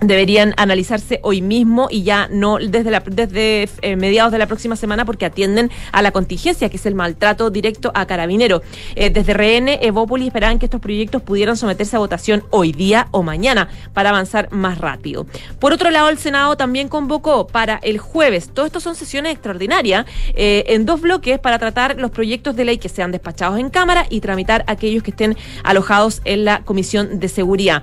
deberían 0.00 0.54
analizarse 0.56 1.20
hoy 1.22 1.42
mismo 1.42 1.88
y 1.90 2.02
ya 2.02 2.28
no 2.30 2.58
desde 2.58 2.90
la, 2.90 3.00
desde 3.00 3.68
eh, 3.82 3.96
mediados 3.96 4.32
de 4.32 4.38
la 4.38 4.46
próxima 4.46 4.76
semana 4.76 5.04
porque 5.04 5.26
atienden 5.26 5.70
a 5.92 6.02
la 6.02 6.12
contingencia 6.12 6.68
que 6.68 6.76
es 6.76 6.86
el 6.86 6.94
maltrato 6.94 7.50
directo 7.50 7.90
a 7.94 8.06
carabinero. 8.06 8.62
Eh, 8.94 9.10
desde 9.10 9.34
RN, 9.34 9.68
Evópolis 9.80 10.28
esperaban 10.28 10.58
que 10.58 10.66
estos 10.66 10.80
proyectos 10.80 11.22
pudieran 11.22 11.56
someterse 11.56 11.96
a 11.96 11.98
votación 11.98 12.44
hoy 12.50 12.72
día 12.72 13.08
o 13.10 13.22
mañana 13.22 13.68
para 13.92 14.10
avanzar 14.10 14.50
más 14.52 14.78
rápido. 14.78 15.26
Por 15.58 15.72
otro 15.72 15.90
lado, 15.90 16.08
el 16.08 16.18
Senado 16.18 16.56
también 16.56 16.88
convocó 16.88 17.46
para 17.46 17.78
el 17.82 17.98
jueves, 17.98 18.50
todo 18.52 18.66
esto 18.66 18.80
son 18.80 18.94
sesiones 18.94 19.32
extraordinarias, 19.32 20.06
eh, 20.34 20.64
en 20.68 20.86
dos 20.86 21.00
bloques 21.00 21.38
para 21.38 21.58
tratar 21.58 21.98
los 21.98 22.10
proyectos 22.10 22.56
de 22.56 22.64
ley 22.64 22.78
que 22.78 22.88
sean 22.88 23.10
despachados 23.10 23.58
en 23.58 23.70
Cámara 23.70 24.06
y 24.08 24.20
tramitar 24.20 24.64
aquellos 24.66 25.02
que 25.02 25.10
estén 25.10 25.36
alojados 25.64 26.20
en 26.24 26.44
la 26.44 26.64
Comisión 26.64 27.18
de 27.18 27.28
Seguridad. 27.28 27.82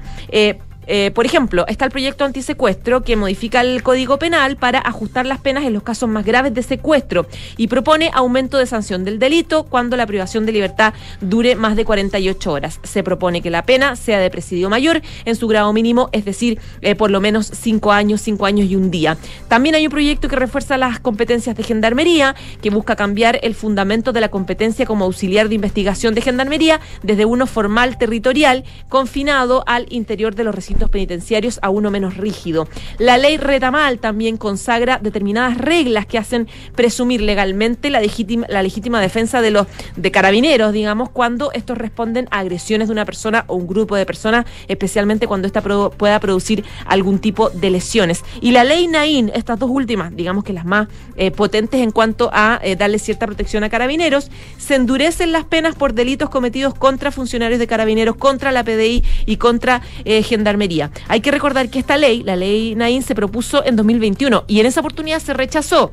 Eh, 0.88 1.12
por 1.12 1.26
ejemplo, 1.26 1.66
está 1.68 1.86
el 1.86 1.92
proyecto 1.92 2.26
antisecuestro 2.26 3.02
que 3.02 3.16
modifica 3.16 3.62
el 3.62 3.84
Código 3.84 4.20
Penal 4.20 4.58
para 4.58 4.80
ajustar 4.80 5.26
las 5.26 5.40
penas 5.40 5.64
en 5.64 5.74
los 5.74 5.84
casos 5.84 6.10
más 6.10 6.26
graves 6.26 6.54
de 6.54 6.64
secuestro 6.64 7.26
y 7.58 7.68
propone 7.68 8.12
aumento 8.14 8.58
de 8.58 8.66
sanción 8.66 9.04
del 9.04 9.20
delito 9.20 9.64
cuando 9.64 9.98
la 9.98 10.06
privación 10.06 10.46
de 10.46 10.52
libertad 10.52 10.94
dure 11.22 11.56
más 11.56 11.76
de 11.76 11.86
48 11.86 12.52
horas. 12.52 12.80
Se 12.84 13.04
propone 13.04 13.42
que 13.42 13.50
la 13.50 13.64
pena 13.64 13.96
sea 13.96 14.20
de 14.20 14.30
presidio 14.30 14.70
mayor 14.70 15.02
en 15.26 15.36
su 15.36 15.48
grado 15.48 15.74
mínimo, 15.74 16.10
es 16.12 16.26
decir, 16.26 16.60
eh, 16.82 16.96
por 16.96 17.12
lo 17.12 17.22
menos 17.22 17.52
5 17.54 17.92
años, 17.92 18.22
5 18.22 18.46
años 18.46 18.70
y 18.70 18.76
un 18.76 18.92
día. 18.92 19.18
También 19.48 19.76
hay 19.76 19.86
un 19.86 19.92
proyecto 19.92 20.28
que 20.28 20.36
refuerza 20.36 20.78
las 20.78 21.00
competencias 21.00 21.56
de 21.56 21.64
gendarmería, 21.64 22.36
que 22.62 22.70
busca 22.70 22.96
cambiar 22.96 23.40
el 23.42 23.56
fundamento 23.56 24.14
de 24.14 24.22
la 24.22 24.30
competencia 24.30 24.86
como 24.86 25.06
auxiliar 25.06 25.50
de 25.50 25.56
investigación 25.56 26.14
de 26.14 26.22
gendarmería 26.22 26.80
desde 27.04 27.26
uno 27.26 27.48
formal 27.48 27.98
territorial 27.98 28.64
confinado 28.90 29.64
al 29.66 29.86
interior 29.90 30.36
de 30.36 30.44
los 30.44 30.54
recintos 30.54 30.75
penitenciarios 30.90 31.60
a 31.62 31.70
uno 31.70 31.92
menos 31.92 32.18
rígido. 32.18 32.68
La 32.98 33.18
ley 33.18 33.38
Retamal 33.38 34.00
también 34.00 34.38
consagra 34.38 35.00
determinadas 35.02 35.58
reglas 35.58 36.06
que 36.06 36.18
hacen 36.18 36.48
presumir 36.76 37.22
legalmente 37.22 37.90
la 37.90 38.00
legítima, 38.00 39.00
defensa 39.02 39.42
de 39.42 39.52
los 39.52 39.68
de 39.96 40.12
carabineros, 40.12 40.74
digamos, 40.74 41.10
cuando 41.10 41.52
estos 41.52 41.78
responden 41.78 42.28
a 42.32 42.40
agresiones 42.40 42.88
de 42.88 42.92
una 42.92 43.06
persona 43.06 43.46
o 43.48 43.56
un 43.56 43.68
grupo 43.68 43.96
de 43.96 44.06
personas, 44.06 44.46
especialmente 44.68 45.28
cuando 45.28 45.48
ésta 45.48 45.62
pueda 45.62 46.20
producir 46.20 46.64
algún 46.86 47.20
tipo 47.20 47.50
de 47.50 47.70
lesiones. 47.70 48.24
Y 48.42 48.52
la 48.52 48.64
ley 48.64 48.88
Naín, 48.88 49.32
estas 49.34 49.60
dos 49.60 49.70
últimas, 49.70 50.16
digamos 50.16 50.44
que 50.44 50.54
las 50.54 50.66
más 50.66 50.88
eh, 51.16 51.32
potentes 51.32 51.82
en 51.82 51.92
cuanto 51.92 52.30
a 52.34 52.60
eh, 52.62 52.76
darle 52.76 53.00
cierta 53.00 53.26
protección 53.26 53.64
a 53.64 53.70
carabineros, 53.70 54.30
se 54.58 54.76
endurecen 54.76 55.32
las 55.32 55.46
penas 55.46 55.76
por 55.76 55.94
delitos 55.94 56.30
cometidos 56.30 56.74
contra 56.74 57.12
funcionarios 57.12 57.60
de 57.60 57.68
carabineros, 57.68 58.16
contra 58.16 58.52
la 58.52 58.64
PDI 58.64 59.04
y 59.26 59.38
contra 59.38 59.82
eh, 60.04 60.24
gendarmería 60.24 60.65
hay 61.08 61.22
que 61.22 61.32
recordar 61.32 61.70
que 61.70 61.80
esta 61.80 61.98
ley, 61.98 62.24
la 62.24 62.36
ley 62.36 62.76
Nain, 62.76 63.04
se 63.04 63.16
propuso 63.16 63.64
en 63.66 63.76
2021 63.76 64.46
y 64.48 64.60
en 64.60 64.66
esa 64.66 64.80
oportunidad 64.80 65.20
se 65.20 65.34
rechazó. 65.34 65.92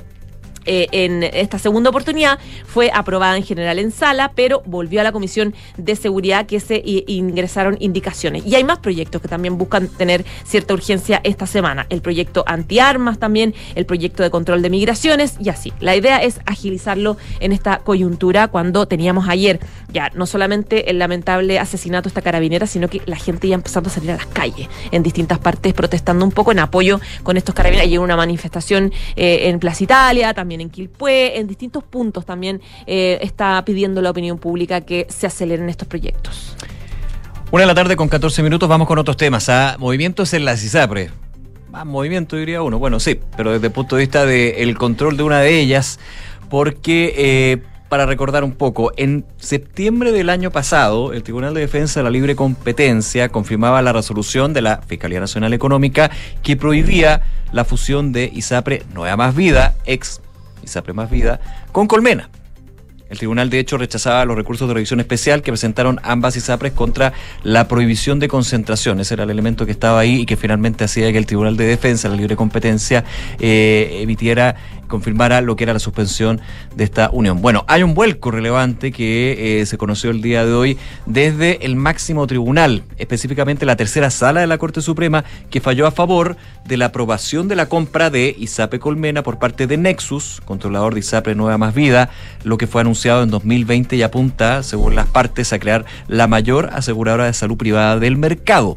Eh, 0.64 0.88
en 0.92 1.22
esta 1.22 1.58
segunda 1.58 1.90
oportunidad 1.90 2.38
fue 2.66 2.90
aprobada 2.92 3.36
en 3.36 3.42
general 3.42 3.78
en 3.78 3.90
sala, 3.90 4.32
pero 4.34 4.62
volvió 4.66 5.00
a 5.00 5.04
la 5.04 5.12
Comisión 5.12 5.54
de 5.76 5.96
Seguridad 5.96 6.46
que 6.46 6.60
se 6.60 6.82
ingresaron 6.84 7.76
indicaciones. 7.80 8.44
Y 8.46 8.54
hay 8.54 8.64
más 8.64 8.78
proyectos 8.78 9.20
que 9.20 9.28
también 9.28 9.58
buscan 9.58 9.88
tener 9.88 10.24
cierta 10.44 10.74
urgencia 10.74 11.20
esta 11.24 11.46
semana. 11.46 11.86
El 11.88 12.02
proyecto 12.02 12.44
antiarmas 12.46 13.18
también, 13.18 13.54
el 13.74 13.86
proyecto 13.86 14.22
de 14.22 14.30
control 14.30 14.62
de 14.62 14.70
migraciones 14.70 15.34
y 15.40 15.48
así. 15.48 15.72
La 15.80 15.96
idea 15.96 16.22
es 16.22 16.40
agilizarlo 16.46 17.16
en 17.40 17.52
esta 17.52 17.78
coyuntura 17.78 18.48
cuando 18.48 18.86
teníamos 18.86 19.28
ayer 19.28 19.60
ya 19.92 20.10
no 20.14 20.26
solamente 20.26 20.90
el 20.90 20.98
lamentable 20.98 21.58
asesinato 21.58 22.04
de 22.04 22.08
esta 22.08 22.22
carabinera, 22.22 22.66
sino 22.66 22.88
que 22.88 23.02
la 23.06 23.16
gente 23.16 23.48
ya 23.48 23.54
empezando 23.54 23.90
a 23.90 23.92
salir 23.92 24.10
a 24.10 24.16
las 24.16 24.26
calles 24.26 24.68
en 24.90 25.02
distintas 25.02 25.38
partes 25.38 25.74
protestando 25.74 26.24
un 26.24 26.32
poco 26.32 26.52
en 26.52 26.58
apoyo 26.60 27.00
con 27.22 27.36
estos 27.36 27.54
carabineros. 27.54 27.90
Hay 27.90 27.98
una 27.98 28.16
manifestación 28.16 28.92
eh, 29.16 29.48
en 29.48 29.58
Plaza 29.58 29.84
Italia, 29.84 30.34
también 30.34 30.51
en 30.60 30.70
Quilpué, 30.70 31.38
en 31.38 31.46
distintos 31.46 31.84
puntos 31.84 32.26
también 32.26 32.60
eh, 32.86 33.18
está 33.22 33.64
pidiendo 33.64 34.02
la 34.02 34.10
opinión 34.10 34.38
pública 34.38 34.82
que 34.82 35.06
se 35.08 35.26
aceleren 35.26 35.68
estos 35.68 35.88
proyectos. 35.88 36.56
Una 37.50 37.62
de 37.62 37.66
la 37.66 37.74
tarde 37.74 37.96
con 37.96 38.08
14 38.08 38.42
minutos, 38.42 38.68
vamos 38.68 38.88
con 38.88 38.98
otros 38.98 39.16
temas. 39.16 39.48
¿ah? 39.48 39.76
movimientos 39.78 40.32
en 40.32 40.44
la 40.44 40.56
CISAPRE. 40.56 41.10
Más 41.70 41.86
movimiento 41.86 42.36
diría 42.36 42.62
uno. 42.62 42.78
Bueno, 42.78 43.00
sí, 43.00 43.18
pero 43.36 43.52
desde 43.52 43.66
el 43.66 43.72
punto 43.72 43.96
de 43.96 44.00
vista 44.02 44.26
del 44.26 44.76
control 44.78 45.16
de 45.16 45.22
una 45.22 45.40
de 45.40 45.60
ellas, 45.60 45.98
porque 46.48 47.14
eh, 47.16 47.62
para 47.92 48.06
recordar 48.06 48.42
un 48.42 48.52
poco, 48.52 48.90
en 48.96 49.26
septiembre 49.36 50.12
del 50.12 50.30
año 50.30 50.50
pasado, 50.50 51.12
el 51.12 51.22
Tribunal 51.22 51.52
de 51.52 51.60
Defensa 51.60 52.00
de 52.00 52.04
la 52.04 52.10
Libre 52.10 52.34
Competencia 52.34 53.28
confirmaba 53.28 53.82
la 53.82 53.92
resolución 53.92 54.54
de 54.54 54.62
la 54.62 54.80
Fiscalía 54.86 55.20
Nacional 55.20 55.52
Económica 55.52 56.10
que 56.42 56.56
prohibía 56.56 57.20
la 57.52 57.66
fusión 57.66 58.12
de 58.12 58.30
ISAPRE 58.32 58.84
Nueva 58.94 59.18
Más 59.18 59.36
Vida, 59.36 59.74
ex 59.84 60.22
ISAPRE 60.62 60.92
Más 60.92 61.10
Vida, 61.10 61.40
con 61.72 61.86
Colmena. 61.86 62.30
El 63.12 63.18
tribunal, 63.18 63.50
de 63.50 63.58
hecho, 63.58 63.76
rechazaba 63.76 64.24
los 64.24 64.34
recursos 64.34 64.66
de 64.66 64.72
revisión 64.72 64.98
especial 64.98 65.42
que 65.42 65.52
presentaron 65.52 66.00
ambas 66.02 66.34
ISAPRES 66.34 66.72
contra 66.72 67.12
la 67.42 67.68
prohibición 67.68 68.18
de 68.18 68.26
concentración. 68.26 69.00
Ese 69.00 69.12
era 69.12 69.24
el 69.24 69.30
elemento 69.30 69.66
que 69.66 69.72
estaba 69.72 70.00
ahí 70.00 70.22
y 70.22 70.24
que 70.24 70.38
finalmente 70.38 70.84
hacía 70.84 71.12
que 71.12 71.18
el 71.18 71.26
Tribunal 71.26 71.58
de 71.58 71.66
Defensa, 71.66 72.08
la 72.08 72.16
libre 72.16 72.36
competencia, 72.36 73.04
eh, 73.38 73.98
emitiera 74.00 74.56
confirmara 74.92 75.40
lo 75.40 75.56
que 75.56 75.64
era 75.64 75.72
la 75.72 75.78
suspensión 75.78 76.42
de 76.76 76.84
esta 76.84 77.08
unión. 77.10 77.40
Bueno, 77.40 77.64
hay 77.66 77.82
un 77.82 77.94
vuelco 77.94 78.30
relevante 78.30 78.92
que 78.92 79.60
eh, 79.60 79.66
se 79.66 79.78
conoció 79.78 80.10
el 80.10 80.20
día 80.20 80.44
de 80.44 80.52
hoy 80.52 80.78
desde 81.06 81.64
el 81.64 81.76
máximo 81.76 82.26
tribunal, 82.26 82.84
específicamente 82.98 83.64
la 83.64 83.76
tercera 83.76 84.10
sala 84.10 84.42
de 84.42 84.46
la 84.46 84.58
Corte 84.58 84.82
Suprema, 84.82 85.24
que 85.50 85.62
falló 85.62 85.86
a 85.86 85.92
favor 85.92 86.36
de 86.66 86.76
la 86.76 86.86
aprobación 86.86 87.48
de 87.48 87.56
la 87.56 87.70
compra 87.70 88.10
de 88.10 88.36
ISAPE 88.38 88.80
Colmena 88.80 89.22
por 89.22 89.38
parte 89.38 89.66
de 89.66 89.78
Nexus, 89.78 90.42
controlador 90.44 90.92
de 90.92 91.00
ISAPE 91.00 91.34
Nueva 91.34 91.56
Más 91.56 91.74
Vida, 91.74 92.10
lo 92.44 92.58
que 92.58 92.66
fue 92.66 92.82
anunciado 92.82 93.22
en 93.22 93.30
2020 93.30 93.96
y 93.96 94.02
apunta, 94.02 94.62
según 94.62 94.94
las 94.94 95.06
partes, 95.06 95.54
a 95.54 95.58
crear 95.58 95.86
la 96.06 96.26
mayor 96.26 96.68
aseguradora 96.74 97.24
de 97.24 97.32
salud 97.32 97.56
privada 97.56 97.98
del 97.98 98.18
mercado. 98.18 98.76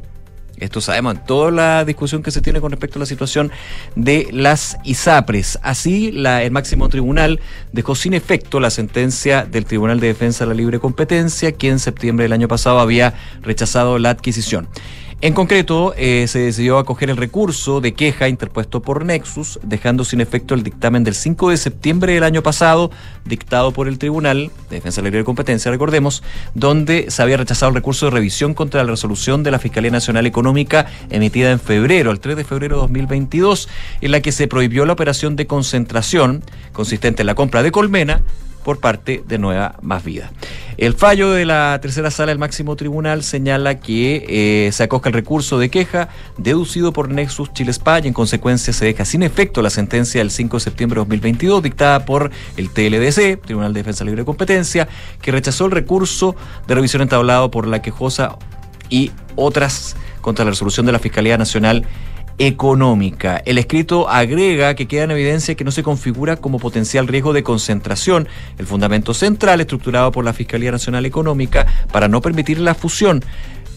Esto 0.58 0.80
sabemos 0.80 1.16
en 1.16 1.26
toda 1.26 1.52
la 1.52 1.86
discusión 1.86 2.24
que 2.24 2.32
se 2.32 2.42
tiene 2.42 2.62
con 2.62 2.72
respecto 2.72 2.98
a 2.98 3.02
la 3.02 3.06
situación 3.06 3.52
de 3.96 4.28
las 4.32 4.78
ISAPRES. 4.84 5.60
Así, 5.62 6.14
el 6.16 6.52
máximo 6.52 6.88
tribunal 6.88 7.42
dejó 7.74 7.96
sin 7.96 8.14
efecto 8.14 8.60
la 8.60 8.70
sentencia 8.70 9.44
del 9.44 9.66
Tribunal 9.66 10.00
de 10.00 10.08
Defensa 10.08 10.46
de 10.46 10.50
la 10.50 10.56
Libre 10.56 10.80
Competencia, 10.80 11.52
que 11.52 11.70
en 11.70 11.80
septiembre 11.80 12.24
del 12.24 12.34
año 12.34 12.48
pasado 12.48 12.80
había 12.80 13.16
rechazado 13.42 14.00
la 14.00 14.12
adquisición. 14.12 14.68
En 15.22 15.34
concreto, 15.34 15.94
eh, 15.98 16.26
se 16.28 16.40
decidió 16.40 16.78
acoger 16.78 17.10
el 17.10 17.16
recurso 17.16 17.80
de 17.80 17.94
queja 17.94 18.28
interpuesto 18.28 18.82
por 18.82 19.06
Nexus, 19.06 19.60
dejando 19.64 20.04
sin 20.04 20.20
efecto 20.20 20.54
el 20.54 20.62
dictamen 20.62 21.06
del 21.06 21.16
5 21.16 21.52
de 21.52 21.58
septiembre 21.58 22.14
del 22.14 22.24
año 22.24 22.44
pasado, 22.44 22.92
dictado 23.24 23.72
por 23.72 23.88
el 23.88 23.98
Tribunal 23.98 24.52
de 24.70 24.76
Defensa 24.76 25.02
de 25.02 25.04
la 25.04 25.12
Libre 25.12 25.24
Competencia, 25.24 25.72
recordemos, 25.72 26.22
donde 26.54 27.10
se 27.10 27.22
había 27.22 27.38
rechazado 27.38 27.70
el 27.70 27.76
recurso 27.76 28.08
de 28.08 28.12
revisión 28.12 28.54
contra 28.54 28.84
la 28.84 28.92
resolución 28.92 29.42
de 29.42 29.52
la 29.52 29.60
Fiscalía 29.60 29.90
Nacional 29.90 30.26
Económica 30.26 30.88
emitida 31.10 31.50
en 31.50 31.62
febrero, 31.62 32.12
el 32.12 32.20
3 32.20 32.36
de 32.36 32.44
febrero 32.44 32.76
de 32.76 32.82
2022, 32.82 33.70
en 34.02 34.12
la 34.12 34.20
que 34.20 34.34
se 34.34 34.50
prohibió 34.50 34.86
la 34.86 34.94
operación 34.94 35.38
de 35.38 35.48
concentración 35.48 36.44
consistente 36.74 37.24
en 37.24 37.28
la 37.28 37.36
compra 37.36 37.64
de 37.64 37.72
colmena 37.72 38.22
por 38.66 38.80
parte 38.80 39.24
de 39.26 39.38
Nueva 39.38 39.76
Más 39.82 40.04
Vida. 40.04 40.32
El 40.78 40.94
fallo 40.94 41.32
de 41.32 41.46
la 41.46 41.80
tercera 41.82 42.12
sala 42.12 42.32
del 42.32 42.40
máximo 42.40 42.76
tribunal 42.76 43.24
señala 43.24 43.80
que 43.80 44.26
eh, 44.28 44.72
se 44.74 44.84
acoge 44.84 45.08
el 45.08 45.14
recurso 45.14 45.58
de 45.58 45.70
queja 45.70 46.10
deducido 46.38 46.92
por 46.92 47.10
Nexus 47.10 47.54
Chile 47.54 47.72
Spa 47.72 48.00
y 48.00 48.08
en 48.08 48.14
consecuencia 48.14 48.74
se 48.74 48.84
deja 48.84 49.06
sin 49.06 49.24
efecto 49.24 49.62
la 49.62 49.70
sentencia 49.70 50.20
del 50.20 50.32
5 50.32 50.58
de 50.58 50.62
septiembre 50.62 50.96
de 50.96 51.06
2022 51.06 51.64
dictada 51.64 52.04
por 52.04 52.30
el 52.58 52.70
TLDC, 52.72 53.42
Tribunal 53.42 53.74
de 53.74 53.80
Defensa 53.80 54.04
Libre 54.04 54.24
de 54.24 54.26
Competencia, 54.26 54.90
que 55.22 55.32
rechazó 55.32 55.66
el 55.66 55.72
recurso 55.72 56.36
de 56.68 56.76
revisión 56.76 57.02
entablado 57.02 57.50
por 57.52 57.68
la 57.68 57.82
quejosa 57.82 58.38
y 58.90 59.12
otras 59.38 59.96
contra 60.20 60.44
la 60.44 60.52
resolución 60.52 60.86
de 60.86 60.92
la 60.92 61.00
Fiscalía 61.00 61.38
Nacional 61.38 61.86
económica. 62.38 63.42
El 63.46 63.58
escrito 63.58 64.10
agrega 64.10 64.76
que 64.76 64.88
queda 64.88 65.04
en 65.04 65.12
evidencia 65.12 65.56
que 65.56 65.64
no 65.64 65.72
se 65.72 65.84
configura 65.84 66.38
como 66.38 66.60
potencial 66.60 67.08
riesgo 67.08 67.34
de 67.34 67.44
concentración 67.44 68.28
el 68.58 68.68
fundamento 68.68 69.14
central 69.14 69.62
estructurado 69.62 70.12
por 70.12 70.26
la 70.26 70.34
Fiscalía 70.34 70.72
Nacional 70.72 71.06
Económica 71.06 71.66
para 71.92 72.08
no 72.08 72.22
permitir 72.22 72.60
la 72.60 72.76
fusión. 72.76 73.24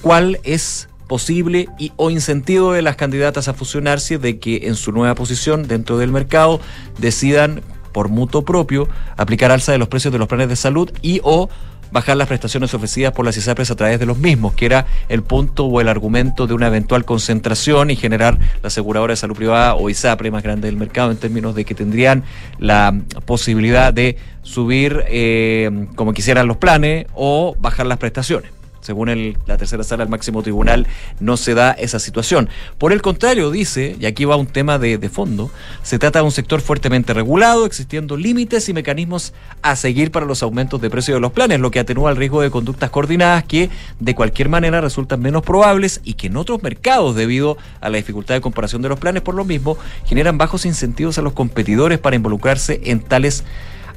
¿Cuál 0.02 0.40
es 0.44 0.88
posible 1.08 1.68
y 1.78 1.92
o 1.96 2.10
incentivo 2.10 2.72
de 2.72 2.82
las 2.82 2.96
candidatas 2.96 3.48
a 3.48 3.54
fusionarse 3.54 4.18
de 4.18 4.38
que 4.38 4.68
en 4.68 4.76
su 4.76 4.92
nueva 4.92 5.14
posición 5.14 5.66
dentro 5.66 5.98
del 5.98 6.12
mercado 6.12 6.60
decidan 6.98 7.62
por 7.92 8.10
mutuo 8.10 8.44
propio 8.44 8.88
aplicar 9.16 9.50
alza 9.50 9.72
de 9.72 9.78
los 9.78 9.88
precios 9.88 10.12
de 10.12 10.18
los 10.18 10.28
planes 10.28 10.48
de 10.48 10.56
salud 10.56 10.90
y 11.02 11.20
o 11.24 11.48
bajar 11.90 12.16
las 12.16 12.28
prestaciones 12.28 12.72
ofrecidas 12.74 13.12
por 13.12 13.24
las 13.24 13.36
ISAPRES 13.36 13.70
a 13.70 13.76
través 13.76 13.98
de 13.98 14.06
los 14.06 14.18
mismos, 14.18 14.54
que 14.54 14.66
era 14.66 14.86
el 15.08 15.22
punto 15.22 15.66
o 15.66 15.80
el 15.80 15.88
argumento 15.88 16.46
de 16.46 16.54
una 16.54 16.66
eventual 16.68 17.04
concentración 17.04 17.90
y 17.90 17.96
generar 17.96 18.38
la 18.62 18.68
aseguradora 18.68 19.12
de 19.12 19.16
salud 19.16 19.36
privada 19.36 19.74
o 19.74 19.90
ISAPRE 19.90 20.30
más 20.30 20.42
grande 20.42 20.68
del 20.68 20.76
mercado 20.76 21.10
en 21.10 21.16
términos 21.16 21.54
de 21.54 21.64
que 21.64 21.74
tendrían 21.74 22.24
la 22.58 22.94
posibilidad 23.24 23.92
de 23.92 24.16
subir 24.42 25.04
eh, 25.08 25.86
como 25.94 26.12
quisieran 26.12 26.46
los 26.46 26.56
planes 26.56 27.06
o 27.14 27.56
bajar 27.58 27.86
las 27.86 27.98
prestaciones 27.98 28.57
según 28.88 29.10
el- 29.10 29.36
la 29.46 29.58
tercera 29.58 29.84
sala 29.84 30.02
del 30.04 30.10
máximo 30.10 30.42
tribunal, 30.42 30.86
no 31.20 31.36
se 31.36 31.52
da 31.52 31.72
esa 31.72 31.98
situación. 31.98 32.48
Por 32.78 32.90
el 32.94 33.02
contrario, 33.02 33.50
dice, 33.50 33.96
y 34.00 34.06
aquí 34.06 34.24
va 34.24 34.36
un 34.36 34.46
tema 34.46 34.78
de, 34.78 34.96
de 34.96 35.08
fondo, 35.10 35.50
se 35.82 35.98
trata 35.98 36.20
de 36.20 36.24
un 36.24 36.30
sector 36.32 36.62
fuertemente 36.62 37.12
regulado, 37.12 37.66
existiendo 37.66 38.16
límites 38.16 38.66
y 38.70 38.72
mecanismos 38.72 39.34
a 39.60 39.76
seguir 39.76 40.10
para 40.10 40.24
los 40.24 40.42
aumentos 40.42 40.80
de 40.80 40.88
precio 40.88 41.12
de 41.12 41.20
los 41.20 41.32
planes, 41.32 41.60
lo 41.60 41.70
que 41.70 41.80
atenúa 41.80 42.10
el 42.10 42.16
riesgo 42.16 42.40
de 42.40 42.50
conductas 42.50 42.88
coordinadas 42.88 43.44
que 43.44 43.68
de 44.00 44.14
cualquier 44.14 44.48
manera 44.48 44.80
resultan 44.80 45.20
menos 45.20 45.42
probables 45.42 46.00
y 46.02 46.14
que 46.14 46.28
en 46.28 46.38
otros 46.38 46.62
mercados, 46.62 47.14
debido 47.14 47.58
a 47.82 47.90
la 47.90 47.98
dificultad 47.98 48.36
de 48.36 48.40
comparación 48.40 48.80
de 48.80 48.88
los 48.88 48.98
planes, 48.98 49.20
por 49.20 49.34
lo 49.34 49.44
mismo, 49.44 49.76
generan 50.06 50.38
bajos 50.38 50.64
incentivos 50.64 51.18
a 51.18 51.22
los 51.22 51.34
competidores 51.34 51.98
para 51.98 52.16
involucrarse 52.16 52.80
en 52.84 53.00
tales 53.00 53.44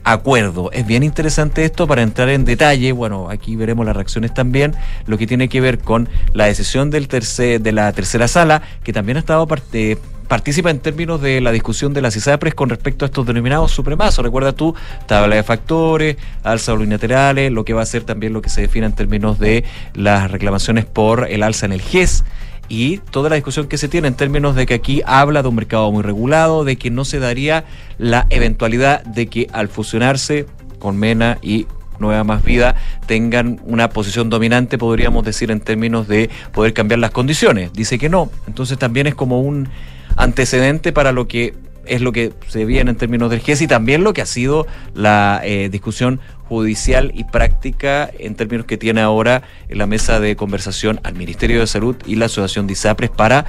acuerdo. 0.03 0.72
Es 0.72 0.86
bien 0.86 1.03
interesante 1.03 1.64
esto 1.64 1.88
para 1.88 2.02
entrar 2.02 2.30
en 2.30 2.45
detalle. 2.45 2.91
Bueno, 2.91 3.30
aquí 3.30 3.56
veremos 3.56 3.86
las 3.86 3.95
reacciones 3.95 4.34
también. 4.34 4.76
Lo 5.06 5.18
que 5.18 5.28
tiene 5.28 5.49
que 5.49 5.61
ver 5.61 5.80
con 5.80 6.10
la 6.34 6.45
decisión 6.45 6.90
del 6.90 7.07
tercer, 7.07 7.61
de 7.61 7.72
la 7.72 7.91
tercera 7.94 8.28
sala, 8.28 8.61
que 8.84 8.94
también 8.94 9.18
ha 9.18 9.19
estado 9.19 9.48
parte 9.48 9.98
participa 10.32 10.69
en 10.69 10.80
términos 10.80 11.19
de 11.19 11.41
la 11.41 11.52
discusión 11.52 11.94
de 11.94 12.02
las 12.02 12.15
ISAPRES 12.15 12.53
con 12.53 12.69
respecto 12.69 13.03
a 13.03 13.07
estos 13.07 13.26
denominados 13.26 13.73
supremazos. 13.73 14.23
Recuerda 14.23 14.53
tú, 14.53 14.73
tabla 15.06 15.36
de 15.36 15.44
factores, 15.44 16.15
alza 16.41 16.73
unilaterales, 16.73 17.52
lo 17.52 17.65
que 17.65 17.73
va 17.73 17.82
a 17.82 17.86
ser 17.86 18.03
también 18.03 18.32
lo 18.32 18.41
que 18.41 18.48
se 18.48 18.61
define 18.61 18.86
en 18.86 18.94
términos 18.94 19.40
de 19.40 19.65
las 19.94 20.32
reclamaciones 20.32 20.86
por 20.86 21.28
el 21.30 21.44
alza 21.44 21.65
en 21.65 21.73
el 21.73 21.82
GES 21.82 22.23
y 22.72 22.99
toda 22.99 23.30
la 23.30 23.35
discusión 23.35 23.68
que 23.68 23.77
se 23.77 23.89
tiene 23.89 24.07
en 24.07 24.14
términos 24.14 24.56
de 24.56 24.65
que 24.65 24.76
aquí 24.76 25.02
habla 25.06 25.41
de 25.41 25.49
un 25.49 25.56
mercado 25.56 25.91
muy 25.91 26.03
regulado, 26.03 26.64
de 26.64 26.77
que 26.77 26.89
no 26.89 27.03
se 27.03 27.19
daría 27.19 27.65
la 27.98 28.27
eventualidad 28.30 29.03
de 29.03 29.27
que 29.27 29.48
al 29.52 29.68
fusionarse 29.68 30.45
con 30.80 30.95
Mena 30.95 31.38
y 31.41 31.68
Nueva 31.99 32.23
Más 32.23 32.45
Vida 32.45 32.77
tengan 33.07 33.60
una 33.65 33.89
posición 33.89 34.30
dominante, 34.30 34.77
podríamos 34.77 35.26
decir, 35.26 35.52
en 35.52 35.60
términos 35.60 36.07
de 36.07 36.30
poder 36.53 36.72
cambiar 36.72 37.02
las 37.02 37.11
condiciones. 37.11 37.73
Dice 37.73 37.99
que 37.99 38.07
no. 38.07 38.31
Entonces 38.48 38.77
también 38.77 39.06
es 39.06 39.15
como 39.15 39.41
un 39.41 39.68
antecedente 40.15 40.93
para 40.93 41.11
lo 41.11 41.27
que 41.27 41.53
es 41.86 42.02
lo 42.02 42.12
que 42.12 42.34
se 42.48 42.66
viene 42.66 42.91
en 42.91 42.98
términos 42.98 43.30
del 43.30 43.40
GES 43.40 43.62
y 43.62 43.68
también 43.68 44.03
lo 44.03 44.14
que 44.14 44.22
ha 44.22 44.26
sido 44.26 44.68
la 44.94 45.41
eh, 45.44 45.70
discusión 45.72 46.20
judicial 46.48 47.12
y 47.16 47.24
práctica 47.24 48.10
en 48.20 48.36
términos 48.36 48.66
que 48.66 48.78
tiene 48.78 49.02
ahora 49.02 49.44
en 49.70 49.78
la 49.78 49.88
mesa 49.88 50.20
de 50.20 50.36
conversación 50.36 50.99
al 51.03 51.16
Ministerio 51.16 51.62
de 51.62 51.68
Salud 51.68 51.95
y 52.06 52.16
la 52.16 52.26
Asociación 52.26 52.68
de 52.68 52.74
ISAPRES 52.74 53.10
para 53.10 53.45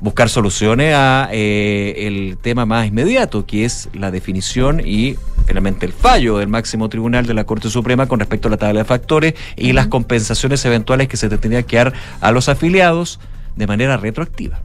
buscar 0.00 0.28
soluciones 0.28 0.94
a 0.94 1.28
eh, 1.32 2.06
el 2.06 2.36
tema 2.40 2.66
más 2.66 2.86
inmediato, 2.86 3.46
que 3.46 3.64
es 3.64 3.88
la 3.94 4.10
definición 4.10 4.82
y 4.84 5.16
finalmente 5.46 5.86
el 5.86 5.92
fallo 5.92 6.38
del 6.38 6.48
máximo 6.48 6.88
tribunal 6.88 7.26
de 7.26 7.34
la 7.34 7.44
Corte 7.44 7.70
Suprema 7.70 8.06
con 8.06 8.18
respecto 8.18 8.48
a 8.48 8.50
la 8.50 8.56
tabla 8.56 8.80
de 8.80 8.84
factores 8.84 9.34
y 9.56 9.72
las 9.72 9.86
compensaciones 9.86 10.64
eventuales 10.64 11.08
que 11.08 11.16
se 11.16 11.28
tendría 11.28 11.62
que 11.62 11.76
dar 11.76 11.92
a 12.20 12.32
los 12.32 12.48
afiliados 12.48 13.20
de 13.56 13.66
manera 13.66 13.96
retroactiva. 13.96 14.60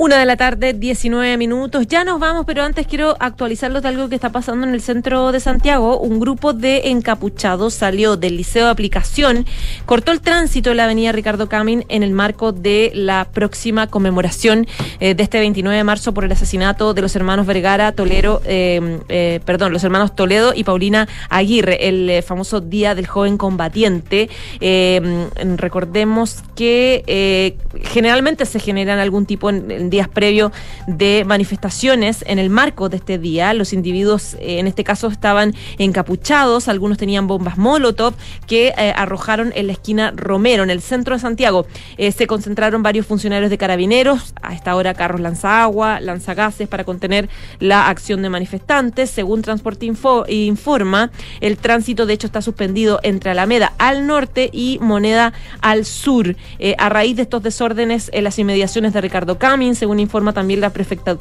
Una 0.00 0.16
de 0.16 0.26
la 0.26 0.36
tarde, 0.36 0.74
19 0.74 1.36
minutos. 1.38 1.88
Ya 1.88 2.04
nos 2.04 2.20
vamos, 2.20 2.46
pero 2.46 2.62
antes 2.62 2.86
quiero 2.86 3.16
actualizarlos 3.18 3.82
de 3.82 3.88
algo 3.88 4.08
que 4.08 4.14
está 4.14 4.30
pasando 4.30 4.64
en 4.64 4.72
el 4.72 4.80
centro 4.80 5.32
de 5.32 5.40
Santiago. 5.40 5.98
Un 5.98 6.20
grupo 6.20 6.52
de 6.52 6.90
encapuchados 6.90 7.74
salió 7.74 8.16
del 8.16 8.36
Liceo 8.36 8.66
de 8.66 8.70
Aplicación, 8.70 9.44
cortó 9.86 10.12
el 10.12 10.20
tránsito 10.20 10.70
en 10.70 10.76
la 10.76 10.84
avenida 10.84 11.10
Ricardo 11.10 11.48
Camin 11.48 11.84
en 11.88 12.04
el 12.04 12.12
marco 12.12 12.52
de 12.52 12.92
la 12.94 13.26
próxima 13.32 13.88
conmemoración 13.88 14.68
eh, 15.00 15.16
de 15.16 15.22
este 15.24 15.40
29 15.40 15.76
de 15.76 15.82
marzo 15.82 16.14
por 16.14 16.24
el 16.24 16.30
asesinato 16.30 16.94
de 16.94 17.02
los 17.02 17.16
hermanos 17.16 17.44
Vergara, 17.46 17.90
Tolero, 17.90 18.40
eh, 18.44 19.00
eh, 19.08 19.40
perdón, 19.44 19.72
los 19.72 19.82
hermanos 19.82 20.14
Toledo 20.14 20.52
y 20.54 20.62
Paulina 20.62 21.08
Aguirre, 21.28 21.88
el 21.88 22.08
eh, 22.08 22.22
famoso 22.22 22.60
Día 22.60 22.94
del 22.94 23.08
Joven 23.08 23.36
Combatiente. 23.36 24.30
Eh, 24.60 25.28
recordemos 25.56 26.44
que 26.54 27.56
generalmente 27.82 28.46
se 28.46 28.60
generan 28.60 29.00
algún 29.00 29.26
tipo 29.26 29.50
en, 29.50 29.70
en 29.72 29.87
días 29.90 30.08
previos 30.08 30.52
de 30.86 31.24
manifestaciones 31.26 32.24
en 32.26 32.38
el 32.38 32.50
marco 32.50 32.88
de 32.88 32.96
este 32.96 33.18
día. 33.18 33.54
Los 33.54 33.72
individuos 33.72 34.34
eh, 34.34 34.58
en 34.58 34.66
este 34.66 34.84
caso 34.84 35.08
estaban 35.08 35.54
encapuchados, 35.78 36.68
algunos 36.68 36.98
tenían 36.98 37.26
bombas 37.26 37.58
Molotov 37.58 38.14
que 38.46 38.68
eh, 38.68 38.92
arrojaron 38.96 39.52
en 39.54 39.66
la 39.66 39.72
esquina 39.72 40.12
Romero, 40.14 40.62
en 40.62 40.70
el 40.70 40.80
centro 40.80 41.14
de 41.14 41.20
Santiago. 41.20 41.66
Eh, 41.96 42.12
se 42.12 42.26
concentraron 42.26 42.82
varios 42.82 43.06
funcionarios 43.06 43.50
de 43.50 43.58
carabineros, 43.58 44.34
a 44.42 44.54
esta 44.54 44.74
hora 44.76 44.94
carros 44.94 45.20
lanzagua, 45.20 46.00
lanzagases 46.00 46.68
para 46.68 46.84
contener 46.84 47.28
la 47.60 47.88
acción 47.88 48.22
de 48.22 48.30
manifestantes. 48.30 49.10
Según 49.10 49.42
Transporte 49.42 49.86
Info, 49.86 50.24
informa, 50.28 51.10
el 51.40 51.56
tránsito 51.56 52.06
de 52.06 52.14
hecho 52.14 52.26
está 52.26 52.42
suspendido 52.42 53.00
entre 53.02 53.30
Alameda 53.30 53.72
al 53.78 54.06
norte 54.06 54.50
y 54.52 54.78
Moneda 54.80 55.32
al 55.60 55.84
sur. 55.84 56.36
A 56.78 56.88
raíz 56.88 57.16
de 57.16 57.22
estos 57.22 57.42
desórdenes 57.42 58.10
en 58.12 58.24
las 58.24 58.38
inmediaciones 58.38 58.92
de 58.92 59.00
Ricardo 59.00 59.38
Camin, 59.38 59.74
según 59.78 60.00
informa 60.00 60.32
también 60.32 60.60
la 60.60 60.72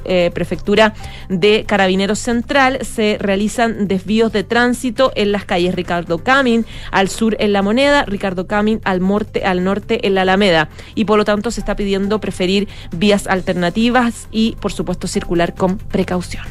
eh, 0.05 0.31
prefectura 0.33 0.93
de 1.29 1.63
Carabineros 1.65 2.19
Central, 2.19 2.79
se 2.81 3.17
realizan 3.19 3.87
desvíos 3.87 4.31
de 4.31 4.43
tránsito 4.43 5.11
en 5.15 5.31
las 5.31 5.45
calles 5.45 5.75
Ricardo 5.75 6.17
Camin, 6.19 6.65
al 6.91 7.09
sur 7.09 7.37
en 7.39 7.53
La 7.53 7.61
Moneda, 7.61 8.05
Ricardo 8.05 8.47
Camin 8.47 8.81
al 8.83 8.99
norte, 8.99 9.45
al 9.45 9.63
norte 9.63 10.05
en 10.05 10.15
la 10.15 10.23
Alameda. 10.23 10.69
Y 10.95 11.05
por 11.05 11.17
lo 11.17 11.25
tanto 11.25 11.51
se 11.51 11.59
está 11.59 11.75
pidiendo 11.75 12.19
preferir 12.19 12.67
vías 12.91 13.27
alternativas 13.27 14.27
y, 14.31 14.55
por 14.59 14.71
supuesto, 14.71 15.07
circular 15.07 15.53
con 15.53 15.77
precaución. 15.77 16.43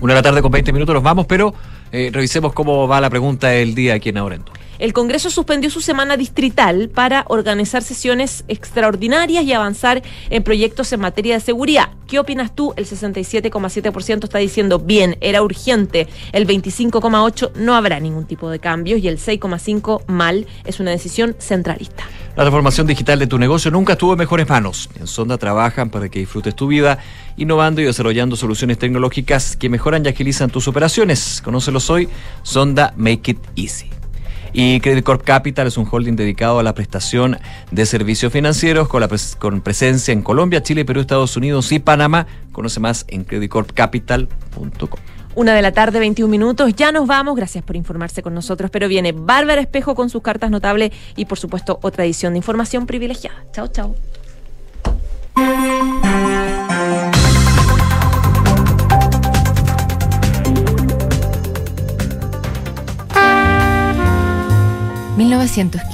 Una 0.00 0.12
de 0.12 0.18
la 0.18 0.22
tarde 0.22 0.42
con 0.42 0.52
20 0.52 0.72
minutos 0.72 0.94
nos 0.94 1.02
vamos, 1.02 1.26
pero 1.26 1.54
eh, 1.92 2.10
revisemos 2.12 2.52
cómo 2.52 2.88
va 2.88 3.00
la 3.00 3.08
pregunta 3.08 3.48
del 3.48 3.74
día 3.74 3.94
aquí 3.94 4.10
en 4.10 4.16
Duna. 4.16 4.38
El 4.78 4.92
Congreso 4.92 5.30
suspendió 5.30 5.70
su 5.70 5.80
semana 5.80 6.16
distrital 6.16 6.88
para 6.88 7.24
organizar 7.28 7.82
sesiones 7.82 8.44
extraordinarias 8.48 9.44
y 9.44 9.52
avanzar 9.52 10.02
en 10.30 10.42
proyectos 10.42 10.92
en 10.92 11.00
materia 11.00 11.34
de 11.34 11.40
seguridad. 11.40 11.90
¿Qué 12.08 12.18
opinas 12.18 12.54
tú? 12.54 12.74
El 12.76 12.86
67,7% 12.86 14.24
está 14.24 14.38
diciendo 14.38 14.78
bien, 14.78 15.16
era 15.20 15.42
urgente. 15.42 16.08
El 16.32 16.46
25,8% 16.46 17.52
no 17.56 17.74
habrá 17.74 18.00
ningún 18.00 18.26
tipo 18.26 18.50
de 18.50 18.58
cambios 18.58 19.00
y 19.00 19.08
el 19.08 19.18
6,5% 19.18 20.02
mal 20.06 20.46
es 20.64 20.80
una 20.80 20.90
decisión 20.90 21.36
centralista. 21.38 22.04
La 22.36 22.42
transformación 22.42 22.88
digital 22.88 23.20
de 23.20 23.28
tu 23.28 23.38
negocio 23.38 23.70
nunca 23.70 23.92
estuvo 23.92 24.12
en 24.12 24.18
mejores 24.18 24.48
manos. 24.48 24.90
En 24.98 25.06
Sonda 25.06 25.38
trabajan 25.38 25.90
para 25.90 26.08
que 26.08 26.18
disfrutes 26.18 26.56
tu 26.56 26.66
vida, 26.66 26.98
innovando 27.36 27.80
y 27.80 27.84
desarrollando 27.84 28.34
soluciones 28.34 28.78
tecnológicas 28.78 29.56
que 29.56 29.68
mejoran 29.68 30.04
y 30.04 30.08
agilizan 30.08 30.50
tus 30.50 30.66
operaciones. 30.66 31.40
Conócelos 31.44 31.88
hoy, 31.90 32.08
Sonda 32.42 32.92
Make 32.96 33.30
It 33.30 33.38
Easy. 33.54 33.93
Y 34.54 34.80
Credit 34.80 35.04
Corp 35.04 35.22
Capital 35.24 35.66
es 35.66 35.76
un 35.76 35.86
holding 35.90 36.14
dedicado 36.14 36.60
a 36.60 36.62
la 36.62 36.74
prestación 36.74 37.38
de 37.72 37.86
servicios 37.86 38.32
financieros 38.32 38.88
con, 38.88 39.60
presencia 39.60 40.12
en 40.12 40.22
Colombia, 40.22 40.62
Chile, 40.62 40.84
Perú, 40.84 41.00
Estados 41.00 41.36
Unidos 41.36 41.72
y 41.72 41.80
Panamá. 41.80 42.28
Conoce 42.52 42.78
más 42.78 43.04
en 43.08 43.24
creditcorpcapital.com. 43.24 45.00
Una 45.34 45.54
de 45.54 45.62
la 45.62 45.72
tarde, 45.72 45.98
21 45.98 46.30
minutos. 46.30 46.72
Ya 46.76 46.92
nos 46.92 47.08
vamos. 47.08 47.34
Gracias 47.34 47.64
por 47.64 47.74
informarse 47.74 48.22
con 48.22 48.32
nosotros. 48.32 48.70
Pero 48.70 48.86
viene 48.86 49.10
Bárbara 49.10 49.60
Espejo 49.60 49.96
con 49.96 50.08
sus 50.08 50.22
cartas 50.22 50.52
notables 50.52 50.92
y, 51.16 51.24
por 51.24 51.38
supuesto, 51.38 51.80
otra 51.82 52.04
edición 52.04 52.34
de 52.34 52.36
información 52.38 52.86
privilegiada. 52.86 53.44
Chao, 53.52 53.66
chao. 53.66 53.96
¿1915? 65.16 65.84